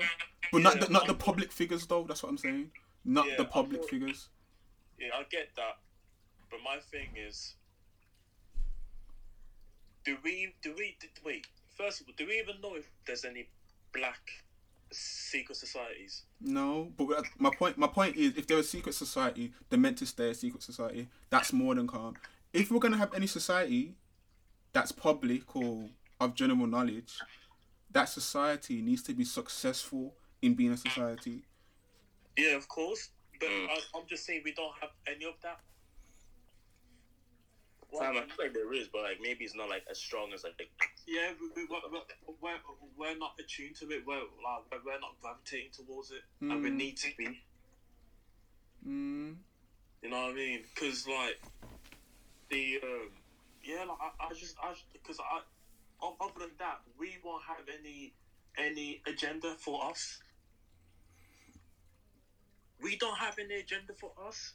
but 0.52 0.62
not 0.62 0.78
the, 0.80 0.88
not 0.88 1.06
the 1.08 1.14
public 1.14 1.50
figures 1.50 1.86
though. 1.86 2.04
That's 2.04 2.22
what 2.22 2.28
I'm 2.30 2.38
saying. 2.38 2.70
Not 3.04 3.26
Yeah, 3.26 3.36
the 3.38 3.44
public 3.44 3.80
thought- 3.82 3.90
figures. 3.90 4.28
Yeah, 4.98 5.08
I 5.14 5.24
get 5.28 5.48
that, 5.56 5.78
but 6.50 6.60
my 6.64 6.78
thing 6.92 7.08
is, 7.16 7.56
do 10.04 10.16
we 10.22 10.54
do 10.62 10.72
we 10.78 10.96
did, 11.00 11.10
wait? 11.24 11.46
First 11.76 12.00
of 12.00 12.06
all, 12.08 12.14
do 12.16 12.26
we 12.26 12.38
even 12.38 12.60
know 12.62 12.76
if 12.76 12.88
there's 13.06 13.24
any 13.24 13.48
black 13.92 14.20
secret 14.92 15.56
societies? 15.56 16.22
No, 16.40 16.92
but 16.96 17.24
my 17.38 17.50
point 17.50 17.78
my 17.78 17.86
point 17.86 18.16
is 18.16 18.36
if 18.36 18.46
they're 18.46 18.58
a 18.58 18.62
secret 18.62 18.94
society, 18.94 19.52
they're 19.68 19.78
meant 19.78 19.98
to 19.98 20.06
stay 20.06 20.30
a 20.30 20.34
secret 20.34 20.62
society. 20.62 21.08
That's 21.30 21.52
more 21.52 21.74
than 21.74 21.86
calm. 21.86 22.14
If 22.52 22.70
we're 22.70 22.78
gonna 22.80 22.96
have 22.96 23.14
any 23.14 23.26
society 23.26 23.94
that's 24.72 24.92
public 24.92 25.54
or 25.56 25.88
of 26.20 26.34
general 26.34 26.66
knowledge, 26.66 27.18
that 27.90 28.08
society 28.08 28.82
needs 28.82 29.02
to 29.04 29.14
be 29.14 29.24
successful 29.24 30.14
in 30.42 30.54
being 30.54 30.72
a 30.72 30.76
society. 30.76 31.42
Yeah, 32.36 32.56
of 32.56 32.68
course. 32.68 33.10
But 33.40 33.48
Mm. 33.48 33.68
I, 33.68 33.80
I'm 33.96 34.06
just 34.06 34.24
saying 34.24 34.42
we 34.44 34.52
don't 34.52 34.72
have 34.80 34.90
any 35.06 35.24
of 35.24 35.34
that. 35.42 35.60
Fam, 37.98 38.16
I 38.16 38.20
feel 38.26 38.44
like 38.46 38.54
there 38.54 38.72
is, 38.72 38.88
but 38.88 39.02
like 39.02 39.18
maybe 39.20 39.44
it's 39.44 39.54
not 39.54 39.68
like 39.68 39.84
as 39.90 39.98
strong 39.98 40.32
as 40.32 40.44
like. 40.44 40.68
Yeah, 41.06 41.32
we, 41.40 41.48
we, 41.54 41.68
we're, 41.68 41.78
we're, 42.40 42.58
we're 42.96 43.18
not 43.18 43.32
attuned 43.38 43.76
to 43.76 43.90
it. 43.90 44.06
We're 44.06 44.16
like 44.16 44.84
we're 44.84 45.00
not 45.00 45.20
gravitating 45.20 45.70
towards 45.72 46.10
it, 46.10 46.22
and 46.40 46.62
we 46.62 46.70
Mm. 46.70 46.76
need 46.76 46.96
to 46.98 47.08
be. 47.16 47.40
Mm. 48.86 49.36
You 50.02 50.10
know 50.10 50.22
what 50.26 50.32
I 50.32 50.34
mean? 50.34 50.62
Because 50.74 51.06
like 51.06 51.40
the 52.50 52.80
um, 52.82 53.10
yeah, 53.62 53.84
like 53.84 53.98
I, 54.00 54.26
I 54.26 54.34
just 54.34 54.56
I 54.62 54.74
because 54.92 55.18
I 55.20 55.40
o- 56.02 56.16
other 56.20 56.40
than 56.40 56.50
that, 56.58 56.80
we 56.98 57.18
won't 57.24 57.44
have 57.44 57.64
any 57.68 58.12
any 58.58 59.02
agenda 59.06 59.54
for 59.58 59.84
us. 59.90 60.20
We 62.80 62.96
don't 62.96 63.16
have 63.18 63.38
any 63.38 63.54
agenda 63.54 63.94
for 63.94 64.12
us. 64.26 64.54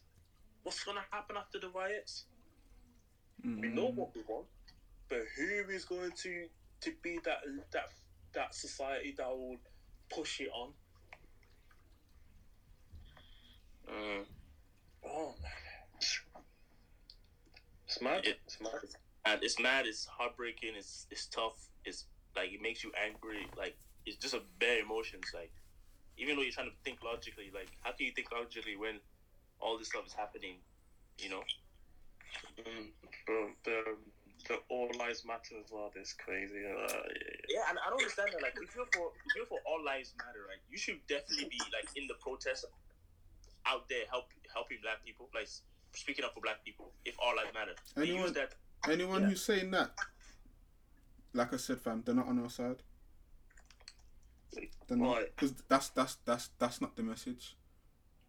What's 0.64 0.84
gonna 0.84 1.06
happen 1.10 1.38
after 1.38 1.60
the 1.60 1.70
riots? 1.70 2.26
Mm. 3.46 3.62
We 3.62 3.68
know 3.70 3.88
what 3.92 4.16
we 4.16 4.22
want, 4.28 4.48
but 5.10 5.20
who 5.38 5.70
is 5.70 5.86
going 5.86 6.12
to 6.24 6.48
to 6.82 6.94
be 7.02 7.20
that 7.26 7.40
that 7.72 7.90
that 8.34 8.54
society 8.56 9.14
that 9.18 9.30
will 9.30 9.58
push 10.10 10.42
it 10.42 10.50
on? 10.54 10.74
Mm. 13.90 14.26
Oh 15.06 15.36
man, 15.42 15.52
it's 17.88 18.02
mad. 18.02 18.26
It- 18.26 18.40
It's 18.46 18.62
mad. 18.62 18.82
and 19.26 19.44
it's 19.44 19.60
mad, 19.60 19.86
it's 19.86 20.06
heartbreaking, 20.06 20.76
it's 20.76 21.08
it's 21.12 21.28
tough, 21.28 21.70
it's 21.86 22.06
like 22.36 22.52
it 22.52 22.62
makes 22.62 22.84
you 22.84 22.92
angry, 22.96 23.48
like 23.58 23.78
it's 24.06 24.18
just 24.18 24.34
a 24.34 24.42
bare 24.60 24.80
emotions. 24.82 25.32
Like 25.34 25.52
even 26.18 26.36
though 26.36 26.42
you're 26.44 26.52
trying 26.52 26.70
to 26.70 26.78
think 26.84 27.00
logically, 27.04 27.52
like 27.54 27.70
how 27.82 27.92
can 27.92 28.06
you 28.08 28.14
think 28.14 28.32
logically 28.32 28.76
when 28.76 29.00
all 29.60 29.78
this 29.78 29.88
stuff 29.90 30.06
is 30.06 30.14
happening? 30.14 30.58
You 31.18 31.30
know? 31.30 31.44
Mm, 32.60 32.88
bro, 33.26 33.50
the 33.64 33.98
the 34.48 34.56
all 34.70 34.90
lives 34.98 35.26
matter 35.26 35.56
as 35.64 35.72
well. 35.72 35.92
This 35.94 36.14
crazy. 36.14 36.64
Uh, 36.66 36.88
Yeah, 37.50 37.70
and 37.70 37.78
I 37.80 37.90
don't 37.90 38.00
understand 38.00 38.30
that. 38.34 38.42
Like 38.42 38.56
if 38.62 38.74
you're 38.76 38.88
for 38.94 39.12
if 39.26 39.36
you're 39.36 39.46
for 39.46 39.60
all 39.66 39.84
lives 39.84 40.14
matter, 40.18 40.40
right? 40.48 40.60
You 40.70 40.78
should 40.78 41.00
definitely 41.08 41.50
be 41.50 41.60
like 41.74 41.90
in 41.96 42.08
the 42.08 42.16
protest 42.22 42.66
out 43.66 43.88
there 43.90 44.06
help 44.10 44.26
helping 44.54 44.80
black 44.82 45.04
people, 45.06 45.30
like 45.36 45.48
speaking 45.94 46.24
up 46.26 46.34
for 46.34 46.42
black 46.42 46.64
people. 46.64 46.92
If 47.06 47.16
all 47.20 47.36
lives 47.36 47.54
matter, 47.54 47.76
They 47.96 48.04
Anyone- 48.04 48.22
use 48.24 48.34
that. 48.34 48.56
Anyone 48.90 49.22
Yeah. 49.24 49.28
who's 49.30 49.44
saying 49.44 49.72
that, 49.72 49.92
like 51.34 51.54
I 51.54 51.58
said, 51.58 51.82
fam, 51.82 52.02
they're 52.04 52.16
not 52.16 52.28
on 52.28 52.40
our 52.40 52.50
side. 52.50 52.82
They're 54.88 54.98
not, 54.98 55.18
Right. 55.18 55.36
because 55.36 55.54
that's 55.68 55.90
that's 55.90 56.16
that's 56.26 56.50
that's 56.58 56.82
not 56.82 56.96
the 56.96 57.04
message. 57.04 57.56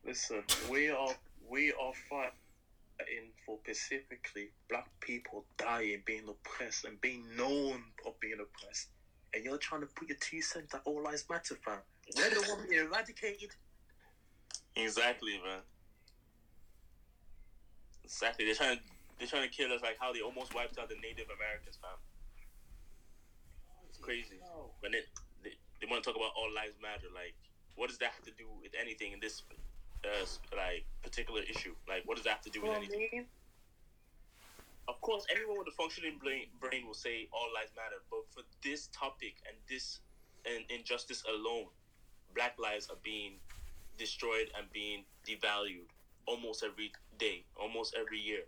Listen, 0.04 0.44
we 0.68 0.90
are 0.90 1.14
we 1.48 1.72
are 1.72 1.92
fighting 2.08 2.38
for 3.46 3.58
specifically 3.64 4.50
black 4.68 4.88
people 5.00 5.44
dying, 5.58 6.02
being 6.06 6.28
oppressed, 6.28 6.84
and 6.84 7.00
being 7.00 7.24
known 7.36 7.82
of 8.06 8.18
being 8.20 8.38
oppressed. 8.40 8.88
and 9.34 9.44
you're 9.44 9.58
trying 9.58 9.80
to 9.82 9.86
put 9.86 10.08
your 10.08 10.18
two 10.20 10.42
cents 10.42 10.72
that 10.72 10.82
all 10.84 11.02
lives 11.02 11.24
matter, 11.30 11.56
fam. 11.64 11.78
We're 12.16 12.30
the 12.30 12.42
one 12.48 12.66
being 12.68 12.84
eradicated. 12.90 13.50
Exactly, 14.76 15.38
man. 15.44 15.60
Exactly. 18.04 18.44
They're 18.46 18.54
trying 18.54 18.76
to 18.78 18.82
they're 19.18 19.28
trying 19.28 19.48
to 19.48 19.54
kill 19.54 19.72
us 19.72 19.82
like 19.82 19.96
how 20.00 20.12
they 20.12 20.20
almost 20.20 20.54
wiped 20.54 20.78
out 20.78 20.88
the 20.88 20.96
Native 20.96 21.26
Americans, 21.30 21.78
fam. 21.80 21.98
It's 23.88 23.98
crazy. 23.98 24.40
When 24.80 24.94
it 24.94 25.06
they, 25.44 25.50
they 25.80 25.86
want 25.90 26.02
to 26.02 26.10
talk 26.10 26.16
about 26.16 26.32
all 26.36 26.50
lives 26.54 26.76
matter, 26.82 27.08
like 27.14 27.34
what 27.76 27.88
does 27.88 27.98
that 27.98 28.12
have 28.12 28.24
to 28.24 28.32
do 28.32 28.46
with 28.62 28.72
anything 28.78 29.12
in 29.12 29.20
this 29.20 29.42
uh, 30.04 30.26
like 30.56 30.84
particular 31.02 31.42
issue? 31.42 31.74
Like 31.88 32.02
what 32.06 32.16
does 32.16 32.24
that 32.24 32.30
have 32.30 32.42
to 32.42 32.50
do 32.50 32.62
with 32.62 32.70
Well, 32.70 32.78
anything? 32.78 33.08
mean, 33.12 33.26
Of 34.88 35.00
course, 35.00 35.24
anyone 35.30 35.58
with 35.58 35.68
a 35.68 35.76
functioning 35.76 36.18
brain, 36.18 36.46
brain 36.60 36.86
will 36.86 36.94
say 36.94 37.28
all 37.32 37.48
lives 37.54 37.72
matter, 37.76 38.02
but 38.10 38.22
for 38.32 38.42
this 38.62 38.88
topic 38.88 39.34
and 39.46 39.56
this 39.68 40.00
and 40.44 40.64
injustice 40.70 41.22
alone, 41.28 41.66
black 42.34 42.58
lives 42.58 42.88
are 42.90 42.98
being 43.02 43.38
destroyed 43.98 44.50
and 44.56 44.70
being 44.72 45.04
devalued 45.28 45.88
almost 46.26 46.62
every 46.64 46.92
day, 47.18 47.44
almost 47.56 47.94
every 47.98 48.18
year. 48.18 48.42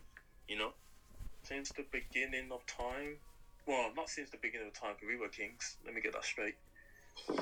You 0.49 0.59
know? 0.59 0.73
since 1.43 1.71
the 1.73 1.85
beginning 1.91 2.51
of 2.53 2.65
time. 2.67 3.17
Well, 3.67 3.91
not 3.97 4.09
since 4.09 4.31
the 4.31 4.39
beginning 4.39 4.69
of 4.69 4.75
time, 4.75 4.95
because 4.95 5.09
we 5.09 5.17
were 5.17 5.29
kings. 5.29 5.77
Let 5.85 5.95
me 5.95 6.01
get 6.01 6.13
that 6.13 6.25
straight. 6.25 6.57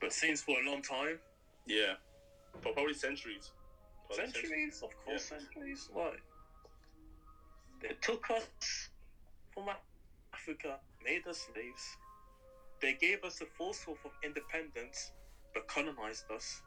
but 0.00 0.12
since 0.12 0.42
for 0.42 0.56
a 0.60 0.70
long 0.70 0.82
time, 0.82 1.18
Yeah. 1.66 1.94
For 2.58 2.72
probably 2.72 2.94
centuries. 2.94 3.50
Probably 4.06 4.32
centuries, 4.32 4.80
of 4.82 4.90
course, 5.04 5.24
centuries. 5.24 5.88
Like 5.94 6.20
they 7.80 7.94
took 8.00 8.30
us 8.30 8.44
from 9.54 9.68
Africa, 10.34 10.78
made 11.04 11.26
us 11.26 11.46
slaves. 11.52 11.82
They 12.80 12.94
gave 12.94 13.24
us 13.24 13.40
a 13.40 13.46
false 13.46 13.82
hope 13.84 13.98
of 14.04 14.12
independence, 14.24 15.12
but 15.54 15.66
colonized 15.68 16.24
us. 16.30 16.62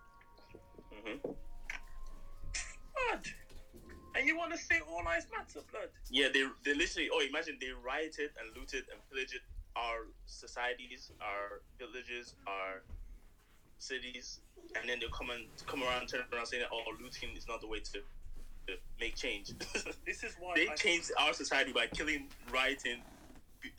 hmm 0.92 1.18
Blood. 2.94 3.26
And 4.16 4.28
you 4.28 4.38
want 4.38 4.52
to 4.52 4.58
say 4.58 4.80
all 4.80 5.04
lives 5.06 5.28
matter, 5.36 5.66
blood? 5.72 5.90
Yeah, 6.10 6.30
they 6.34 6.44
they 6.64 6.74
literally. 6.74 7.10
Oh, 7.14 7.22
imagine 7.22 7.58
they 7.60 7.72
rioted 7.72 8.32
and 8.40 8.56
looted 8.56 8.86
and 8.92 9.02
pillaged 9.10 9.40
our 9.76 10.08
societies, 10.26 11.12
our 11.22 11.62
villages, 11.80 12.34
our 12.48 12.84
cities, 13.84 14.42
and 14.80 14.90
then 14.90 15.00
they'll 15.00 15.10
come 15.12 15.32
and 15.32 15.48
come 15.68 15.84
around, 15.84 16.08
turn 16.08 16.22
around, 16.34 16.48
saying 16.48 16.64
that 16.64 16.72
oh, 16.74 16.84
looting 17.02 17.36
is 17.38 17.48
not 17.48 17.62
the 17.62 17.68
way 17.70 17.80
to, 17.80 18.00
to 18.70 18.76
make 19.00 19.16
change. 19.16 19.54
This 20.08 20.24
is 20.24 20.36
why 20.40 20.54
they 20.56 20.70
I- 20.70 20.76
changed 20.76 21.12
our 21.20 21.34
society 21.34 21.74
by 21.74 21.88
killing, 21.88 22.30
rioting, 22.52 23.04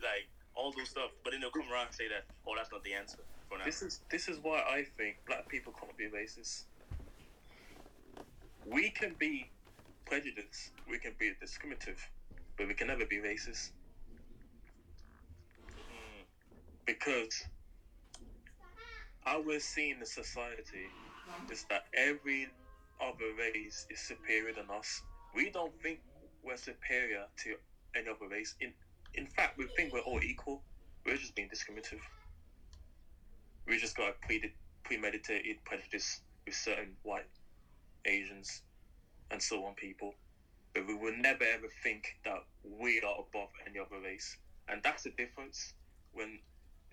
like 0.03 0.29
all 0.57 0.73
those 0.77 0.91
stuff. 0.91 1.11
But 1.25 1.33
then 1.33 1.41
they'll 1.43 1.51
come 1.53 1.71
around 1.73 1.87
and 1.89 1.95
say 1.95 2.09
that 2.09 2.25
oh, 2.49 2.55
that's 2.57 2.73
not 2.73 2.85
the 2.85 2.95
answer 2.95 3.23
for 3.49 3.59
now. 3.59 3.65
This 3.65 3.83
is 3.83 4.03
this 4.11 4.29
is 4.29 4.39
why 4.43 4.61
I 4.61 4.85
think 4.99 5.19
black 5.27 5.49
people 5.49 5.75
can't 5.81 5.97
be 5.99 6.07
racist. 6.07 6.67
We 8.65 8.91
can 8.91 9.17
be 9.19 9.53
prejudiced, 10.07 10.73
we 10.89 10.99
can 10.99 11.15
be 11.19 11.33
discriminative, 11.41 12.11
but 12.59 12.69
we 12.69 12.75
can 12.75 12.89
never 12.89 13.07
be 13.07 13.19
racist 13.19 13.71
Mm, 15.91 16.25
because 16.87 17.45
how 19.25 19.41
we're 19.41 19.59
seen 19.61 19.97
in 20.01 20.07
society 20.07 20.87
is 21.51 21.65
that 21.71 21.83
every 21.95 22.47
other 23.01 23.33
race 23.39 23.87
is 23.91 24.01
superior 24.01 24.53
than 24.53 24.71
us. 24.71 25.03
We 25.35 25.51
don't 25.51 25.73
think 25.83 25.99
we're 26.43 26.57
superior 26.57 27.25
to 27.45 27.55
any 27.97 28.09
other 28.09 28.29
race. 28.31 28.55
In 28.61 28.73
in 29.15 29.27
fact, 29.27 29.57
we 29.57 29.67
think 29.77 29.93
we're 29.93 30.01
all 30.01 30.21
equal. 30.23 30.61
We're 31.07 31.17
just 31.17 31.35
being 31.35 31.49
discriminative. 31.49 32.01
We 33.67 33.79
just 33.79 33.97
got 33.97 34.11
a 34.11 34.27
pre- 34.27 34.53
premeditated 34.85 35.57
prejudice 35.65 36.21
with 36.45 36.55
certain 36.55 36.97
white, 37.03 37.29
Asians, 38.05 38.63
and 39.31 39.41
so 39.41 39.65
on 39.65 39.75
people. 39.75 40.15
But 40.75 40.87
we 40.87 40.95
will 40.95 41.13
never 41.17 41.45
ever 41.45 41.69
think 41.83 42.17
that 42.25 42.39
we 42.63 43.01
are 43.01 43.15
above 43.21 43.49
any 43.67 43.79
other 43.79 44.01
race. 44.03 44.37
And 44.69 44.83
that's 44.83 45.05
the 45.05 45.11
difference 45.17 45.73
when 46.13 46.41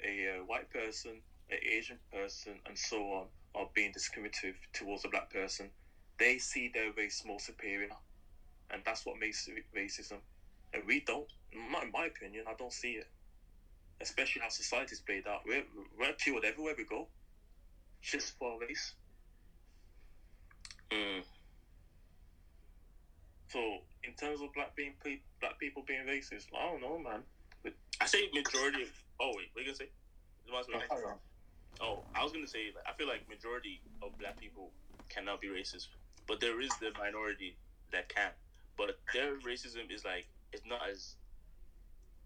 a 0.05 0.37
uh, 0.37 0.43
white 0.45 0.69
person, 0.69 1.21
an 1.51 1.57
Asian 1.69 1.97
person, 2.11 2.53
and 2.65 2.77
so 2.77 2.97
on 2.97 3.25
are 3.53 3.67
being 3.73 3.91
discriminative 3.91 4.55
towards 4.73 5.05
a 5.05 5.09
black 5.09 5.29
person. 5.29 5.69
They 6.17 6.37
see 6.37 6.71
their 6.73 6.91
race 6.97 7.23
more 7.25 7.39
superior. 7.39 7.89
And 8.71 8.81
that's 8.85 9.05
what 9.05 9.19
makes 9.19 9.47
it 9.47 9.65
racism. 9.75 10.19
And 10.73 10.83
we 10.87 11.01
don't, 11.01 11.27
not 11.71 11.83
in 11.83 11.91
my 11.91 12.05
opinion, 12.05 12.45
I 12.47 12.53
don't 12.57 12.71
see 12.71 12.91
it. 12.91 13.07
Especially 13.99 14.41
how 14.41 14.49
society's 14.49 15.01
played 15.01 15.27
out. 15.27 15.41
We're, 15.45 15.63
we're 15.99 16.13
killed 16.13 16.45
everywhere 16.45 16.73
we 16.77 16.85
go. 16.85 17.07
Just 18.01 18.37
for 18.39 18.59
race. 18.59 18.93
mm. 20.91 21.21
So, 23.49 23.59
in 24.03 24.13
terms 24.13 24.41
of 24.41 24.53
black 24.53 24.75
being 24.75 24.93
pe- 25.03 25.19
black 25.41 25.59
people 25.59 25.83
being 25.85 26.05
racist, 26.07 26.45
I 26.57 26.71
don't 26.71 26.81
know, 26.81 26.97
man. 26.97 27.21
I 27.99 28.07
say 28.07 28.29
majority. 28.33 28.83
Of, 28.83 28.89
oh 29.19 29.33
wait, 29.35 29.49
what 29.53 29.61
you 29.61 29.65
gonna 29.65 29.75
say? 29.75 29.89
You 31.79 31.85
want 31.85 31.87
to 31.87 31.87
say- 31.87 31.87
I 31.87 31.87
don't 31.87 31.97
know. 31.97 32.03
Oh, 32.15 32.19
I 32.19 32.23
was 32.23 32.31
gonna 32.33 32.47
say, 32.47 32.73
I 32.85 32.93
feel 32.93 33.07
like 33.07 33.27
majority 33.29 33.81
of 34.01 34.17
black 34.17 34.39
people 34.39 34.71
cannot 35.09 35.41
be 35.41 35.47
racist, 35.47 35.87
but 36.27 36.39
there 36.39 36.59
is 36.61 36.69
the 36.79 36.91
minority 36.97 37.57
that 37.91 38.09
can. 38.09 38.31
But 38.77 38.99
their 39.13 39.35
racism 39.39 39.91
is 39.91 40.05
like 40.05 40.27
it's 40.53 40.65
not 40.65 40.87
as 40.89 41.15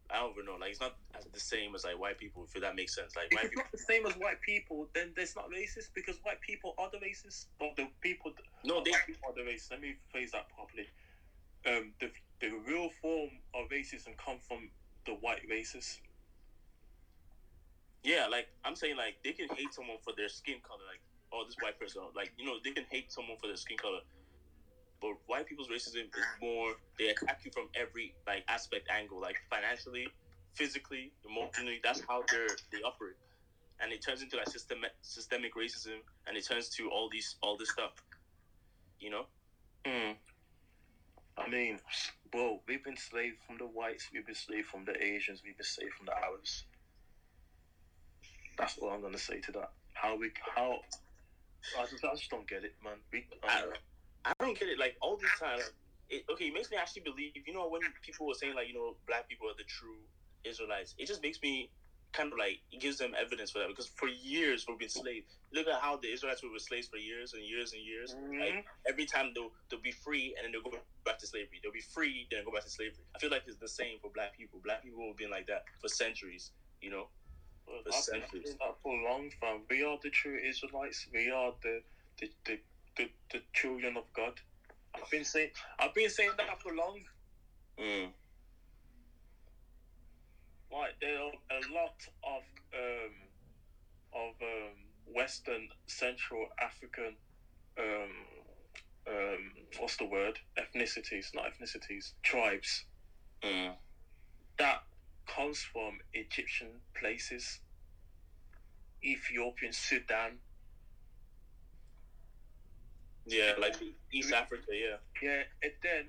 I 0.09 0.17
don't 0.19 0.33
even 0.33 0.45
know, 0.45 0.55
like 0.59 0.69
it's 0.69 0.79
not 0.79 0.97
the 1.33 1.39
same 1.39 1.73
as 1.73 1.83
like 1.83 1.97
white 1.97 2.17
people. 2.19 2.43
If 2.53 2.61
that 2.61 2.75
makes 2.75 2.93
sense, 2.93 3.15
like 3.15 3.27
If 3.31 3.37
white 3.37 3.45
it's 3.45 3.49
people. 3.51 3.63
not 3.63 3.71
the 3.71 3.77
same 3.79 4.05
as 4.05 4.13
white 4.17 4.41
people, 4.41 4.87
then 4.93 5.13
there's 5.15 5.35
not 5.35 5.49
racist 5.49 5.89
because 5.95 6.17
white 6.23 6.39
people 6.41 6.75
are 6.77 6.89
the 6.91 6.97
racists. 6.97 7.47
But 7.59 7.75
the 7.75 7.89
people, 8.01 8.33
No, 8.63 8.83
they. 8.83 8.91
people 9.07 9.29
are 9.29 9.33
the 9.33 9.41
racists. 9.41 9.71
Let 9.71 9.81
me 9.81 9.95
phrase 10.11 10.31
that 10.31 10.47
properly. 10.49 10.87
Um, 11.65 11.93
the 11.99 12.11
the 12.39 12.51
real 12.67 12.89
form 13.01 13.41
of 13.55 13.69
racism 13.69 14.15
come 14.17 14.39
from 14.39 14.69
the 15.05 15.13
white 15.15 15.47
races. 15.49 15.99
Yeah, 18.05 18.27
like 18.29 18.47
I'm 18.63 18.75
saying, 18.75 18.97
like 18.97 19.17
they 19.23 19.31
can 19.31 19.49
hate 19.57 19.73
someone 19.73 19.97
for 20.03 20.13
their 20.15 20.29
skin 20.29 20.61
color, 20.61 20.85
like 20.85 21.01
oh 21.33 21.43
this 21.43 21.57
white 21.59 21.79
person, 21.79 22.03
like 22.15 22.31
you 22.37 22.45
know 22.45 22.57
they 22.63 22.69
can 22.69 22.85
hate 22.91 23.11
someone 23.11 23.35
for 23.41 23.47
their 23.47 23.57
skin 23.57 23.77
color. 23.77 24.05
But 25.01 25.17
white 25.25 25.47
people's 25.47 25.69
racism 25.69 26.05
is 26.05 26.25
more 26.39 26.73
they 26.99 27.09
attack 27.09 27.41
you 27.43 27.51
from 27.51 27.67
every 27.73 28.13
like 28.27 28.45
aspect 28.47 28.89
angle, 28.95 29.19
like 29.19 29.37
financially, 29.49 30.07
physically, 30.53 31.13
emotionally. 31.27 31.79
That's 31.83 32.01
how 32.07 32.23
they're 32.31 32.47
they 32.71 32.83
operate, 32.85 33.17
and 33.81 33.91
it 33.91 34.05
turns 34.05 34.21
into 34.21 34.37
like 34.37 34.49
systemic 34.49 34.91
systemic 35.01 35.55
racism, 35.55 35.97
and 36.27 36.37
it 36.37 36.45
turns 36.45 36.69
to 36.77 36.89
all 36.91 37.09
these 37.11 37.37
all 37.41 37.57
this 37.57 37.71
stuff. 37.71 37.93
You 38.99 39.09
know? 39.09 39.25
Hmm. 39.83 40.11
I 41.37 41.49
mean, 41.49 41.79
bro, 42.31 42.61
we've 42.67 42.83
been 42.83 42.97
slaved 42.97 43.37
from 43.47 43.57
the 43.57 43.65
whites, 43.65 44.09
we've 44.13 44.25
been 44.25 44.35
slaved 44.35 44.67
from 44.67 44.85
the 44.85 44.95
Asians, 45.03 45.41
we've 45.43 45.57
been 45.57 45.65
slaved 45.65 45.93
from 45.93 46.05
the 46.05 46.15
Arabs. 46.15 46.65
That's 48.57 48.77
all 48.77 48.89
I'm 48.89 49.01
gonna 49.01 49.17
say 49.17 49.39
to 49.41 49.51
that. 49.53 49.71
How 49.93 50.17
we 50.17 50.31
how 50.55 50.79
I 51.79 51.85
just, 51.85 52.03
I 52.05 52.15
just 52.15 52.29
don't 52.29 52.47
get 52.47 52.63
it, 52.63 52.75
man. 52.83 52.93
We, 53.11 53.25
um, 53.43 53.73
I, 54.23 54.31
I 54.31 54.33
don't 54.39 54.57
get 54.57 54.69
it. 54.69 54.79
Like 54.79 54.95
all 55.01 55.17
these 55.17 55.29
time, 55.39 55.57
like, 55.57 55.73
it, 56.09 56.25
okay, 56.31 56.45
it 56.45 56.53
makes 56.53 56.69
me 56.71 56.77
actually 56.77 57.03
believe. 57.03 57.31
You 57.45 57.53
know, 57.53 57.67
when 57.67 57.81
people 58.01 58.27
were 58.27 58.33
saying 58.33 58.55
like, 58.55 58.67
you 58.67 58.73
know, 58.73 58.95
black 59.07 59.27
people 59.27 59.47
are 59.49 59.57
the 59.57 59.63
true 59.63 59.97
Israelites, 60.43 60.95
it 60.97 61.07
just 61.07 61.21
makes 61.21 61.41
me 61.41 61.69
kind 62.13 62.31
of 62.31 62.39
like 62.39 62.59
it 62.71 62.79
gives 62.79 62.97
them 62.97 63.11
evidence 63.19 63.51
for 63.51 63.59
that 63.59 63.67
because 63.67 63.87
for 63.87 64.07
years 64.07 64.65
we've 64.67 64.79
been 64.79 64.89
slaves. 64.89 65.25
Look 65.53 65.67
at 65.67 65.81
how 65.81 65.97
the 65.97 66.11
Israelites 66.11 66.41
were 66.43 66.49
slaves 66.59 66.87
for 66.87 66.97
years 66.97 67.33
and 67.33 67.43
years 67.43 67.73
and 67.73 67.81
years. 67.83 68.15
Mm-hmm. 68.15 68.39
Like 68.39 68.65
every 68.87 69.05
time 69.05 69.31
they'll 69.35 69.51
they'll 69.69 69.81
be 69.81 69.91
free 69.91 70.33
and 70.37 70.45
then 70.45 70.51
they'll 70.51 70.63
go 70.63 70.77
back 71.03 71.19
to 71.19 71.27
slavery. 71.27 71.59
They'll 71.61 71.73
be 71.73 71.81
free 71.81 72.27
then 72.31 72.45
go 72.45 72.51
back 72.51 72.63
to 72.63 72.69
slavery. 72.69 73.03
I 73.15 73.19
feel 73.19 73.31
like 73.31 73.43
it's 73.47 73.57
the 73.57 73.67
same 73.67 73.99
for 74.01 74.09
black 74.13 74.37
people. 74.37 74.59
Black 74.63 74.83
people 74.83 75.05
have 75.07 75.17
been 75.17 75.31
like 75.31 75.47
that 75.47 75.63
for 75.81 75.89
centuries. 75.89 76.51
You 76.81 76.91
know. 76.91 77.07
I've 77.69 77.83
been 77.83 77.93
saying 77.93 78.57
that 78.59 78.75
for 78.83 78.95
long, 78.97 79.31
fam. 79.39 79.65
We 79.69 79.83
are 79.83 79.97
the 80.01 80.09
true 80.09 80.37
Israelites. 80.37 81.07
We 81.13 81.29
are 81.31 81.53
the 81.63 81.81
the, 82.19 82.29
the, 82.45 82.59
the, 82.97 83.09
the 83.31 83.41
children 83.53 83.97
of 83.97 84.05
God. 84.15 84.33
I've 84.95 85.09
been 85.09 85.25
saying 85.25 85.49
I've 85.79 85.93
been 85.93 86.09
saying 86.09 86.31
that 86.37 86.61
for 86.61 86.73
long. 86.73 87.01
Mm. 87.79 88.13
Like 90.71 90.93
there 91.01 91.19
are 91.19 91.31
a 91.51 91.73
lot 91.73 91.93
of 92.23 92.43
um 92.73 93.13
of 94.13 94.33
um 94.41 94.75
Western 95.05 95.69
Central 95.87 96.47
African 96.61 97.17
um 97.77 98.25
um 99.07 99.51
what's 99.79 99.97
the 99.97 100.05
word 100.05 100.39
ethnicities 100.57 101.27
not 101.33 101.45
ethnicities 101.51 102.13
tribes 102.23 102.85
Mm. 103.43 103.75
that 104.57 104.79
comes 105.25 105.59
from 105.59 105.99
Egyptian 106.13 106.81
places, 106.99 107.59
Ethiopian, 109.03 109.73
Sudan. 109.73 110.39
Yeah, 113.25 113.53
like 113.59 113.75
East 114.11 114.33
Africa. 114.33 114.63
Yeah. 114.71 114.97
Yeah, 115.21 115.43
and 115.63 115.71
then 115.83 116.05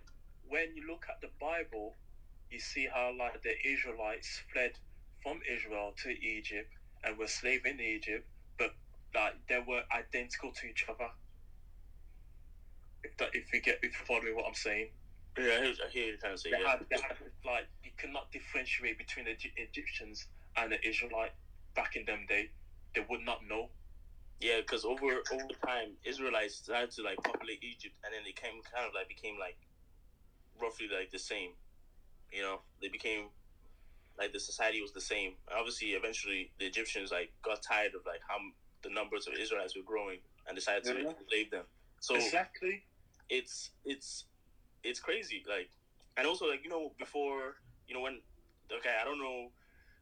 when 0.48 0.74
you 0.76 0.86
look 0.86 1.06
at 1.08 1.20
the 1.20 1.30
Bible, 1.40 1.94
you 2.50 2.60
see 2.60 2.86
how 2.92 3.12
like 3.18 3.42
the 3.42 3.54
Israelites 3.66 4.42
fled 4.52 4.72
from 5.22 5.40
Israel 5.50 5.94
to 6.02 6.10
Egypt 6.10 6.68
and 7.04 7.18
were 7.18 7.26
slaves 7.26 7.64
in 7.66 7.80
Egypt, 7.80 8.26
but 8.58 8.70
like 9.14 9.34
they 9.48 9.58
were 9.66 9.82
identical 9.94 10.52
to 10.52 10.66
each 10.66 10.84
other. 10.88 11.10
If 13.02 13.16
that, 13.18 13.30
if 13.32 13.52
you 13.52 13.60
get 13.60 13.78
if 13.82 13.92
you 13.98 14.06
follow 14.06 14.34
what 14.34 14.46
I'm 14.46 14.54
saying, 14.54 14.90
Yeah, 15.38 15.44
I 15.44 15.64
hear, 15.64 15.74
I 15.84 15.88
hear 15.90 16.06
you 16.06 16.16
trying 16.16 16.34
to 16.34 16.38
say. 16.38 16.50
they 16.50 16.60
Yeah. 16.60 16.70
had, 16.70 16.86
they 16.90 16.96
had 16.96 17.16
like 17.44 17.68
you 17.84 17.90
cannot 17.96 18.32
differentiate 18.32 18.98
between 18.98 19.26
the 19.26 19.36
Egyptians 19.56 20.26
and 20.56 20.72
the 20.72 20.86
Israelite 20.86 21.32
back 21.74 21.96
in 21.96 22.04
them 22.04 22.26
day. 22.28 22.50
They 22.94 23.04
would 23.08 23.20
not 23.20 23.44
know. 23.46 23.70
Yeah, 24.40 24.60
because 24.60 24.84
over 24.84 25.22
over 25.32 25.54
time, 25.64 25.96
Israelites 26.04 26.56
started 26.56 26.90
to 26.92 27.02
like 27.02 27.22
populate 27.22 27.62
Egypt, 27.62 27.94
and 28.04 28.12
then 28.14 28.22
they 28.24 28.32
came 28.32 28.60
kind 28.72 28.86
of 28.86 28.94
like 28.94 29.08
became 29.08 29.38
like 29.38 29.56
roughly 30.60 30.88
like 30.88 31.10
the 31.10 31.18
same. 31.18 31.50
You 32.32 32.42
know, 32.42 32.60
they 32.80 32.88
became 32.88 33.30
like 34.18 34.32
the 34.32 34.40
society 34.40 34.80
was 34.80 34.92
the 34.92 35.00
same. 35.00 35.32
And 35.48 35.58
obviously, 35.58 35.88
eventually, 35.88 36.52
the 36.58 36.66
Egyptians 36.66 37.10
like 37.12 37.32
got 37.42 37.62
tired 37.62 37.94
of 37.94 38.02
like 38.06 38.20
how 38.26 38.36
the 38.82 38.90
numbers 38.90 39.26
of 39.26 39.34
Israelites 39.34 39.76
were 39.76 39.82
growing 39.82 40.18
and 40.46 40.56
decided 40.56 40.84
to 40.84 41.00
Yeah. 41.00 41.12
enslave 41.18 41.50
them. 41.50 41.64
So 42.00 42.16
exactly. 42.16 42.84
it's 43.28 43.70
it's 43.84 44.24
it's 44.86 45.00
crazy. 45.00 45.42
Like, 45.48 45.70
and 46.16 46.26
also 46.26 46.46
like 46.46 46.62
you 46.64 46.70
know 46.70 46.92
before 46.98 47.56
you 47.88 47.94
know 47.94 48.00
when 48.02 48.20
okay, 48.72 48.96
I 49.00 49.04
don't 49.04 49.18
know. 49.18 49.52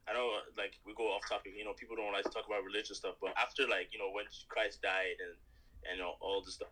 I 0.07 0.13
know, 0.13 0.29
like 0.57 0.73
we 0.85 0.93
go 0.95 1.09
off 1.13 1.27
topic. 1.27 1.53
You 1.57 1.65
know, 1.65 1.73
people 1.73 1.95
don't 1.95 2.13
like 2.13 2.25
to 2.25 2.31
talk 2.31 2.45
about 2.47 2.63
religious 2.63 2.97
stuff, 2.97 3.15
but 3.21 3.33
after 3.37 3.67
like 3.67 3.89
you 3.93 3.99
know 3.99 4.11
when 4.11 4.25
Christ 4.49 4.81
died 4.81 5.17
and 5.19 5.35
and 5.91 6.01
all, 6.01 6.17
all 6.21 6.43
this 6.43 6.55
stuff, 6.55 6.69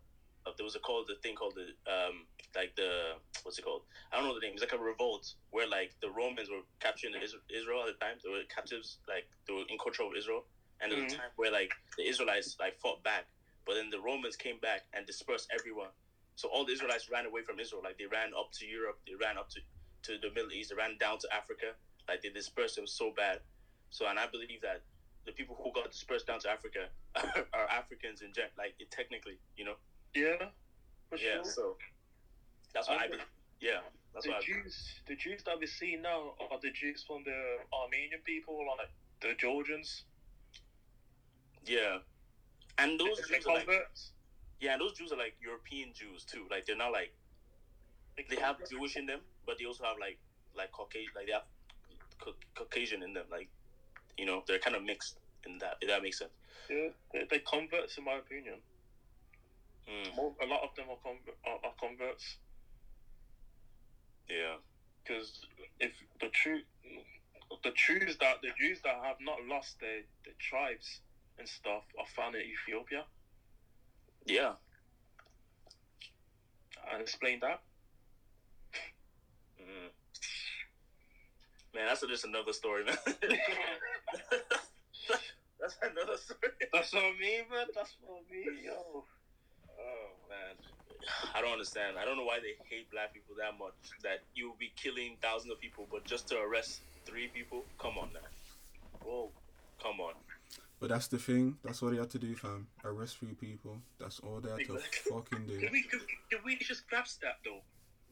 there 0.57 0.65
was 0.65 0.75
a 0.75 0.79
called 0.79 1.07
the 1.07 1.15
thing 1.23 1.35
called 1.35 1.55
the 1.57 1.73
um 1.91 2.27
like 2.55 2.75
the 2.75 3.15
what's 3.43 3.57
it 3.59 3.63
called? 3.63 3.83
I 4.11 4.17
don't 4.17 4.25
know 4.27 4.35
the 4.35 4.41
name. 4.41 4.53
It's 4.53 4.61
like 4.61 4.73
a 4.73 4.83
revolt 4.83 5.33
where 5.51 5.67
like 5.67 5.93
the 6.01 6.11
Romans 6.11 6.49
were 6.49 6.61
capturing 6.79 7.15
Israel 7.49 7.81
at 7.81 7.87
the 7.87 8.05
time. 8.05 8.17
They 8.23 8.29
were 8.29 8.43
captives, 8.53 8.99
like 9.07 9.25
they 9.47 9.53
were 9.53 9.65
in 9.69 9.77
control 9.79 10.09
of 10.11 10.17
Israel, 10.17 10.45
and 10.81 10.91
there 10.91 10.99
was 11.01 11.13
a 11.13 11.15
Mhm. 11.15 11.19
time 11.19 11.31
where 11.37 11.51
like 11.51 11.73
the 11.97 12.07
Israelites 12.07 12.57
like 12.59 12.77
fought 12.79 13.03
back, 13.03 13.25
but 13.65 13.75
then 13.75 13.89
the 13.89 14.01
Romans 14.01 14.35
came 14.35 14.59
back 14.59 14.81
and 14.93 15.07
dispersed 15.07 15.49
everyone. 15.51 15.91
So 16.35 16.49
all 16.49 16.65
the 16.65 16.73
Israelites 16.73 17.09
ran 17.09 17.25
away 17.25 17.43
from 17.43 17.59
Israel. 17.59 17.83
Like 17.83 17.97
they 17.97 18.05
ran 18.07 18.33
up 18.37 18.51
to 18.53 18.65
Europe, 18.65 18.99
they 19.07 19.15
ran 19.15 19.37
up 19.37 19.49
to 19.51 19.61
to 20.03 20.17
the 20.19 20.31
Middle 20.31 20.51
East, 20.53 20.69
they 20.71 20.75
ran 20.75 20.97
down 20.97 21.19
to 21.19 21.33
Africa. 21.33 21.75
Like 22.07 22.21
they 22.21 22.29
dispersed 22.29 22.75
them 22.75 22.87
so 22.87 23.11
bad. 23.11 23.41
So 23.89 24.07
and 24.07 24.19
I 24.19 24.27
believe 24.27 24.61
that 24.61 24.81
the 25.25 25.33
people 25.33 25.55
who 25.55 25.71
got 25.73 25.91
dispersed 25.91 26.27
down 26.27 26.39
to 26.41 26.49
Africa 26.49 26.89
are 27.53 27.69
Africans 27.69 28.21
in 28.21 28.33
gen, 28.33 28.49
like 28.57 28.75
it, 28.79 28.91
technically, 28.91 29.39
you 29.55 29.65
know. 29.65 29.77
Yeah. 30.15 30.51
For 31.09 31.17
Yeah. 31.17 31.43
sure. 31.43 31.45
So 31.45 31.77
that's 32.73 32.89
what 32.89 32.99
I 32.99 33.03
And 33.03 33.11
believe. 33.11 33.27
Yeah, 33.61 33.81
that's 34.13 34.25
the 34.25 34.31
what 34.31 34.39
I 34.39 34.41
Jews, 34.45 35.01
the 35.07 35.15
Jews 35.15 35.43
that 35.43 35.59
we 35.59 35.67
see 35.67 35.95
now 35.95 36.35
are 36.39 36.59
the 36.59 36.71
Jews 36.71 37.03
from 37.03 37.23
the 37.23 37.65
Armenian 37.73 38.21
people, 38.21 38.65
like 38.77 38.89
the 39.21 39.35
Georgians. 39.35 40.05
Yeah, 41.65 41.99
and 42.77 42.99
those 42.99 43.17
They're 43.17 43.37
Jews 43.37 43.47
are 43.47 43.53
like 43.55 43.65
converts. 43.67 44.13
Yeah, 44.59 44.73
and 44.73 44.81
those 44.81 44.93
Jews 44.93 45.11
are 45.11 45.17
like 45.17 45.35
European 45.41 45.93
Jews 45.93 46.23
too. 46.23 46.45
Like 46.49 46.65
they're 46.65 46.77
not 46.77 46.91
like 46.91 47.13
they 48.29 48.37
have 48.37 48.57
Jewish 48.69 48.95
in 48.95 49.05
them, 49.05 49.21
but 49.45 49.57
they 49.59 49.65
also 49.65 49.83
have 49.83 49.97
like 49.99 50.19
like 50.55 50.71
Caucasian, 50.71 51.11
like 51.15 51.27
they 51.27 51.33
have 51.33 51.47
Caucasian 52.55 53.03
in 53.03 53.13
them. 53.13 53.25
Like 53.31 53.49
you 54.17 54.25
know, 54.25 54.43
they're 54.47 54.59
kind 54.59 54.75
of 54.75 54.83
mixed 54.83 55.17
in 55.45 55.57
that. 55.59 55.77
If 55.81 55.89
that 55.89 56.01
makes 56.01 56.19
sense. 56.19 56.31
Yeah, 56.69 56.89
they, 57.11 57.25
they 57.29 57.39
converts, 57.39 57.97
in 57.97 58.05
my 58.05 58.15
opinion. 58.15 58.55
Mm, 59.89 60.15
A 60.15 60.45
lot 60.45 60.63
of 60.63 60.73
them 60.77 60.85
are, 60.89 60.95
conver- 61.03 61.35
are, 61.45 61.59
are 61.65 61.73
converts 61.77 62.37
yeah, 64.29 64.55
because 65.03 65.45
if 65.79 65.91
the 66.21 66.29
true, 66.29 66.61
the 67.63 67.71
Jews 67.75 68.17
that 68.19 68.41
the 68.41 68.49
Jews 68.57 68.79
that 68.83 68.95
have 69.03 69.17
not 69.21 69.37
lost 69.49 69.79
their, 69.79 70.01
their 70.23 70.33
tribes 70.39 71.01
and 71.37 71.47
stuff 71.47 71.83
are 71.99 72.05
found 72.15 72.35
in 72.35 72.41
Ethiopia. 72.41 73.03
Yeah. 74.25 74.53
And 76.91 77.01
explain 77.01 77.39
that. 77.41 77.61
Mm. 79.59 79.89
Man, 81.73 81.87
that's 81.87 82.01
just 82.01 82.25
another 82.25 82.53
story, 82.53 82.83
man. 82.85 82.97
that's 85.59 85.77
another 85.81 86.17
story. 86.17 86.51
That's 86.71 86.93
what 86.93 87.03
I 87.03 87.13
mean, 87.19 87.49
man. 87.51 87.67
That's 87.73 87.95
what 88.01 88.19
I 88.19 88.31
mean, 88.31 88.63
yo. 88.63 89.05
Oh 89.79 90.09
man, 90.29 90.55
I 91.33 91.41
don't 91.41 91.53
understand. 91.53 91.97
I 91.97 92.05
don't 92.05 92.17
know 92.17 92.25
why 92.25 92.39
they 92.39 92.55
hate 92.69 92.91
black 92.91 93.13
people 93.13 93.35
that 93.39 93.57
much. 93.57 93.73
That 94.03 94.23
you 94.35 94.49
will 94.49 94.57
be 94.59 94.71
killing 94.75 95.17
thousands 95.21 95.51
of 95.51 95.59
people, 95.59 95.87
but 95.89 96.05
just 96.05 96.27
to 96.29 96.37
arrest 96.37 96.81
three 97.05 97.27
people? 97.27 97.65
Come 97.79 97.97
on, 97.97 98.13
man. 98.13 98.23
Whoa, 99.01 99.31
come 99.81 99.99
on. 99.99 100.13
But 100.83 100.89
that's 100.89 101.07
the 101.07 101.17
thing. 101.17 101.55
That's 101.63 101.81
all 101.81 101.91
they 101.91 101.95
had 101.97 102.09
to 102.09 102.19
do, 102.19 102.35
fam. 102.35 102.67
Arrest 102.83 103.17
three 103.19 103.35
people. 103.35 103.77
That's 104.01 104.19
all 104.19 104.41
they 104.41 104.49
had 104.49 104.59
to 104.67 104.77
fucking 105.09 105.45
do. 105.47 105.57
Did 105.61 105.71
we, 105.71 105.83
did, 105.83 106.01
did 106.29 106.39
we 106.43 106.57
just 106.57 106.85
grasp 106.89 107.21
that 107.21 107.37
though? 107.45 107.61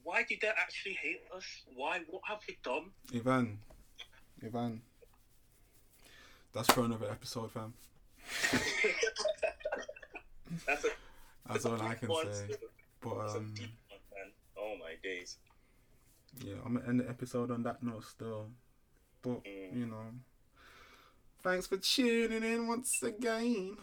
Why 0.03 0.23
did 0.23 0.39
they 0.41 0.47
actually 0.47 0.93
hate 0.93 1.19
us? 1.35 1.43
Why? 1.75 1.99
What 2.09 2.21
have 2.29 2.39
we 2.47 2.57
done? 2.63 2.85
Ivan. 3.13 3.59
Ivan. 4.41 4.81
That's 6.53 6.71
for 6.71 6.85
another 6.85 7.11
episode, 7.11 7.51
fam. 7.51 7.73
That's 10.65 10.85
a 10.85 10.89
That's 11.47 11.65
all 11.65 11.81
I 11.81 11.95
can 11.95 12.07
one 12.07 12.33
say. 12.33 12.45
still. 12.53 12.69
But 13.01 13.19
That's 13.19 13.35
um, 13.35 13.53
deep 13.53 13.69
one. 13.89 14.31
Oh 14.57 14.75
my 14.79 14.93
days. 15.03 15.37
yeah, 16.41 16.53
I'm 16.65 16.75
gonna 16.75 16.87
end 16.87 16.99
the 17.01 17.09
episode 17.09 17.51
on 17.51 17.63
that 17.63 17.83
note 17.83 18.05
still. 18.05 18.47
But 19.21 19.43
Mm. 19.43 19.75
you 19.77 19.85
know, 19.87 20.05
thanks 21.43 21.67
for 21.67 21.77
tuning 21.77 22.43
in 22.43 22.67
once 22.67 23.01
again. 23.03 23.77